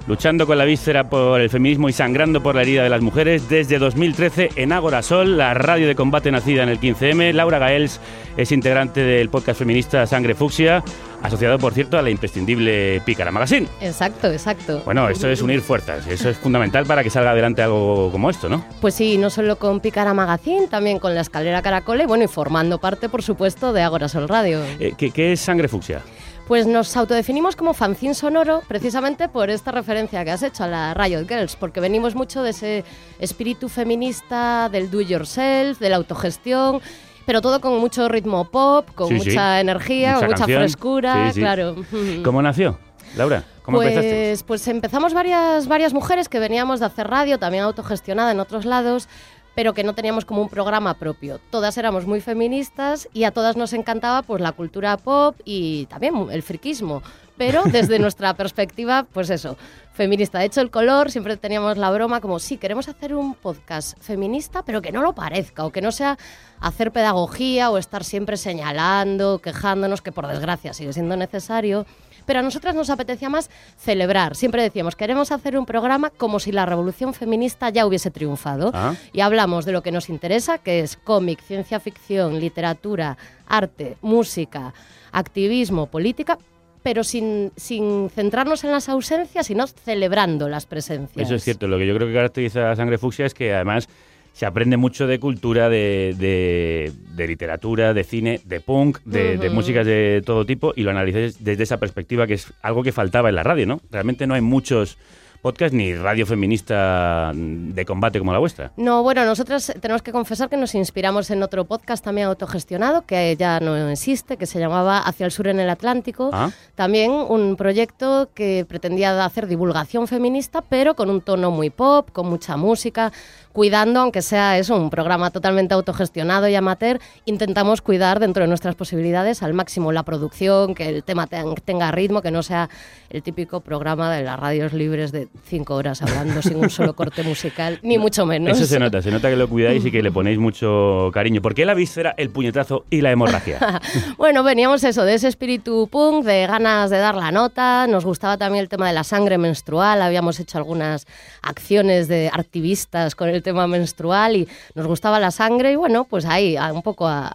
luchando 0.08 0.46
con 0.46 0.60
la 0.60 0.64
víscera 0.64 1.10
por 1.10 1.42
el 1.42 1.50
feminismo 1.50 1.90
y 1.90 1.94
sangrando 1.94 2.44
por 2.44 2.54
la 2.54 2.62
herida 2.62 2.84
de 2.84 2.90
las 2.90 3.02
mujeres 3.02 3.50
desde 3.50 3.80
2013 3.80 4.52
en 4.58 4.72
Ágora 4.72 5.02
Sol, 5.02 5.36
la 5.36 5.56
radio 5.56 5.88
de 5.88 5.96
combate 5.96 6.30
nacida 6.30 6.62
en 6.62 6.70
el 6.70 6.80
15M. 6.80 7.34
Laura 7.34 7.58
Gaels 7.58 8.00
es 8.38 8.52
integrante 8.52 9.02
del 9.02 9.30
podcast 9.30 9.58
feminista 9.58 10.06
Sangre 10.06 10.36
Fucsia, 10.36 10.84
asociado, 11.24 11.58
por 11.58 11.74
cierto, 11.74 11.98
a 11.98 12.02
la 12.02 12.10
imprescindible 12.10 13.02
Pícara 13.06 13.32
Magazine. 13.32 13.68
Exacto, 13.82 14.32
exacto. 14.32 14.82
Bueno, 14.86 15.10
esto 15.10 15.28
es 15.30 15.42
unir 15.42 15.62
fuerzas, 15.62 16.06
eso 16.08 16.30
es 16.30 16.38
fundamental 16.38 16.86
para 16.86 17.02
que 17.04 17.10
salga 17.10 17.32
adelante 17.32 17.64
algo 17.64 18.12
como 18.12 18.30
esto, 18.30 18.50
¿no? 18.50 18.64
Pues 18.82 18.94
sí, 18.94 19.18
no 19.18 19.30
solo 19.30 19.58
con 19.58 19.80
Picara 19.80 20.14
Magazine, 20.14 20.68
también 20.68 21.00
con 21.00 21.16
la 21.16 21.22
escalera 21.22 21.62
Caracole, 21.62 22.06
bueno, 22.06 22.26
y 22.26 22.28
formando 22.28 22.78
parte, 22.78 23.10
por 23.10 23.24
supuesto, 23.24 23.74
de 23.74 23.82
Agora 23.82 24.08
Sol 24.10 24.28
Radio. 24.28 24.62
Eh, 24.80 24.94
¿qué, 24.98 25.12
qué 25.12 25.34
es 25.34 25.40
Sangre 25.40 25.68
Fucsia? 25.68 26.02
Pues 26.48 26.68
nos 26.68 26.98
autodefinimos 26.98 27.56
como 27.56 27.74
fanzine 27.74 28.14
sonoro 28.14 28.64
precisamente 28.68 29.30
por 29.30 29.50
esta 29.50 29.72
referencia 29.72 30.26
que 30.26 30.32
has 30.32 30.44
hecho 30.44 30.66
a 30.66 30.68
la 30.68 30.94
Riot 30.94 31.26
Girls, 31.26 31.56
porque 31.56 31.80
venimos 31.80 32.16
mucho 32.16 32.44
de 32.44 32.50
ese 32.50 32.84
espíritu 33.20 33.70
feminista 33.70 34.68
del 34.70 34.92
do 34.92 35.00
yourself, 35.00 35.80
de 35.80 35.90
la 35.90 35.96
autogestión, 35.96 36.82
pero 37.26 37.42
todo 37.42 37.62
con 37.62 37.78
mucho 37.80 38.08
ritmo 38.10 38.46
pop, 38.46 38.88
con 38.96 39.08
Sí, 39.10 39.20
sí. 39.20 39.30
mucha 39.30 39.60
energía, 39.62 40.14
Mucha 40.14 40.20
con 40.20 40.28
mucha 40.28 40.38
canción. 40.40 40.60
frescura, 40.62 41.32
Sí, 41.34 41.40
claro. 41.40 41.76
¿Cómo 42.24 42.42
nació, 42.42 42.78
Laura? 43.16 43.44
¿Cómo 43.64 43.82
empezaste? 43.82 44.10
Pues, 44.30 44.44
pues 44.44 44.68
empezamos 44.68 45.14
varias, 45.14 45.68
varias 45.68 45.94
mujeres 45.94 46.28
que 46.30 46.40
veníamos 46.40 46.80
de 46.82 46.86
hacer 46.88 47.08
radio, 47.08 47.40
también 47.40 47.64
autogestionada 47.64 48.32
en 48.32 48.40
otros 48.42 48.66
lados, 48.66 49.08
pero 49.56 49.74
que 49.74 49.84
no 49.84 49.94
teníamos 49.94 50.26
como 50.26 50.42
un 50.42 50.50
programa 50.50 50.96
propio. 50.96 51.40
Todas 51.50 51.78
éramos 51.78 52.06
muy 52.08 52.20
feministas 52.22 53.08
y 53.14 53.24
a 53.24 53.32
todas 53.32 53.56
nos 53.56 53.72
encantaba 53.74 54.22
pues 54.24 54.42
la 54.42 54.52
cultura 54.52 54.98
pop 54.98 55.36
y 55.46 55.86
también 55.86 56.28
el 56.32 56.42
friquismo, 56.44 57.04
pero 57.38 57.64
desde 57.64 58.00
nuestra 58.00 58.34
perspectiva, 58.36 59.06
pues 59.12 59.30
eso, 59.30 59.58
feminista. 59.94 60.40
De 60.40 60.46
hecho, 60.46 60.62
el 60.62 60.72
color 60.72 61.12
siempre 61.12 61.38
teníamos 61.38 61.78
la 61.78 61.92
broma 61.92 62.22
como, 62.22 62.40
sí, 62.40 62.58
queremos 62.58 62.88
hacer 62.90 63.14
un 63.14 63.36
podcast 63.36 63.98
feminista, 64.00 64.64
pero 64.64 64.82
que 64.82 64.92
no 64.92 65.02
lo 65.02 65.14
parezca 65.14 65.66
o 65.66 65.72
que 65.72 65.82
no 65.82 65.92
sea 65.92 66.18
hacer 66.60 66.92
pedagogía 66.92 67.70
o 67.70 67.78
estar 67.78 68.04
siempre 68.04 68.38
señalando, 68.38 69.40
quejándonos, 69.40 70.02
que 70.02 70.12
por 70.12 70.28
desgracia 70.28 70.74
sigue 70.74 70.94
siendo 70.94 71.16
necesario. 71.16 71.86
Pero 72.26 72.40
a 72.40 72.42
nosotras 72.42 72.74
nos 72.74 72.90
apetecía 72.90 73.30
más 73.30 73.50
celebrar. 73.78 74.36
Siempre 74.36 74.64
decíamos, 74.64 74.96
queremos 74.96 75.32
hacer 75.32 75.58
un 75.58 75.66
programa 75.66 76.10
como 76.10 76.40
si 76.40 76.52
la 76.52 76.66
revolución 76.66 77.14
feminista 77.14 77.70
ya 77.70 77.86
hubiese 77.86 78.12
triunfado. 78.12 78.72
Ah. 78.74 78.96
Y 79.12 79.20
hablamos 79.20 79.66
de 79.66 79.74
lo 79.74 79.84
que 79.84 79.92
nos 79.92 80.10
interesa, 80.10 80.58
que 80.58 80.80
es 80.80 80.96
cómic, 80.96 81.42
ciencia 81.42 81.82
ficción, 81.82 82.40
literatura, 82.40 83.18
arte, 83.46 83.98
música, 84.02 84.74
activismo, 85.12 85.88
política, 85.88 86.38
pero 86.84 87.04
sin, 87.04 87.52
sin 87.56 88.10
centrarnos 88.10 88.64
en 88.64 88.72
las 88.72 88.90
ausencias, 88.90 89.48
sino 89.48 89.66
celebrando 89.68 90.50
las 90.50 90.66
presencias. 90.66 91.26
Eso 91.26 91.36
es 91.36 91.44
cierto. 91.44 91.68
Lo 91.68 91.78
que 91.78 91.88
yo 91.88 91.96
creo 91.96 92.08
que 92.08 92.14
caracteriza 92.14 92.72
a 92.72 92.76
Sangre 92.76 92.98
Fucsia 92.98 93.26
es 93.26 93.34
que 93.34 93.54
además 93.54 93.88
se 94.34 94.46
aprende 94.46 94.78
mucho 94.78 95.06
de 95.08 95.20
cultura, 95.20 95.70
de, 95.70 96.16
de- 96.18 96.92
de 97.16 97.28
literatura, 97.28 97.94
de 97.94 98.04
cine, 98.04 98.42
de 98.46 98.60
punk, 98.60 98.98
de, 99.06 99.50
músicas 99.52 99.86
de 99.86 100.24
todo 100.26 100.44
tipo 100.46 100.74
y 100.76 100.82
lo 100.82 100.90
analizáis 100.92 101.44
desde 101.44 101.64
esa 101.64 101.78
perspectiva 101.78 102.26
que 102.28 102.34
es 102.34 102.52
algo 102.64 102.82
que 102.84 102.92
faltaba 102.92 103.30
en 103.30 103.36
la 103.36 103.44
radio, 103.44 103.68
¿no? 103.68 103.82
Realmente 103.92 104.26
no 104.26 104.34
hay 104.34 104.42
muchos 104.42 104.98
podcast 105.44 105.74
ni 105.74 105.94
radio 105.94 106.26
feminista 106.26 107.34
de 107.36 107.86
combate 107.86 108.18
como 108.18 108.32
la 108.32 108.40
vuestra. 108.40 108.72
No, 108.78 109.04
bueno, 109.04 109.26
nosotros 109.26 109.74
tenemos 109.82 110.02
que 110.02 110.14
confesar 110.14 110.48
que 110.48 110.56
nos 110.56 110.74
inspiramos 110.74 111.30
en 111.32 111.44
otro 111.44 111.66
podcast 111.66 112.02
también 112.02 112.28
autogestionado, 112.28 113.06
que 113.06 113.36
ya 113.38 113.60
no 113.60 113.90
existe, 113.90 114.38
que 114.38 114.46
se 114.46 114.58
llamaba 114.58 115.00
Hacia 115.00 115.26
el 115.26 115.34
Sur 115.34 115.50
en 115.50 115.60
el 115.60 115.70
Atlántico. 115.70 116.30
Ah. 116.32 116.50
También 116.76 117.12
un 117.12 117.58
proyecto 117.58 118.30
que 118.34 118.66
pretendía 118.66 119.26
hacer 119.26 119.48
divulgación 119.48 120.08
feminista, 120.08 120.62
pero 120.62 120.96
con 120.96 121.10
un 121.10 121.20
tono 121.20 121.52
muy 121.52 121.70
pop, 121.70 122.10
con 122.14 122.30
mucha 122.30 122.56
música, 122.56 123.12
cuidando, 123.54 124.02
aunque 124.02 124.22
sea 124.22 124.58
eso, 124.58 124.76
un 124.76 124.90
programa 124.90 125.30
totalmente 125.32 125.74
autogestionado 125.74 126.48
y 126.48 126.56
amateur, 126.56 127.00
intentamos 127.26 127.82
cuidar 127.82 128.20
dentro 128.20 128.42
de 128.44 128.48
nuestras 128.48 128.76
posibilidades 128.76 129.44
al 129.44 129.54
máximo 129.54 129.92
la 129.92 130.04
producción, 130.04 130.76
que 130.76 130.90
el 130.90 131.04
tema 131.04 131.28
ten- 131.28 131.56
tenga 131.64 131.92
ritmo, 131.92 132.22
que 132.22 132.32
no 132.32 132.44
sea 132.44 132.70
el 133.10 133.22
típico 133.24 133.62
programa 133.62 134.12
de 134.14 134.24
las 134.24 134.40
radios 134.40 134.74
libres 134.74 135.12
de 135.12 135.28
cinco 135.46 135.76
horas 135.76 136.02
hablando 136.02 136.42
sin 136.42 136.58
un 136.58 136.70
solo 136.72 136.96
corte 136.96 137.22
musical, 137.24 137.80
ni 137.84 137.98
mucho 138.00 138.26
menos. 138.26 138.58
Eso 138.58 138.66
se 138.66 138.80
nota, 138.80 139.02
se 139.02 139.12
nota 139.12 139.30
que 139.30 139.36
lo 139.36 139.48
cuidáis 139.48 139.86
y 139.86 139.92
que 139.92 140.02
le 140.02 140.12
ponéis 140.12 140.40
mucho 140.40 141.12
cariño. 141.14 141.42
¿Por 141.42 141.54
qué 141.54 141.66
la 141.66 141.76
víscera, 141.76 142.16
el 142.18 142.32
puñetazo 142.32 142.86
y 142.90 143.02
la 143.02 143.12
hemorragia? 143.12 143.60
Bueno, 144.18 144.42
veníamos 144.44 144.84
eso, 144.84 145.04
de 145.06 145.14
ese 145.16 145.28
espíritu 145.28 145.88
punk, 145.92 146.26
de 146.26 146.48
ganas 146.48 146.90
de 146.90 146.98
dar 146.98 147.14
la 147.16 147.32
nota. 147.32 147.86
Nos 147.88 148.04
gustaba 148.06 148.38
también 148.38 148.64
el 148.64 148.70
tema 148.70 148.88
de 148.88 148.94
la 148.94 149.04
sangre 149.04 149.38
menstrual. 149.38 150.02
Habíamos 150.02 150.40
hecho 150.40 150.58
algunas 150.58 151.06
acciones 151.42 152.08
de 152.08 152.30
activistas 152.34 153.14
con 153.16 153.30
el 153.30 153.43
tema 153.44 153.68
menstrual 153.68 154.36
y 154.38 154.48
nos 154.74 154.88
gustaba 154.88 155.20
la 155.20 155.30
sangre. 155.30 155.72
Y 155.72 155.76
bueno, 155.76 156.06
pues 156.06 156.26
ahí, 156.26 156.56
a- 156.58 156.74
un 156.74 156.82
poco 156.82 157.08
a, 157.08 157.32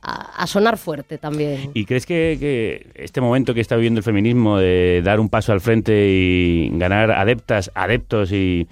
sonar 0.46 0.78
fuerte 0.78 1.18
también. 1.18 1.70
¿Y 1.74 1.84
crees 1.84 2.06
que, 2.06 2.36
que 2.40 2.90
este 2.94 3.20
momento 3.20 3.54
que 3.54 3.60
está 3.60 3.76
viviendo 3.76 3.98
el 3.98 4.04
feminismo 4.04 4.58
de 4.58 5.02
dar 5.04 5.20
un 5.20 5.28
paso 5.28 5.52
al 5.52 5.60
frente 5.60 6.08
y 6.08 6.70
ganar 6.72 7.10
adeptas, 7.12 7.70
adeptos 7.74 8.32
y 8.32 8.66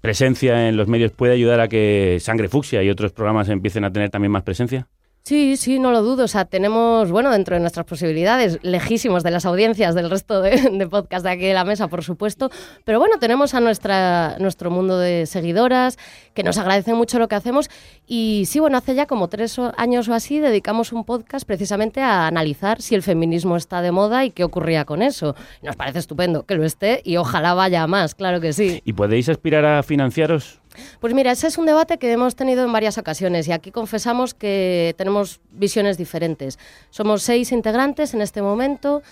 presencia 0.00 0.68
en 0.68 0.76
los 0.76 0.86
medios 0.86 1.12
puede 1.12 1.32
ayudar 1.32 1.60
a 1.60 1.68
que 1.68 2.18
Sangre 2.20 2.48
Fucsia 2.48 2.82
y 2.82 2.90
otros 2.90 3.12
programas 3.12 3.48
empiecen 3.48 3.84
a 3.84 3.90
tener 3.92 4.10
también 4.10 4.32
más 4.32 4.42
presencia? 4.42 4.86
Sí, 5.26 5.56
sí, 5.56 5.78
no 5.78 5.90
lo 5.90 6.02
dudo. 6.02 6.24
O 6.24 6.28
sea, 6.28 6.44
tenemos, 6.44 7.10
bueno, 7.10 7.30
dentro 7.30 7.54
de 7.54 7.60
nuestras 7.60 7.86
posibilidades, 7.86 8.58
lejísimos 8.60 9.22
de 9.22 9.30
las 9.30 9.46
audiencias 9.46 9.94
del 9.94 10.10
resto 10.10 10.42
de, 10.42 10.50
de 10.72 10.86
podcast 10.86 11.24
de 11.24 11.30
aquí 11.30 11.46
de 11.46 11.54
la 11.54 11.64
mesa, 11.64 11.88
por 11.88 12.04
supuesto. 12.04 12.50
Pero 12.84 12.98
bueno, 12.98 13.16
tenemos 13.18 13.54
a 13.54 13.60
nuestra, 13.60 14.36
nuestro 14.38 14.70
mundo 14.70 14.98
de 14.98 15.24
seguidoras 15.24 15.96
que 16.34 16.42
nos 16.42 16.58
agradecen 16.58 16.96
mucho 16.96 17.18
lo 17.18 17.26
que 17.26 17.36
hacemos. 17.36 17.70
Y 18.06 18.44
sí, 18.46 18.60
bueno, 18.60 18.76
hace 18.76 18.94
ya 18.94 19.06
como 19.06 19.28
tres 19.28 19.58
años 19.78 20.10
o 20.10 20.12
así 20.12 20.40
dedicamos 20.40 20.92
un 20.92 21.04
podcast 21.04 21.46
precisamente 21.46 22.02
a 22.02 22.26
analizar 22.26 22.82
si 22.82 22.94
el 22.94 23.02
feminismo 23.02 23.56
está 23.56 23.80
de 23.80 23.92
moda 23.92 24.26
y 24.26 24.30
qué 24.30 24.44
ocurría 24.44 24.84
con 24.84 25.00
eso. 25.00 25.34
Nos 25.62 25.74
parece 25.74 26.00
estupendo 26.00 26.42
que 26.42 26.54
lo 26.54 26.64
esté 26.64 27.00
y 27.02 27.16
ojalá 27.16 27.54
vaya 27.54 27.86
más, 27.86 28.14
claro 28.14 28.42
que 28.42 28.52
sí. 28.52 28.82
¿Y 28.84 28.92
podéis 28.92 29.30
aspirar 29.30 29.64
a 29.64 29.82
financiaros? 29.82 30.60
Pues 31.00 31.14
mira, 31.14 31.32
ese 31.32 31.46
es 31.46 31.58
un 31.58 31.66
debate 31.66 31.98
que 31.98 32.12
hemos 32.12 32.36
tenido 32.36 32.64
en 32.64 32.72
varias 32.72 32.98
ocasiones 32.98 33.48
y 33.48 33.52
aquí 33.52 33.70
confesamos 33.70 34.34
que 34.34 34.94
tenemos 34.96 35.40
visiones 35.50 35.98
diferentes. 35.98 36.58
Somos 36.90 37.22
seis 37.22 37.52
integrantes 37.52 38.14
en 38.14 38.20
este 38.20 38.42
momento 38.42 39.02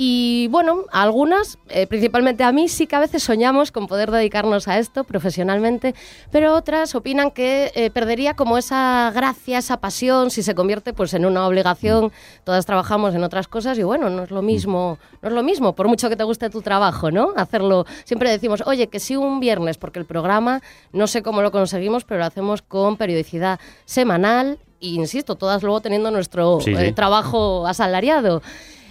y 0.00 0.46
bueno, 0.52 0.84
a 0.92 1.02
algunas, 1.02 1.58
eh, 1.70 1.88
principalmente 1.88 2.44
a 2.44 2.52
mí, 2.52 2.68
sí 2.68 2.86
que 2.86 2.94
a 2.94 3.00
veces 3.00 3.20
soñamos 3.20 3.72
con 3.72 3.88
poder 3.88 4.12
dedicarnos 4.12 4.68
a 4.68 4.78
esto 4.78 5.02
profesionalmente, 5.02 5.92
pero 6.30 6.54
otras 6.54 6.94
opinan 6.94 7.32
que 7.32 7.72
eh, 7.74 7.90
perdería 7.90 8.34
como 8.34 8.58
esa 8.58 9.10
gracia, 9.12 9.58
esa 9.58 9.80
pasión, 9.80 10.30
si 10.30 10.44
se 10.44 10.54
convierte 10.54 10.92
pues 10.92 11.14
en 11.14 11.26
una 11.26 11.44
obligación. 11.48 12.12
Todas 12.44 12.64
trabajamos 12.64 13.12
en 13.16 13.24
otras 13.24 13.48
cosas 13.48 13.76
y 13.76 13.82
bueno, 13.82 14.08
no 14.08 14.22
es 14.22 14.30
lo 14.30 14.40
mismo, 14.40 14.98
no 15.20 15.30
es 15.30 15.34
lo 15.34 15.42
mismo, 15.42 15.74
por 15.74 15.88
mucho 15.88 16.08
que 16.08 16.14
te 16.14 16.22
guste 16.22 16.48
tu 16.48 16.62
trabajo, 16.62 17.10
¿no? 17.10 17.32
Hacerlo. 17.34 17.84
Siempre 18.04 18.30
decimos, 18.30 18.62
oye, 18.66 18.86
que 18.86 19.00
sí 19.00 19.16
un 19.16 19.40
viernes, 19.40 19.78
porque 19.78 19.98
el 19.98 20.06
programa, 20.06 20.62
no 20.92 21.08
sé 21.08 21.22
cómo 21.24 21.42
lo 21.42 21.50
conseguimos, 21.50 22.04
pero 22.04 22.20
lo 22.20 22.26
hacemos 22.26 22.62
con 22.62 22.98
periodicidad 22.98 23.58
semanal. 23.84 24.60
E 24.80 24.90
insisto, 24.90 25.34
todas 25.34 25.64
luego 25.64 25.80
teniendo 25.80 26.12
nuestro 26.12 26.60
Sí, 26.60 26.72
eh, 26.72 26.92
trabajo 26.92 27.66
asalariado. 27.66 28.42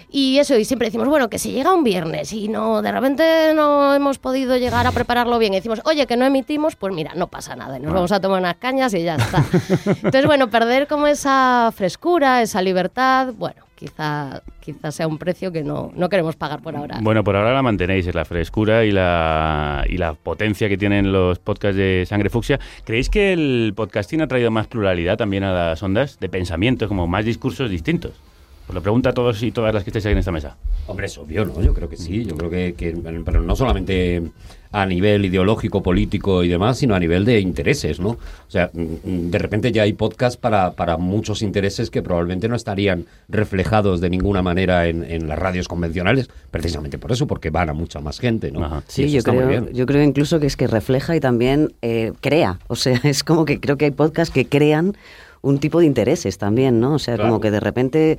Y 0.09 0.37
eso, 0.39 0.57
y 0.57 0.63
siempre 0.63 0.87
decimos, 0.87 1.07
bueno, 1.09 1.29
que 1.29 1.37
si 1.37 1.51
llega 1.51 1.73
un 1.73 1.83
viernes 1.83 2.31
y 2.31 2.47
no, 2.47 2.81
de 2.81 2.91
repente 2.91 3.53
no 3.53 3.93
hemos 3.93 4.19
podido 4.19 4.55
llegar 4.55 4.87
a 4.87 4.91
prepararlo 4.91 5.37
bien, 5.37 5.53
y 5.53 5.57
decimos, 5.57 5.81
oye, 5.85 6.07
que 6.07 6.15
no 6.15 6.25
emitimos, 6.25 6.75
pues 6.75 6.93
mira, 6.93 7.13
no 7.15 7.27
pasa 7.27 7.55
nada, 7.55 7.77
y 7.77 7.81
nos 7.81 7.93
vamos 7.93 8.11
a 8.11 8.21
tomar 8.21 8.39
unas 8.39 8.55
cañas 8.55 8.93
y 8.93 9.03
ya 9.03 9.15
está. 9.17 9.43
Entonces, 9.85 10.25
bueno, 10.25 10.49
perder 10.49 10.87
como 10.87 11.07
esa 11.07 11.71
frescura, 11.75 12.41
esa 12.41 12.61
libertad, 12.61 13.33
bueno, 13.37 13.63
quizá, 13.75 14.41
quizá 14.61 14.91
sea 14.91 15.07
un 15.07 15.17
precio 15.17 15.51
que 15.51 15.63
no, 15.63 15.91
no 15.93 16.07
queremos 16.07 16.37
pagar 16.37 16.61
por 16.61 16.75
ahora. 16.75 16.99
Bueno, 17.01 17.23
por 17.23 17.35
ahora 17.35 17.53
la 17.53 17.61
mantenéis, 17.61 18.07
es 18.07 18.15
la 18.15 18.23
frescura 18.23 18.85
y 18.85 18.91
la, 18.91 19.83
y 19.89 19.97
la 19.97 20.13
potencia 20.13 20.69
que 20.69 20.77
tienen 20.77 21.11
los 21.11 21.39
podcasts 21.39 21.75
de 21.75 22.05
Sangre 22.07 22.29
Fucsia. 22.29 22.59
¿Creéis 22.85 23.09
que 23.09 23.33
el 23.33 23.73
podcasting 23.75 24.21
ha 24.21 24.27
traído 24.27 24.51
más 24.51 24.67
pluralidad 24.67 25.17
también 25.17 25.43
a 25.43 25.51
las 25.51 25.83
ondas 25.83 26.17
de 26.19 26.29
pensamientos, 26.29 26.87
como 26.87 27.07
más 27.07 27.25
discursos 27.25 27.69
distintos? 27.69 28.13
Os 28.67 28.75
lo 28.75 28.81
pregunto 28.81 29.07
a 29.09 29.13
todos 29.13 29.41
y 29.43 29.51
todas 29.51 29.73
las 29.73 29.83
que 29.83 29.91
estáis 29.91 30.05
aquí 30.05 30.11
en 30.13 30.17
esta 30.17 30.31
mesa. 30.31 30.57
Hombre, 30.87 31.05
es 31.05 31.17
obvio, 31.17 31.45
¿no? 31.45 31.61
Yo 31.61 31.73
creo 31.73 31.87
que 31.89 31.95
sí. 31.95 32.25
Yo 32.25 32.35
creo 32.35 32.49
que, 32.49 32.73
que- 32.75 32.95
pero 33.25 33.41
no 33.41 33.55
solamente 33.55 34.21
a 34.73 34.85
nivel 34.85 35.23
ideológico, 35.23 35.81
político 35.81 36.43
y 36.43 36.49
demás, 36.49 36.77
sino 36.77 36.93
a 36.93 36.99
nivel 36.99 37.23
de 37.23 37.39
intereses, 37.39 38.01
¿no? 38.01 38.09
O 38.09 38.49
sea, 38.49 38.69
mm, 38.73 38.81
mm, 38.81 39.31
de 39.31 39.39
repente 39.39 39.71
ya 39.71 39.83
hay 39.83 39.93
podcasts 39.93 40.35
para, 40.37 40.71
para 40.73 40.97
muchos 40.97 41.41
intereses 41.41 41.89
que 41.89 42.01
probablemente 42.01 42.49
no 42.49 42.55
estarían 42.57 43.05
reflejados 43.29 44.01
de 44.01 44.09
ninguna 44.09 44.41
manera 44.41 44.87
en, 44.87 45.03
en 45.09 45.29
las 45.29 45.39
radios 45.39 45.69
convencionales, 45.69 46.29
precisamente 46.51 46.97
por 46.97 47.13
eso, 47.13 47.25
porque 47.27 47.49
van 47.49 47.69
a 47.69 47.73
mucha 47.73 48.01
más 48.01 48.19
gente, 48.19 48.51
¿no? 48.51 48.83
Sí, 48.87 49.03
Y 49.03 49.05
eso 49.05 49.13
yo 49.13 49.19
está 49.19 49.31
muy 49.31 49.43
creo, 49.45 49.61
bien. 49.61 49.73
yo 49.73 49.85
creo 49.85 50.03
incluso 50.03 50.41
que 50.41 50.47
es 50.47 50.57
que 50.57 50.67
refleja 50.67 51.15
y 51.15 51.21
también 51.21 51.73
eh, 51.81 52.11
crea. 52.19 52.59
O 52.67 52.75
sea, 52.75 52.99
es 53.05 53.23
como 53.23 53.45
que 53.45 53.61
creo 53.61 53.77
que 53.77 53.85
hay 53.85 53.91
podcasts 53.91 54.33
que 54.33 54.45
crean 54.45 54.97
un 55.41 55.59
tipo 55.59 55.79
de 55.79 55.85
intereses 55.85 56.37
también, 56.37 56.81
¿no? 56.81 56.95
O 56.95 56.99
sea, 56.99 57.15
Claro. 57.15 57.29
como 57.29 57.39
que 57.39 57.51
de 57.51 57.59
repente 57.61 58.17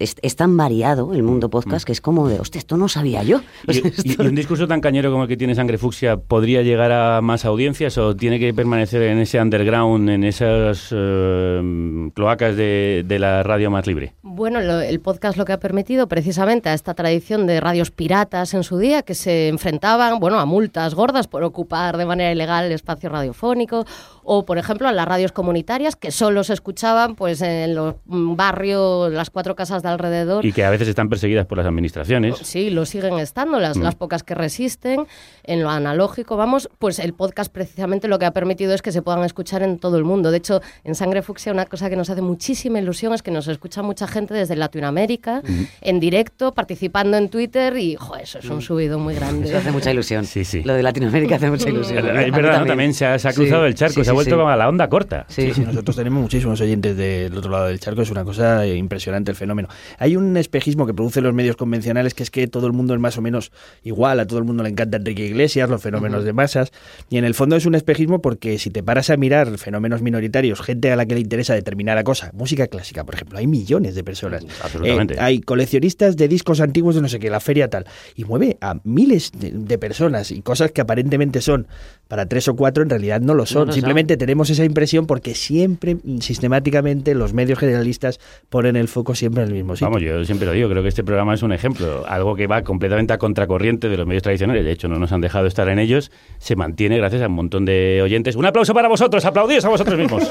es, 0.00 0.16
es 0.22 0.34
tan 0.36 0.56
variado 0.56 1.14
el 1.14 1.22
mundo 1.22 1.48
podcast 1.50 1.86
que 1.86 1.92
es 1.92 2.00
como 2.00 2.28
de, 2.28 2.40
hostia, 2.40 2.58
esto 2.58 2.76
no 2.76 2.88
sabía 2.88 3.22
yo. 3.22 3.40
¿Y, 3.68 3.74
sea, 3.74 3.82
y- 3.84 4.08
esto- 4.10 4.22
y 4.24 4.26
un 4.26 4.34
discurso 4.34 4.66
tan 4.66 4.80
cañero 4.80 5.10
como 5.10 5.22
el 5.24 5.28
que 5.28 5.36
tiene 5.36 5.54
Sangre 5.54 5.78
Fucsia 5.78 6.16
podría 6.16 6.62
llegar 6.62 6.90
a 6.92 7.20
más 7.20 7.44
audiencias 7.44 7.96
o 7.98 8.16
tiene 8.16 8.38
que 8.40 8.52
permanecer 8.52 9.02
en 9.02 9.18
ese 9.18 9.40
underground, 9.40 10.08
en 10.10 10.24
esas 10.24 10.88
eh, 10.92 12.10
cloacas 12.14 12.56
de, 12.56 13.04
de 13.06 13.18
la 13.18 13.42
radio 13.42 13.70
más 13.70 13.86
libre? 13.86 14.14
Bueno, 14.22 14.60
lo- 14.60 14.80
el 14.80 15.00
podcast 15.00 15.36
lo 15.36 15.44
que 15.44 15.52
ha 15.52 15.60
permitido 15.60 16.08
precisamente 16.08 16.68
a 16.68 16.74
esta 16.74 16.94
tradición 16.94 17.46
de 17.46 17.60
radios 17.60 17.90
piratas 17.90 18.54
en 18.54 18.62
su 18.64 18.78
día, 18.78 19.02
que 19.02 19.14
se 19.14 19.48
enfrentaban, 19.48 20.18
bueno, 20.20 20.38
a 20.40 20.46
multas 20.46 20.94
gordas 20.94 21.26
por 21.28 21.42
ocupar 21.44 21.96
de 21.96 22.06
manera 22.06 22.32
ilegal 22.32 22.64
el 22.64 22.72
espacio 22.72 23.08
radiofónico, 23.10 23.84
o 24.22 24.44
por 24.44 24.58
ejemplo 24.58 24.88
a 24.88 24.92
las 24.92 25.06
radios 25.06 25.32
comunitarias 25.32 25.96
que 25.96 26.10
solo 26.10 26.44
se 26.44 26.52
escuchaban 26.52 27.14
pues 27.16 27.40
en 27.42 27.74
los 27.74 27.94
mm, 28.06 28.36
barrios, 28.36 29.12
las 29.12 29.30
cuatro 29.30 29.54
casas 29.56 29.82
de 29.82 29.88
alrededor. 29.88 30.44
Y 30.44 30.52
que 30.52 30.64
a 30.64 30.70
veces 30.70 30.88
están 30.88 31.08
perseguidas 31.08 31.46
por 31.46 31.58
las 31.58 31.66
administraciones. 31.66 32.36
Sí, 32.42 32.70
lo 32.70 32.86
siguen 32.86 33.18
estando, 33.18 33.58
las, 33.58 33.76
Mm. 33.76 33.82
las 33.82 33.94
pocas 33.94 34.22
que 34.22 34.34
resisten, 34.34 35.06
en 35.44 35.62
lo 35.62 35.70
analógico, 35.70 36.36
vamos, 36.36 36.68
pues 36.78 36.98
el 36.98 37.14
podcast 37.14 37.52
precisamente 37.52 38.08
lo 38.08 38.18
que 38.18 38.26
ha 38.26 38.32
permitido 38.32 38.74
es 38.74 38.82
que 38.82 38.92
se 38.92 39.02
puedan 39.02 39.24
escuchar 39.24 39.62
en 39.62 39.78
todo 39.78 39.96
el 39.96 40.04
mundo. 40.04 40.30
De 40.30 40.38
hecho, 40.38 40.60
en 40.84 40.94
Sangre 40.94 41.22
Fucsia 41.22 41.52
una 41.52 41.66
cosa 41.66 41.88
que 41.90 41.96
nos 41.96 42.10
hace 42.10 42.22
muchísima 42.22 42.78
ilusión 42.78 43.12
es 43.14 43.22
que 43.22 43.30
nos 43.30 43.48
escucha 43.48 43.82
mucha 43.82 44.06
gente 44.06 44.34
desde 44.34 44.56
Latinoamérica, 44.56 45.42
en 45.80 46.00
directo, 46.00 46.52
participando 46.52 47.16
en 47.16 47.28
Twitter 47.28 47.76
y, 47.76 47.96
jo, 47.96 48.16
eso 48.16 48.38
es 48.38 48.46
un 48.50 48.60
subido 48.62 48.98
muy 48.98 49.14
grande. 49.14 49.48
Eso 49.48 49.58
hace 49.58 49.70
mucha 49.70 49.90
ilusión. 49.90 50.24
Sí, 50.24 50.44
sí. 50.44 50.62
Lo 50.62 50.74
de 50.74 50.82
Latinoamérica 50.82 51.36
hace 51.36 51.50
mucha 51.50 51.68
ilusión. 51.68 51.98
Es 52.18 52.32
verdad, 52.32 52.60
¿no? 52.60 52.66
También 52.66 52.94
se 52.94 53.06
ha, 53.06 53.18
se 53.18 53.28
ha 53.28 53.32
Sí, 53.32 53.40
cruzado 53.40 53.66
el 53.66 53.74
charco, 53.74 54.02
sí, 54.04 54.09
ha 54.10 54.14
vuelto 54.14 54.34
sí. 54.34 54.36
como 54.36 54.50
a 54.50 54.56
la 54.56 54.68
onda 54.68 54.88
corta. 54.88 55.26
Sí, 55.28 55.52
sí, 55.54 55.62
nosotros 55.62 55.96
tenemos 55.96 56.22
muchísimos 56.22 56.60
oyentes 56.60 56.96
del 56.96 57.36
otro 57.36 57.50
lado 57.50 57.66
del 57.66 57.80
charco, 57.80 58.02
es 58.02 58.10
una 58.10 58.24
cosa 58.24 58.66
impresionante 58.66 59.30
el 59.30 59.36
fenómeno. 59.36 59.68
Hay 59.98 60.16
un 60.16 60.36
espejismo 60.36 60.86
que 60.86 60.94
producen 60.94 61.24
los 61.24 61.34
medios 61.34 61.56
convencionales 61.56 62.14
que 62.14 62.22
es 62.22 62.30
que 62.30 62.46
todo 62.46 62.66
el 62.66 62.72
mundo 62.72 62.94
es 62.94 63.00
más 63.00 63.18
o 63.18 63.22
menos 63.22 63.52
igual, 63.82 64.20
a 64.20 64.26
todo 64.26 64.38
el 64.38 64.44
mundo 64.44 64.62
le 64.62 64.70
encanta 64.70 64.96
Enrique 64.98 65.26
Iglesias, 65.26 65.68
los 65.68 65.82
fenómenos 65.82 66.24
de 66.24 66.32
masas, 66.32 66.72
y 67.08 67.18
en 67.18 67.24
el 67.24 67.34
fondo 67.34 67.56
es 67.56 67.66
un 67.66 67.74
espejismo 67.74 68.20
porque 68.20 68.58
si 68.58 68.70
te 68.70 68.82
paras 68.82 69.10
a 69.10 69.16
mirar 69.16 69.58
fenómenos 69.58 70.02
minoritarios, 70.02 70.60
gente 70.60 70.92
a 70.92 70.96
la 70.96 71.06
que 71.06 71.14
le 71.14 71.20
interesa 71.20 71.54
determinada 71.54 72.04
cosa, 72.04 72.30
música 72.34 72.66
clásica, 72.66 73.04
por 73.04 73.14
ejemplo, 73.14 73.38
hay 73.38 73.46
millones 73.46 73.94
de 73.94 74.04
personas. 74.04 74.44
Absolutamente. 74.62 75.14
Eh, 75.14 75.18
hay 75.20 75.40
coleccionistas 75.40 76.16
de 76.16 76.28
discos 76.28 76.60
antiguos 76.60 76.94
de 76.94 77.02
no 77.02 77.08
sé 77.08 77.18
qué, 77.18 77.30
la 77.30 77.40
feria 77.40 77.68
tal, 77.68 77.86
y 78.14 78.24
mueve 78.24 78.58
a 78.60 78.76
miles 78.84 79.32
de, 79.32 79.50
de 79.52 79.78
personas 79.78 80.30
y 80.30 80.42
cosas 80.42 80.72
que 80.72 80.80
aparentemente 80.80 81.40
son 81.40 81.66
para 82.08 82.26
tres 82.26 82.48
o 82.48 82.56
cuatro, 82.56 82.82
en 82.82 82.90
realidad 82.90 83.20
no 83.20 83.34
lo 83.34 83.46
son. 83.46 83.60
No 83.60 83.66
lo 83.66 83.72
son. 83.72 83.80
Tenemos 84.06 84.50
esa 84.50 84.64
impresión 84.64 85.06
porque 85.06 85.34
siempre, 85.34 85.96
sistemáticamente, 86.20 87.14
los 87.14 87.32
medios 87.32 87.58
generalistas 87.58 88.20
ponen 88.48 88.76
el 88.76 88.88
foco 88.88 89.14
siempre 89.14 89.42
en 89.42 89.48
el 89.48 89.54
mismo 89.54 89.76
sitio. 89.76 89.88
Vamos, 89.88 90.02
yo 90.02 90.24
siempre 90.24 90.46
lo 90.46 90.52
digo, 90.52 90.68
creo 90.68 90.82
que 90.82 90.88
este 90.88 91.04
programa 91.04 91.34
es 91.34 91.42
un 91.42 91.52
ejemplo, 91.52 92.04
algo 92.06 92.34
que 92.36 92.46
va 92.46 92.62
completamente 92.62 93.12
a 93.12 93.18
contracorriente 93.18 93.88
de 93.88 93.96
los 93.96 94.06
medios 94.06 94.22
tradicionales, 94.22 94.64
de 94.64 94.72
hecho 94.72 94.88
no 94.88 94.98
nos 94.98 95.12
han 95.12 95.20
dejado 95.20 95.46
estar 95.46 95.68
en 95.68 95.78
ellos, 95.78 96.10
se 96.38 96.56
mantiene 96.56 96.96
gracias 96.96 97.22
a 97.22 97.28
un 97.28 97.34
montón 97.34 97.64
de 97.64 98.00
oyentes. 98.02 98.36
Un 98.36 98.46
aplauso 98.46 98.74
para 98.74 98.88
vosotros, 98.88 99.24
aplaudíos 99.24 99.64
a 99.64 99.68
vosotros 99.68 99.98
mismos. 99.98 100.22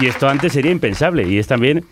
y 0.00 0.06
esto 0.06 0.28
antes 0.28 0.52
sería 0.52 0.70
impensable 0.70 1.28
y 1.28 1.38
es 1.38 1.46
también 1.46 1.84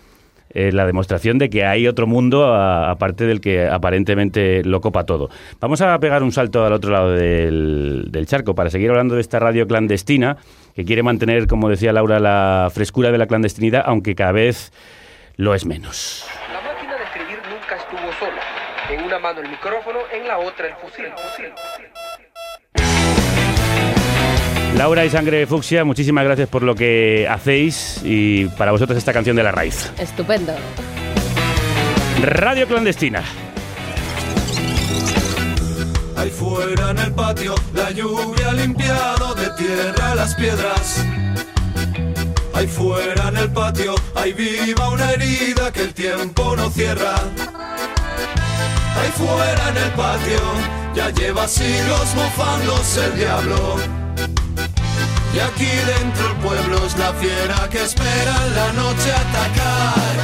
eh, 0.59 0.73
la 0.73 0.87
demostración 0.87 1.37
de 1.37 1.51
que 1.51 1.66
hay 1.66 1.87
otro 1.87 2.07
mundo 2.07 2.55
aparte 2.55 3.27
del 3.27 3.43
que 3.43 3.66
aparentemente 3.66 4.65
lo 4.65 4.81
copa 4.81 5.05
todo. 5.05 5.28
Vamos 5.61 5.83
a 5.83 5.99
pegar 6.01 6.23
un 6.23 6.33
salto 6.33 6.65
al 6.65 6.73
otro 6.73 6.93
lado 6.93 7.12
del, 7.12 8.07
del 8.09 8.27
charco 8.27 8.55
para 8.55 8.70
seguir 8.70 8.89
hablando 8.89 9.16
de 9.16 9.20
esta 9.20 9.39
radio 9.39 9.66
clandestina 9.66 10.39
que 10.74 10.87
quiere 10.87 11.03
mantener, 11.03 11.47
como 11.47 11.69
decía 11.69 11.93
Laura, 11.93 12.20
la 12.20 12.70
frescura 12.73 13.11
de 13.11 13.19
la 13.19 13.27
clandestinidad, 13.27 13.83
aunque 13.85 14.15
cada 14.15 14.33
vez 14.33 14.73
lo 15.37 15.55
es 15.55 15.66
menos. 15.66 16.27
La 16.51 16.62
máquina 16.62 16.97
de 16.97 17.05
escribir 17.05 17.39
nunca 17.51 17.77
estuvo 17.77 18.11
sola. 18.19 18.41
En 18.89 19.05
una 19.05 19.19
mano 19.19 19.41
el 19.41 19.51
micrófono, 19.51 19.99
en 20.11 20.27
la 20.27 20.39
otra 20.39 20.69
el 20.69 20.74
fusil. 20.77 21.07
Laura 24.77 25.07
y 25.07 25.11
Sangre 25.11 25.47
Fucsia, 25.47 25.85
muchísimas 25.85 26.23
gracias 26.24 26.51
por 26.51 26.62
lo 26.62 26.74
que 26.74 27.27
hacéis 27.31 27.98
y 28.05 28.44
para 28.44 28.73
vosotros 28.73 28.98
esta 28.98 29.15
canción 29.15 29.35
de 29.35 29.43
la 29.43 29.51
raíz. 29.51 29.90
Estupendo. 29.98 30.53
Radio 32.23 32.66
clandestina. 32.69 33.23
Ahí 36.15 36.28
fuera 36.28 36.90
en 36.90 36.98
el 36.98 37.12
patio, 37.12 37.55
la 37.74 37.90
lluvia 37.90 38.51
ha 38.51 38.53
limpiado 38.53 39.35
de 39.35 39.48
tierra 39.57 40.15
las 40.15 40.35
piedras. 40.35 41.07
Ahí 42.53 42.66
fuera 42.66 43.28
en 43.28 43.36
el 43.39 43.51
patio, 43.53 43.94
ahí 44.15 44.35
viva 44.35 44.90
una 44.90 45.11
herida 45.11 45.73
que 45.73 45.82
el 45.85 45.94
tiempo 45.94 46.55
no 46.55 46.69
cierra. 46.69 47.15
Ahí 48.98 49.11
fuera 49.15 49.70
en 49.70 49.77
el 49.78 49.90
patio, 49.93 50.40
ya 50.94 51.09
lleva 51.11 51.48
siglos 51.48 52.15
mofándose 52.15 53.07
el 53.07 53.16
diablo. 53.16 54.06
Y 55.37 55.39
aquí 55.39 55.67
dentro 55.67 56.31
el 56.31 56.37
pueblo 56.37 56.87
es 56.87 56.97
la 56.97 57.13
fiera 57.13 57.69
que 57.69 57.83
espera 57.85 58.47
en 58.47 58.55
la 58.55 58.73
noche 58.73 59.13
atacar. 59.13 60.17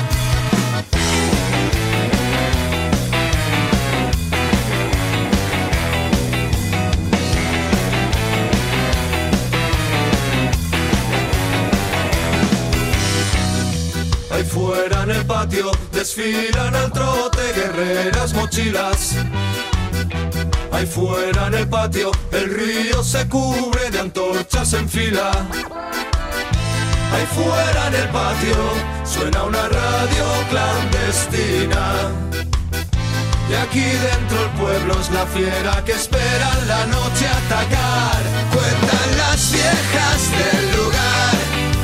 Ahí 14.30 14.44
fuera 14.44 15.02
en 15.02 15.10
el 15.10 15.26
patio 15.26 15.72
desfilan 15.92 16.74
al 16.74 16.90
trote 16.90 17.52
guerreras 17.54 18.32
mochilas. 18.32 19.16
Ahí 20.72 20.86
fuera 20.86 21.48
en 21.48 21.54
el 21.54 21.68
patio 21.68 22.10
el 22.32 22.54
río 22.54 23.04
se 23.04 23.28
cubre 23.28 23.90
de 23.90 24.00
antorchas 24.00 24.72
en 24.72 24.88
fila. 24.88 25.30
Ahí 27.12 27.26
fuera 27.34 27.88
en 27.88 27.94
el 27.94 28.08
patio 28.08 28.56
suena 29.04 29.44
una 29.44 29.68
radio 29.68 30.24
clandestina. 30.50 32.10
Y 33.50 33.54
aquí 33.54 33.82
dentro 33.82 34.44
el 34.44 34.50
pueblo 34.58 34.98
es 34.98 35.10
la 35.10 35.26
fiera 35.26 35.84
que 35.84 35.92
espera 35.92 36.50
la 36.66 36.86
noche 36.86 37.28
atacar. 37.28 38.22
Cuentan 38.50 39.18
las 39.18 39.52
viejas 39.52 40.20
del 40.38 40.76
lugar 40.76 41.34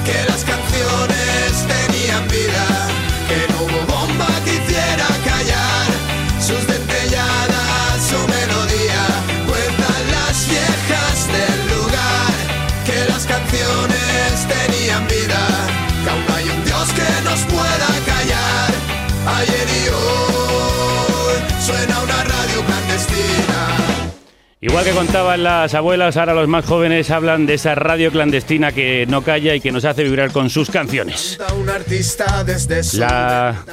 que 0.06 0.24
las 0.30 0.44
canciones 0.44 1.27
Igual 24.60 24.84
que 24.84 24.90
contaban 24.90 25.44
las 25.44 25.72
abuelas, 25.74 26.16
ahora 26.16 26.34
los 26.34 26.48
más 26.48 26.64
jóvenes 26.64 27.12
hablan 27.12 27.46
de 27.46 27.54
esa 27.54 27.76
radio 27.76 28.10
clandestina 28.10 28.72
que 28.72 29.06
no 29.08 29.22
calla 29.22 29.54
y 29.54 29.60
que 29.60 29.70
nos 29.70 29.84
hace 29.84 30.02
vibrar 30.02 30.32
con 30.32 30.50
sus 30.50 30.68
canciones. 30.68 31.38
La 32.94 33.64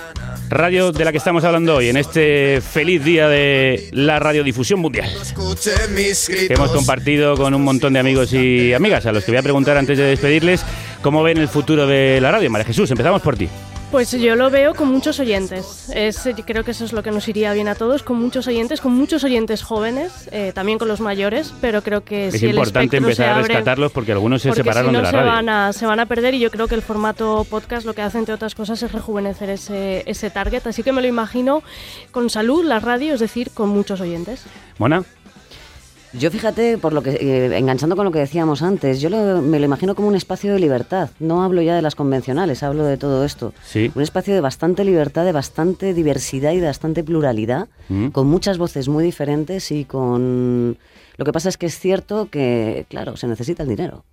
radio 0.48 0.92
de 0.92 1.06
la 1.06 1.12
que 1.12 1.18
estamos 1.18 1.44
hablando 1.44 1.78
hoy, 1.78 1.90
en 1.90 1.98
este 1.98 2.62
feliz 2.62 3.04
día 3.04 3.28
de 3.28 3.90
la 3.94 4.20
radiodifusión 4.20 4.80
mundial, 4.80 5.10
que 6.28 6.54
hemos 6.54 6.70
compartido 6.70 7.36
con 7.36 7.56
un 7.56 7.64
montón 7.64 7.94
de 7.94 8.00
amigos 8.00 8.32
y 8.34 8.72
amigas, 8.76 9.08
a 9.08 9.12
los 9.12 9.24
que 9.24 9.32
voy 9.32 9.40
a 9.40 9.44
preguntar 9.44 9.78
antes 9.78 9.98
de 9.98 10.04
despedirles 10.04 10.64
cómo 11.02 11.24
ven 11.24 11.40
el 11.40 11.48
futuro 11.48 11.88
de 11.88 12.20
la 12.22 12.30
radio. 12.30 12.52
María 12.52 12.66
Jesús, 12.66 12.92
empezamos 12.92 13.24
por 13.24 13.36
ti. 13.36 13.50
Pues 13.96 14.12
yo 14.12 14.36
lo 14.36 14.50
veo 14.50 14.74
con 14.76 14.90
muchos 14.90 15.22
oyentes. 15.22 15.90
Es, 15.96 16.28
creo 16.46 16.66
que 16.66 16.72
eso 16.72 16.84
es 16.84 16.92
lo 16.92 17.02
que 17.02 17.12
nos 17.12 17.30
iría 17.30 17.54
bien 17.54 17.70
a 17.70 17.76
todos, 17.76 18.04
con 18.04 18.18
muchos 18.20 18.46
oyentes, 18.46 18.82
con 18.82 18.92
muchos 18.92 19.24
oyentes 19.24 19.64
jóvenes, 19.64 20.28
eh, 20.34 20.52
también 20.54 20.78
con 20.78 20.90
los 20.90 21.00
mayores, 21.00 21.54
pero 21.62 21.82
creo 21.82 22.04
que 22.04 22.28
Es 22.28 22.34
si 22.38 22.44
el 22.48 22.52
importante 22.52 22.90
se 22.90 22.98
empezar 22.98 23.30
a 23.30 23.36
abre- 23.38 23.48
rescatarlos 23.48 23.94
porque 23.94 24.12
algunos 24.12 24.42
se 24.42 24.50
porque 24.50 24.64
separaron 24.64 24.90
si 24.90 24.94
no 24.94 25.00
de 25.00 25.04
la 25.04 25.10
se 25.12 25.16
radio. 25.16 25.32
Van 25.32 25.48
a, 25.48 25.72
se 25.72 25.86
van 25.86 26.02
a 26.02 26.08
perder 26.08 26.34
y 26.34 26.40
yo 26.40 26.52
creo 26.52 26.68
que 26.68 26.76
el 26.76 26.82
formato 26.82 27.48
podcast 27.50 27.86
lo 27.86 27.94
que 27.94 28.02
hace, 28.02 28.18
entre 28.18 28.34
otras 28.34 28.54
cosas, 28.54 28.84
es 28.84 28.92
rejuvenecer 28.92 29.50
ese, 29.50 30.04
ese 30.06 30.30
target. 30.30 30.68
Así 30.68 30.84
que 30.84 30.92
me 30.92 31.02
lo 31.02 31.08
imagino 31.08 31.64
con 32.12 32.30
salud, 32.30 32.66
la 32.66 32.82
radio, 32.82 33.14
es 33.14 33.22
decir, 33.22 33.52
con 33.54 33.70
muchos 33.70 34.02
oyentes. 34.02 34.44
Mona. 34.78 35.06
Yo 36.18 36.32
fíjate, 36.32 36.78
por 36.78 36.94
lo 36.94 37.02
que 37.04 37.12
eh, 37.12 37.58
enganchando 37.58 37.96
con 37.96 38.06
lo 38.06 38.12
que 38.12 38.20
decíamos 38.20 38.62
antes, 38.62 39.02
yo 39.02 39.10
lo- 39.10 39.42
me 39.42 39.60
lo 39.60 39.66
imagino 39.66 39.96
como 39.96 40.08
un 40.08 40.16
espacio 40.16 40.54
de 40.54 40.60
libertad. 40.60 41.10
No 41.20 41.44
hablo 41.44 41.62
ya 41.62 41.76
de 41.76 41.82
las 41.82 41.96
convencionales, 41.96 42.64
hablo 42.64 42.84
de 42.86 42.96
todo 42.98 43.26
esto. 43.26 43.54
Sí. 43.66 43.92
Un 43.96 44.02
espacio 44.02 44.34
de 44.34 44.40
bastante 44.42 44.86
libertad, 44.86 45.26
de 45.26 45.34
bastante 45.34 45.94
diversidad 45.94 46.52
y 46.54 46.60
de 46.60 46.68
bastante 46.68 47.04
pluralidad, 47.04 47.68
Mm. 47.90 48.08
con 48.10 48.28
muchas 48.28 48.58
voces 48.58 48.88
muy 48.88 49.04
diferentes 49.04 49.72
y 49.72 49.84
con... 49.86 50.78
Lo 51.18 51.26
que 51.26 51.32
pasa 51.32 51.50
es 51.50 51.58
que 51.58 51.66
es 51.66 51.78
cierto 51.80 52.30
que, 52.30 52.86
claro, 52.90 53.16
se 53.18 53.28
necesita 53.28 53.64
el 53.64 53.70
dinero. 53.70 54.04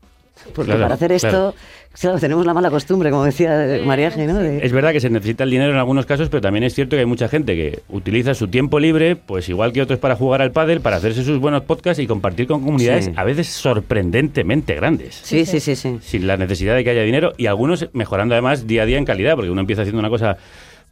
Porque 0.55 0.71
Claro, 0.73 0.83
para 0.83 0.95
hacer 0.95 1.13
esto, 1.13 1.29
claro. 1.29 1.55
claro, 1.93 2.19
tenemos 2.19 2.45
la 2.45 2.53
mala 2.53 2.69
costumbre, 2.71 3.11
como 3.11 3.25
decía 3.25 3.79
María 3.85 4.11
G, 4.11 4.27
¿no? 4.27 4.39
De- 4.41 4.65
Es 4.65 4.73
verdad 4.73 4.91
que 4.93 4.99
se 5.01 5.09
necesita 5.09 5.45
el 5.45 5.51
dinero 5.51 5.71
en 5.73 5.79
algunos 5.79 6.05
casos, 6.05 6.29
pero 6.31 6.41
también 6.41 6.65
es 6.65 6.75
cierto 6.75 6.97
que 6.97 7.01
hay 7.01 7.07
mucha 7.07 7.29
gente 7.29 7.55
que 7.55 7.81
utiliza 7.91 8.35
su 8.35 8.49
tiempo 8.49 8.81
libre, 8.81 9.15
pues 9.15 9.49
igual 9.49 9.73
que 9.73 9.81
otros 9.83 10.01
para 10.01 10.17
jugar 10.17 10.43
al 10.43 10.51
pádel, 10.51 10.81
para 10.81 10.97
hacerse 10.97 11.23
sus 11.23 11.39
buenos 11.39 11.63
podcasts 11.63 12.03
y 12.03 12.07
compartir 12.09 12.47
con 12.49 12.63
comunidades 12.65 13.05
Sí. 13.05 13.13
a 13.15 13.23
veces 13.25 13.47
sorprendentemente 13.49 14.75
grandes. 14.75 15.21
Sí, 15.23 15.45
sí, 15.47 15.61
sí, 15.61 15.77
sí. 15.77 15.99
Sin 16.03 16.27
la 16.27 16.37
necesidad 16.37 16.75
de 16.75 16.83
que 16.83 16.91
haya 16.91 17.03
dinero 17.03 17.33
y 17.37 17.47
algunos 17.47 17.89
mejorando 17.93 18.35
además 18.35 18.67
día 18.67 18.83
a 18.83 18.87
día 18.87 18.99
en 18.99 19.05
calidad, 19.05 19.35
porque 19.37 19.51
uno 19.51 19.61
empieza 19.61 19.83
haciendo 19.83 20.01
una 20.01 20.09
cosa 20.09 20.39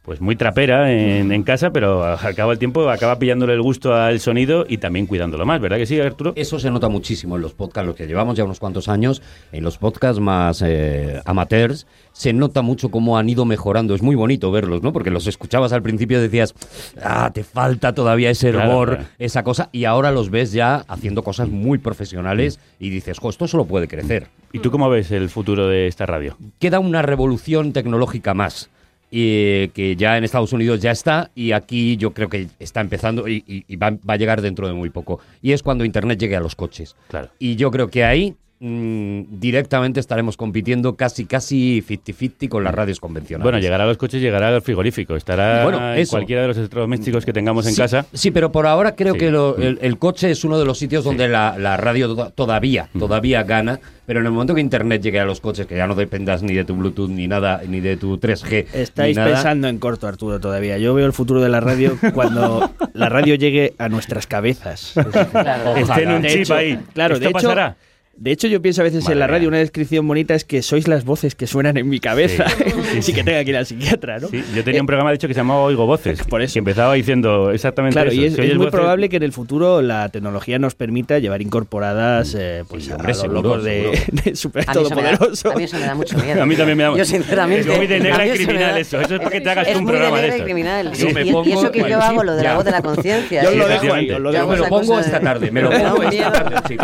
pues 0.03 0.19
muy 0.19 0.35
trapera 0.35 0.91
en, 0.91 1.31
en 1.31 1.43
casa, 1.43 1.71
pero 1.71 2.03
al 2.03 2.35
cabo 2.35 2.49
del 2.49 2.57
tiempo 2.59 2.89
acaba 2.89 3.19
pillándole 3.19 3.53
el 3.53 3.61
gusto 3.61 3.93
al 3.93 4.19
sonido 4.19 4.65
y 4.67 4.77
también 4.77 5.05
cuidándolo 5.05 5.45
más, 5.45 5.61
¿verdad 5.61 5.77
que 5.77 5.85
sí, 5.85 5.99
Arturo? 5.99 6.33
Eso 6.35 6.57
se 6.59 6.71
nota 6.71 6.89
muchísimo 6.89 7.35
en 7.35 7.43
los 7.43 7.53
podcasts, 7.53 7.85
los 7.85 7.95
que 7.95 8.07
llevamos 8.07 8.35
ya 8.35 8.43
unos 8.43 8.59
cuantos 8.59 8.87
años, 8.89 9.21
en 9.51 9.63
los 9.63 9.77
podcasts 9.77 10.19
más 10.19 10.63
eh, 10.65 11.21
amateurs, 11.25 11.85
se 12.13 12.33
nota 12.33 12.63
mucho 12.63 12.89
cómo 12.89 13.17
han 13.19 13.29
ido 13.29 13.45
mejorando. 13.45 13.93
Es 13.93 14.01
muy 14.01 14.15
bonito 14.15 14.51
verlos, 14.51 14.81
¿no? 14.81 14.91
Porque 14.91 15.11
los 15.11 15.27
escuchabas 15.27 15.71
al 15.71 15.83
principio 15.83 16.17
y 16.17 16.21
decías, 16.21 16.55
ah, 17.03 17.29
te 17.31 17.43
falta 17.43 17.93
todavía 17.93 18.31
ese 18.31 18.51
Claro, 18.51 18.69
hervor, 18.71 18.89
claro. 18.89 19.03
esa 19.19 19.43
cosa, 19.43 19.69
y 19.71 19.85
ahora 19.85 20.11
los 20.11 20.31
ves 20.31 20.51
ya 20.51 20.77
haciendo 20.87 21.21
cosas 21.23 21.47
muy 21.49 21.77
profesionales 21.77 22.59
y 22.79 22.89
dices, 22.89 23.19
jo, 23.19 23.29
esto 23.29 23.47
solo 23.47 23.65
puede 23.65 23.87
crecer. 23.87 24.29
¿Y 24.51 24.59
tú 24.59 24.71
cómo 24.71 24.89
ves 24.89 25.11
el 25.11 25.29
futuro 25.29 25.67
de 25.67 25.85
esta 25.87 26.07
radio? 26.07 26.37
Queda 26.59 26.79
una 26.79 27.03
revolución 27.03 27.71
tecnológica 27.71 28.33
más. 28.33 28.69
Y 29.11 29.67
que 29.69 29.95
ya 29.97 30.17
en 30.17 30.23
Estados 30.23 30.53
Unidos 30.53 30.79
ya 30.81 30.91
está 30.91 31.29
y 31.35 31.51
aquí 31.51 31.97
yo 31.97 32.13
creo 32.13 32.29
que 32.29 32.47
está 32.59 32.79
empezando 32.79 33.27
y, 33.27 33.43
y- 33.45 33.65
y 33.67 33.75
va, 33.75 33.91
va 33.91 34.13
a 34.13 34.17
llegar 34.17 34.41
dentro 34.41 34.67
de 34.67 34.73
muy 34.73 34.89
poco. 34.89 35.19
Y 35.41 35.51
es 35.51 35.61
cuando 35.61 35.83
Internet 35.83 36.17
llegue 36.17 36.37
a 36.37 36.39
los 36.39 36.55
coches. 36.55 36.95
Claro. 37.09 37.29
Y 37.37 37.57
yo 37.57 37.69
creo 37.71 37.89
que 37.89 38.05
ahí 38.05 38.35
mm, 38.61 39.39
directamente 39.39 39.99
estaremos 39.99 40.37
compitiendo 40.37 40.95
casi 40.95 41.25
casi 41.25 41.83
50-50 41.85 42.47
con 42.47 42.63
las 42.63 42.73
radios 42.73 42.99
convencionales. 42.99 43.43
Bueno, 43.43 43.59
llegará 43.59 43.83
a 43.83 43.87
los 43.87 43.97
coches, 43.97 44.21
llegará 44.21 44.47
al 44.49 44.61
frigorífico, 44.61 45.15
estará 45.15 45.63
Bueno, 45.63 45.93
en 45.93 46.05
cualquiera 46.07 46.43
de 46.43 46.47
los 46.49 46.57
electrodomésticos 46.57 47.25
que 47.25 47.33
tengamos 47.33 47.65
en 47.67 47.73
Sí, 47.73 47.81
casa. 47.81 48.05
Sí, 48.13 48.31
pero 48.31 48.51
por 48.51 48.67
ahora 48.67 48.95
creo 48.95 49.13
Sí. 49.13 49.19
que 49.19 49.31
lo- 49.31 49.57
el, 49.57 49.79
el 49.81 49.97
coche 49.97 50.31
es 50.31 50.43
uno 50.45 50.57
de 50.59 50.65
los 50.65 50.77
sitios 50.77 51.03
donde 51.03 51.27
la, 51.27 51.57
la 51.57 51.75
radio 51.75 52.15
to- 52.15 52.29
todavía, 52.31 52.87
todavía 52.97 53.43
gana. 53.43 53.79
Pero 54.05 54.19
en 54.19 54.25
el 54.25 54.31
momento 54.33 54.53
que 54.53 54.61
Internet 54.61 55.01
llegue 55.01 55.19
a 55.21 55.25
los 55.25 55.39
coches, 55.39 55.65
que 55.67 55.75
ya 55.77 55.87
no 55.87 55.95
dependas 55.95 56.43
ni 56.43 56.53
de 56.53 56.65
tu 56.65 56.75
Bluetooth, 56.75 57.09
ni 57.09 57.27
nada, 57.29 57.61
ni 57.65 57.79
de 57.79 57.95
tu 57.95 58.17
3G, 58.17 58.65
Estáis 58.73 59.15
ni 59.15 59.21
nada, 59.23 59.35
pensando 59.35 59.69
en 59.69 59.77
corto, 59.79 60.05
Arturo, 60.07 60.39
todavía. 60.41 60.77
Yo 60.79 60.93
veo 60.93 61.05
el 61.05 61.13
futuro 61.13 61.39
de 61.39 61.47
la 61.47 61.61
radio 61.61 61.97
cuando 62.13 62.69
la 62.93 63.07
radio 63.09 63.35
llegue 63.35 63.73
a 63.77 63.87
nuestras 63.87 64.27
cabezas. 64.27 64.93
Esté 65.77 66.03
en 66.03 66.11
un 66.11 66.23
chip 66.23 66.41
hecho- 66.41 66.55
ahí. 66.55 66.77
Claro, 66.93 67.13
¿Esto 67.13 67.23
de 67.23 67.29
hecho, 67.29 67.33
pasará? 67.33 67.77
De 68.17 68.31
hecho, 68.31 68.47
yo 68.47 68.61
pienso 68.61 68.81
a 68.81 68.83
veces 68.83 69.03
Madre 69.03 69.13
en 69.13 69.19
la 69.19 69.25
radio, 69.27 69.39
mía. 69.43 69.47
una 69.49 69.57
descripción 69.59 70.07
bonita 70.07 70.35
es 70.35 70.45
que 70.45 70.61
sois 70.61 70.87
las 70.87 71.05
voces 71.05 71.33
que 71.33 71.47
suenan 71.47 71.77
en 71.77 71.89
mi 71.89 71.99
cabeza. 71.99 72.45
Sí, 72.49 73.01
Sí, 73.01 73.13
que 73.13 73.23
tenga 73.23 73.43
que 73.43 73.49
ir 73.49 73.57
al 73.57 73.65
psiquiatra, 73.65 74.19
¿no? 74.19 74.27
Sí, 74.27 74.43
yo 74.53 74.63
tenía 74.63 74.79
un 74.81 74.85
programa, 74.85 75.09
de 75.09 75.15
hecho, 75.15 75.27
que 75.27 75.33
se 75.33 75.39
llamaba 75.39 75.61
Oigo 75.61 75.87
Voces. 75.87 76.21
Por 76.29 76.41
eso. 76.43 76.53
Que 76.53 76.59
empezaba 76.59 76.93
diciendo 76.93 77.49
exactamente 77.51 77.95
Claro, 77.95 78.11
eso. 78.11 78.21
y 78.21 78.25
es, 78.25 78.33
Si 78.33 78.39
es 78.41 78.45
oyes 78.45 78.57
muy 78.57 78.65
voces- 78.67 78.71
probable 78.79 79.09
que 79.09 79.15
en 79.17 79.23
el 79.23 79.31
futuro 79.31 79.81
la 79.81 80.09
tecnología 80.09 80.59
nos 80.59 80.75
permita 80.75 81.17
llevar 81.17 81.41
incorporadas 81.41 82.35
eh, 82.37 82.63
pues, 82.67 82.91
a 82.91 82.95
hombre, 82.95 83.07
los 83.07 83.17
seguro, 83.21 83.41
locos 83.41 83.63
de, 83.63 83.81
seguro. 83.95 84.01
de 84.23 84.35
Super 84.35 84.65
A 84.69 84.73
mí, 84.73 84.81
eso 84.81 84.95
me 84.95 85.01
da, 85.01 85.11
Todopoderoso. 85.17 85.51
a 85.51 85.55
mí 85.55 85.63
eso 85.63 85.77
me 85.79 85.85
da 85.85 85.95
mucho 85.95 86.17
miedo. 86.19 86.43
A 86.43 86.45
mí 86.45 86.55
también 86.55 86.77
me 86.77 86.83
da 86.83 86.97
Yo, 86.97 87.05
sinceramente. 87.05 87.71
Es 87.71 87.77
muy 87.77 87.87
de 87.87 87.95
a 87.95 87.99
negra 87.99 88.27
y 88.27 88.31
criminal 88.31 88.77
eso. 88.77 89.01
Eso 89.01 89.15
es 89.15 89.19
para 89.19 89.31
que 89.31 89.41
te 89.41 89.49
hagas 89.49 89.67
es 89.67 89.77
un 89.77 89.83
muy 89.83 89.93
de 89.93 89.97
programa 89.97 90.17
de 90.17 90.21
negra 90.23 90.35
y 90.35 90.39
eso. 90.39 90.45
criminal. 90.45 90.91
Yo 90.91 91.07
sí. 91.07 91.13
me 91.13 91.21
Y- 91.25 91.31
pongo- 91.31 91.49
y 91.49 91.53
eso 91.53 91.71
que 91.71 91.89
yo 91.89 91.99
hago, 91.99 92.23
lo 92.23 92.35
de 92.35 92.43
la 92.43 92.55
voz 92.55 92.65
de 92.65 92.71
la 92.71 92.81
conciencia. 92.83 93.43
Yo 93.43 93.51
lo 93.55 93.67
dejo 93.67 93.93
ahí, 93.93 94.07
Yo 94.07 94.31
dejo 94.31 94.47
me 94.47 94.57
lo 94.57 94.67
pongo 94.67 94.99
esta 94.99 95.17
de- 95.17 95.25
tarde, 95.25 95.49
me 95.49 95.61
lo 95.63 95.71
pongo 95.71 96.03
esta 96.03 96.31
tarde. 96.31 96.77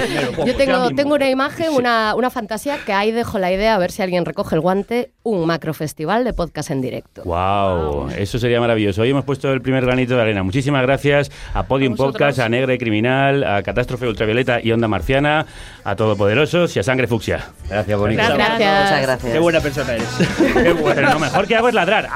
Yo 0.45 0.55
tengo 0.55 1.16
una 1.17 1.29
imagen, 1.29 1.73
una, 1.73 2.13
una 2.15 2.29
fantasía 2.29 2.77
que 2.85 2.93
ahí 2.93 3.11
dejo 3.11 3.39
la 3.39 3.51
idea 3.51 3.73
a 3.75 3.77
ver 3.77 3.91
si 3.91 4.01
alguien 4.03 4.23
recoge 4.23 4.55
el 4.55 4.61
guante, 4.61 5.11
un 5.23 5.45
macrofestival 5.47 6.23
de 6.23 6.33
podcast 6.33 6.69
en 6.69 6.81
directo. 6.81 7.23
Wow, 7.23 8.09
eso 8.11 8.37
sería 8.37 8.59
maravilloso. 8.59 9.01
Hoy 9.01 9.09
hemos 9.09 9.25
puesto 9.25 9.51
el 9.51 9.61
primer 9.61 9.83
granito 9.85 10.15
de 10.15 10.21
arena. 10.21 10.43
Muchísimas 10.43 10.83
gracias 10.83 11.31
a 11.53 11.63
Podium 11.63 11.93
A. 11.93 11.97
Podcast, 11.97 12.39
a 12.39 12.49
Negra 12.49 12.73
y 12.73 12.77
Criminal, 12.77 13.43
a 13.43 13.63
Catástrofe 13.63 14.07
Ultravioleta 14.07 14.59
y 14.61 14.71
Onda 14.71 14.87
Marciana, 14.87 15.47
a 15.83 15.95
Todopoderosos 15.95 16.75
y 16.75 16.79
a 16.79 16.83
Sangre 16.83 17.07
Fucsia. 17.07 17.49
Gracias, 17.67 17.99
bonito. 17.99 18.21
Gracias. 18.21 18.83
Muchas 18.83 19.01
gracias. 19.01 19.33
Qué 19.33 19.39
buena 19.39 19.59
persona 19.59 19.93
eres. 19.93 20.07
Qué 20.53 20.73
bueno, 20.73 21.13
lo 21.13 21.19
mejor 21.19 21.47
que 21.47 21.55
hago 21.55 21.67
es 21.69 21.73
ladrar. 21.73 22.09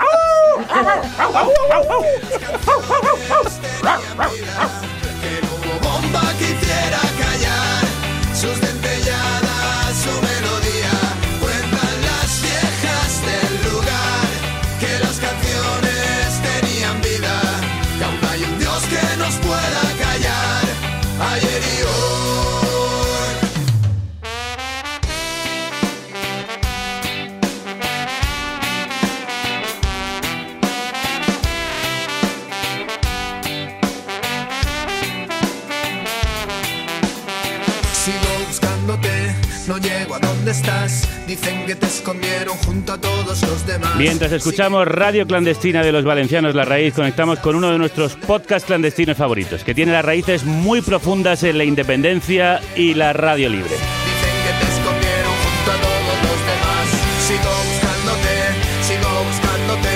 Mientras 44.02 44.32
escuchamos 44.32 44.88
Radio 44.88 45.28
Clandestina 45.28 45.84
de 45.84 45.92
los 45.92 46.04
Valencianos 46.04 46.56
La 46.56 46.66
Raíz, 46.66 46.96
conectamos 46.96 47.38
con 47.38 47.56
uno 47.56 47.72
de 47.72 47.78
nuestros 47.78 48.16
podcast 48.16 48.66
clandestinos 48.66 49.16
favoritos, 49.16 49.64
que 49.64 49.76
tiene 49.76 49.92
las 49.92 50.04
raíces 50.04 50.44
muy 50.44 50.82
profundas 50.82 51.44
en 51.44 51.60
la 51.60 51.66
independencia 51.66 52.60
y 52.76 52.96
la 52.96 53.14
radio 53.14 53.48
libre. 53.48 53.70
Dicen 53.70 54.34
que 54.44 54.54
te 54.60 54.72
escondieron 54.74 55.32
junto 55.44 55.72
a 55.72 55.76
todos 55.76 56.18
los 56.24 56.40
demás. 56.50 56.90
Sigo 57.28 57.52
buscándote, 57.70 58.34
sigo 58.82 59.10
buscándote. 59.24 59.94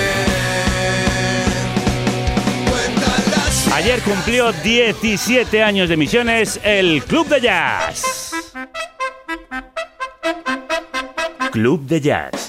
Cuentan 2.69 3.23
las 3.31 3.73
Ayer 3.73 3.99
cumplió 4.01 4.51
17 4.51 5.63
años 5.63 5.89
de 5.89 5.97
misiones 5.97 6.59
el 6.63 7.03
Club 7.05 7.27
de 7.27 7.41
Jazz. 7.41 8.33
Club 11.51 11.87
de 11.87 12.01
Jazz. 12.01 12.44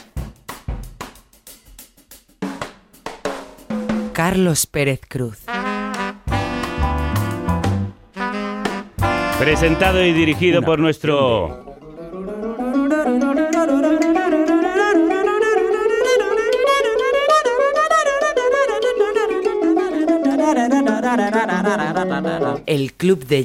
Carlos 4.17 4.65
Pérez 4.65 5.03
Cruz. 5.07 5.45
Presentado 9.39 10.03
y 10.03 10.15
dirigido 10.15 10.63
por 10.63 10.79
nuestro 10.79 11.77
El 22.65 22.95
Club 22.95 23.27
de. 23.27 23.45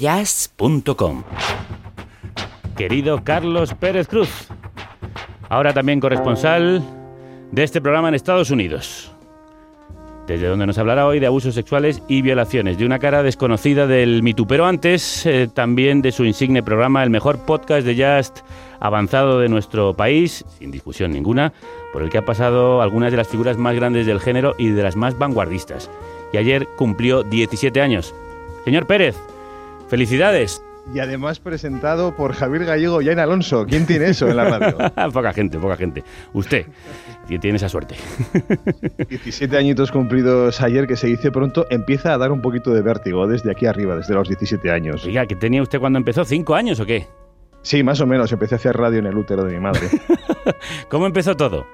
Querido 2.78 3.24
Carlos 3.26 3.74
Pérez 3.74 4.08
Cruz, 4.08 4.48
ahora 5.50 5.74
también 5.74 6.00
corresponsal 6.00 6.82
de 7.52 7.64
este 7.64 7.82
programa 7.82 8.08
en 8.08 8.16
Estados 8.16 8.50
Unidos, 8.52 9.11
desde 10.32 10.48
donde 10.48 10.66
nos 10.66 10.78
hablará 10.78 11.08
hoy 11.08 11.20
de 11.20 11.28
abusos 11.28 11.54
sexuales 11.54 12.02
y 12.08 12.22
violaciones, 12.22 12.78
de 12.78 12.86
una 12.86 13.00
cara 13.00 13.22
desconocida 13.22 13.86
del 13.86 14.24
Me 14.24 14.34
Too, 14.34 14.48
pero 14.48 14.66
antes 14.66 15.26
eh, 15.26 15.50
también 15.54 16.02
de 16.02 16.14
su 16.14 16.24
insigne 16.24 16.64
programa, 16.64 17.04
el 17.04 17.10
mejor 17.10 17.40
podcast 17.40 17.86
de 17.86 17.96
jazz 17.96 18.32
avanzado 18.80 19.40
de 19.40 19.50
nuestro 19.50 19.94
país, 19.94 20.46
sin 20.58 20.72
discusión 20.72 21.12
ninguna, 21.12 21.52
por 21.92 22.02
el 22.02 22.10
que 22.10 22.18
ha 22.18 22.26
pasado 22.26 22.82
algunas 22.82 23.12
de 23.12 23.18
las 23.18 23.28
figuras 23.28 23.58
más 23.58 23.76
grandes 23.76 24.06
del 24.06 24.22
género 24.22 24.56
y 24.58 24.70
de 24.70 24.82
las 24.82 24.96
más 24.96 25.18
vanguardistas. 25.18 25.90
Y 26.32 26.38
ayer 26.38 26.66
cumplió 26.78 27.24
17 27.24 27.82
años. 27.82 28.16
Señor 28.64 28.88
Pérez, 28.88 29.18
felicidades. 29.90 30.64
Y 30.94 31.00
además 31.00 31.40
presentado 31.40 32.16
por 32.16 32.34
Javier 32.34 32.66
Gallego 32.66 33.02
y 33.02 33.10
Aina 33.10 33.24
Alonso. 33.24 33.66
¿Quién 33.66 33.86
tiene 33.86 34.08
eso 34.08 34.28
en 34.28 34.36
la 34.36 34.46
radio? 34.46 34.78
poca 35.14 35.32
gente, 35.34 35.58
poca 35.58 35.78
gente. 35.78 36.04
Usted 36.34 36.66
que 37.28 37.40
tiene 37.40 37.58
esa 37.58 37.70
suerte. 37.70 37.96
17 39.10 39.58
añitos 39.58 39.92
cumplidos 39.92 40.60
ayer, 40.62 40.86
que 40.88 40.98
se 40.98 41.08
dice 41.08 41.32
pronto, 41.32 41.66
empieza 41.70 42.14
a 42.14 42.18
dar 42.18 42.32
un 42.32 42.42
poquito 42.42 42.74
de 42.74 42.82
vértigo 42.82 43.26
desde 43.28 43.52
aquí 43.52 43.66
arriba, 43.68 43.96
desde 43.96 44.14
los 44.14 44.28
17 44.28 44.70
años. 44.70 45.06
Oiga, 45.06 45.26
¿que 45.26 45.36
tenía 45.36 45.62
usted 45.62 45.80
cuando 45.80 45.98
empezó? 45.98 46.26
¿Cinco 46.26 46.56
años 46.56 46.80
o 46.80 46.86
qué? 46.86 47.08
Sí, 47.62 47.84
más 47.84 48.02
o 48.02 48.08
menos. 48.08 48.32
Empecé 48.32 48.56
a 48.56 48.58
hacer 48.58 48.76
radio 48.76 49.00
en 49.00 49.06
el 49.06 49.18
útero 49.18 49.44
de 49.44 49.54
mi 49.54 49.60
madre. 49.60 49.88
¿Cómo 50.90 51.06
empezó 51.06 51.36
todo? 51.38 51.66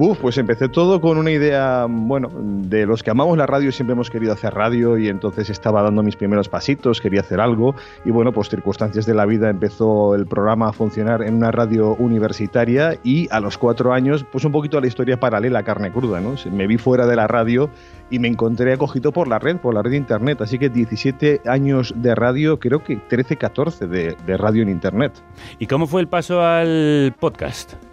Uf, 0.00 0.16
pues 0.18 0.38
empecé 0.38 0.68
todo 0.68 1.00
con 1.00 1.18
una 1.18 1.32
idea, 1.32 1.86
bueno, 1.88 2.30
de 2.32 2.86
los 2.86 3.02
que 3.02 3.10
amamos 3.10 3.36
la 3.36 3.46
radio 3.46 3.72
siempre 3.72 3.94
hemos 3.94 4.10
querido 4.10 4.32
hacer 4.32 4.54
radio 4.54 4.96
y 4.96 5.08
entonces 5.08 5.50
estaba 5.50 5.82
dando 5.82 6.04
mis 6.04 6.14
primeros 6.14 6.48
pasitos, 6.48 7.00
quería 7.00 7.22
hacer 7.22 7.40
algo 7.40 7.74
y 8.04 8.12
bueno, 8.12 8.30
pues 8.30 8.48
circunstancias 8.48 9.06
de 9.06 9.14
la 9.14 9.26
vida 9.26 9.50
empezó 9.50 10.14
el 10.14 10.28
programa 10.28 10.68
a 10.68 10.72
funcionar 10.72 11.22
en 11.22 11.34
una 11.34 11.50
radio 11.50 11.96
universitaria 11.96 12.96
y 13.02 13.26
a 13.32 13.40
los 13.40 13.58
cuatro 13.58 13.92
años, 13.92 14.24
pues 14.30 14.44
un 14.44 14.52
poquito 14.52 14.78
a 14.78 14.80
la 14.80 14.86
historia 14.86 15.18
paralela 15.18 15.64
carne 15.64 15.90
cruda, 15.90 16.20
¿no? 16.20 16.36
Me 16.52 16.68
vi 16.68 16.78
fuera 16.78 17.04
de 17.04 17.16
la 17.16 17.26
radio 17.26 17.68
y 18.08 18.20
me 18.20 18.28
encontré 18.28 18.74
acogido 18.74 19.10
por 19.10 19.26
la 19.26 19.40
red, 19.40 19.56
por 19.56 19.74
la 19.74 19.82
red 19.82 19.90
de 19.90 19.96
internet, 19.96 20.40
así 20.42 20.60
que 20.60 20.68
17 20.68 21.40
años 21.44 21.92
de 21.96 22.14
radio, 22.14 22.60
creo 22.60 22.84
que 22.84 22.98
13, 22.98 23.34
14 23.34 23.88
de, 23.88 24.16
de 24.24 24.36
radio 24.36 24.62
en 24.62 24.68
internet. 24.68 25.12
¿Y 25.58 25.66
cómo 25.66 25.88
fue 25.88 26.00
el 26.02 26.06
paso 26.06 26.40
al 26.40 27.16
podcast? 27.18 27.87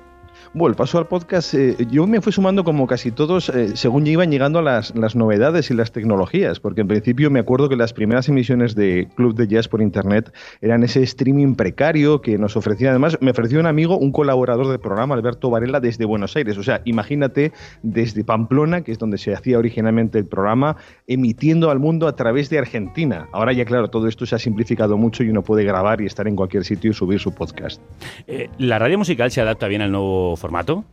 Bueno, 0.55 0.69
el 0.69 0.77
paso 0.77 0.97
al 0.97 1.07
podcast, 1.07 1.53
eh, 1.53 1.75
yo 1.91 2.07
me 2.07 2.21
fui 2.21 2.31
sumando 2.31 2.63
como 2.63 2.87
casi 2.87 3.11
todos, 3.11 3.49
eh, 3.49 3.75
según 3.75 4.07
iban 4.07 4.31
llegando 4.31 4.61
las, 4.61 4.95
las 4.95 5.13
novedades 5.13 5.69
y 5.69 5.73
las 5.73 5.91
tecnologías, 5.91 6.61
porque 6.61 6.79
en 6.79 6.87
principio 6.87 7.29
me 7.29 7.41
acuerdo 7.41 7.67
que 7.67 7.75
las 7.75 7.91
primeras 7.91 8.29
emisiones 8.29 8.73
de 8.73 9.09
Club 9.15 9.35
de 9.35 9.49
Jazz 9.49 9.67
por 9.67 9.81
Internet 9.81 10.31
eran 10.61 10.83
ese 10.83 11.03
streaming 11.03 11.55
precario 11.55 12.21
que 12.21 12.37
nos 12.37 12.55
ofrecía, 12.55 12.91
además, 12.91 13.17
me 13.19 13.31
ofreció 13.31 13.59
un 13.59 13.65
amigo, 13.65 13.97
un 13.97 14.13
colaborador 14.13 14.69
del 14.69 14.79
programa, 14.79 15.13
Alberto 15.15 15.49
Varela, 15.49 15.81
desde 15.81 16.05
Buenos 16.05 16.37
Aires. 16.37 16.57
O 16.57 16.63
sea, 16.63 16.81
imagínate 16.85 17.51
desde 17.83 18.23
Pamplona, 18.23 18.79
que 18.79 18.93
es 18.93 18.97
donde 18.97 19.17
se 19.17 19.33
hacía 19.33 19.59
originalmente 19.59 20.19
el 20.19 20.25
programa, 20.25 20.77
emitiendo 21.05 21.69
al 21.69 21.79
mundo 21.79 22.07
a 22.07 22.15
través 22.15 22.49
de 22.49 22.59
Argentina. 22.59 23.27
Ahora 23.33 23.51
ya, 23.51 23.65
claro, 23.65 23.89
todo 23.89 24.07
esto 24.07 24.25
se 24.25 24.35
ha 24.35 24.39
simplificado 24.39 24.97
mucho 24.97 25.21
y 25.21 25.29
uno 25.29 25.41
puede 25.41 25.65
grabar 25.65 25.99
y 25.99 26.05
estar 26.05 26.29
en 26.29 26.37
cualquier 26.37 26.63
sitio 26.63 26.91
y 26.91 26.93
subir 26.93 27.19
su 27.19 27.35
podcast. 27.35 27.81
Eh, 28.25 28.47
¿La 28.57 28.79
radio 28.79 28.97
musical 28.97 29.31
se 29.31 29.41
adapta 29.41 29.67
bien 29.67 29.81
al 29.81 29.91
nuevo 29.91 30.37
formato? 30.45 30.85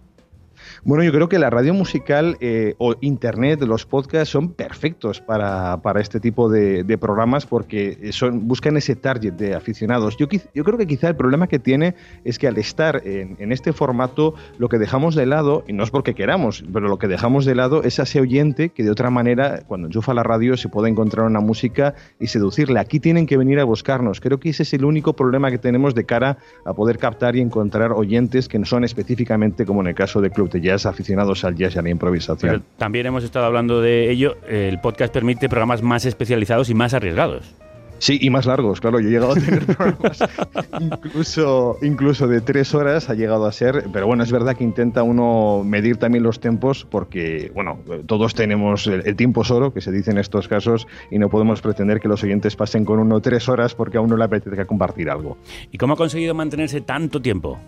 Bueno, 0.85 1.05
yo 1.05 1.13
creo 1.13 1.29
que 1.29 1.39
la 1.39 1.49
radio 1.49 1.75
musical 1.75 2.37
eh, 2.41 2.75
o 2.79 2.97
internet, 3.03 3.63
los 3.63 3.87
podcasts 3.87 4.31
son 4.31 4.53
perfectos 4.53 5.21
para, 5.21 5.81
para 5.81 6.01
este 6.01 6.19
tipo 6.19 6.49
de, 6.49 6.83
de, 6.83 6.99
programas 6.99 7.47
porque 7.47 8.11
son, 8.11 8.49
buscan 8.49 8.77
ese 8.77 8.97
target 8.97 9.35
de 9.35 9.55
aficionados. 9.55 10.17
Yo, 10.17 10.27
yo, 10.53 10.65
creo 10.65 10.77
que 10.77 10.89
quizá 10.89 11.07
el 11.07 11.15
problema 11.15 11.47
que 11.47 11.61
tiene 11.61 11.95
es 12.25 12.37
que 12.37 12.49
al 12.49 12.59
estar 12.59 13.01
en, 13.07 13.37
en, 13.39 13.53
este 13.53 13.73
formato, 13.73 14.35
lo 14.59 14.69
que 14.69 14.79
dejamos 14.79 15.15
de 15.15 15.25
lado, 15.25 15.63
y 15.69 15.73
no 15.73 15.85
es 15.85 15.93
porque 15.93 16.15
queramos, 16.17 16.65
pero 16.73 16.89
lo 16.89 16.99
que 16.99 17.07
dejamos 17.07 17.45
de 17.45 17.55
lado 17.55 17.85
es 17.85 18.01
a 18.01 18.03
ese 18.03 18.21
oyente 18.21 18.71
que 18.71 18.83
de 18.83 18.91
otra 18.91 19.09
manera, 19.09 19.63
cuando 19.69 19.87
enchufa 19.87 20.15
la 20.15 20.25
radio, 20.25 20.57
se 20.57 20.69
puede 20.69 20.91
encontrar 20.91 21.27
una 21.27 21.39
música 21.39 21.95
y 22.19 22.27
seducirle. 22.27 22.81
Aquí 22.81 22.99
tienen 22.99 23.27
que 23.27 23.37
venir 23.37 23.61
a 23.61 23.65
buscarnos. 23.65 24.21
Creo 24.21 24.41
que 24.41 24.49
ese 24.49 24.65
es 24.65 24.75
el 24.75 24.85
único 24.85 25.13
problema 25.13 25.53
que 25.53 25.59
tenemos 25.59 25.95
de 25.95 26.07
cara 26.07 26.39
a 26.65 26.75
poder 26.75 26.99
captar 26.99 27.37
y 27.37 27.41
encontrar 27.41 27.93
oyentes 27.93 28.49
que 28.49 28.59
no 28.59 28.67
son 28.67 28.83
específicamente, 28.83 29.65
como 29.65 29.81
en 29.83 29.87
el 29.87 29.95
caso 29.95 30.21
de 30.21 30.31
Club 30.31 30.51
de 30.51 30.61
Jazz, 30.61 30.72
aficionados 30.87 31.45
al 31.45 31.55
jazz 31.55 31.77
y 31.77 31.79
a 31.79 31.83
la 31.83 31.91
improvisación. 31.91 32.51
Pero 32.51 32.63
también 32.77 33.07
hemos 33.07 33.25
estado 33.25 33.47
hablando 33.47 33.81
de 33.81 34.11
ello. 34.11 34.37
El 34.49 34.81
podcast 34.81 35.13
permite 35.13 35.49
programas 35.49 35.83
más 35.83 36.05
especializados 36.05 36.71
y 36.71 36.75
más 36.75 36.95
arriesgados. 36.95 37.55
Sí, 38.03 38.19
y 38.21 38.31
más 38.31 38.47
largos, 38.47 38.81
claro. 38.81 38.99
Yo 38.99 39.07
he 39.07 39.13
llegado 39.13 39.31
a 39.31 39.35
tener 39.37 39.65
programas 39.77 40.19
incluso, 40.81 41.79
incluso 41.83 42.27
de 42.27 42.41
tres 42.41 42.75
horas 42.75 43.09
ha 43.09 43.15
llegado 43.15 43.47
a 43.47 43.53
ser, 43.53 43.85
pero 43.93 44.09
bueno, 44.09 44.25
es 44.25 44.33
verdad 44.33 44.57
que 44.57 44.65
intenta 44.65 45.05
uno 45.05 45.63
medir 45.65 45.99
también 45.99 46.25
los 46.25 46.41
tiempos 46.41 46.85
porque, 46.85 47.53
bueno, 47.55 47.79
todos 48.07 48.35
tenemos 48.35 48.89
el, 48.89 49.07
el 49.07 49.15
tiempo 49.15 49.43
es 49.43 49.53
oro, 49.53 49.73
que 49.73 49.81
se 49.81 49.93
dice 49.93 50.11
en 50.11 50.19
estos 50.19 50.49
casos, 50.49 50.89
y 51.13 51.21
no 51.21 51.29
podemos 51.29 51.63
pretender 51.63 52.01
que 52.01 52.09
los 52.09 52.25
oyentes 52.25 52.57
pasen 52.57 52.85
con 52.85 52.99
uno 52.99 53.21
tres 53.21 53.49
horas 53.49 53.77
porque 53.77 53.99
a 53.99 54.01
uno 54.01 54.17
le 54.17 54.25
apetezca 54.25 54.65
compartir 54.65 55.09
algo. 55.09 55.39
¿Y 55.71 55.79
cómo 55.79 55.95
ha 55.95 55.97
conseguido 55.97 56.35
mantenerse 56.35 56.81
tanto 56.81 57.23
tiempo? 57.23 57.61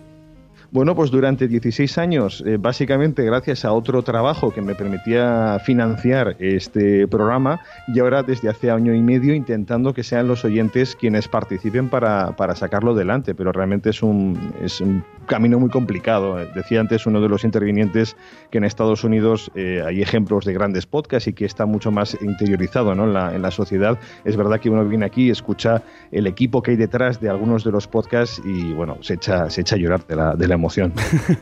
Bueno, 0.71 0.95
pues 0.95 1.11
durante 1.11 1.47
16 1.47 1.97
años, 1.97 2.43
eh, 2.45 2.57
básicamente 2.57 3.23
gracias 3.23 3.65
a 3.65 3.71
otro 3.71 4.01
trabajo 4.01 4.51
que 4.51 4.61
me 4.61 4.75
permitía 4.75 5.59
financiar 5.63 6.35
este 6.39 7.07
programa 7.07 7.61
y 7.87 7.99
ahora 7.99 8.23
desde 8.23 8.49
hace 8.49 8.71
año 8.71 8.93
y 8.93 9.01
medio 9.01 9.33
intentando 9.33 9.93
que 9.93 10.03
sean 10.03 10.27
los 10.27 10.43
oyentes 10.43 10.95
quienes 10.95 11.27
participen 11.27 11.89
para, 11.89 12.35
para 12.35 12.55
sacarlo 12.55 12.91
adelante, 12.91 13.35
pero 13.35 13.51
realmente 13.51 13.91
es 13.91 14.01
un, 14.01 14.53
es 14.61 14.81
un 14.81 15.03
camino 15.27 15.59
muy 15.59 15.69
complicado. 15.69 16.37
Decía 16.55 16.79
antes 16.79 17.05
uno 17.05 17.21
de 17.21 17.29
los 17.29 17.43
intervinientes 17.43 18.15
que 18.49 18.57
en 18.57 18.63
Estados 18.63 19.03
Unidos 19.03 19.51
eh, 19.55 19.83
hay 19.85 20.01
ejemplos 20.01 20.45
de 20.45 20.53
grandes 20.53 20.85
podcasts 20.85 21.27
y 21.27 21.33
que 21.33 21.45
está 21.45 21.65
mucho 21.65 21.91
más 21.91 22.17
interiorizado 22.21 22.95
¿no? 22.95 23.05
en, 23.05 23.13
la, 23.13 23.35
en 23.35 23.41
la 23.41 23.51
sociedad. 23.51 23.99
Es 24.23 24.35
verdad 24.35 24.59
que 24.59 24.69
uno 24.69 24.85
viene 24.85 25.05
aquí, 25.05 25.29
escucha 25.29 25.83
el 26.11 26.27
equipo 26.27 26.61
que 26.61 26.71
hay 26.71 26.77
detrás 26.77 27.19
de 27.21 27.29
algunos 27.29 27.63
de 27.63 27.71
los 27.71 27.87
podcasts 27.87 28.41
y 28.43 28.73
bueno, 28.73 28.97
se 29.01 29.15
echa, 29.15 29.49
se 29.49 29.61
echa 29.61 29.75
a 29.75 29.79
llorar 29.79 30.05
de 30.07 30.15
la, 30.15 30.35
de 30.35 30.47
la 30.47 30.54
emoción. 30.55 30.93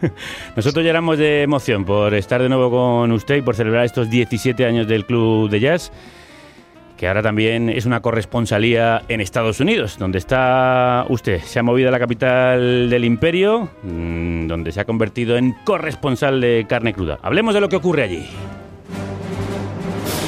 Nosotros 0.55 0.85
lloramos 0.85 1.17
de 1.17 1.43
emoción 1.43 1.85
por 1.85 2.13
estar 2.13 2.41
de 2.41 2.49
nuevo 2.49 2.69
con 2.69 3.11
usted 3.11 3.37
y 3.37 3.41
por 3.41 3.55
celebrar 3.55 3.85
estos 3.85 4.09
17 4.09 4.65
años 4.65 4.87
del 4.87 5.05
Club 5.05 5.49
de 5.49 5.59
Jazz, 5.59 5.91
que 6.97 7.07
ahora 7.07 7.21
también 7.21 7.69
es 7.69 7.85
una 7.85 8.01
corresponsalía 8.01 9.01
en 9.07 9.21
Estados 9.21 9.59
Unidos, 9.59 9.97
donde 9.97 10.17
está 10.19 11.05
usted. 11.09 11.41
Se 11.41 11.59
ha 11.59 11.63
movido 11.63 11.89
a 11.89 11.91
la 11.91 11.99
capital 11.99 12.89
del 12.89 13.05
imperio, 13.05 13.69
mmm, 13.83 14.47
donde 14.47 14.71
se 14.71 14.79
ha 14.79 14.85
convertido 14.85 15.37
en 15.37 15.53
corresponsal 15.63 16.39
de 16.41 16.65
carne 16.67 16.93
cruda. 16.93 17.19
Hablemos 17.21 17.53
de 17.53 17.61
lo 17.61 17.69
que 17.69 17.75
ocurre 17.75 18.03
allí. 18.03 18.27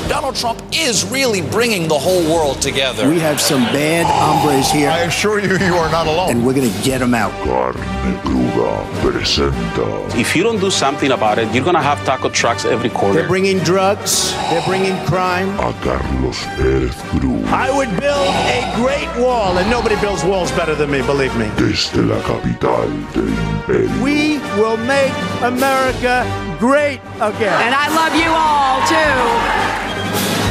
Donald 0.08 0.36
Trump 0.36 0.62
is 0.72 1.04
really 1.10 1.42
bringing 1.42 1.88
the 1.88 1.98
whole 1.98 2.24
world 2.32 2.62
together. 2.62 3.10
We 3.10 3.20
have 3.20 3.42
some 3.42 3.64
bad 3.74 4.06
hombres 4.06 4.72
here. 4.72 4.90
I 4.90 5.02
assure 5.02 5.40
you, 5.40 5.58
you 5.58 5.76
are 5.76 5.92
not 5.92 6.06
alone. 6.08 6.30
And 6.30 6.46
we're 6.46 6.54
going 6.54 6.72
to 6.72 6.84
get 6.84 7.00
them 7.00 7.16
out. 7.16 7.32
Carne 7.44 8.45
Cruda 8.56 8.86
presenta. 9.02 10.18
If 10.18 10.36
you 10.36 10.44
don't 10.44 10.60
do 10.60 10.72
something 10.72 11.12
about 11.12 11.38
it, 11.40 11.54
you're 11.54 11.64
going 11.64 11.76
to 11.76 11.82
have 11.82 12.04
taco 12.06 12.30
trucks 12.30 12.66
every 12.66 12.90
corner. 12.90 13.16
They're 13.16 13.28
bringing 13.28 13.60
drugs. 13.60 14.34
They're 14.50 14.66
bringing 14.66 14.96
crime. 15.06 15.50
A 15.60 15.74
Carlos 15.84 16.40
Pérez 16.56 16.96
Cruz. 17.10 17.46
I 17.52 17.70
would 17.76 17.90
build 18.00 18.34
a 18.48 18.62
great 18.76 19.10
wall, 19.22 19.58
and 19.58 19.70
nobody 19.70 19.96
builds 20.00 20.24
walls 20.24 20.52
better 20.54 20.76
than 20.76 20.90
me, 20.90 21.02
believe 21.02 21.36
me. 21.36 21.50
Desde 21.58 21.98
la 21.98 22.22
capital 22.22 22.88
del 23.14 23.28
imperio. 23.28 24.04
We 24.04 24.40
will 24.58 24.78
make 24.78 25.14
America 25.42 26.26
great 26.60 27.02
again. 27.20 27.62
And 27.62 27.76
I 27.76 27.88
love 27.92 28.16
you 28.16 28.32
all, 28.32 28.80
too. 28.88 30.45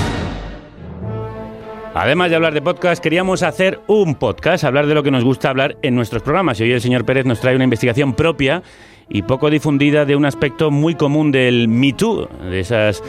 Además 1.95 2.29
de 2.29 2.35
hablar 2.35 2.55
de 2.55 2.61
podcast, 2.61 3.01
queríamos 3.01 3.45
hacer 3.45 3.79
un 3.87 4.17
podcast, 4.17 4.65
hablar 4.65 4.89
de 4.89 4.95
lo 4.95 5.05
que 5.05 5.13
nos 5.13 5.23
gusta 5.23 5.49
hablar 5.49 5.77
en 5.83 5.95
nuestros 5.95 6.25
programas. 6.25 6.59
Y 6.59 6.65
hoy 6.65 6.73
el 6.73 6.81
señor 6.81 7.05
Pérez 7.05 7.25
nos 7.25 7.39
trae 7.39 7.55
una 7.55 7.63
investigación 7.63 8.15
propia 8.15 8.65
y 9.09 9.23
poco 9.23 9.49
difundida 9.49 10.05
de 10.05 10.17
un 10.17 10.25
aspecto 10.25 10.73
muy 10.73 10.97
común 10.97 11.31
del 11.31 11.69
Me 11.69 11.93
Too, 11.93 12.29
de 12.51 12.59
esas 12.59 13.01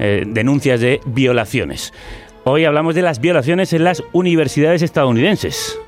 eh, 0.00 0.24
denuncias 0.26 0.80
de 0.80 1.00
violaciones. 1.06 1.94
Hoy 2.42 2.64
hablamos 2.64 2.96
de 2.96 3.02
las 3.02 3.20
violaciones 3.20 3.72
en 3.72 3.84
las 3.84 4.02
universidades 4.12 4.82
estadounidenses. 4.82 5.78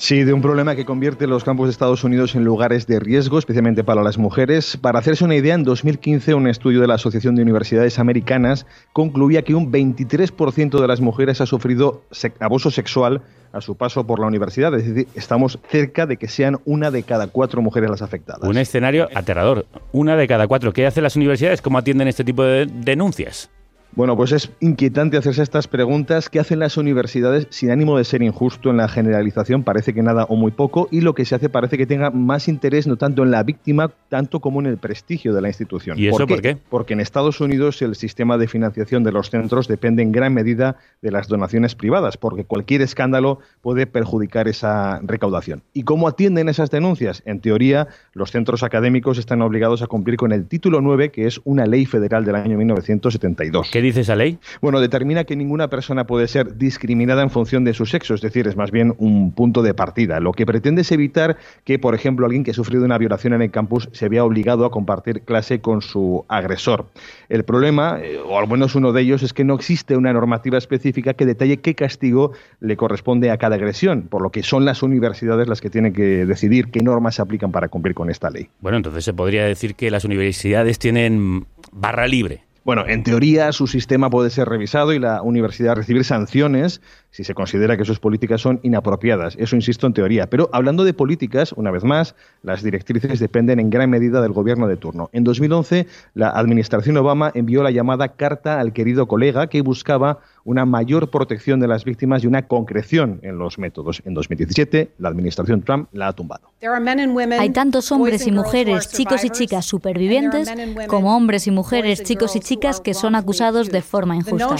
Sí, 0.00 0.22
de 0.22 0.32
un 0.32 0.40
problema 0.40 0.76
que 0.76 0.84
convierte 0.84 1.26
los 1.26 1.42
campos 1.42 1.66
de 1.66 1.72
Estados 1.72 2.04
Unidos 2.04 2.36
en 2.36 2.44
lugares 2.44 2.86
de 2.86 3.00
riesgo, 3.00 3.36
especialmente 3.36 3.82
para 3.82 4.04
las 4.04 4.16
mujeres. 4.16 4.76
Para 4.76 5.00
hacerse 5.00 5.24
una 5.24 5.34
idea, 5.34 5.56
en 5.56 5.64
2015 5.64 6.34
un 6.34 6.46
estudio 6.46 6.80
de 6.80 6.86
la 6.86 6.94
Asociación 6.94 7.34
de 7.34 7.42
Universidades 7.42 7.98
Americanas 7.98 8.64
concluía 8.92 9.42
que 9.42 9.56
un 9.56 9.72
23% 9.72 10.80
de 10.80 10.86
las 10.86 11.00
mujeres 11.00 11.40
ha 11.40 11.46
sufrido 11.46 12.04
abuso 12.38 12.70
sexual 12.70 13.22
a 13.52 13.60
su 13.60 13.76
paso 13.76 14.06
por 14.06 14.20
la 14.20 14.28
universidad. 14.28 14.72
Es 14.74 14.86
decir, 14.86 15.08
estamos 15.16 15.58
cerca 15.68 16.06
de 16.06 16.16
que 16.16 16.28
sean 16.28 16.58
una 16.64 16.92
de 16.92 17.02
cada 17.02 17.26
cuatro 17.26 17.60
mujeres 17.60 17.90
las 17.90 18.00
afectadas. 18.00 18.48
Un 18.48 18.56
escenario 18.56 19.08
aterrador. 19.16 19.66
Una 19.90 20.14
de 20.14 20.28
cada 20.28 20.46
cuatro. 20.46 20.72
¿Qué 20.72 20.86
hacen 20.86 21.02
las 21.02 21.16
universidades? 21.16 21.60
¿Cómo 21.60 21.76
atienden 21.76 22.06
este 22.06 22.22
tipo 22.22 22.44
de 22.44 22.66
denuncias? 22.66 23.50
Bueno, 23.92 24.16
pues 24.16 24.32
es 24.32 24.50
inquietante 24.60 25.16
hacerse 25.16 25.42
estas 25.42 25.66
preguntas. 25.66 26.28
¿Qué 26.28 26.38
hacen 26.38 26.60
las 26.60 26.76
universidades 26.76 27.48
sin 27.50 27.70
ánimo 27.70 27.98
de 27.98 28.04
ser 28.04 28.22
injusto 28.22 28.70
en 28.70 28.76
la 28.76 28.88
generalización? 28.88 29.64
Parece 29.64 29.92
que 29.92 30.02
nada 30.02 30.24
o 30.28 30.36
muy 30.36 30.52
poco. 30.52 30.88
Y 30.90 31.00
lo 31.00 31.14
que 31.14 31.24
se 31.24 31.34
hace 31.34 31.48
parece 31.48 31.76
que 31.76 31.86
tenga 31.86 32.10
más 32.10 32.48
interés 32.48 32.86
no 32.86 32.96
tanto 32.96 33.24
en 33.24 33.30
la 33.30 33.42
víctima, 33.42 33.90
tanto 34.08 34.40
como 34.40 34.60
en 34.60 34.66
el 34.66 34.78
prestigio 34.78 35.34
de 35.34 35.40
la 35.42 35.48
institución. 35.48 35.98
¿Y 35.98 36.08
eso 36.08 36.18
por 36.18 36.26
qué? 36.26 36.34
¿por 36.34 36.42
qué? 36.42 36.56
Porque 36.70 36.92
en 36.92 37.00
Estados 37.00 37.40
Unidos 37.40 37.82
el 37.82 37.96
sistema 37.96 38.38
de 38.38 38.46
financiación 38.46 39.02
de 39.02 39.12
los 39.12 39.30
centros 39.30 39.68
depende 39.68 40.02
en 40.02 40.12
gran 40.12 40.32
medida 40.32 40.76
de 41.02 41.10
las 41.10 41.28
donaciones 41.28 41.74
privadas, 41.74 42.16
porque 42.16 42.44
cualquier 42.44 42.82
escándalo 42.82 43.40
puede 43.62 43.86
perjudicar 43.86 44.48
esa 44.48 45.00
recaudación. 45.02 45.62
¿Y 45.72 45.82
cómo 45.82 46.08
atienden 46.08 46.48
esas 46.48 46.70
denuncias? 46.70 47.22
En 47.26 47.40
teoría, 47.40 47.88
los 48.12 48.30
centros 48.30 48.62
académicos 48.62 49.18
están 49.18 49.42
obligados 49.42 49.82
a 49.82 49.86
cumplir 49.86 50.16
con 50.16 50.32
el 50.32 50.46
título 50.46 50.80
9, 50.80 51.10
que 51.10 51.26
es 51.26 51.40
una 51.44 51.66
ley 51.66 51.86
federal 51.86 52.24
del 52.24 52.36
año 52.36 52.56
1972. 52.56 53.70
¿Qué 53.72 53.77
dice 53.80 54.00
esa 54.00 54.16
ley? 54.16 54.38
Bueno, 54.60 54.80
determina 54.80 55.24
que 55.24 55.36
ninguna 55.36 55.68
persona 55.68 56.06
puede 56.06 56.28
ser 56.28 56.56
discriminada 56.56 57.22
en 57.22 57.30
función 57.30 57.64
de 57.64 57.74
su 57.74 57.86
sexo, 57.86 58.14
es 58.14 58.20
decir, 58.20 58.46
es 58.46 58.56
más 58.56 58.70
bien 58.70 58.94
un 58.98 59.32
punto 59.32 59.62
de 59.62 59.74
partida. 59.74 60.20
Lo 60.20 60.32
que 60.32 60.46
pretende 60.46 60.82
es 60.82 60.92
evitar 60.92 61.36
que, 61.64 61.78
por 61.78 61.94
ejemplo, 61.94 62.26
alguien 62.26 62.44
que 62.44 62.52
ha 62.52 62.54
sufrido 62.54 62.84
una 62.84 62.98
violación 62.98 63.32
en 63.34 63.42
el 63.42 63.50
campus 63.50 63.88
se 63.92 64.08
vea 64.08 64.24
obligado 64.24 64.64
a 64.64 64.70
compartir 64.70 65.22
clase 65.22 65.60
con 65.60 65.82
su 65.82 66.24
agresor. 66.28 66.86
El 67.28 67.44
problema, 67.44 67.98
eh, 68.02 68.18
o 68.18 68.38
al 68.38 68.48
menos 68.48 68.74
uno 68.74 68.92
de 68.92 69.02
ellos, 69.02 69.22
es 69.22 69.32
que 69.32 69.44
no 69.44 69.54
existe 69.54 69.96
una 69.96 70.12
normativa 70.12 70.58
específica 70.58 71.14
que 71.14 71.26
detalle 71.26 71.58
qué 71.58 71.74
castigo 71.74 72.32
le 72.60 72.76
corresponde 72.76 73.30
a 73.30 73.38
cada 73.38 73.56
agresión, 73.56 74.02
por 74.02 74.22
lo 74.22 74.30
que 74.30 74.42
son 74.42 74.64
las 74.64 74.82
universidades 74.82 75.48
las 75.48 75.60
que 75.60 75.70
tienen 75.70 75.92
que 75.92 76.26
decidir 76.26 76.70
qué 76.70 76.82
normas 76.82 77.16
se 77.16 77.22
aplican 77.22 77.52
para 77.52 77.68
cumplir 77.68 77.94
con 77.94 78.10
esta 78.10 78.30
ley. 78.30 78.48
Bueno, 78.60 78.76
entonces 78.76 79.04
se 79.04 79.12
podría 79.12 79.44
decir 79.44 79.74
que 79.74 79.90
las 79.90 80.04
universidades 80.04 80.78
tienen 80.78 81.46
barra 81.72 82.06
libre. 82.06 82.47
Bueno, 82.68 82.84
en 82.86 83.02
teoría 83.02 83.50
su 83.52 83.66
sistema 83.66 84.10
puede 84.10 84.28
ser 84.28 84.46
revisado 84.46 84.92
y 84.92 84.98
la 84.98 85.22
universidad 85.22 85.74
recibir 85.74 86.04
sanciones 86.04 86.82
si 87.10 87.24
se 87.24 87.32
considera 87.32 87.78
que 87.78 87.86
sus 87.86 87.98
políticas 87.98 88.42
son 88.42 88.60
inapropiadas. 88.62 89.36
Eso 89.38 89.56
insisto 89.56 89.86
en 89.86 89.94
teoría. 89.94 90.28
Pero 90.28 90.50
hablando 90.52 90.84
de 90.84 90.92
políticas, 90.92 91.54
una 91.54 91.70
vez 91.70 91.82
más, 91.82 92.14
las 92.42 92.62
directrices 92.62 93.20
dependen 93.20 93.58
en 93.58 93.70
gran 93.70 93.88
medida 93.88 94.20
del 94.20 94.32
gobierno 94.32 94.68
de 94.68 94.76
turno. 94.76 95.08
En 95.14 95.24
2011, 95.24 95.86
la 96.12 96.28
administración 96.28 96.98
Obama 96.98 97.32
envió 97.34 97.62
la 97.62 97.70
llamada 97.70 98.08
Carta 98.08 98.60
al 98.60 98.74
querido 98.74 99.08
colega 99.08 99.46
que 99.46 99.62
buscaba 99.62 100.18
una 100.48 100.64
mayor 100.64 101.10
protección 101.10 101.60
de 101.60 101.68
las 101.68 101.84
víctimas 101.84 102.24
y 102.24 102.26
una 102.26 102.48
concreción 102.48 103.20
en 103.22 103.36
los 103.36 103.58
métodos. 103.58 104.00
En 104.06 104.14
2017, 104.14 104.92
la 104.96 105.10
administración 105.10 105.60
Trump 105.60 105.90
la 105.92 106.08
ha 106.08 106.14
tumbado. 106.14 106.48
Hay 107.38 107.50
tantos 107.50 107.92
hombres 107.92 108.26
y 108.26 108.32
mujeres, 108.32 108.88
chicos 108.88 109.24
y 109.24 109.30
chicas 109.30 109.66
supervivientes, 109.66 110.50
como 110.86 111.14
hombres 111.14 111.46
y 111.46 111.50
mujeres, 111.50 112.02
chicos 112.02 112.34
y 112.34 112.40
chicas 112.40 112.80
que 112.80 112.94
son 112.94 113.14
acusados 113.14 113.68
de 113.68 113.82
forma 113.82 114.16
injusta. 114.16 114.56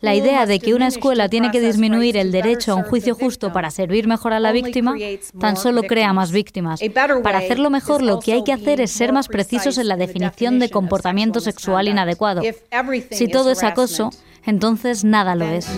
La 0.00 0.14
idea 0.14 0.46
de 0.46 0.60
que 0.60 0.72
una 0.72 0.86
escuela 0.86 1.28
tiene 1.28 1.50
que 1.50 1.60
disminuir 1.60 2.16
el 2.16 2.32
derecho 2.32 2.72
a 2.72 2.76
un 2.76 2.84
juicio 2.84 3.14
justo 3.14 3.52
para 3.52 3.70
servir 3.70 4.08
mejor 4.08 4.32
a 4.32 4.40
la 4.40 4.52
víctima 4.52 4.94
tan 5.38 5.58
solo 5.58 5.82
crea 5.82 6.14
más 6.14 6.32
víctimas. 6.32 6.80
Para 7.22 7.36
hacerlo 7.36 7.68
mejor, 7.68 8.00
lo 8.00 8.18
que 8.18 8.32
hay 8.32 8.44
que 8.44 8.54
hacer 8.54 8.80
es 8.80 8.92
ser 8.92 9.12
más 9.12 9.28
precisos 9.28 9.76
en 9.76 9.88
la 9.88 9.98
definición 9.98 10.58
de 10.58 10.70
comportamiento 10.70 11.40
sexual 11.40 11.86
inadecuado. 11.86 12.40
Si 13.10 13.28
todo 13.28 13.50
es 13.50 13.62
acoso, 13.62 14.08
entonces 14.44 15.04
nada 15.04 15.34
lo 15.34 15.44
es. 15.44 15.68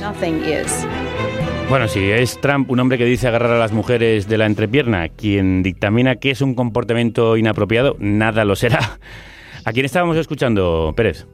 Bueno, 1.68 1.86
si 1.86 2.10
es 2.10 2.40
Trump 2.40 2.70
un 2.70 2.80
hombre 2.80 2.98
que 2.98 3.04
dice 3.04 3.28
agarrar 3.28 3.52
a 3.52 3.58
las 3.58 3.72
mujeres 3.72 4.28
de 4.28 4.38
la 4.38 4.46
entrepierna, 4.46 5.08
quien 5.08 5.62
dictamina 5.62 6.16
que 6.16 6.30
es 6.30 6.40
un 6.40 6.54
comportamiento 6.54 7.36
inapropiado, 7.36 7.96
nada 8.00 8.44
lo 8.44 8.56
será. 8.56 8.98
¿A 9.64 9.72
quién 9.72 9.86
estábamos 9.86 10.16
escuchando, 10.16 10.92
Pérez? 10.96 11.26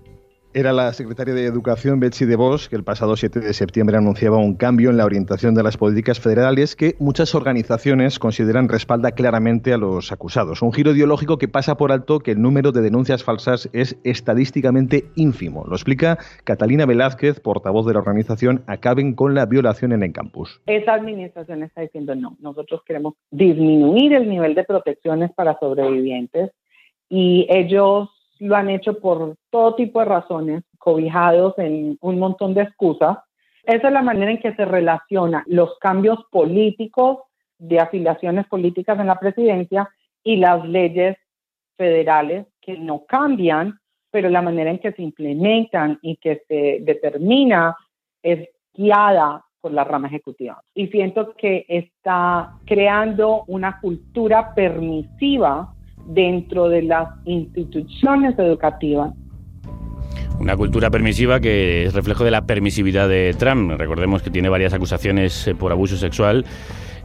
Era 0.56 0.72
la 0.72 0.90
secretaria 0.94 1.34
de 1.34 1.44
Educación, 1.44 2.00
Betsy 2.00 2.24
DeVos, 2.24 2.70
que 2.70 2.76
el 2.76 2.82
pasado 2.82 3.14
7 3.14 3.40
de 3.40 3.52
septiembre 3.52 3.98
anunciaba 3.98 4.38
un 4.38 4.56
cambio 4.56 4.88
en 4.88 4.96
la 4.96 5.04
orientación 5.04 5.54
de 5.54 5.62
las 5.62 5.76
políticas 5.76 6.18
federales 6.18 6.76
que 6.76 6.94
muchas 6.98 7.34
organizaciones 7.34 8.18
consideran 8.18 8.70
respalda 8.70 9.12
claramente 9.12 9.74
a 9.74 9.76
los 9.76 10.12
acusados. 10.12 10.62
Un 10.62 10.72
giro 10.72 10.92
ideológico 10.92 11.36
que 11.36 11.46
pasa 11.46 11.76
por 11.76 11.92
alto 11.92 12.20
que 12.20 12.30
el 12.30 12.40
número 12.40 12.72
de 12.72 12.80
denuncias 12.80 13.22
falsas 13.22 13.68
es 13.74 13.98
estadísticamente 14.02 15.04
ínfimo. 15.14 15.66
Lo 15.66 15.74
explica 15.74 16.16
Catalina 16.44 16.86
Velázquez, 16.86 17.38
portavoz 17.38 17.84
de 17.84 17.92
la 17.92 17.98
organización 17.98 18.64
Acaben 18.66 19.14
con 19.14 19.34
la 19.34 19.44
violación 19.44 19.92
en 19.92 20.04
el 20.04 20.14
campus. 20.14 20.62
Esa 20.64 20.94
administración 20.94 21.64
está 21.64 21.82
diciendo 21.82 22.14
no, 22.14 22.38
nosotros 22.40 22.80
queremos 22.86 23.12
disminuir 23.30 24.14
el 24.14 24.26
nivel 24.26 24.54
de 24.54 24.64
protecciones 24.64 25.32
para 25.34 25.58
sobrevivientes 25.58 26.52
y 27.10 27.46
ellos 27.50 28.08
lo 28.38 28.56
han 28.56 28.70
hecho 28.70 28.98
por 28.98 29.36
todo 29.50 29.74
tipo 29.74 30.00
de 30.00 30.06
razones, 30.06 30.62
cobijados 30.78 31.54
en 31.58 31.98
un 32.00 32.18
montón 32.18 32.54
de 32.54 32.62
excusas, 32.62 33.18
Esa 33.64 33.88
es 33.88 33.92
la 33.92 34.02
manera 34.02 34.30
en 34.30 34.38
que 34.38 34.54
se 34.54 34.64
relaciona 34.64 35.42
los 35.46 35.76
cambios 35.80 36.20
políticos 36.30 37.18
de 37.58 37.80
afiliaciones 37.80 38.46
políticas 38.46 38.98
en 39.00 39.08
la 39.08 39.18
presidencia 39.18 39.88
y 40.22 40.36
las 40.36 40.64
leyes 40.68 41.16
federales 41.76 42.46
que 42.60 42.78
no 42.78 43.04
cambian, 43.06 43.78
pero 44.10 44.28
la 44.28 44.42
manera 44.42 44.70
en 44.70 44.78
que 44.78 44.92
se 44.92 45.02
implementan 45.02 45.98
y 46.02 46.16
que 46.16 46.42
se 46.46 46.78
determina 46.82 47.76
es 48.22 48.48
guiada 48.72 49.44
por 49.60 49.72
la 49.72 49.84
rama 49.84 50.08
ejecutiva. 50.08 50.62
Y 50.74 50.86
siento 50.88 51.34
que 51.34 51.64
está 51.68 52.52
creando 52.66 53.44
una 53.48 53.80
cultura 53.80 54.54
permisiva 54.54 55.74
dentro 56.06 56.68
de 56.68 56.82
las 56.82 57.08
instituciones 57.24 58.38
educativas 58.38 59.12
una 60.38 60.56
cultura 60.56 60.90
permisiva 60.90 61.40
que 61.40 61.86
es 61.86 61.94
reflejo 61.94 62.24
de 62.24 62.30
la 62.30 62.46
permisividad 62.46 63.08
de 63.08 63.34
Trump. 63.38 63.72
Recordemos 63.78 64.22
que 64.22 64.30
tiene 64.30 64.48
varias 64.48 64.74
acusaciones 64.74 65.48
eh, 65.48 65.54
por 65.54 65.72
abuso 65.72 65.96
sexual 65.96 66.44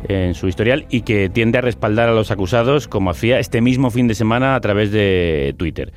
en 0.08 0.34
su 0.34 0.48
historial 0.48 0.86
y 0.90 1.02
que 1.02 1.30
tiende 1.30 1.58
a 1.58 1.62
respaldar 1.62 2.10
a 2.10 2.14
los 2.14 2.32
acusados 2.32 2.88
como 2.88 3.10
hacía 3.10 3.40
este 3.40 3.62
mismo 3.62 3.90
fin 3.90 4.08
de 4.08 4.16
semana 4.16 4.56
a 4.56 4.60
través 4.60 4.92
de 4.92 5.54
Twitter. 5.58 5.94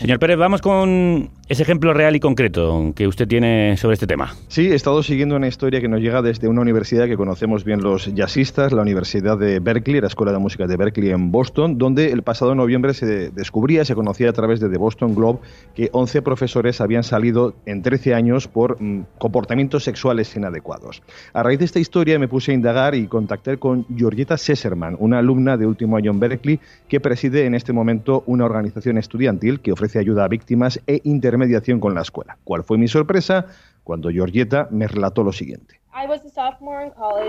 Señor 0.00 0.18
Pérez, 0.18 0.38
vamos 0.38 0.62
con 0.62 1.28
ese 1.46 1.62
ejemplo 1.62 1.92
real 1.92 2.16
y 2.16 2.20
concreto 2.20 2.94
que 2.96 3.06
usted 3.06 3.28
tiene 3.28 3.76
sobre 3.76 3.94
este 3.94 4.06
tema. 4.06 4.34
Sí, 4.48 4.68
he 4.68 4.74
estado 4.74 5.02
siguiendo 5.02 5.36
una 5.36 5.46
historia 5.46 5.82
que 5.82 5.88
nos 5.88 6.00
llega 6.00 6.22
desde 6.22 6.48
una 6.48 6.62
universidad 6.62 7.04
que 7.04 7.18
conocemos 7.18 7.64
bien 7.64 7.82
los 7.82 8.06
jazzistas, 8.14 8.72
la 8.72 8.80
Universidad 8.80 9.36
de 9.36 9.60
Berkeley, 9.60 10.00
la 10.00 10.06
Escuela 10.06 10.32
de 10.32 10.38
Música 10.38 10.66
de 10.66 10.78
Berkeley 10.78 11.10
en 11.10 11.30
Boston, 11.30 11.76
donde 11.76 12.12
el 12.12 12.22
pasado 12.22 12.54
noviembre 12.54 12.94
se 12.94 13.30
descubría, 13.30 13.84
se 13.84 13.94
conocía 13.94 14.30
a 14.30 14.32
través 14.32 14.58
de 14.60 14.70
The 14.70 14.78
Boston 14.78 15.14
Globe, 15.14 15.40
que 15.74 15.90
11 15.92 16.22
profesores 16.22 16.80
habían 16.80 17.02
salido 17.02 17.52
en 17.66 17.82
13 17.82 18.14
años 18.14 18.48
por 18.48 18.80
mm, 18.80 19.02
comportamientos 19.18 19.84
sexuales 19.84 20.34
inadecuados. 20.34 21.02
A 21.34 21.42
raíz 21.42 21.58
de 21.58 21.66
esta 21.66 21.78
historia 21.78 22.18
me 22.18 22.26
puse 22.26 22.52
a 22.52 22.54
indagar 22.54 22.94
y 22.94 23.06
contacté 23.06 23.58
con 23.58 23.84
Georgetta 23.94 24.38
Sesserman, 24.38 24.96
una 24.98 25.18
alumna 25.18 25.58
de 25.58 25.66
último 25.66 25.98
año 25.98 26.10
en 26.10 26.20
Berkeley 26.20 26.58
que 26.88 27.00
preside 27.00 27.44
en 27.44 27.54
este 27.54 27.74
momento 27.74 28.24
una 28.26 28.46
organización 28.46 28.96
estudiantil 28.96 29.60
que 29.60 29.72
ofrece 29.72 29.89
ayuda 29.98 30.24
a 30.24 30.28
víctimas 30.28 30.80
e 30.86 31.00
intermediarios 31.04 31.50
mediación 31.50 31.80
con 31.80 31.94
la 31.94 32.02
escuela. 32.02 32.38
¿Cuál 32.44 32.62
fue 32.62 32.78
mi 32.78 32.86
sorpresa? 32.86 33.46
Cuando 33.82 34.10
Georgieta 34.10 34.68
me 34.70 34.86
relató 34.86 35.24
lo 35.24 35.32
siguiente. 35.32 35.80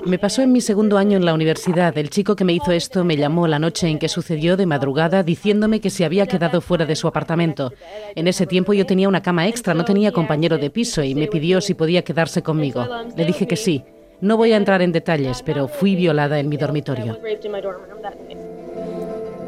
Me 0.06 0.20
pasó 0.20 0.44
en 0.44 0.52
mi 0.52 0.62
segundo 0.62 0.98
año 1.00 1.18
en 1.18 1.26
la 1.26 1.34
universidad. 1.34 1.98
El 1.98 2.12
chico 2.12 2.36
que 2.36 2.44
me 2.44 2.54
hizo 2.54 2.72
esto 2.72 3.04
me 3.04 3.18
llamó 3.18 3.48
la 3.48 3.58
noche 3.58 3.88
en 3.88 3.98
que 3.98 4.08
sucedió 4.08 4.56
de 4.56 4.68
madrugada 4.68 5.24
diciéndome 5.24 5.82
que 5.82 5.90
se 5.90 6.06
había 6.06 6.28
quedado 6.28 6.62
fuera 6.62 6.86
de 6.86 6.96
su 6.96 7.08
apartamento. 7.08 7.74
En 8.16 8.28
ese 8.28 8.46
tiempo 8.46 8.74
yo 8.74 8.86
tenía 8.86 9.10
una 9.10 9.24
cama 9.24 9.48
extra, 9.48 9.74
no 9.74 9.84
tenía 9.84 10.12
compañero 10.12 10.60
de 10.60 10.70
piso 10.70 11.02
y 11.04 11.16
me 11.16 11.28
pidió 11.28 11.62
si 11.62 11.74
podía 11.74 12.04
quedarse 12.04 12.44
conmigo. 12.44 12.86
Le 13.16 13.26
dije 13.26 13.48
que 13.48 13.56
sí. 13.56 13.84
No 14.20 14.38
voy 14.38 14.52
a 14.54 14.58
entrar 14.58 14.84
en 14.84 14.92
detalles, 14.92 15.42
pero 15.42 15.68
fui 15.68 15.96
violada 15.96 16.40
en 16.40 16.48
mi 16.48 16.58
dormitorio. 16.58 17.18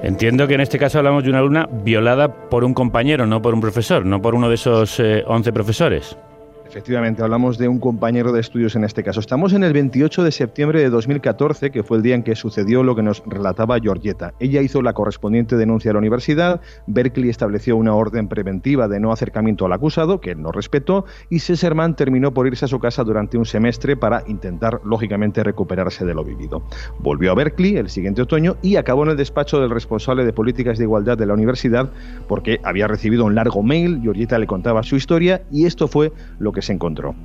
Entiendo 0.03 0.49
que 0.49 0.55
en 0.55 0.59
este 0.59 0.77
caso 0.77 0.97
hablamos 0.97 1.23
de 1.23 1.29
una 1.29 1.39
alumna 1.39 1.65
violada 1.71 2.49
por 2.49 2.65
un 2.65 2.73
compañero, 2.73 3.25
no 3.25 3.41
por 3.41 3.53
un 3.53 3.61
profesor, 3.61 4.05
no 4.05 4.21
por 4.21 4.35
uno 4.35 4.49
de 4.49 4.55
esos 4.55 4.99
11 4.99 5.49
eh, 5.49 5.53
profesores. 5.53 6.17
Efectivamente, 6.73 7.21
hablamos 7.21 7.59
de 7.59 7.67
un 7.67 7.77
compañero 7.77 8.31
de 8.31 8.41
estudios 8.41 8.75
en 8.75 8.83
este 8.83 9.03
caso. 9.03 9.19
Estamos 9.19 9.53
en 9.53 9.63
el 9.63 9.73
28 9.73 10.23
de 10.23 10.31
septiembre 10.31 10.81
de 10.81 10.89
2014, 10.89 11.69
que 11.69 11.83
fue 11.83 11.97
el 11.97 12.03
día 12.03 12.15
en 12.15 12.23
que 12.23 12.35
sucedió 12.35 12.81
lo 12.81 12.95
que 12.95 13.03
nos 13.03 13.21
relataba 13.27 13.79
Georgieta. 13.79 14.33
Ella 14.39 14.59
hizo 14.59 14.81
la 14.81 14.93
correspondiente 14.93 15.55
denuncia 15.55 15.91
a 15.91 15.93
la 15.93 15.99
universidad, 15.99 16.61
Berkeley 16.87 17.29
estableció 17.29 17.77
una 17.77 17.93
orden 17.93 18.27
preventiva 18.27 18.87
de 18.87 18.99
no 18.99 19.11
acercamiento 19.11 19.67
al 19.67 19.73
acusado, 19.73 20.19
que 20.19 20.31
él 20.31 20.41
no 20.41 20.51
respetó, 20.51 21.05
y 21.29 21.39
Sesserman 21.39 21.95
terminó 21.95 22.33
por 22.33 22.47
irse 22.47 22.65
a 22.65 22.67
su 22.67 22.79
casa 22.79 23.03
durante 23.03 23.37
un 23.37 23.45
semestre 23.45 23.95
para 23.95 24.23
intentar, 24.25 24.81
lógicamente, 24.83 25.43
recuperarse 25.43 26.05
de 26.05 26.15
lo 26.15 26.23
vivido. 26.23 26.63
Volvió 26.97 27.33
a 27.33 27.35
Berkeley 27.35 27.77
el 27.77 27.91
siguiente 27.91 28.23
otoño 28.23 28.57
y 28.63 28.77
acabó 28.77 29.03
en 29.03 29.11
el 29.11 29.17
despacho 29.17 29.61
del 29.61 29.69
responsable 29.69 30.25
de 30.25 30.33
políticas 30.33 30.79
de 30.79 30.85
igualdad 30.85 31.19
de 31.19 31.27
la 31.27 31.35
universidad 31.35 31.91
porque 32.27 32.59
había 32.63 32.87
recibido 32.87 33.25
un 33.25 33.35
largo 33.35 33.61
mail, 33.61 34.01
Georgieta 34.01 34.39
le 34.39 34.47
contaba 34.47 34.81
su 34.81 34.95
historia 34.95 35.43
y 35.51 35.67
esto 35.67 35.87
fue 35.87 36.11
lo 36.39 36.51
que 36.51 36.62
se 36.63 36.73
encontró. 36.73 37.15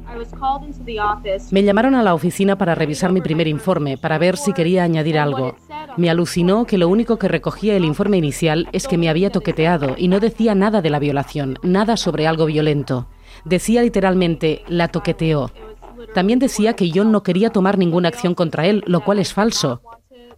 Me 1.50 1.62
llamaron 1.62 1.94
a 1.94 2.02
la 2.02 2.14
oficina 2.14 2.58
para 2.58 2.74
revisar 2.74 3.12
mi 3.12 3.20
primer 3.20 3.48
informe, 3.48 3.96
para 3.96 4.18
ver 4.18 4.36
si 4.36 4.52
quería 4.52 4.84
añadir 4.84 5.18
algo. 5.18 5.56
Me 5.96 6.10
alucinó 6.10 6.66
que 6.66 6.78
lo 6.78 6.88
único 6.88 7.18
que 7.18 7.28
recogía 7.28 7.76
el 7.76 7.84
informe 7.84 8.16
inicial 8.18 8.68
es 8.72 8.86
que 8.86 8.98
me 8.98 9.08
había 9.08 9.30
toqueteado 9.30 9.94
y 9.96 10.08
no 10.08 10.20
decía 10.20 10.54
nada 10.54 10.82
de 10.82 10.90
la 10.90 10.98
violación, 10.98 11.58
nada 11.62 11.96
sobre 11.96 12.26
algo 12.26 12.46
violento. 12.46 13.08
Decía 13.44 13.82
literalmente, 13.82 14.62
la 14.68 14.88
toqueteó. 14.88 15.50
También 16.14 16.38
decía 16.38 16.74
que 16.74 16.90
yo 16.90 17.04
no 17.04 17.22
quería 17.22 17.50
tomar 17.50 17.78
ninguna 17.78 18.08
acción 18.08 18.34
contra 18.34 18.66
él, 18.66 18.82
lo 18.86 19.00
cual 19.00 19.18
es 19.18 19.32
falso. 19.32 19.82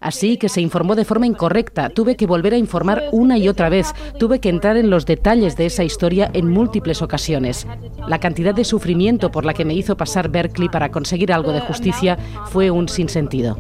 Así 0.01 0.39
que 0.39 0.49
se 0.49 0.61
informó 0.61 0.97
de 0.97 1.05
forma 1.05 1.27
incorrecta. 1.27 1.91
Tuve 1.91 2.17
que 2.17 2.27
volver 2.27 2.55
a 2.55 2.59
informar 2.59 3.05
una 3.13 3.39
y 3.39 3.49
otra 3.49 3.69
vez. 3.69 3.93
Tuve 4.19 4.41
que 4.41 4.49
entrar 4.49 4.77
en 4.77 4.91
los 4.91 5.07
detalles 5.07 5.57
de 5.57 5.67
esa 5.67 5.85
historia 5.85 6.31
en 6.33 6.49
múltiples 6.49 7.03
ocasiones. 7.03 7.67
La 8.09 8.19
cantidad 8.19 8.55
de 8.55 8.65
sufrimiento 8.65 9.31
por 9.31 9.45
la 9.45 9.55
que 9.55 9.65
me 9.65 9.75
hizo 9.75 9.97
pasar 9.97 10.31
Berkeley 10.31 10.69
para 10.69 10.91
conseguir 10.91 11.33
algo 11.33 11.53
de 11.53 11.61
justicia 11.61 12.17
fue 12.47 12.71
un 12.71 12.89
sinsentido. 12.89 13.57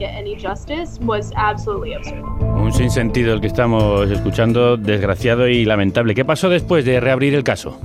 Un 2.57 2.73
sinsentido 2.73 3.35
el 3.35 3.41
que 3.41 3.47
estamos 3.47 4.11
escuchando, 4.11 4.77
desgraciado 4.77 5.49
y 5.49 5.65
lamentable. 5.65 6.15
¿Qué 6.15 6.25
pasó 6.25 6.49
después 6.49 6.85
de 6.85 7.01
reabrir 7.01 7.35
el 7.35 7.45
caso? 7.45 7.79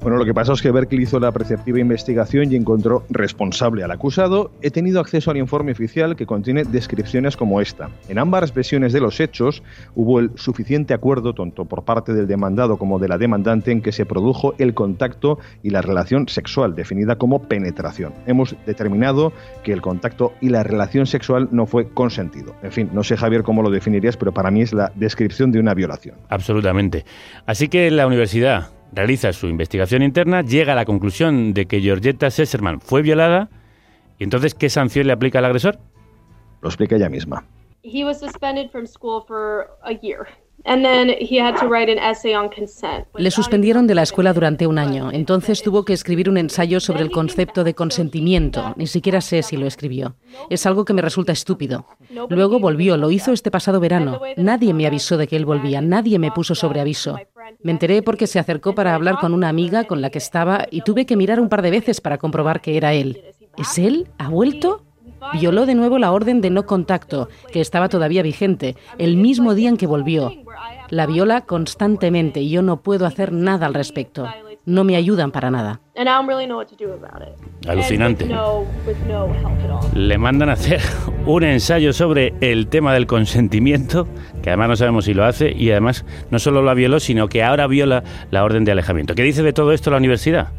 Bueno, 0.00 0.16
lo 0.16 0.24
que 0.24 0.32
pasa 0.32 0.52
es 0.52 0.62
que 0.62 0.70
Berkeley 0.70 1.02
hizo 1.02 1.18
la 1.18 1.32
preceptiva 1.32 1.80
investigación 1.80 2.52
y 2.52 2.56
encontró 2.56 3.04
responsable 3.10 3.82
al 3.82 3.90
acusado. 3.90 4.52
He 4.62 4.70
tenido 4.70 5.00
acceso 5.00 5.32
al 5.32 5.38
informe 5.38 5.72
oficial 5.72 6.14
que 6.14 6.24
contiene 6.24 6.62
descripciones 6.62 7.36
como 7.36 7.60
esta. 7.60 7.90
En 8.08 8.18
ambas 8.18 8.54
versiones 8.54 8.92
de 8.92 9.00
los 9.00 9.18
hechos 9.18 9.62
hubo 9.96 10.20
el 10.20 10.30
suficiente 10.36 10.94
acuerdo, 10.94 11.34
tanto 11.34 11.64
por 11.64 11.82
parte 11.82 12.14
del 12.14 12.28
demandado 12.28 12.78
como 12.78 13.00
de 13.00 13.08
la 13.08 13.18
demandante, 13.18 13.72
en 13.72 13.82
que 13.82 13.90
se 13.90 14.06
produjo 14.06 14.54
el 14.58 14.72
contacto 14.72 15.40
y 15.64 15.70
la 15.70 15.82
relación 15.82 16.28
sexual, 16.28 16.76
definida 16.76 17.16
como 17.16 17.42
penetración. 17.42 18.12
Hemos 18.26 18.54
determinado 18.66 19.32
que 19.64 19.72
el 19.72 19.82
contacto 19.82 20.32
y 20.40 20.50
la 20.50 20.62
relación 20.62 21.06
sexual 21.06 21.48
no 21.50 21.66
fue 21.66 21.88
consentido. 21.88 22.54
En 22.62 22.70
fin, 22.70 22.90
no 22.92 23.02
sé 23.02 23.16
Javier 23.16 23.42
cómo 23.42 23.62
lo 23.62 23.70
definirías, 23.70 24.16
pero 24.16 24.32
para 24.32 24.52
mí 24.52 24.62
es 24.62 24.72
la 24.72 24.92
descripción 24.94 25.50
de 25.50 25.58
una 25.58 25.74
violación. 25.74 26.14
Absolutamente. 26.28 27.04
Así 27.46 27.68
que 27.68 27.90
la 27.90 28.06
universidad 28.06 28.77
realiza 28.92 29.32
su 29.32 29.48
investigación 29.48 30.02
interna, 30.02 30.42
llega 30.42 30.72
a 30.72 30.76
la 30.76 30.84
conclusión 30.84 31.54
de 31.54 31.66
que 31.66 31.80
Georgetta 31.80 32.30
Sesserman 32.30 32.80
fue 32.80 33.02
violada, 33.02 33.48
y 34.18 34.24
entonces, 34.24 34.54
¿qué 34.54 34.68
sanción 34.68 35.06
le 35.06 35.12
aplica 35.12 35.38
al 35.38 35.44
agresor? 35.44 35.78
Lo 36.60 36.68
explica 36.68 36.96
ella 36.96 37.08
misma. 37.08 37.44
Le 43.16 43.30
suspendieron 43.30 43.86
de 43.86 43.94
la 43.94 44.02
escuela 44.02 44.32
durante 44.32 44.66
un 44.66 44.78
año. 44.78 45.10
Entonces 45.12 45.62
tuvo 45.62 45.84
que 45.84 45.92
escribir 45.92 46.28
un 46.28 46.36
ensayo 46.38 46.80
sobre 46.80 47.02
el 47.02 47.10
concepto 47.10 47.64
de 47.64 47.74
consentimiento. 47.74 48.74
Ni 48.76 48.86
siquiera 48.86 49.20
sé 49.20 49.42
si 49.42 49.56
lo 49.56 49.66
escribió. 49.66 50.16
Es 50.50 50.66
algo 50.66 50.84
que 50.84 50.92
me 50.92 51.02
resulta 51.02 51.32
estúpido. 51.32 51.86
Luego 52.28 52.60
volvió, 52.60 52.96
lo 52.96 53.10
hizo 53.10 53.32
este 53.32 53.50
pasado 53.50 53.80
verano. 53.80 54.20
Nadie 54.36 54.74
me 54.74 54.86
avisó 54.86 55.16
de 55.16 55.26
que 55.26 55.36
él 55.36 55.44
volvía, 55.44 55.80
nadie 55.80 56.18
me 56.18 56.32
puso 56.32 56.54
sobre 56.54 56.80
aviso. 56.80 57.16
Me 57.62 57.72
enteré 57.72 58.02
porque 58.02 58.26
se 58.26 58.38
acercó 58.38 58.74
para 58.74 58.94
hablar 58.94 59.18
con 59.20 59.32
una 59.32 59.48
amiga 59.48 59.84
con 59.84 60.00
la 60.00 60.10
que 60.10 60.18
estaba 60.18 60.66
y 60.70 60.82
tuve 60.82 61.06
que 61.06 61.16
mirar 61.16 61.40
un 61.40 61.48
par 61.48 61.62
de 61.62 61.70
veces 61.70 62.00
para 62.00 62.18
comprobar 62.18 62.60
que 62.60 62.76
era 62.76 62.92
él. 62.92 63.22
¿Es 63.56 63.78
él? 63.78 64.08
¿Ha 64.18 64.28
vuelto? 64.28 64.87
Violó 65.32 65.66
de 65.66 65.74
nuevo 65.74 65.98
la 65.98 66.12
orden 66.12 66.40
de 66.40 66.50
no 66.50 66.66
contacto, 66.66 67.28
que 67.52 67.60
estaba 67.60 67.88
todavía 67.88 68.22
vigente, 68.22 68.76
el 68.98 69.16
mismo 69.16 69.54
día 69.54 69.68
en 69.68 69.76
que 69.76 69.86
volvió. 69.86 70.32
La 70.90 71.06
viola 71.06 71.42
constantemente 71.42 72.40
y 72.40 72.50
yo 72.50 72.62
no 72.62 72.80
puedo 72.80 73.06
hacer 73.06 73.32
nada 73.32 73.66
al 73.66 73.74
respecto. 73.74 74.26
No 74.64 74.84
me 74.84 74.96
ayudan 74.96 75.30
para 75.30 75.50
nada. 75.50 75.80
Alucinante. 77.66 78.28
Le 79.94 80.18
mandan 80.18 80.50
a 80.50 80.52
hacer 80.52 80.80
un 81.26 81.44
ensayo 81.44 81.92
sobre 81.92 82.34
el 82.40 82.68
tema 82.68 82.92
del 82.92 83.06
consentimiento, 83.06 84.06
que 84.42 84.50
además 84.50 84.68
no 84.68 84.76
sabemos 84.76 85.04
si 85.06 85.14
lo 85.14 85.24
hace, 85.24 85.52
y 85.52 85.70
además 85.70 86.04
no 86.30 86.38
solo 86.38 86.62
la 86.62 86.74
violó, 86.74 87.00
sino 87.00 87.28
que 87.28 87.42
ahora 87.42 87.66
viola 87.66 88.02
la 88.30 88.44
orden 88.44 88.64
de 88.64 88.72
alejamiento. 88.72 89.14
¿Qué 89.14 89.22
dice 89.22 89.42
de 89.42 89.52
todo 89.52 89.72
esto 89.72 89.90
la 89.90 89.96
universidad? 89.96 90.52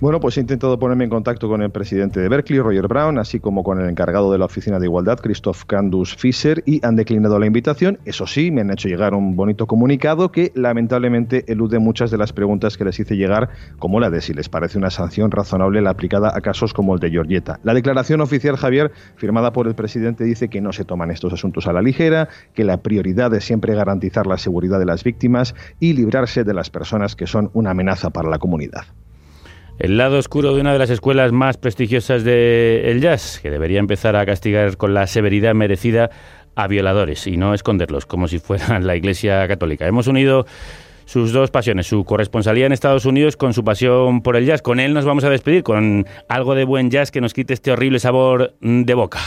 Bueno, 0.00 0.20
pues 0.20 0.36
he 0.36 0.40
intentado 0.40 0.78
ponerme 0.78 1.04
en 1.04 1.10
contacto 1.10 1.48
con 1.48 1.62
el 1.62 1.70
presidente 1.70 2.20
de 2.20 2.28
Berkeley, 2.28 2.60
Roger 2.60 2.88
Brown, 2.88 3.18
así 3.18 3.40
como 3.40 3.62
con 3.62 3.80
el 3.80 3.88
encargado 3.88 4.32
de 4.32 4.38
la 4.38 4.46
Oficina 4.46 4.78
de 4.78 4.86
Igualdad, 4.86 5.18
Christoph 5.20 5.64
Candus 5.64 6.16
Fischer, 6.16 6.62
y 6.66 6.84
han 6.84 6.96
declinado 6.96 7.38
la 7.38 7.46
invitación. 7.46 7.98
Eso 8.04 8.26
sí, 8.26 8.50
me 8.50 8.62
han 8.62 8.70
hecho 8.70 8.88
llegar 8.88 9.14
un 9.14 9.36
bonito 9.36 9.66
comunicado 9.66 10.32
que 10.32 10.52
lamentablemente 10.54 11.44
elude 11.46 11.78
muchas 11.78 12.10
de 12.10 12.18
las 12.18 12.32
preguntas 12.32 12.76
que 12.76 12.84
les 12.84 12.98
hice 12.98 13.16
llegar, 13.16 13.50
como 13.78 14.00
la 14.00 14.10
de 14.10 14.20
si 14.20 14.34
les 14.34 14.48
parece 14.48 14.78
una 14.78 14.90
sanción 14.90 15.30
razonable 15.30 15.80
la 15.82 15.90
aplicada 15.90 16.32
a 16.34 16.40
casos 16.40 16.74
como 16.74 16.94
el 16.94 17.00
de 17.00 17.10
Georgieta. 17.10 17.60
La 17.62 17.74
declaración 17.74 18.20
oficial, 18.20 18.56
Javier, 18.56 18.92
firmada 19.16 19.52
por 19.52 19.68
el 19.68 19.74
presidente, 19.74 20.24
dice 20.24 20.48
que 20.48 20.60
no 20.60 20.72
se 20.72 20.84
toman 20.84 21.10
estos 21.10 21.32
asuntos 21.32 21.66
a 21.66 21.72
la 21.72 21.82
ligera, 21.82 22.28
que 22.54 22.64
la 22.64 22.78
prioridad 22.78 23.32
es 23.34 23.44
siempre 23.44 23.74
garantizar 23.74 24.26
la 24.26 24.38
seguridad 24.38 24.78
de 24.78 24.86
las 24.86 25.04
víctimas 25.04 25.54
y 25.80 25.92
librarse 25.92 26.44
de 26.44 26.54
las 26.54 26.70
personas 26.70 27.16
que 27.16 27.26
son 27.26 27.50
una 27.52 27.70
amenaza 27.70 28.10
para 28.10 28.28
la 28.28 28.38
comunidad. 28.38 28.84
El 29.82 29.96
lado 29.96 30.16
oscuro 30.16 30.54
de 30.54 30.60
una 30.60 30.72
de 30.72 30.78
las 30.78 30.90
escuelas 30.90 31.32
más 31.32 31.56
prestigiosas 31.56 32.22
del 32.22 33.00
jazz, 33.00 33.40
que 33.42 33.50
debería 33.50 33.80
empezar 33.80 34.14
a 34.14 34.24
castigar 34.24 34.76
con 34.76 34.94
la 34.94 35.08
severidad 35.08 35.54
merecida 35.54 36.08
a 36.54 36.68
violadores 36.68 37.26
y 37.26 37.36
no 37.36 37.52
esconderlos 37.52 38.06
como 38.06 38.28
si 38.28 38.38
fueran 38.38 38.86
la 38.86 38.94
Iglesia 38.94 39.48
Católica. 39.48 39.84
Hemos 39.88 40.06
unido 40.06 40.46
sus 41.04 41.32
dos 41.32 41.50
pasiones, 41.50 41.88
su 41.88 42.04
corresponsalía 42.04 42.66
en 42.66 42.70
Estados 42.70 43.06
Unidos 43.06 43.36
con 43.36 43.54
su 43.54 43.64
pasión 43.64 44.22
por 44.22 44.36
el 44.36 44.46
jazz. 44.46 44.62
Con 44.62 44.78
él 44.78 44.94
nos 44.94 45.04
vamos 45.04 45.24
a 45.24 45.30
despedir 45.30 45.64
con 45.64 46.06
algo 46.28 46.54
de 46.54 46.62
buen 46.62 46.88
jazz 46.88 47.10
que 47.10 47.20
nos 47.20 47.34
quite 47.34 47.52
este 47.52 47.72
horrible 47.72 47.98
sabor 47.98 48.54
de 48.60 48.94
boca. 48.94 49.18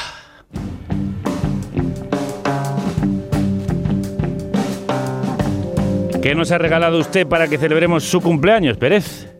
¿Qué 6.21 6.33
nos 6.33 6.49
ha 6.53 6.57
regalado 6.57 6.97
usted 6.97 7.27
para 7.27 7.49
que 7.49 7.57
celebremos 7.57 8.05
su 8.05 8.21
cumpleaños, 8.21 8.77
Pérez? 8.77 9.34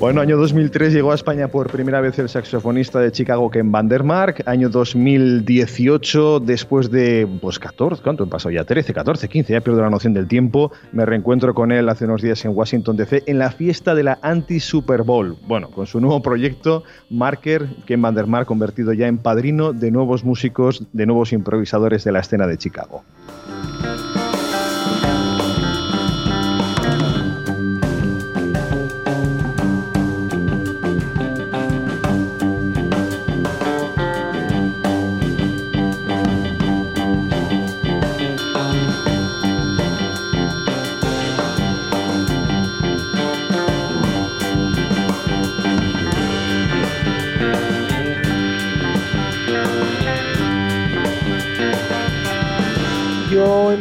Bueno, 0.00 0.20
año 0.20 0.36
2003 0.36 0.92
llegó 0.92 1.10
a 1.10 1.16
España 1.16 1.48
por 1.48 1.72
primera 1.72 2.00
vez 2.00 2.16
el 2.20 2.28
saxofonista 2.28 3.00
de 3.00 3.10
Chicago 3.10 3.50
Ken 3.50 3.72
Vandermark. 3.72 4.44
Año 4.46 4.68
2018, 4.68 6.38
después 6.38 6.88
de 6.92 7.26
pues 7.40 7.58
14, 7.58 8.00
¿cuánto 8.00 8.28
pasó 8.28 8.48
ya? 8.48 8.62
13, 8.62 8.94
14, 8.94 9.28
15, 9.28 9.52
ya 9.52 9.60
pierdo 9.60 9.82
la 9.82 9.90
noción 9.90 10.14
del 10.14 10.28
tiempo. 10.28 10.70
Me 10.92 11.04
reencuentro 11.04 11.52
con 11.52 11.72
él 11.72 11.88
hace 11.88 12.04
unos 12.04 12.22
días 12.22 12.44
en 12.44 12.52
Washington 12.56 12.96
DC 12.96 13.24
en 13.26 13.40
la 13.40 13.50
fiesta 13.50 13.96
de 13.96 14.04
la 14.04 14.20
anti-Super 14.22 15.02
Bowl. 15.02 15.36
Bueno, 15.48 15.68
con 15.68 15.88
su 15.88 16.00
nuevo 16.00 16.22
proyecto, 16.22 16.84
Marker, 17.10 17.66
Ken 17.84 18.00
Vandermark 18.00 18.46
convertido 18.46 18.92
ya 18.92 19.08
en 19.08 19.18
padrino 19.18 19.72
de 19.72 19.90
nuevos 19.90 20.22
músicos, 20.22 20.84
de 20.92 21.06
nuevos 21.06 21.32
improvisadores 21.32 22.04
de 22.04 22.12
la 22.12 22.20
escena 22.20 22.46
de 22.46 22.56
Chicago. 22.56 23.02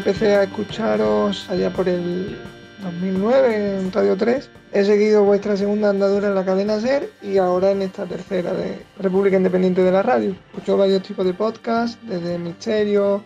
Empecé 0.07 0.37
a 0.37 0.43
escucharos 0.43 1.49
allá 1.49 1.69
por 1.69 1.89
el 1.89 2.37
2009 2.81 3.79
en 3.79 3.91
Radio 3.91 4.15
3. 4.15 4.49
He 4.71 4.85
seguido 4.85 5.25
vuestra 5.25 5.57
segunda 5.57 5.89
andadura 5.89 6.29
en 6.29 6.35
la 6.35 6.45
cadena 6.45 6.79
SER 6.79 7.11
y 7.21 7.37
ahora 7.39 7.71
en 7.71 7.81
esta 7.81 8.05
tercera 8.05 8.53
de 8.53 8.85
República 8.99 9.35
Independiente 9.35 9.83
de 9.83 9.91
la 9.91 10.03
Radio. 10.03 10.33
Escucho 10.53 10.77
varios 10.77 11.03
tipos 11.03 11.25
de 11.25 11.33
podcasts, 11.33 11.97
desde 12.03 12.39
Misterio, 12.39 13.21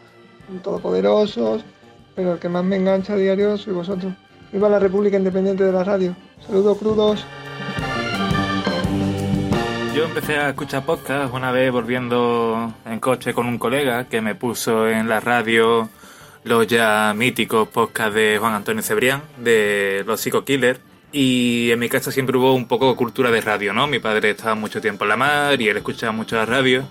Todopoderosos, 0.64 1.64
pero 2.16 2.34
el 2.34 2.40
que 2.40 2.50
más 2.50 2.64
me 2.64 2.78
engancha 2.78 3.14
a 3.14 3.18
diario 3.18 3.60
soy 3.60 3.74
vosotros. 3.74 4.14
Viva 4.52 4.68
la 4.68 4.80
República 4.80 5.18
Independiente 5.18 5.64
de 5.64 5.72
la 5.72 5.84
Radio. 5.84 6.16
Saludos 6.48 6.80
crudos. 6.80 7.24
Yo 9.94 10.06
empecé 10.06 10.38
a 10.38 10.50
escuchar 10.50 10.84
podcast 10.84 11.32
una 11.32 11.52
vez 11.52 11.72
volviendo 11.72 12.74
en 12.88 13.00
coche 13.00 13.36
con 13.36 13.46
un 13.46 13.60
colega 13.60 14.06
que 14.06 14.20
me 14.22 14.34
puso 14.34 14.88
en 14.88 15.08
la 15.08 15.20
radio 15.20 15.88
los 16.44 16.68
ya 16.68 17.14
míticos 17.16 17.68
podcasts 17.68 18.16
de 18.16 18.38
Juan 18.40 18.54
Antonio 18.54 18.84
Cebrián, 18.84 19.22
de 19.38 20.04
los 20.06 20.22
Psycho 20.22 20.44
Killers. 20.44 20.80
Y 21.12 21.72
en 21.72 21.80
mi 21.80 21.90
casa 21.90 22.12
siempre 22.12 22.38
hubo 22.38 22.54
un 22.54 22.68
poco 22.68 22.96
cultura 22.96 23.32
de 23.32 23.42
radio, 23.42 23.74
¿no? 23.74 23.86
Mi 23.88 24.00
padre 24.00 24.30
estaba 24.30 24.56
mucho 24.56 24.80
tiempo 24.80 25.04
en 25.04 25.10
la 25.10 25.18
mar 25.18 25.62
y 25.62 25.68
él 25.68 25.78
escuchaba 25.78 26.14
mucho 26.14 26.38
la 26.38 26.46
radio. 26.46 26.88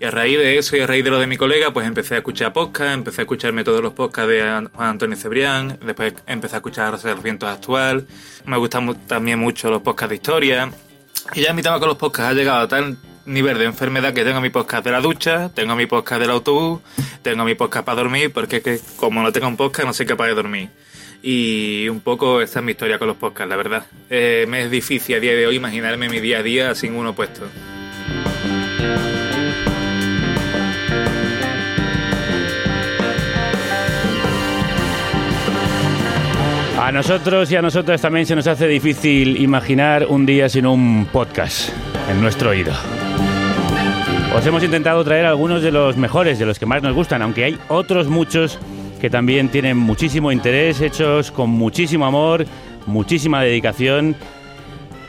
Y 0.00 0.04
a 0.04 0.12
raíz 0.12 0.38
de 0.38 0.58
eso 0.58 0.76
y 0.76 0.80
a 0.80 0.86
raíz 0.86 1.02
de 1.02 1.10
lo 1.10 1.18
de 1.18 1.26
mi 1.26 1.36
colega, 1.36 1.72
pues 1.72 1.84
empecé 1.84 2.14
a 2.14 2.18
escuchar 2.18 2.52
podcast, 2.52 2.94
empecé 2.94 3.22
a 3.22 3.24
escucharme 3.24 3.64
todos 3.64 3.82
los 3.82 3.94
podcasts 3.94 4.30
de 4.30 4.68
Juan 4.72 4.88
Antonio 4.90 5.16
Cebrián, 5.16 5.76
después 5.84 6.14
empecé 6.24 6.54
a 6.54 6.58
escuchar 6.58 6.92
Rosa 6.92 7.08
del 7.08 7.18
Viento 7.18 7.48
Actual, 7.48 8.06
me 8.44 8.56
gustan 8.58 8.94
también 9.08 9.40
mucho 9.40 9.70
los 9.70 9.82
podcasts 9.82 10.10
de 10.10 10.14
historia. 10.14 10.70
Y 11.34 11.40
ya 11.40 11.52
mi 11.52 11.62
tema 11.62 11.80
con 11.80 11.88
los 11.88 11.96
podcasts 11.96 12.30
ha 12.30 12.34
llegado 12.34 12.60
a 12.60 12.68
tal 12.68 12.96
nivel 13.28 13.58
de 13.58 13.66
enfermedad 13.66 14.12
que 14.14 14.24
tengo 14.24 14.40
mi 14.40 14.50
podcast 14.50 14.84
de 14.84 14.90
la 14.90 15.00
ducha, 15.00 15.50
tengo 15.50 15.76
mi 15.76 15.86
podcast 15.86 16.20
del 16.20 16.30
autobús, 16.30 16.80
tengo 17.22 17.44
mi 17.44 17.54
podcast 17.54 17.84
para 17.84 18.02
dormir, 18.02 18.32
porque 18.32 18.56
es 18.56 18.62
que 18.62 18.80
como 18.96 19.22
no 19.22 19.32
tengo 19.32 19.48
un 19.48 19.56
podcast 19.56 19.86
no 19.86 19.92
soy 19.92 20.06
capaz 20.06 20.26
de 20.26 20.34
dormir. 20.34 20.70
Y 21.22 21.88
un 21.88 22.00
poco 22.00 22.40
esta 22.40 22.60
es 22.60 22.64
mi 22.64 22.72
historia 22.72 22.98
con 22.98 23.08
los 23.08 23.16
podcasts, 23.16 23.50
la 23.50 23.56
verdad. 23.56 23.86
Eh, 24.08 24.46
me 24.48 24.62
es 24.62 24.70
difícil 24.70 25.16
a 25.16 25.20
día 25.20 25.32
de 25.32 25.46
hoy 25.46 25.56
imaginarme 25.56 26.08
mi 26.08 26.20
día 26.20 26.38
a 26.38 26.42
día 26.42 26.74
sin 26.74 26.94
uno 26.94 27.14
puesto. 27.14 27.42
A 36.80 36.92
nosotros 36.92 37.50
y 37.50 37.56
a 37.56 37.60
nosotras 37.60 38.00
también 38.00 38.24
se 38.24 38.34
nos 38.34 38.46
hace 38.46 38.66
difícil 38.66 39.42
imaginar 39.42 40.06
un 40.08 40.24
día 40.24 40.48
sin 40.48 40.64
un 40.64 41.06
podcast 41.12 41.70
en 42.08 42.20
nuestro 42.20 42.50
oído. 42.50 42.72
Os 44.34 44.46
hemos 44.46 44.62
intentado 44.62 45.02
traer 45.04 45.26
algunos 45.26 45.62
de 45.62 45.70
los 45.70 45.96
mejores, 45.96 46.38
de 46.38 46.46
los 46.46 46.58
que 46.58 46.66
más 46.66 46.82
nos 46.82 46.94
gustan, 46.94 47.22
aunque 47.22 47.44
hay 47.44 47.58
otros 47.68 48.08
muchos 48.08 48.58
que 49.00 49.10
también 49.10 49.48
tienen 49.48 49.76
muchísimo 49.76 50.32
interés, 50.32 50.80
hechos 50.80 51.30
con 51.30 51.50
muchísimo 51.50 52.06
amor, 52.06 52.46
muchísima 52.86 53.42
dedicación. 53.42 54.16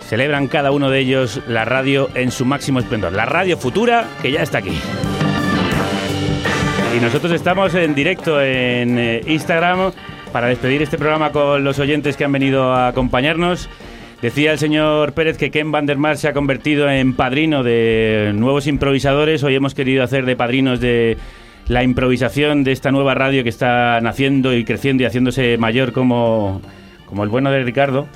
Celebran 0.08 0.48
cada 0.48 0.72
uno 0.72 0.90
de 0.90 1.00
ellos 1.00 1.42
la 1.48 1.66
radio 1.66 2.10
en 2.16 2.32
su 2.32 2.46
máximo 2.46 2.80
esplendor. 2.80 3.14
La 3.14 3.26
radio 3.26 3.58
futura 3.58 4.06
que 4.22 4.32
ya 4.32 4.42
está 4.42 4.60
aquí. 4.60 4.78
Y 6.96 7.00
nosotros 7.00 7.32
estamos 7.32 7.76
en 7.76 7.94
directo 7.94 8.42
en 8.42 8.98
eh, 8.98 9.22
Instagram 9.28 9.92
para 10.32 10.48
despedir 10.48 10.82
este 10.82 10.98
programa 10.98 11.32
con 11.32 11.64
los 11.64 11.78
oyentes 11.80 12.18
que 12.18 12.26
han 12.26 12.32
venido 12.32 12.74
a 12.74 12.88
acompañarnos. 12.88 13.70
Decía 14.22 14.52
el 14.52 14.60
señor 14.60 15.14
Pérez 15.14 15.38
que 15.38 15.50
Ken 15.50 15.72
Van 15.72 15.86
der 15.86 15.98
Mar 15.98 16.18
se 16.18 16.28
ha 16.28 16.34
convertido 16.34 16.90
en 16.90 17.14
padrino 17.16 17.64
de 17.64 18.32
nuevos 18.36 18.68
improvisadores. 18.68 19.44
Hoy 19.44 19.56
hemos 19.56 19.74
querido 19.74 20.04
hacer 20.04 20.26
de 20.26 20.36
padrinos 20.36 20.82
de 20.82 21.18
la 21.70 21.84
improvisación 21.84 22.66
de 22.66 22.74
esta 22.74 22.92
nueva 22.92 23.14
radio 23.14 23.44
que 23.44 23.50
está 23.50 24.02
naciendo 24.02 24.54
y 24.54 24.66
creciendo 24.66 25.04
y 25.04 25.06
haciéndose 25.06 25.58
mayor 25.58 25.94
como, 25.94 26.62
como 27.06 27.24
el 27.24 27.30
bueno 27.30 27.50
de 27.50 27.64
Ricardo. 27.64 28.08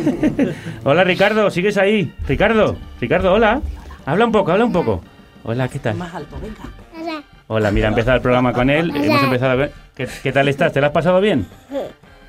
hola 0.84 1.02
Ricardo, 1.02 1.50
¿sigues 1.50 1.76
ahí? 1.76 2.12
Ricardo, 2.28 2.76
Ricardo, 3.00 3.32
hola. 3.32 3.60
Habla 4.06 4.26
un 4.26 4.32
poco, 4.32 4.52
habla 4.52 4.64
un 4.64 4.72
poco. 4.72 5.02
Hola, 5.42 5.66
¿qué 5.66 5.80
tal? 5.80 5.96
Más 5.96 6.14
alto, 6.14 6.36
venga. 6.40 7.16
Hola, 7.48 7.72
mira, 7.72 7.88
ha 7.88 7.90
empezado 7.90 8.16
el 8.16 8.22
programa 8.22 8.52
con 8.52 8.70
él. 8.70 8.92
Hemos 8.94 9.22
empezado 9.24 9.58
con- 9.58 9.70
¿Qué, 9.96 10.06
qué 10.22 10.32
tal 10.32 10.46
estás? 10.48 10.72
¿Te 10.72 10.80
lo 10.80 10.86
has 10.86 10.92
pasado 10.92 11.20
bien? 11.20 11.46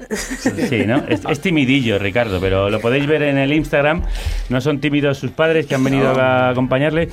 Sí, 0.10 0.86
¿no? 0.86 1.04
Es, 1.08 1.22
es 1.30 1.40
timidillo, 1.40 2.00
Ricardo, 2.00 2.40
pero 2.40 2.70
lo 2.70 2.80
podéis 2.80 3.08
ver 3.08 3.24
en 3.24 3.38
el 3.38 3.54
Instagram. 3.54 4.04
No 4.50 4.62
son 4.62 4.80
tímidos 4.80 5.18
sus 5.18 5.32
padres 5.32 5.66
que 5.66 5.76
han 5.76 5.84
venido 5.84 6.10
a 6.10 6.50
acompañarle. 6.50 7.10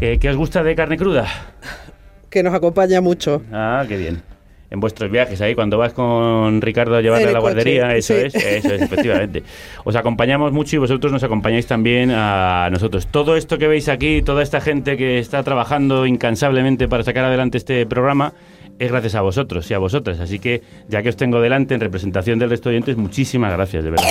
Eh, 0.00 0.18
¿Qué 0.20 0.28
os 0.28 0.36
gusta 0.36 0.62
de 0.62 0.74
carne 0.74 0.96
cruda? 0.96 1.26
Que 2.30 2.42
nos 2.42 2.54
acompaña 2.54 3.00
mucho. 3.00 3.42
Ah, 3.52 3.84
qué 3.86 3.96
bien. 3.96 4.22
En 4.70 4.80
vuestros 4.80 5.10
viajes 5.10 5.38
ahí, 5.42 5.54
cuando 5.54 5.76
vas 5.76 5.92
con 5.92 6.62
Ricardo 6.62 6.96
a 6.96 7.02
llevarle 7.02 7.28
a 7.28 7.32
la 7.32 7.40
coche, 7.40 7.52
guardería, 7.52 7.94
eso 7.94 8.14
sí. 8.14 8.20
es, 8.24 8.34
eso 8.34 8.72
es, 8.72 8.80
efectivamente. 8.80 9.42
Os 9.84 9.94
acompañamos 9.96 10.50
mucho 10.50 10.76
y 10.76 10.78
vosotros 10.78 11.12
nos 11.12 11.22
acompañáis 11.22 11.66
también 11.66 12.10
a 12.10 12.70
nosotros. 12.70 13.06
Todo 13.08 13.36
esto 13.36 13.58
que 13.58 13.68
veis 13.68 13.90
aquí, 13.90 14.22
toda 14.22 14.42
esta 14.42 14.62
gente 14.62 14.96
que 14.96 15.18
está 15.18 15.42
trabajando 15.42 16.06
incansablemente 16.06 16.88
para 16.88 17.02
sacar 17.02 17.26
adelante 17.26 17.58
este 17.58 17.84
programa, 17.84 18.32
es 18.84 18.90
gracias 18.90 19.14
a 19.14 19.20
vosotros 19.20 19.70
y 19.70 19.74
a 19.74 19.78
vosotras. 19.78 20.18
Así 20.18 20.38
que, 20.40 20.62
ya 20.88 21.02
que 21.02 21.08
os 21.10 21.16
tengo 21.16 21.40
delante 21.40 21.74
en 21.74 21.80
representación 21.80 22.38
del 22.38 22.50
resto 22.50 22.68
de 22.68 22.76
oyentes, 22.76 22.96
muchísimas 22.96 23.52
gracias, 23.52 23.84
de 23.84 23.90
verdad. 23.90 24.06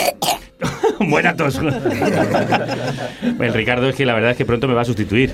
Buena 1.00 1.36
tos. 1.36 1.60
el 3.40 3.54
Ricardo 3.54 3.90
es 3.90 3.96
que 3.96 4.06
la 4.06 4.14
verdad 4.14 4.32
es 4.32 4.38
que 4.38 4.46
pronto 4.46 4.68
me 4.68 4.74
va 4.74 4.82
a 4.82 4.86
sustituir. 4.86 5.34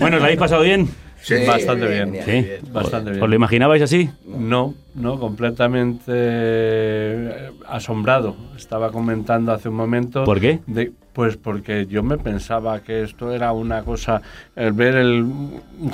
Bueno, 0.00 0.16
¿os 0.16 0.22
la 0.22 0.26
habéis 0.26 0.40
pasado 0.40 0.62
bien? 0.62 0.88
Sí, 1.20 1.34
bastante 1.46 1.86
bien. 1.86 2.18
Sí, 2.24 2.46
Bastante 2.72 3.10
bien. 3.12 3.22
¿Os 3.22 3.28
lo 3.28 3.34
imaginabais 3.36 3.82
así? 3.82 4.10
No, 4.26 4.74
no, 4.94 5.18
completamente 5.20 6.12
eh, 6.12 7.50
asombrado. 7.68 8.36
Estaba 8.56 8.90
comentando 8.90 9.52
hace 9.52 9.68
un 9.68 9.76
momento. 9.76 10.24
¿Por 10.24 10.40
qué? 10.40 10.60
de- 10.66 10.92
pues 11.12 11.36
porque 11.36 11.86
yo 11.86 12.02
me 12.02 12.18
pensaba 12.18 12.80
que 12.80 13.04
esto 13.04 13.32
era 13.32 13.52
una 13.52 13.84
cosa, 13.84 14.20
el 14.56 14.72
ver 14.72 14.96
el 14.96 15.24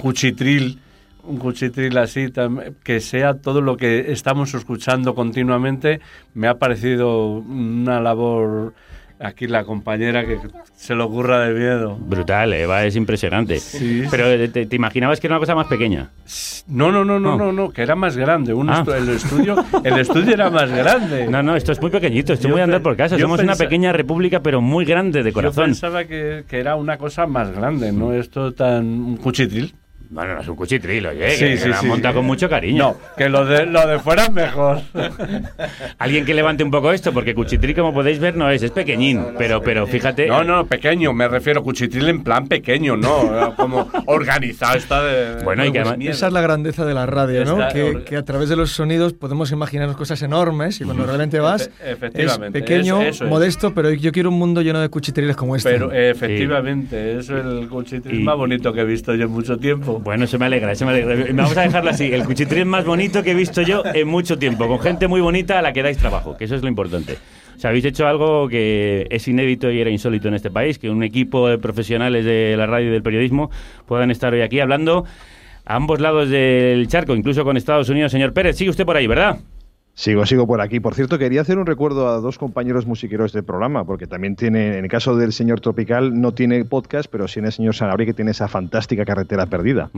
cuchitril, 0.00 0.78
un 1.24 1.38
cuchitril 1.38 1.96
así, 1.98 2.32
que 2.82 3.00
sea 3.00 3.34
todo 3.34 3.60
lo 3.60 3.76
que 3.76 4.12
estamos 4.12 4.52
escuchando 4.54 5.14
continuamente, 5.14 6.00
me 6.34 6.48
ha 6.48 6.54
parecido 6.58 7.26
una 7.38 8.00
labor 8.00 8.74
Aquí 9.22 9.46
la 9.46 9.64
compañera 9.64 10.24
que 10.24 10.38
se 10.74 10.94
lo 10.94 11.04
ocurra 11.04 11.40
de 11.40 11.52
miedo. 11.52 11.94
Brutal, 12.00 12.54
Eva, 12.54 12.86
es 12.86 12.96
impresionante. 12.96 13.58
Pero 14.10 14.26
eh, 14.28 14.48
¿te, 14.48 14.64
te 14.64 14.76
imaginabas 14.76 15.20
que 15.20 15.26
era 15.26 15.36
una 15.36 15.40
cosa 15.40 15.54
más 15.54 15.66
pequeña? 15.66 16.08
No, 16.68 16.90
no, 16.90 17.04
no, 17.04 17.20
no, 17.20 17.36
no, 17.36 17.52
no, 17.52 17.68
que 17.68 17.82
era 17.82 17.94
más 17.94 18.16
grande. 18.16 18.54
Un 18.54 18.70
Ah. 18.70 18.82
estu- 18.82 18.94
el, 18.96 19.10
estudio, 19.10 19.56
el 19.84 19.98
estudio 19.98 20.32
era 20.32 20.48
más 20.48 20.70
grande. 20.70 21.26
No, 21.28 21.42
no, 21.42 21.54
esto 21.54 21.72
es 21.72 21.82
muy 21.82 21.90
pequeñito, 21.90 22.32
esto 22.32 22.46
es 22.46 22.48
Yo 22.48 22.54
muy 22.54 22.62
andar 22.62 22.80
por 22.80 22.96
casa. 22.96 23.18
yo 23.18 23.24
Somos 23.26 23.40
una 23.42 23.56
pequeña 23.56 23.92
república, 23.92 24.40
pero 24.40 24.62
muy 24.62 24.86
grande 24.86 25.22
de 25.22 25.28
Yo 25.32 25.34
corazón. 25.34 25.66
pensaba 25.66 26.04
que, 26.06 26.44
que 26.48 26.58
era 26.58 26.76
una 26.76 26.96
cosa 26.96 27.26
más 27.26 27.50
grande, 27.52 27.92
no 27.92 28.14
esto 28.14 28.52
tan 28.54 28.86
un 28.86 29.16
cuchitril. 29.18 29.74
Bueno, 30.12 30.34
no 30.34 30.40
es 30.40 30.48
un 30.48 30.56
cuchitril, 30.56 31.06
oye, 31.06 31.30
Sí, 31.36 31.44
que 31.44 31.56
sí, 31.56 31.68
la 31.68 31.76
sí. 31.80 31.86
monta 31.86 32.12
con 32.12 32.24
mucho 32.24 32.48
cariño. 32.48 32.78
No, 32.78 32.96
que 33.16 33.28
lo 33.28 33.44
de, 33.46 33.64
lo 33.66 33.86
de 33.86 33.98
fuera 34.00 34.24
es 34.24 34.32
mejor. 34.32 34.80
Alguien 35.98 36.24
que 36.24 36.34
levante 36.34 36.64
un 36.64 36.70
poco 36.70 36.92
esto, 36.92 37.12
porque 37.12 37.34
cuchitril, 37.34 37.74
como 37.74 37.92
podéis 37.94 38.18
ver, 38.18 38.36
no 38.36 38.50
es, 38.50 38.62
es 38.62 38.70
pequeñín, 38.70 39.24
pero, 39.38 39.62
pero 39.62 39.86
fíjate... 39.86 40.26
No, 40.26 40.42
no, 40.44 40.66
pequeño, 40.66 41.12
me 41.12 41.28
refiero 41.28 41.62
cuchitril 41.62 42.08
en 42.08 42.22
plan 42.24 42.46
pequeño, 42.48 42.96
no, 42.96 43.54
como 43.56 43.88
organizado 44.06 44.76
está 44.76 45.02
de... 45.04 45.44
Bueno, 45.44 45.64
y 45.64 45.72
que 45.72 45.80
además- 45.80 46.08
Esa 46.08 46.26
es 46.26 46.32
la 46.32 46.40
grandeza 46.40 46.84
de 46.84 46.94
la 46.94 47.06
radio, 47.06 47.44
¿no? 47.44 47.68
Que, 47.72 48.02
que 48.04 48.16
a 48.16 48.24
través 48.24 48.48
de 48.48 48.56
los 48.56 48.72
sonidos 48.72 49.12
podemos 49.12 49.52
imaginarnos 49.52 49.96
cosas 49.96 50.20
enormes 50.22 50.80
y 50.80 50.84
cuando 50.84 51.06
realmente 51.06 51.38
vas 51.40 51.70
Efe- 51.70 51.72
es 51.84 51.92
efectivamente, 51.92 52.60
pequeño, 52.60 53.00
es. 53.02 53.22
modesto, 53.22 53.72
pero 53.74 53.90
yo 53.90 54.10
quiero 54.12 54.30
un 54.30 54.38
mundo 54.38 54.60
lleno 54.62 54.80
de 54.80 54.88
cuchitriles 54.88 55.36
como 55.36 55.56
este. 55.56 55.70
Pero 55.70 55.92
eh, 55.92 56.10
efectivamente, 56.10 57.18
es 57.18 57.28
el 57.28 57.68
cuchitril 57.68 58.24
más 58.24 58.36
bonito 58.36 58.72
que 58.72 58.80
he 58.80 58.84
visto 58.84 59.14
yo 59.14 59.24
en 59.26 59.30
mucho 59.30 59.56
tiempo. 59.56 59.99
Bueno, 60.02 60.24
eso 60.24 60.38
me 60.38 60.46
alegra, 60.46 60.72
eso 60.72 60.86
me 60.86 60.92
alegra. 60.92 61.32
Vamos 61.32 61.56
a 61.56 61.62
dejarlo 61.62 61.90
así. 61.90 62.12
El 62.12 62.24
cuchitril 62.24 62.64
más 62.64 62.84
bonito 62.84 63.22
que 63.22 63.32
he 63.32 63.34
visto 63.34 63.62
yo 63.62 63.82
en 63.84 64.08
mucho 64.08 64.38
tiempo, 64.38 64.66
con 64.66 64.80
gente 64.80 65.08
muy 65.08 65.20
bonita 65.20 65.58
a 65.58 65.62
la 65.62 65.72
que 65.72 65.82
dais 65.82 65.98
trabajo, 65.98 66.36
que 66.36 66.44
eso 66.44 66.54
es 66.54 66.62
lo 66.62 66.68
importante. 66.68 67.18
O 67.56 67.60
sea, 67.60 67.70
habéis 67.70 67.84
hecho 67.84 68.06
algo 68.06 68.48
que 68.48 69.06
es 69.10 69.28
inédito 69.28 69.70
y 69.70 69.80
era 69.80 69.90
insólito 69.90 70.28
en 70.28 70.34
este 70.34 70.50
país, 70.50 70.78
que 70.78 70.88
un 70.88 71.02
equipo 71.02 71.48
de 71.48 71.58
profesionales 71.58 72.24
de 72.24 72.54
la 72.56 72.66
radio 72.66 72.88
y 72.88 72.92
del 72.92 73.02
periodismo 73.02 73.50
puedan 73.86 74.10
estar 74.10 74.32
hoy 74.32 74.40
aquí 74.40 74.60
hablando 74.60 75.04
a 75.66 75.76
ambos 75.76 76.00
lados 76.00 76.30
del 76.30 76.88
charco, 76.88 77.14
incluso 77.14 77.44
con 77.44 77.58
Estados 77.58 77.90
Unidos. 77.90 78.12
Señor 78.12 78.32
Pérez, 78.32 78.56
sigue 78.56 78.70
usted 78.70 78.86
por 78.86 78.96
ahí, 78.96 79.06
¿verdad? 79.06 79.40
Sigo, 80.00 80.24
sigo 80.24 80.46
por 80.46 80.62
aquí. 80.62 80.80
Por 80.80 80.94
cierto, 80.94 81.18
quería 81.18 81.42
hacer 81.42 81.58
un 81.58 81.66
recuerdo 81.66 82.08
a 82.08 82.20
dos 82.20 82.38
compañeros 82.38 82.86
musiqueros 82.86 83.34
del 83.34 83.44
programa, 83.44 83.84
porque 83.84 84.06
también 84.06 84.34
tiene, 84.34 84.78
en 84.78 84.84
el 84.84 84.90
caso 84.90 85.14
del 85.14 85.30
señor 85.30 85.60
Tropical, 85.60 86.18
no 86.18 86.32
tiene 86.32 86.64
podcast, 86.64 87.10
pero 87.12 87.28
sí 87.28 87.38
en 87.40 87.44
el 87.44 87.52
señor 87.52 87.74
Sanabria, 87.74 88.06
que 88.06 88.14
tiene 88.14 88.30
esa 88.30 88.48
fantástica 88.48 89.04
carretera 89.04 89.44
perdida. 89.44 89.90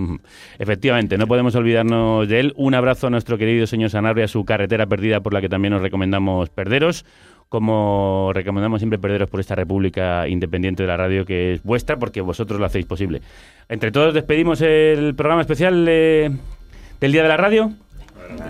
Efectivamente, 0.59 1.17
no 1.19 1.29
podemos 1.29 1.55
olvidarnos 1.55 2.27
de 2.29 2.41
él. 2.41 2.53
Un 2.57 2.75
abrazo 2.75 3.07
a 3.07 3.11
nuestro 3.11 3.39
querido 3.39 3.65
señor 3.69 3.91
Sanabria, 3.91 4.27
su 4.27 4.45
carretera 4.45 4.87
perdida 4.87 5.21
por 5.21 5.35
la 5.35 5.41
que 5.41 5.49
también 5.49 5.73
os 5.75 5.83
recomendamos 5.83 6.51
perderos, 6.51 7.05
como 7.49 8.33
recomendamos 8.35 8.81
siempre 8.81 8.99
perderos 8.99 9.31
por 9.31 9.39
esta 9.39 9.55
república 9.55 10.27
independiente 10.27 10.83
de 10.83 10.89
la 10.89 10.97
radio 10.97 11.25
que 11.25 11.53
es 11.53 11.63
vuestra, 11.63 11.97
porque 11.99 12.21
vosotros 12.23 12.59
lo 12.59 12.67
hacéis 12.67 12.87
posible. 12.87 13.23
Entre 13.69 13.93
todos 13.93 14.15
despedimos 14.15 14.63
el 14.63 15.15
programa 15.15 15.43
especial 15.43 15.85
de- 15.85 16.33
del 16.99 17.13
Día 17.13 17.23
de 17.23 17.29
la 17.29 17.37
Radio. 17.37 17.71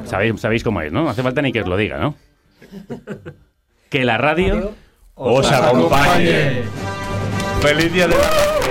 Sabéis, 0.05 0.41
sabéis 0.41 0.65
cómo 0.65 0.81
es, 0.81 0.93
¿no? 0.93 1.03
No 1.05 1.11
hace 1.11 1.23
falta 1.23 1.43
ni 1.43 1.53
que 1.53 1.63
os 1.63 1.69
lo 1.69 1.77
diga, 1.77 1.99
¿no? 1.99 2.15
Que 3.91 4.05
la 4.05 4.19
radio 4.19 4.73
os 5.15 5.51
acompañe. 5.51 6.63
Feliz 7.61 7.93
día 7.93 8.09
de 8.09 8.15
la. 8.17 8.62